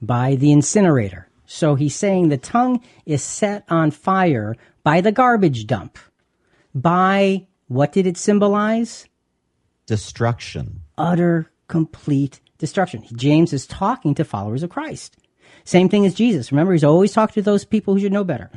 by 0.02 0.34
the 0.34 0.52
incinerator. 0.52 1.29
So 1.52 1.74
he's 1.74 1.96
saying 1.96 2.30
the 2.30 2.38
tongue 2.38 2.80
is 3.08 3.24
set 3.24 3.66
on 3.70 3.90
fire 3.90 4.56
by 4.84 5.02
the 5.02 5.12
garbage 5.12 5.66
dump. 5.66 5.98
By 6.76 7.48
what 7.68 7.92
did 7.92 8.06
it 8.06 8.18
symbolize? 8.18 9.08
Destruction. 9.88 10.84
Utter, 10.96 11.50
complete 11.68 12.40
destruction. 12.60 13.04
James 13.16 13.52
is 13.52 13.66
talking 13.66 14.14
to 14.14 14.24
followers 14.24 14.62
of 14.62 14.70
Christ. 14.70 15.18
Same 15.64 15.90
thing 15.90 16.06
as 16.06 16.14
Jesus. 16.14 16.52
Remember, 16.52 16.72
he's 16.72 16.84
always 16.84 17.14
talking 17.14 17.34
to 17.34 17.42
those 17.42 17.66
people 17.66 17.96
who 17.96 18.00
should 18.00 18.14
know 18.14 18.24
better. 18.24 18.52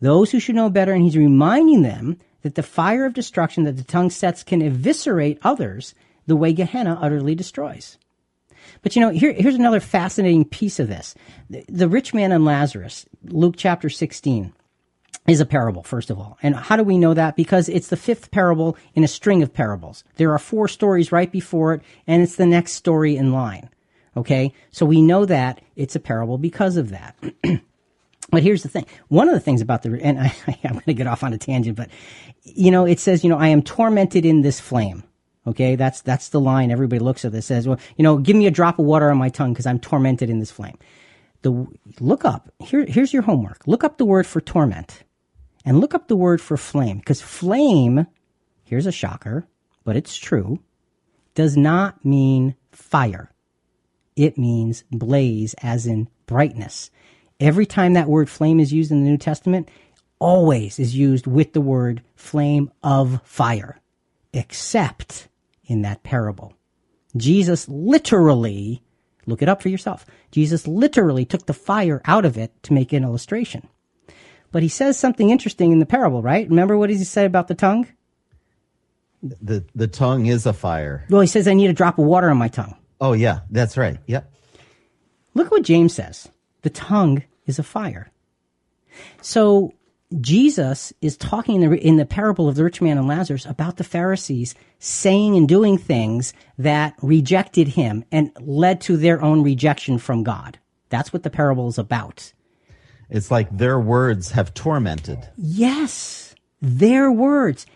Those 0.00 0.30
who 0.30 0.38
should 0.38 0.54
know 0.54 0.70
better, 0.70 0.92
and 0.92 1.02
he's 1.02 1.16
reminding 1.16 1.82
them 1.82 2.16
that 2.42 2.54
the 2.54 2.62
fire 2.62 3.06
of 3.06 3.12
destruction 3.12 3.64
that 3.64 3.76
the 3.76 3.82
tongue 3.82 4.10
sets 4.10 4.44
can 4.44 4.62
eviscerate 4.62 5.40
others 5.42 5.96
the 6.28 6.36
way 6.36 6.52
Gehenna 6.52 6.96
utterly 7.02 7.34
destroys. 7.34 7.98
But 8.82 8.96
you 8.96 9.00
know, 9.00 9.10
here, 9.10 9.32
here's 9.32 9.54
another 9.54 9.80
fascinating 9.80 10.44
piece 10.44 10.78
of 10.78 10.88
this. 10.88 11.14
The, 11.50 11.64
the 11.68 11.88
rich 11.88 12.14
man 12.14 12.32
and 12.32 12.44
Lazarus, 12.44 13.06
Luke 13.24 13.54
chapter 13.56 13.88
16, 13.88 14.52
is 15.26 15.40
a 15.40 15.46
parable, 15.46 15.82
first 15.82 16.10
of 16.10 16.18
all. 16.18 16.38
And 16.42 16.54
how 16.54 16.76
do 16.76 16.84
we 16.84 16.98
know 16.98 17.14
that? 17.14 17.36
Because 17.36 17.68
it's 17.68 17.88
the 17.88 17.96
fifth 17.96 18.30
parable 18.30 18.76
in 18.94 19.04
a 19.04 19.08
string 19.08 19.42
of 19.42 19.52
parables. 19.52 20.04
There 20.16 20.32
are 20.32 20.38
four 20.38 20.68
stories 20.68 21.12
right 21.12 21.30
before 21.30 21.74
it, 21.74 21.82
and 22.06 22.22
it's 22.22 22.36
the 22.36 22.46
next 22.46 22.72
story 22.72 23.16
in 23.16 23.32
line. 23.32 23.68
Okay? 24.16 24.52
So 24.70 24.86
we 24.86 25.02
know 25.02 25.24
that 25.24 25.60
it's 25.74 25.96
a 25.96 26.00
parable 26.00 26.38
because 26.38 26.76
of 26.76 26.90
that. 26.90 27.16
But 28.30 28.42
here's 28.42 28.62
the 28.62 28.68
thing. 28.68 28.86
One 29.08 29.28
of 29.28 29.34
the 29.34 29.40
things 29.40 29.60
about 29.60 29.82
the, 29.82 30.00
and 30.02 30.18
I, 30.18 30.34
I'm 30.64 30.72
going 30.72 30.82
to 30.86 30.94
get 30.94 31.06
off 31.06 31.22
on 31.22 31.32
a 31.32 31.38
tangent, 31.38 31.76
but, 31.76 31.90
you 32.42 32.70
know, 32.70 32.84
it 32.84 32.98
says, 32.98 33.22
you 33.22 33.30
know, 33.30 33.38
I 33.38 33.48
am 33.48 33.62
tormented 33.62 34.24
in 34.24 34.42
this 34.42 34.58
flame. 34.58 35.04
Okay. 35.46 35.76
That's, 35.76 36.00
that's 36.00 36.30
the 36.30 36.40
line 36.40 36.70
everybody 36.70 36.98
looks 36.98 37.24
at 37.24 37.32
this 37.32 37.46
says, 37.46 37.68
well, 37.68 37.78
you 37.96 38.02
know, 38.02 38.18
give 38.18 38.36
me 38.36 38.46
a 38.46 38.50
drop 38.50 38.78
of 38.78 38.84
water 38.84 39.10
on 39.10 39.18
my 39.18 39.28
tongue 39.28 39.52
because 39.52 39.66
I'm 39.66 39.78
tormented 39.78 40.30
in 40.30 40.40
this 40.40 40.50
flame. 40.50 40.78
The, 41.42 41.66
look 42.00 42.24
up, 42.24 42.52
here, 42.60 42.84
here's 42.84 43.12
your 43.12 43.22
homework. 43.22 43.66
Look 43.66 43.84
up 43.84 43.98
the 43.98 44.04
word 44.04 44.26
for 44.26 44.40
torment 44.40 45.04
and 45.64 45.80
look 45.80 45.94
up 45.94 46.08
the 46.08 46.16
word 46.16 46.40
for 46.40 46.56
flame 46.56 46.98
because 46.98 47.20
flame, 47.20 48.06
here's 48.64 48.86
a 48.86 48.92
shocker, 48.92 49.46
but 49.84 49.96
it's 49.96 50.16
true, 50.16 50.60
does 51.34 51.56
not 51.56 52.04
mean 52.04 52.56
fire. 52.72 53.30
It 54.16 54.38
means 54.38 54.84
blaze 54.90 55.54
as 55.62 55.86
in 55.86 56.08
brightness. 56.26 56.90
Every 57.38 57.66
time 57.66 57.92
that 57.92 58.08
word 58.08 58.30
flame 58.30 58.58
is 58.58 58.72
used 58.72 58.90
in 58.90 59.04
the 59.04 59.10
New 59.10 59.18
Testament, 59.18 59.68
always 60.18 60.78
is 60.78 60.96
used 60.96 61.26
with 61.26 61.52
the 61.52 61.60
word 61.60 62.02
flame 62.14 62.70
of 62.82 63.20
fire, 63.24 63.78
except 64.32 65.28
in 65.66 65.82
that 65.82 66.02
parable. 66.02 66.54
Jesus 67.16 67.68
literally, 67.68 68.82
look 69.26 69.42
it 69.42 69.48
up 69.48 69.62
for 69.62 69.68
yourself, 69.68 70.06
Jesus 70.30 70.66
literally 70.66 71.24
took 71.24 71.46
the 71.46 71.54
fire 71.54 72.00
out 72.04 72.24
of 72.24 72.36
it 72.36 72.52
to 72.64 72.72
make 72.72 72.92
an 72.92 73.04
illustration. 73.04 73.68
But 74.52 74.62
he 74.62 74.68
says 74.68 74.98
something 74.98 75.30
interesting 75.30 75.72
in 75.72 75.80
the 75.80 75.86
parable, 75.86 76.22
right? 76.22 76.48
Remember 76.48 76.78
what 76.78 76.90
he 76.90 76.96
say 77.04 77.24
about 77.24 77.48
the 77.48 77.54
tongue? 77.54 77.86
The 79.22 79.64
the 79.74 79.88
tongue 79.88 80.26
is 80.26 80.46
a 80.46 80.52
fire. 80.52 81.04
Well, 81.10 81.20
he 81.20 81.26
says, 81.26 81.48
I 81.48 81.54
need 81.54 81.70
a 81.70 81.74
drop 81.74 81.98
of 81.98 82.04
water 82.04 82.30
on 82.30 82.36
my 82.36 82.48
tongue. 82.48 82.76
Oh 83.00 83.12
yeah, 83.12 83.40
that's 83.50 83.76
right. 83.76 83.98
Yep. 84.06 84.32
Look 85.34 85.50
what 85.50 85.62
James 85.62 85.94
says. 85.94 86.28
The 86.62 86.70
tongue 86.70 87.22
is 87.46 87.58
a 87.58 87.62
fire. 87.62 88.10
So 89.20 89.74
Jesus 90.20 90.92
is 91.00 91.16
talking 91.16 91.62
in 91.62 91.70
the, 91.70 91.78
in 91.78 91.96
the 91.96 92.06
parable 92.06 92.48
of 92.48 92.54
the 92.54 92.64
rich 92.64 92.80
man 92.80 92.96
and 92.96 93.08
Lazarus 93.08 93.44
about 93.44 93.76
the 93.76 93.84
Pharisees 93.84 94.54
saying 94.78 95.36
and 95.36 95.48
doing 95.48 95.78
things 95.78 96.32
that 96.58 96.94
rejected 97.02 97.68
him 97.68 98.04
and 98.12 98.30
led 98.40 98.80
to 98.82 98.96
their 98.96 99.20
own 99.22 99.42
rejection 99.42 99.98
from 99.98 100.22
God. 100.22 100.58
That's 100.90 101.12
what 101.12 101.24
the 101.24 101.30
parable 101.30 101.68
is 101.68 101.78
about. 101.78 102.32
It's 103.10 103.30
like 103.30 103.56
their 103.56 103.80
words 103.80 104.32
have 104.32 104.54
tormented. 104.54 105.28
Yes, 105.36 106.34
their 106.60 107.10
words. 107.10 107.66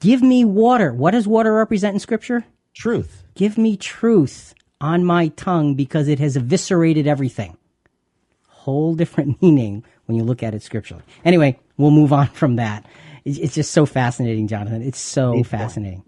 Give 0.00 0.22
me 0.22 0.44
water. 0.44 0.92
What 0.92 1.12
does 1.12 1.26
water 1.26 1.54
represent 1.54 1.94
in 1.94 2.00
Scripture? 2.00 2.44
Truth. 2.74 3.24
Give 3.34 3.56
me 3.56 3.76
truth 3.76 4.54
on 4.80 5.04
my 5.04 5.28
tongue 5.28 5.74
because 5.74 6.08
it 6.08 6.18
has 6.18 6.36
eviscerated 6.36 7.06
everything. 7.06 7.56
Whole 8.48 8.94
different 8.94 9.40
meaning 9.42 9.84
when 10.06 10.16
you 10.16 10.24
look 10.24 10.42
at 10.42 10.54
it 10.54 10.62
scripturally. 10.62 11.02
Anyway, 11.24 11.58
we'll 11.76 11.90
move 11.90 12.12
on 12.12 12.28
from 12.28 12.56
that. 12.56 12.86
It's, 13.24 13.38
it's 13.38 13.54
just 13.54 13.72
so 13.72 13.86
fascinating, 13.86 14.48
Jonathan. 14.48 14.82
It's 14.82 14.98
so 14.98 15.42
fascinating. 15.44 16.02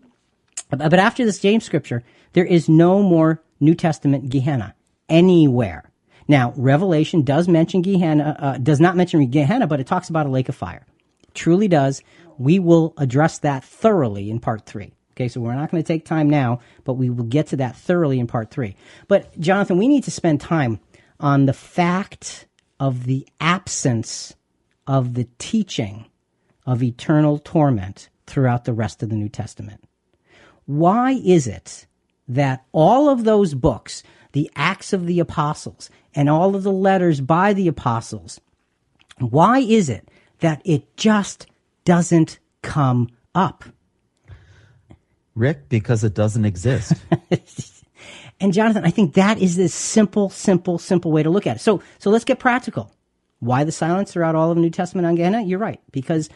But 0.70 0.79
but 0.91 0.99
after 0.99 1.25
this 1.25 1.39
James 1.39 1.65
scripture, 1.65 2.03
there 2.33 2.45
is 2.45 2.69
no 2.69 3.03
more 3.03 3.43
New 3.61 3.75
Testament 3.75 4.31
Gehenna 4.31 4.75
anywhere. 5.09 5.91
Now, 6.29 6.53
Revelation 6.57 7.23
does 7.23 7.49
mention 7.49 7.81
Gehenna, 7.81 8.37
uh, 8.39 8.59
does 8.59 8.81
not 8.81 8.97
mention 8.97 9.27
Gehenna, 9.31 9.66
but 9.66 9.81
it 9.81 9.87
talks 9.87 10.11
about 10.11 10.27
a 10.27 10.29
lake 10.29 10.51
of 10.51 10.55
fire. 10.55 10.87
It 11.23 11.35
truly 11.35 11.69
does. 11.69 12.03
We 12.37 12.59
will 12.59 12.93
address 12.99 13.39
that 13.39 13.65
thoroughly 13.65 14.31
in 14.31 14.39
part 14.39 14.66
three. 14.66 14.93
Okay, 15.12 15.29
so 15.29 15.41
we're 15.41 15.55
not 15.55 15.70
going 15.70 15.83
to 15.83 15.87
take 15.87 16.05
time 16.05 16.31
now, 16.31 16.61
but 16.85 16.95
we 16.95 17.11
will 17.11 17.25
get 17.25 17.49
to 17.49 17.57
that 17.57 17.77
thoroughly 17.77 18.20
in 18.20 18.27
part 18.29 18.51
three. 18.51 18.77
But, 19.09 19.37
Jonathan, 19.41 19.79
we 19.79 19.89
need 19.89 20.05
to 20.05 20.12
spend 20.12 20.41
time 20.41 20.79
on 21.19 21.47
the 21.47 21.53
fact 21.53 22.47
of 22.80 23.05
the 23.05 23.26
absence 23.40 24.34
of 24.86 25.14
the 25.14 25.28
teaching 25.38 26.06
of 26.66 26.82
eternal 26.82 27.38
torment 27.38 28.09
throughout 28.26 28.64
the 28.64 28.72
rest 28.72 29.02
of 29.02 29.09
the 29.09 29.16
New 29.16 29.28
Testament. 29.28 29.84
Why 30.66 31.12
is 31.12 31.46
it 31.46 31.86
that 32.28 32.64
all 32.72 33.09
of 33.09 33.24
those 33.24 33.55
books, 33.55 34.02
the 34.32 34.50
Acts 34.55 34.92
of 34.92 35.06
the 35.06 35.18
Apostles, 35.18 35.88
and 36.14 36.28
all 36.28 36.55
of 36.55 36.62
the 36.62 36.72
letters 36.72 37.20
by 37.20 37.52
the 37.52 37.68
apostles, 37.68 38.40
why 39.18 39.60
is 39.60 39.88
it 39.88 40.09
that 40.40 40.60
it 40.64 40.96
just 40.96 41.46
doesn't 41.84 42.38
come 42.62 43.09
up? 43.34 43.64
Rick, 45.34 45.68
because 45.68 46.05
it 46.05 46.14
doesn't 46.14 46.44
exist. 46.44 46.92
And 48.40 48.52
Jonathan, 48.52 48.85
I 48.85 48.90
think 48.90 49.15
that 49.15 49.39
is 49.39 49.56
this 49.56 49.74
simple, 49.74 50.31
simple, 50.31 50.78
simple 50.78 51.10
way 51.10 51.23
to 51.23 51.31
look 51.31 51.47
at 51.47 51.56
it. 51.56 51.60
So, 51.60 51.82
so 51.98 52.10
let's 52.10 52.24
get 52.24 52.39
practical. 52.39 52.93
Why 53.40 53.65
the 53.65 53.73
silence 53.73 54.12
throughout 54.12 54.35
all 54.35 54.51
of 54.51 54.56
the 54.56 54.62
New 54.62 54.70
Testament 54.70 55.06
on 55.06 55.16
Gehenna? 55.16 55.43
You're 55.43 55.59
right, 55.59 55.81
because 55.93 56.28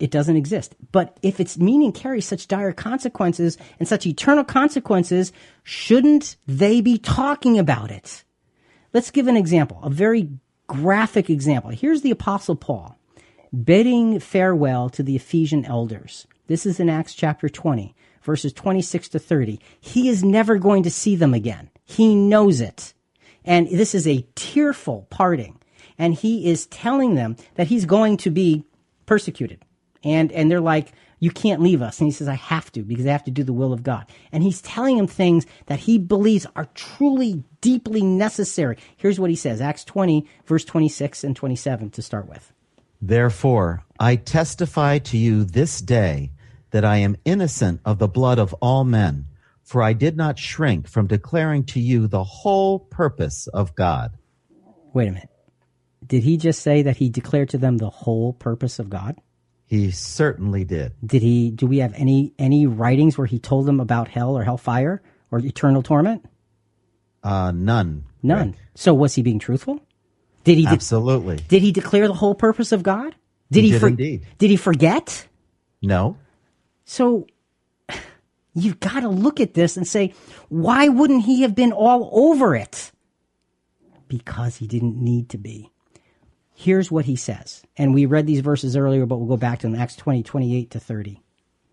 it 0.00 0.10
doesn't 0.10 0.36
exist. 0.36 0.74
But 0.92 1.16
if 1.22 1.40
its 1.40 1.58
meaning 1.58 1.92
carries 1.92 2.26
such 2.26 2.48
dire 2.48 2.72
consequences 2.72 3.56
and 3.78 3.88
such 3.88 4.06
eternal 4.06 4.44
consequences, 4.44 5.32
shouldn't 5.62 6.36
they 6.46 6.80
be 6.80 6.98
talking 6.98 7.58
about 7.58 7.90
it? 7.90 8.24
Let's 8.92 9.10
give 9.10 9.28
an 9.28 9.36
example, 9.36 9.80
a 9.82 9.90
very 9.90 10.30
graphic 10.66 11.30
example. 11.30 11.70
Here's 11.70 12.02
the 12.02 12.10
Apostle 12.10 12.56
Paul 12.56 12.98
bidding 13.64 14.18
farewell 14.18 14.88
to 14.90 15.02
the 15.02 15.14
Ephesian 15.14 15.64
elders. 15.64 16.26
This 16.48 16.66
is 16.66 16.80
in 16.80 16.88
Acts 16.88 17.14
chapter 17.14 17.48
20, 17.48 17.94
verses 18.24 18.52
26 18.52 19.10
to 19.10 19.18
30. 19.18 19.60
He 19.80 20.08
is 20.08 20.24
never 20.24 20.58
going 20.58 20.82
to 20.82 20.90
see 20.90 21.14
them 21.14 21.34
again. 21.34 21.70
He 21.84 22.14
knows 22.14 22.60
it. 22.60 22.94
And 23.44 23.68
this 23.68 23.94
is 23.94 24.08
a 24.08 24.26
tearful 24.34 25.06
parting. 25.10 25.60
And 25.98 26.14
he 26.14 26.50
is 26.50 26.66
telling 26.66 27.14
them 27.14 27.36
that 27.54 27.68
he's 27.68 27.84
going 27.84 28.16
to 28.18 28.30
be 28.30 28.64
persecuted. 29.06 29.64
And, 30.02 30.32
and 30.32 30.50
they're 30.50 30.60
like, 30.60 30.92
you 31.20 31.30
can't 31.30 31.62
leave 31.62 31.80
us. 31.80 32.00
And 32.00 32.06
he 32.06 32.12
says, 32.12 32.28
I 32.28 32.34
have 32.34 32.70
to 32.72 32.82
because 32.82 33.06
I 33.06 33.12
have 33.12 33.24
to 33.24 33.30
do 33.30 33.44
the 33.44 33.52
will 33.52 33.72
of 33.72 33.82
God. 33.82 34.06
And 34.32 34.42
he's 34.42 34.60
telling 34.60 34.96
them 34.96 35.06
things 35.06 35.46
that 35.66 35.80
he 35.80 35.98
believes 35.98 36.46
are 36.56 36.68
truly, 36.74 37.44
deeply 37.60 38.02
necessary. 38.02 38.76
Here's 38.96 39.20
what 39.20 39.30
he 39.30 39.36
says 39.36 39.60
Acts 39.60 39.84
20, 39.84 40.26
verse 40.44 40.64
26 40.64 41.24
and 41.24 41.36
27 41.36 41.90
to 41.90 42.02
start 42.02 42.28
with. 42.28 42.52
Therefore, 43.00 43.84
I 43.98 44.16
testify 44.16 44.98
to 44.98 45.16
you 45.16 45.44
this 45.44 45.80
day 45.80 46.30
that 46.74 46.84
I 46.84 46.96
am 46.96 47.14
innocent 47.24 47.80
of 47.84 48.00
the 48.00 48.08
blood 48.08 48.40
of 48.40 48.52
all 48.54 48.82
men, 48.82 49.26
for 49.62 49.80
I 49.80 49.92
did 49.92 50.16
not 50.16 50.40
shrink 50.40 50.88
from 50.88 51.06
declaring 51.06 51.62
to 51.66 51.78
you 51.78 52.08
the 52.08 52.24
whole 52.24 52.80
purpose 52.80 53.46
of 53.46 53.76
God. 53.76 54.18
Wait 54.92 55.06
a 55.06 55.12
minute. 55.12 55.30
Did 56.04 56.24
he 56.24 56.36
just 56.36 56.62
say 56.62 56.82
that 56.82 56.96
he 56.96 57.08
declared 57.10 57.50
to 57.50 57.58
them 57.58 57.78
the 57.78 57.90
whole 57.90 58.32
purpose 58.32 58.80
of 58.80 58.90
God? 58.90 59.14
He 59.66 59.92
certainly 59.92 60.64
did. 60.64 60.94
Did 61.06 61.22
he 61.22 61.52
do 61.52 61.68
we 61.68 61.78
have 61.78 61.94
any 61.94 62.32
any 62.40 62.66
writings 62.66 63.16
where 63.16 63.28
he 63.28 63.38
told 63.38 63.66
them 63.66 63.78
about 63.78 64.08
hell 64.08 64.36
or 64.36 64.42
hellfire 64.42 65.00
or 65.30 65.38
eternal 65.38 65.80
torment? 65.84 66.24
Uh, 67.22 67.52
none. 67.54 68.02
None. 68.20 68.50
Rick. 68.50 68.58
So 68.74 68.94
was 68.94 69.14
he 69.14 69.22
being 69.22 69.38
truthful? 69.38 69.78
Did 70.42 70.58
he 70.58 70.64
de- 70.64 70.70
Absolutely. 70.72 71.36
did 71.36 71.62
he 71.62 71.70
declare 71.70 72.08
the 72.08 72.14
whole 72.14 72.34
purpose 72.34 72.72
of 72.72 72.82
God? 72.82 73.14
Did 73.52 73.62
He 73.62 73.70
he, 73.70 73.78
did 73.78 73.82
indeed. 73.86 74.26
did 74.38 74.50
he 74.50 74.56
forget? 74.56 75.28
No. 75.80 76.16
So 76.84 77.26
you've 78.54 78.80
got 78.80 79.00
to 79.00 79.08
look 79.08 79.40
at 79.40 79.54
this 79.54 79.76
and 79.76 79.86
say, 79.86 80.14
why 80.48 80.88
wouldn't 80.88 81.24
he 81.24 81.42
have 81.42 81.54
been 81.54 81.72
all 81.72 82.10
over 82.12 82.54
it? 82.54 82.92
Because 84.08 84.56
he 84.56 84.66
didn't 84.66 84.96
need 84.96 85.30
to 85.30 85.38
be. 85.38 85.70
Here's 86.54 86.90
what 86.90 87.06
he 87.06 87.16
says. 87.16 87.62
And 87.76 87.92
we 87.92 88.06
read 88.06 88.26
these 88.26 88.40
verses 88.40 88.76
earlier, 88.76 89.06
but 89.06 89.16
we'll 89.16 89.28
go 89.28 89.36
back 89.36 89.58
to 89.60 89.66
them, 89.66 89.78
Acts 89.78 89.96
20, 89.96 90.22
28 90.22 90.70
to 90.70 90.80
30. 90.80 91.20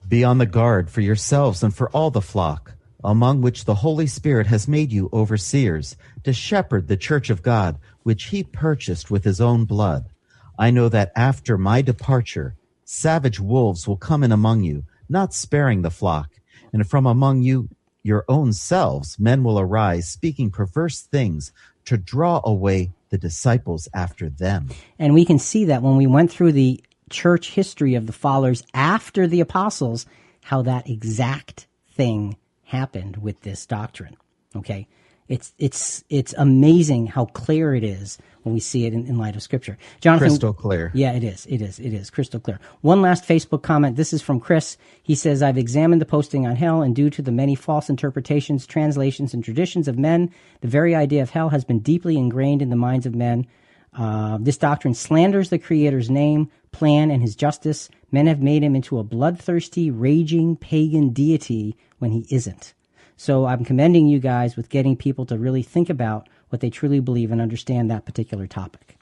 Be 0.07 0.23
on 0.23 0.39
the 0.39 0.47
guard 0.47 0.89
for 0.89 1.01
yourselves 1.01 1.61
and 1.61 1.73
for 1.73 1.89
all 1.91 2.09
the 2.09 2.21
flock, 2.21 2.73
among 3.03 3.41
which 3.41 3.65
the 3.65 3.75
Holy 3.75 4.07
Spirit 4.07 4.47
has 4.47 4.67
made 4.67 4.91
you 4.91 5.09
overseers, 5.13 5.95
to 6.23 6.33
shepherd 6.33 6.87
the 6.87 6.97
church 6.97 7.29
of 7.29 7.43
God, 7.43 7.77
which 8.01 8.25
he 8.25 8.43
purchased 8.43 9.11
with 9.11 9.23
his 9.23 9.39
own 9.39 9.65
blood. 9.65 10.09
I 10.57 10.71
know 10.71 10.89
that 10.89 11.11
after 11.15 11.57
my 11.57 11.83
departure, 11.83 12.55
savage 12.83 13.39
wolves 13.39 13.87
will 13.87 13.97
come 13.97 14.23
in 14.23 14.31
among 14.31 14.63
you, 14.63 14.85
not 15.11 15.33
sparing 15.33 15.81
the 15.81 15.91
flock. 15.91 16.29
And 16.73 16.89
from 16.89 17.05
among 17.05 17.41
you, 17.43 17.69
your 18.03 18.25
own 18.27 18.53
selves, 18.53 19.19
men 19.19 19.43
will 19.43 19.59
arise, 19.59 20.07
speaking 20.07 20.49
perverse 20.49 21.01
things 21.01 21.51
to 21.85 21.97
draw 21.97 22.41
away 22.43 22.91
the 23.09 23.17
disciples 23.17 23.87
after 23.93 24.29
them. 24.29 24.69
And 24.97 25.13
we 25.13 25.25
can 25.25 25.37
see 25.37 25.65
that 25.65 25.81
when 25.81 25.97
we 25.97 26.07
went 26.07 26.31
through 26.31 26.53
the 26.53 26.83
church 27.09 27.51
history 27.51 27.95
of 27.95 28.07
the 28.07 28.13
followers 28.13 28.63
after 28.73 29.27
the 29.27 29.41
apostles, 29.41 30.05
how 30.43 30.61
that 30.63 30.89
exact 30.89 31.67
thing 31.91 32.37
happened 32.63 33.17
with 33.17 33.41
this 33.41 33.65
doctrine. 33.65 34.15
Okay. 34.55 34.87
It's, 35.31 35.53
it's, 35.57 36.03
it's 36.09 36.33
amazing 36.37 37.07
how 37.07 37.25
clear 37.25 37.73
it 37.73 37.83
is 37.83 38.17
when 38.43 38.53
we 38.53 38.59
see 38.59 38.85
it 38.85 38.93
in, 38.93 39.05
in 39.07 39.17
light 39.17 39.35
of 39.35 39.41
scripture. 39.41 39.77
Jonathan. 40.01 40.27
Crystal 40.27 40.53
clear. 40.53 40.91
Yeah, 40.93 41.13
it 41.13 41.23
is. 41.23 41.45
It 41.45 41.61
is. 41.61 41.79
It 41.79 41.93
is 41.93 42.09
crystal 42.09 42.39
clear. 42.39 42.59
One 42.81 43.01
last 43.01 43.25
Facebook 43.25 43.61
comment. 43.61 43.95
This 43.95 44.13
is 44.13 44.21
from 44.21 44.39
Chris. 44.39 44.77
He 45.01 45.15
says, 45.15 45.41
I've 45.41 45.57
examined 45.57 46.01
the 46.01 46.05
posting 46.05 46.45
on 46.45 46.55
hell 46.57 46.81
and 46.81 46.95
due 46.95 47.09
to 47.11 47.21
the 47.21 47.31
many 47.31 47.55
false 47.55 47.89
interpretations, 47.89 48.65
translations, 48.67 49.33
and 49.33 49.43
traditions 49.43 49.87
of 49.87 49.97
men, 49.97 50.31
the 50.61 50.67
very 50.67 50.93
idea 50.95 51.21
of 51.21 51.29
hell 51.29 51.49
has 51.49 51.63
been 51.63 51.79
deeply 51.79 52.17
ingrained 52.17 52.61
in 52.61 52.69
the 52.69 52.75
minds 52.75 53.05
of 53.05 53.15
men. 53.15 53.47
Uh, 53.93 54.37
this 54.41 54.57
doctrine 54.57 54.93
slanders 54.93 55.49
the 55.49 55.59
Creator's 55.59 56.09
name, 56.09 56.49
plan, 56.71 57.11
and 57.11 57.21
his 57.21 57.35
justice. 57.35 57.89
Men 58.11 58.27
have 58.27 58.41
made 58.41 58.63
him 58.63 58.75
into 58.75 58.99
a 58.99 59.03
bloodthirsty, 59.03 59.91
raging 59.91 60.55
pagan 60.55 61.09
deity 61.09 61.77
when 61.99 62.11
he 62.11 62.25
isn't. 62.29 62.73
So 63.21 63.45
I'm 63.45 63.63
commending 63.63 64.07
you 64.07 64.17
guys 64.17 64.55
with 64.55 64.69
getting 64.69 64.95
people 64.95 65.27
to 65.27 65.37
really 65.37 65.61
think 65.61 65.91
about 65.91 66.27
what 66.49 66.59
they 66.59 66.71
truly 66.71 66.99
believe 66.99 67.31
and 67.31 67.39
understand 67.39 67.91
that 67.91 68.03
particular 68.03 68.47
topic. 68.47 68.97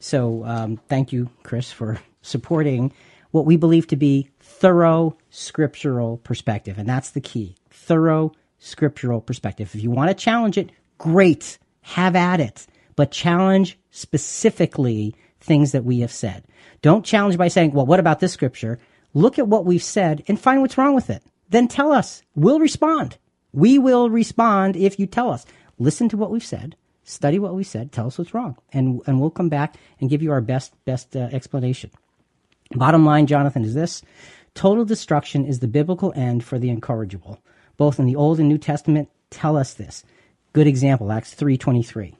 So 0.00 0.44
um, 0.44 0.80
thank 0.88 1.12
you, 1.12 1.30
Chris, 1.44 1.70
for 1.70 2.00
supporting 2.22 2.92
what 3.30 3.46
we 3.46 3.56
believe 3.56 3.86
to 3.86 3.96
be 3.96 4.28
thorough 4.40 5.16
scriptural 5.30 6.16
perspective. 6.16 6.78
And 6.78 6.88
that's 6.88 7.10
the 7.10 7.20
key 7.20 7.54
thorough 7.70 8.32
scriptural 8.58 9.20
perspective. 9.20 9.72
If 9.72 9.84
you 9.84 9.92
want 9.92 10.10
to 10.10 10.14
challenge 10.14 10.58
it, 10.58 10.70
great, 10.98 11.56
have 11.82 12.16
at 12.16 12.40
it. 12.40 12.66
But 12.96 13.12
challenge 13.12 13.78
specifically 13.92 15.14
things 15.38 15.70
that 15.70 15.84
we 15.84 16.00
have 16.00 16.10
said. 16.10 16.42
Don't 16.82 17.06
challenge 17.06 17.38
by 17.38 17.46
saying, 17.46 17.70
well, 17.70 17.86
what 17.86 18.00
about 18.00 18.18
this 18.18 18.32
scripture? 18.32 18.80
Look 19.12 19.38
at 19.38 19.46
what 19.46 19.64
we've 19.64 19.80
said 19.80 20.24
and 20.26 20.40
find 20.40 20.60
what's 20.60 20.76
wrong 20.76 20.96
with 20.96 21.08
it. 21.08 21.22
Then 21.50 21.68
tell 21.68 21.92
us. 21.92 22.20
We'll 22.34 22.58
respond. 22.58 23.16
We 23.54 23.78
will 23.78 24.10
respond 24.10 24.74
if 24.74 24.98
you 24.98 25.06
tell 25.06 25.30
us 25.30 25.46
listen 25.78 26.08
to 26.08 26.16
what 26.16 26.32
we've 26.32 26.44
said, 26.44 26.74
study 27.04 27.38
what 27.38 27.54
we 27.54 27.62
said, 27.62 27.92
tell 27.92 28.08
us 28.08 28.18
what's 28.18 28.34
wrong, 28.34 28.56
and 28.72 29.00
and 29.06 29.20
we'll 29.20 29.30
come 29.30 29.48
back 29.48 29.76
and 30.00 30.10
give 30.10 30.22
you 30.22 30.32
our 30.32 30.40
best 30.40 30.74
best 30.84 31.14
uh, 31.14 31.28
explanation. 31.30 31.90
Bottom 32.72 33.06
line, 33.06 33.28
Jonathan, 33.28 33.64
is 33.64 33.74
this: 33.74 34.02
total 34.54 34.84
destruction 34.84 35.46
is 35.46 35.60
the 35.60 35.68
biblical 35.68 36.12
end 36.16 36.42
for 36.42 36.58
the 36.58 36.68
incorrigible. 36.68 37.38
Both 37.76 38.00
in 38.00 38.06
the 38.06 38.16
Old 38.16 38.40
and 38.40 38.48
New 38.48 38.58
Testament 38.58 39.08
tell 39.30 39.56
us 39.56 39.74
this. 39.74 40.04
Good 40.52 40.66
example, 40.66 41.12
Acts 41.12 41.34
three 41.34 41.56
twenty 41.56 41.84
three. 41.84 42.16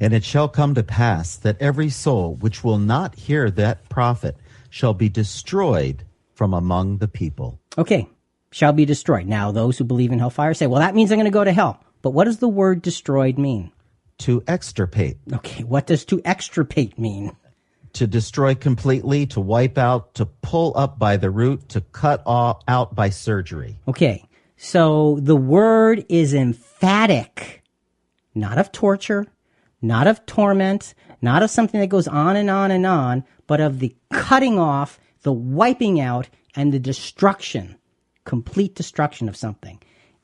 And 0.00 0.12
it 0.12 0.24
shall 0.24 0.48
come 0.48 0.74
to 0.74 0.82
pass 0.82 1.36
that 1.36 1.62
every 1.62 1.88
soul 1.88 2.34
which 2.34 2.64
will 2.64 2.78
not 2.78 3.14
hear 3.14 3.48
that 3.52 3.88
prophet 3.88 4.36
shall 4.70 4.92
be 4.92 5.08
destroyed 5.08 6.02
from 6.32 6.52
among 6.52 6.98
the 6.98 7.06
people. 7.06 7.60
Okay, 7.78 8.08
shall 8.54 8.72
be 8.72 8.84
destroyed. 8.84 9.26
Now, 9.26 9.50
those 9.50 9.78
who 9.78 9.82
believe 9.82 10.12
in 10.12 10.20
hellfire 10.20 10.54
say, 10.54 10.68
well, 10.68 10.78
that 10.78 10.94
means 10.94 11.10
I'm 11.10 11.18
going 11.18 11.24
to 11.24 11.30
go 11.32 11.42
to 11.42 11.52
hell. 11.52 11.82
But 12.02 12.10
what 12.10 12.26
does 12.26 12.38
the 12.38 12.48
word 12.48 12.82
destroyed 12.82 13.36
mean? 13.36 13.72
To 14.18 14.44
extirpate. 14.46 15.16
Okay, 15.32 15.64
what 15.64 15.88
does 15.88 16.04
to 16.04 16.22
extirpate 16.24 16.96
mean? 16.96 17.34
To 17.94 18.06
destroy 18.06 18.54
completely, 18.54 19.26
to 19.26 19.40
wipe 19.40 19.76
out, 19.76 20.14
to 20.14 20.26
pull 20.26 20.72
up 20.76 21.00
by 21.00 21.16
the 21.16 21.32
root, 21.32 21.68
to 21.70 21.80
cut 21.80 22.22
off, 22.26 22.62
out 22.68 22.94
by 22.94 23.10
surgery. 23.10 23.80
Okay, 23.88 24.24
so 24.56 25.18
the 25.20 25.34
word 25.34 26.06
is 26.08 26.32
emphatic, 26.32 27.64
not 28.36 28.56
of 28.56 28.70
torture, 28.70 29.26
not 29.82 30.06
of 30.06 30.24
torment, 30.26 30.94
not 31.20 31.42
of 31.42 31.50
something 31.50 31.80
that 31.80 31.88
goes 31.88 32.06
on 32.06 32.36
and 32.36 32.48
on 32.48 32.70
and 32.70 32.86
on, 32.86 33.24
but 33.48 33.60
of 33.60 33.80
the 33.80 33.96
cutting 34.12 34.60
off, 34.60 35.00
the 35.22 35.32
wiping 35.32 36.00
out, 36.00 36.28
and 36.54 36.72
the 36.72 36.78
destruction, 36.78 37.76
complete 38.24 38.74
destruction 38.74 39.28
of 39.28 39.36
something. 39.36 39.80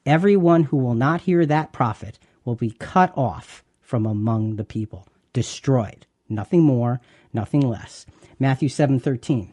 Everyone 0.06 0.64
who 0.64 0.76
will 0.76 0.94
not 0.94 1.22
hear 1.22 1.44
that 1.46 1.72
prophet 1.72 2.18
will 2.44 2.54
be 2.54 2.70
cut 2.72 3.12
off 3.16 3.62
from 3.80 4.06
among 4.06 4.56
the 4.56 4.64
people, 4.64 5.06
destroyed. 5.32 6.06
Nothing 6.28 6.62
more, 6.62 7.00
nothing 7.32 7.60
less. 7.60 8.06
Matthew 8.38 8.68
7:13. 8.68 9.52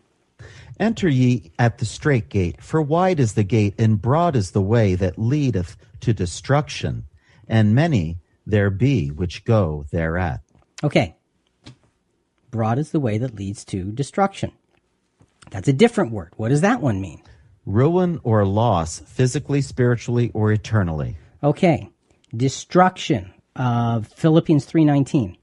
Enter 0.79 1.09
ye 1.09 1.51
at 1.57 1.79
the 1.79 1.85
strait 1.85 2.29
gate, 2.29 2.61
for 2.61 2.81
wide 2.81 3.19
is 3.19 3.33
the 3.33 3.43
gate 3.43 3.73
and 3.79 4.01
broad 4.01 4.35
is 4.35 4.51
the 4.51 4.61
way 4.61 4.93
that 4.95 5.17
leadeth 5.17 5.75
to 6.01 6.13
destruction, 6.13 7.05
and 7.47 7.73
many 7.73 8.19
there 8.45 8.69
be 8.69 9.09
which 9.09 9.43
go 9.43 9.85
thereat. 9.91 10.41
Okay. 10.83 11.15
Broad 12.51 12.77
is 12.77 12.91
the 12.91 12.99
way 12.99 13.17
that 13.17 13.35
leads 13.35 13.65
to 13.65 13.91
destruction. 13.91 14.51
That's 15.49 15.67
a 15.67 15.73
different 15.73 16.11
word. 16.11 16.33
What 16.37 16.49
does 16.49 16.61
that 16.61 16.81
one 16.81 17.01
mean? 17.01 17.23
Ruin 17.67 18.19
or 18.23 18.45
loss, 18.45 18.99
physically, 18.99 19.61
spiritually, 19.61 20.31
or 20.33 20.51
eternally. 20.51 21.17
Okay. 21.43 21.89
Destruction. 22.35 23.33
of 23.57 24.07
Philippians 24.07 24.65
3.19. 24.65 25.37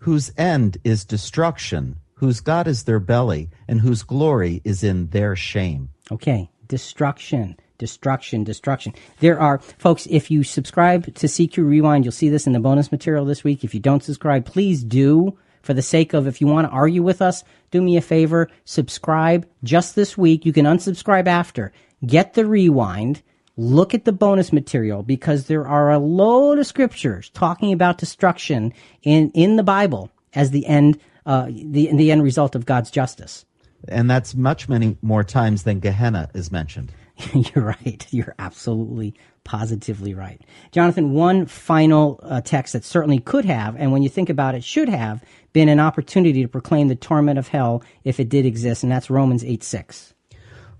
Whose 0.00 0.32
end 0.36 0.78
is 0.84 1.04
destruction, 1.04 1.96
whose 2.14 2.40
God 2.40 2.66
is 2.68 2.84
their 2.84 3.00
belly, 3.00 3.50
and 3.66 3.80
whose 3.80 4.02
glory 4.02 4.60
is 4.64 4.84
in 4.84 5.08
their 5.08 5.34
shame. 5.34 5.90
Okay. 6.12 6.50
Destruction. 6.68 7.56
Destruction, 7.78 8.44
destruction. 8.44 8.94
There 9.18 9.40
are, 9.40 9.58
folks, 9.58 10.06
if 10.08 10.30
you 10.30 10.44
subscribe 10.44 11.12
to 11.14 11.26
CQ 11.26 11.66
Rewind, 11.66 12.04
you'll 12.04 12.12
see 12.12 12.28
this 12.28 12.46
in 12.46 12.52
the 12.52 12.60
bonus 12.60 12.92
material 12.92 13.24
this 13.24 13.42
week. 13.42 13.64
If 13.64 13.74
you 13.74 13.80
don't 13.80 14.02
subscribe, 14.02 14.44
please 14.44 14.84
do 14.84 15.36
for 15.64 15.74
the 15.74 15.82
sake 15.82 16.12
of 16.12 16.26
if 16.26 16.40
you 16.40 16.46
want 16.46 16.68
to 16.68 16.72
argue 16.72 17.02
with 17.02 17.22
us, 17.22 17.42
do 17.70 17.80
me 17.82 17.96
a 17.96 18.00
favor, 18.00 18.48
subscribe 18.64 19.48
just 19.62 19.94
this 19.94 20.16
week. 20.16 20.44
You 20.44 20.52
can 20.52 20.66
unsubscribe 20.66 21.26
after. 21.26 21.72
Get 22.06 22.34
the 22.34 22.46
rewind. 22.46 23.22
Look 23.56 23.94
at 23.94 24.04
the 24.04 24.12
bonus 24.12 24.52
material 24.52 25.02
because 25.02 25.46
there 25.46 25.66
are 25.66 25.90
a 25.90 25.98
load 25.98 26.58
of 26.58 26.66
scriptures 26.66 27.30
talking 27.30 27.72
about 27.72 27.98
destruction 27.98 28.72
in, 29.02 29.30
in 29.30 29.56
the 29.56 29.62
Bible 29.62 30.10
as 30.34 30.50
the 30.50 30.66
end, 30.66 30.98
uh, 31.24 31.46
the, 31.46 31.90
the 31.94 32.10
end 32.10 32.22
result 32.22 32.54
of 32.54 32.66
God's 32.66 32.90
justice. 32.90 33.44
And 33.88 34.10
that's 34.10 34.34
much 34.34 34.68
many 34.68 34.96
more 35.02 35.24
times 35.24 35.62
than 35.62 35.80
Gehenna 35.80 36.30
is 36.34 36.50
mentioned. 36.50 36.92
You're 37.32 37.64
right. 37.64 38.06
You're 38.10 38.34
absolutely 38.38 39.14
positively 39.44 40.14
right. 40.14 40.40
Jonathan, 40.72 41.12
one 41.12 41.46
final 41.46 42.18
uh, 42.22 42.40
text 42.40 42.72
that 42.72 42.84
certainly 42.84 43.18
could 43.18 43.44
have, 43.44 43.76
and 43.76 43.92
when 43.92 44.02
you 44.02 44.08
think 44.08 44.28
about 44.28 44.54
it, 44.54 44.64
should 44.64 44.88
have 44.88 45.22
been 45.52 45.68
an 45.68 45.80
opportunity 45.80 46.42
to 46.42 46.48
proclaim 46.48 46.88
the 46.88 46.96
torment 46.96 47.38
of 47.38 47.48
hell 47.48 47.82
if 48.02 48.18
it 48.18 48.28
did 48.28 48.46
exist, 48.46 48.82
and 48.82 48.90
that's 48.90 49.10
Romans 49.10 49.44
8 49.44 49.62
6. 49.62 50.14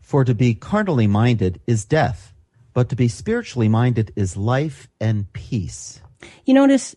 For 0.01 0.25
to 0.25 0.35
be 0.35 0.55
carnally 0.55 1.07
minded 1.07 1.61
is 1.67 1.85
death, 1.85 2.35
but 2.73 2.89
to 2.89 2.97
be 2.97 3.09
spiritually 3.09 3.69
minded 3.69 4.13
is 4.17 4.37
life 4.37 4.89
and 5.01 5.33
peace. 5.33 6.01
You 6.45 6.55
notice 6.55 6.97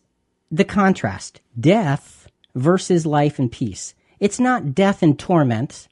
the 0.52 0.65
contrast 0.65 1.41
death 1.60 2.30
versus 2.56 3.06
life 3.06 3.39
and 3.39 3.52
peace. 3.52 3.94
It's 4.19 4.39
not 4.39 4.73
death 4.73 5.03
and 5.03 5.18
torment, 5.18 5.88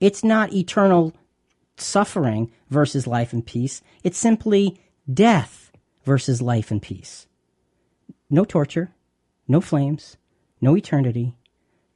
it's 0.00 0.24
not 0.24 0.52
eternal 0.52 1.14
suffering 1.76 2.50
versus 2.70 3.06
life 3.06 3.32
and 3.32 3.44
peace. 3.44 3.82
It's 4.02 4.18
simply 4.18 4.80
death 5.12 5.70
versus 6.04 6.42
life 6.42 6.70
and 6.70 6.82
peace. 6.82 7.26
No 8.30 8.44
torture, 8.44 8.92
no 9.46 9.60
flames, 9.60 10.16
no 10.60 10.76
eternity, 10.76 11.34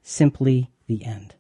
simply 0.03 0.71
the 0.87 1.05
end. 1.05 1.35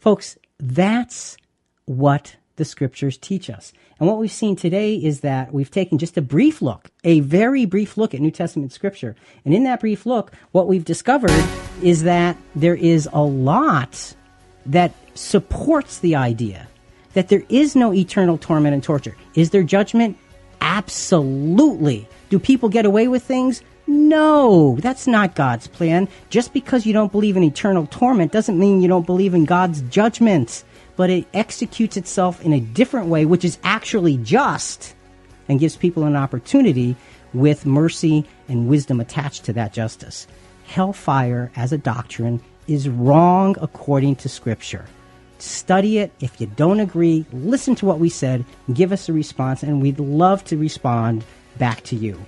Folks, 0.00 0.38
that's 0.58 1.36
what 1.84 2.36
the 2.56 2.64
scriptures 2.64 3.18
teach 3.18 3.50
us. 3.50 3.72
And 3.98 4.08
what 4.08 4.18
we've 4.18 4.30
seen 4.30 4.56
today 4.56 4.94
is 4.94 5.20
that 5.20 5.52
we've 5.52 5.70
taken 5.70 5.98
just 5.98 6.16
a 6.16 6.22
brief 6.22 6.62
look, 6.62 6.90
a 7.02 7.20
very 7.20 7.64
brief 7.64 7.96
look 7.96 8.14
at 8.14 8.20
New 8.20 8.30
Testament 8.30 8.72
scripture. 8.72 9.16
And 9.44 9.54
in 9.54 9.64
that 9.64 9.80
brief 9.80 10.06
look, 10.06 10.32
what 10.52 10.68
we've 10.68 10.84
discovered 10.84 11.32
is 11.82 12.04
that 12.04 12.36
there 12.54 12.74
is 12.74 13.08
a 13.12 13.22
lot 13.22 14.14
that 14.66 14.92
supports 15.14 15.98
the 15.98 16.16
idea 16.16 16.68
that 17.14 17.28
there 17.28 17.44
is 17.48 17.76
no 17.76 17.94
eternal 17.94 18.36
torment 18.36 18.74
and 18.74 18.82
torture. 18.82 19.16
Is 19.34 19.50
there 19.50 19.62
judgment? 19.62 20.16
Absolutely. 20.64 22.08
Do 22.30 22.38
people 22.38 22.70
get 22.70 22.86
away 22.86 23.06
with 23.06 23.22
things? 23.22 23.62
No, 23.86 24.78
that's 24.80 25.06
not 25.06 25.34
God's 25.34 25.66
plan. 25.66 26.08
Just 26.30 26.54
because 26.54 26.86
you 26.86 26.94
don't 26.94 27.12
believe 27.12 27.36
in 27.36 27.44
eternal 27.44 27.86
torment 27.86 28.32
doesn't 28.32 28.58
mean 28.58 28.80
you 28.80 28.88
don't 28.88 29.04
believe 29.04 29.34
in 29.34 29.44
God's 29.44 29.82
judgment, 29.82 30.64
but 30.96 31.10
it 31.10 31.26
executes 31.34 31.98
itself 31.98 32.42
in 32.42 32.54
a 32.54 32.60
different 32.60 33.08
way, 33.08 33.26
which 33.26 33.44
is 33.44 33.58
actually 33.62 34.16
just 34.16 34.94
and 35.50 35.60
gives 35.60 35.76
people 35.76 36.04
an 36.04 36.16
opportunity 36.16 36.96
with 37.34 37.66
mercy 37.66 38.24
and 38.48 38.66
wisdom 38.66 39.00
attached 39.00 39.44
to 39.44 39.52
that 39.52 39.74
justice. 39.74 40.26
Hellfire 40.64 41.52
as 41.56 41.74
a 41.74 41.78
doctrine 41.78 42.40
is 42.66 42.88
wrong 42.88 43.54
according 43.60 44.16
to 44.16 44.30
Scripture. 44.30 44.86
Study 45.44 45.98
it. 45.98 46.10
If 46.20 46.40
you 46.40 46.46
don't 46.46 46.80
agree, 46.80 47.26
listen 47.30 47.74
to 47.76 47.84
what 47.84 47.98
we 47.98 48.08
said, 48.08 48.46
give 48.72 48.92
us 48.92 49.10
a 49.10 49.12
response, 49.12 49.62
and 49.62 49.82
we'd 49.82 50.00
love 50.00 50.42
to 50.44 50.56
respond 50.56 51.22
back 51.58 51.82
to 51.84 51.96
you. 51.96 52.18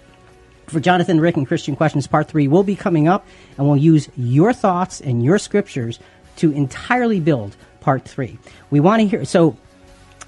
For 0.66 0.80
Jonathan, 0.80 1.18
Rick, 1.18 1.38
and 1.38 1.46
Christian 1.46 1.76
Questions, 1.76 2.06
Part 2.06 2.28
3 2.28 2.46
will 2.46 2.62
be 2.62 2.76
coming 2.76 3.08
up, 3.08 3.26
and 3.56 3.66
we'll 3.66 3.78
use 3.78 4.10
your 4.18 4.52
thoughts 4.52 5.00
and 5.00 5.24
your 5.24 5.38
scriptures 5.38 5.98
to 6.36 6.52
entirely 6.52 7.18
build 7.18 7.56
Part 7.80 8.04
3. 8.04 8.38
We 8.68 8.80
want 8.80 9.00
to 9.00 9.08
hear, 9.08 9.24
so 9.24 9.56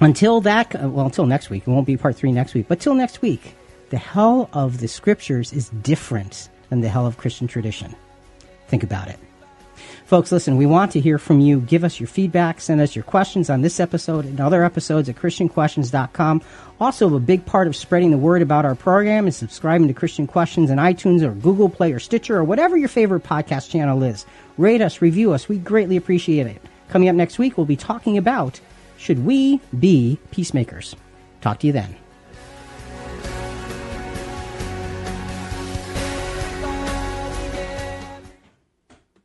until 0.00 0.40
that, 0.40 0.74
uh, 0.74 0.88
well, 0.88 1.04
until 1.04 1.26
next 1.26 1.50
week, 1.50 1.64
it 1.66 1.70
won't 1.70 1.86
be 1.86 1.98
Part 1.98 2.16
3 2.16 2.32
next 2.32 2.54
week, 2.54 2.68
but 2.68 2.80
till 2.80 2.94
next 2.94 3.20
week, 3.20 3.54
the 3.90 3.98
hell 3.98 4.48
of 4.54 4.78
the 4.78 4.88
scriptures 4.88 5.52
is 5.52 5.68
different 5.82 6.48
than 6.70 6.80
the 6.80 6.88
hell 6.88 7.06
of 7.06 7.18
Christian 7.18 7.48
tradition. 7.48 7.94
Think 8.68 8.82
about 8.82 9.08
it. 9.08 9.18
Folks, 10.08 10.32
listen, 10.32 10.56
we 10.56 10.64
want 10.64 10.92
to 10.92 11.00
hear 11.00 11.18
from 11.18 11.38
you. 11.38 11.60
Give 11.60 11.84
us 11.84 12.00
your 12.00 12.06
feedback. 12.06 12.62
Send 12.62 12.80
us 12.80 12.96
your 12.96 13.02
questions 13.02 13.50
on 13.50 13.60
this 13.60 13.78
episode 13.78 14.24
and 14.24 14.40
other 14.40 14.64
episodes 14.64 15.10
at 15.10 15.16
ChristianQuestions.com. 15.16 16.40
Also, 16.80 17.14
a 17.14 17.20
big 17.20 17.44
part 17.44 17.66
of 17.66 17.76
spreading 17.76 18.10
the 18.10 18.16
word 18.16 18.40
about 18.40 18.64
our 18.64 18.74
program 18.74 19.28
is 19.28 19.36
subscribing 19.36 19.86
to 19.86 19.92
Christian 19.92 20.26
Questions 20.26 20.70
in 20.70 20.78
iTunes 20.78 21.20
or 21.20 21.32
Google 21.32 21.68
Play 21.68 21.92
or 21.92 22.00
Stitcher 22.00 22.38
or 22.38 22.44
whatever 22.44 22.78
your 22.78 22.88
favorite 22.88 23.22
podcast 23.22 23.68
channel 23.68 24.02
is. 24.02 24.24
Rate 24.56 24.80
us, 24.80 25.02
review 25.02 25.34
us. 25.34 25.46
We 25.46 25.58
greatly 25.58 25.98
appreciate 25.98 26.46
it. 26.46 26.62
Coming 26.88 27.10
up 27.10 27.14
next 27.14 27.38
week, 27.38 27.58
we'll 27.58 27.66
be 27.66 27.76
talking 27.76 28.16
about 28.16 28.62
should 28.96 29.26
we 29.26 29.60
be 29.78 30.18
peacemakers? 30.30 30.96
Talk 31.42 31.58
to 31.58 31.66
you 31.66 31.74
then. 31.74 31.94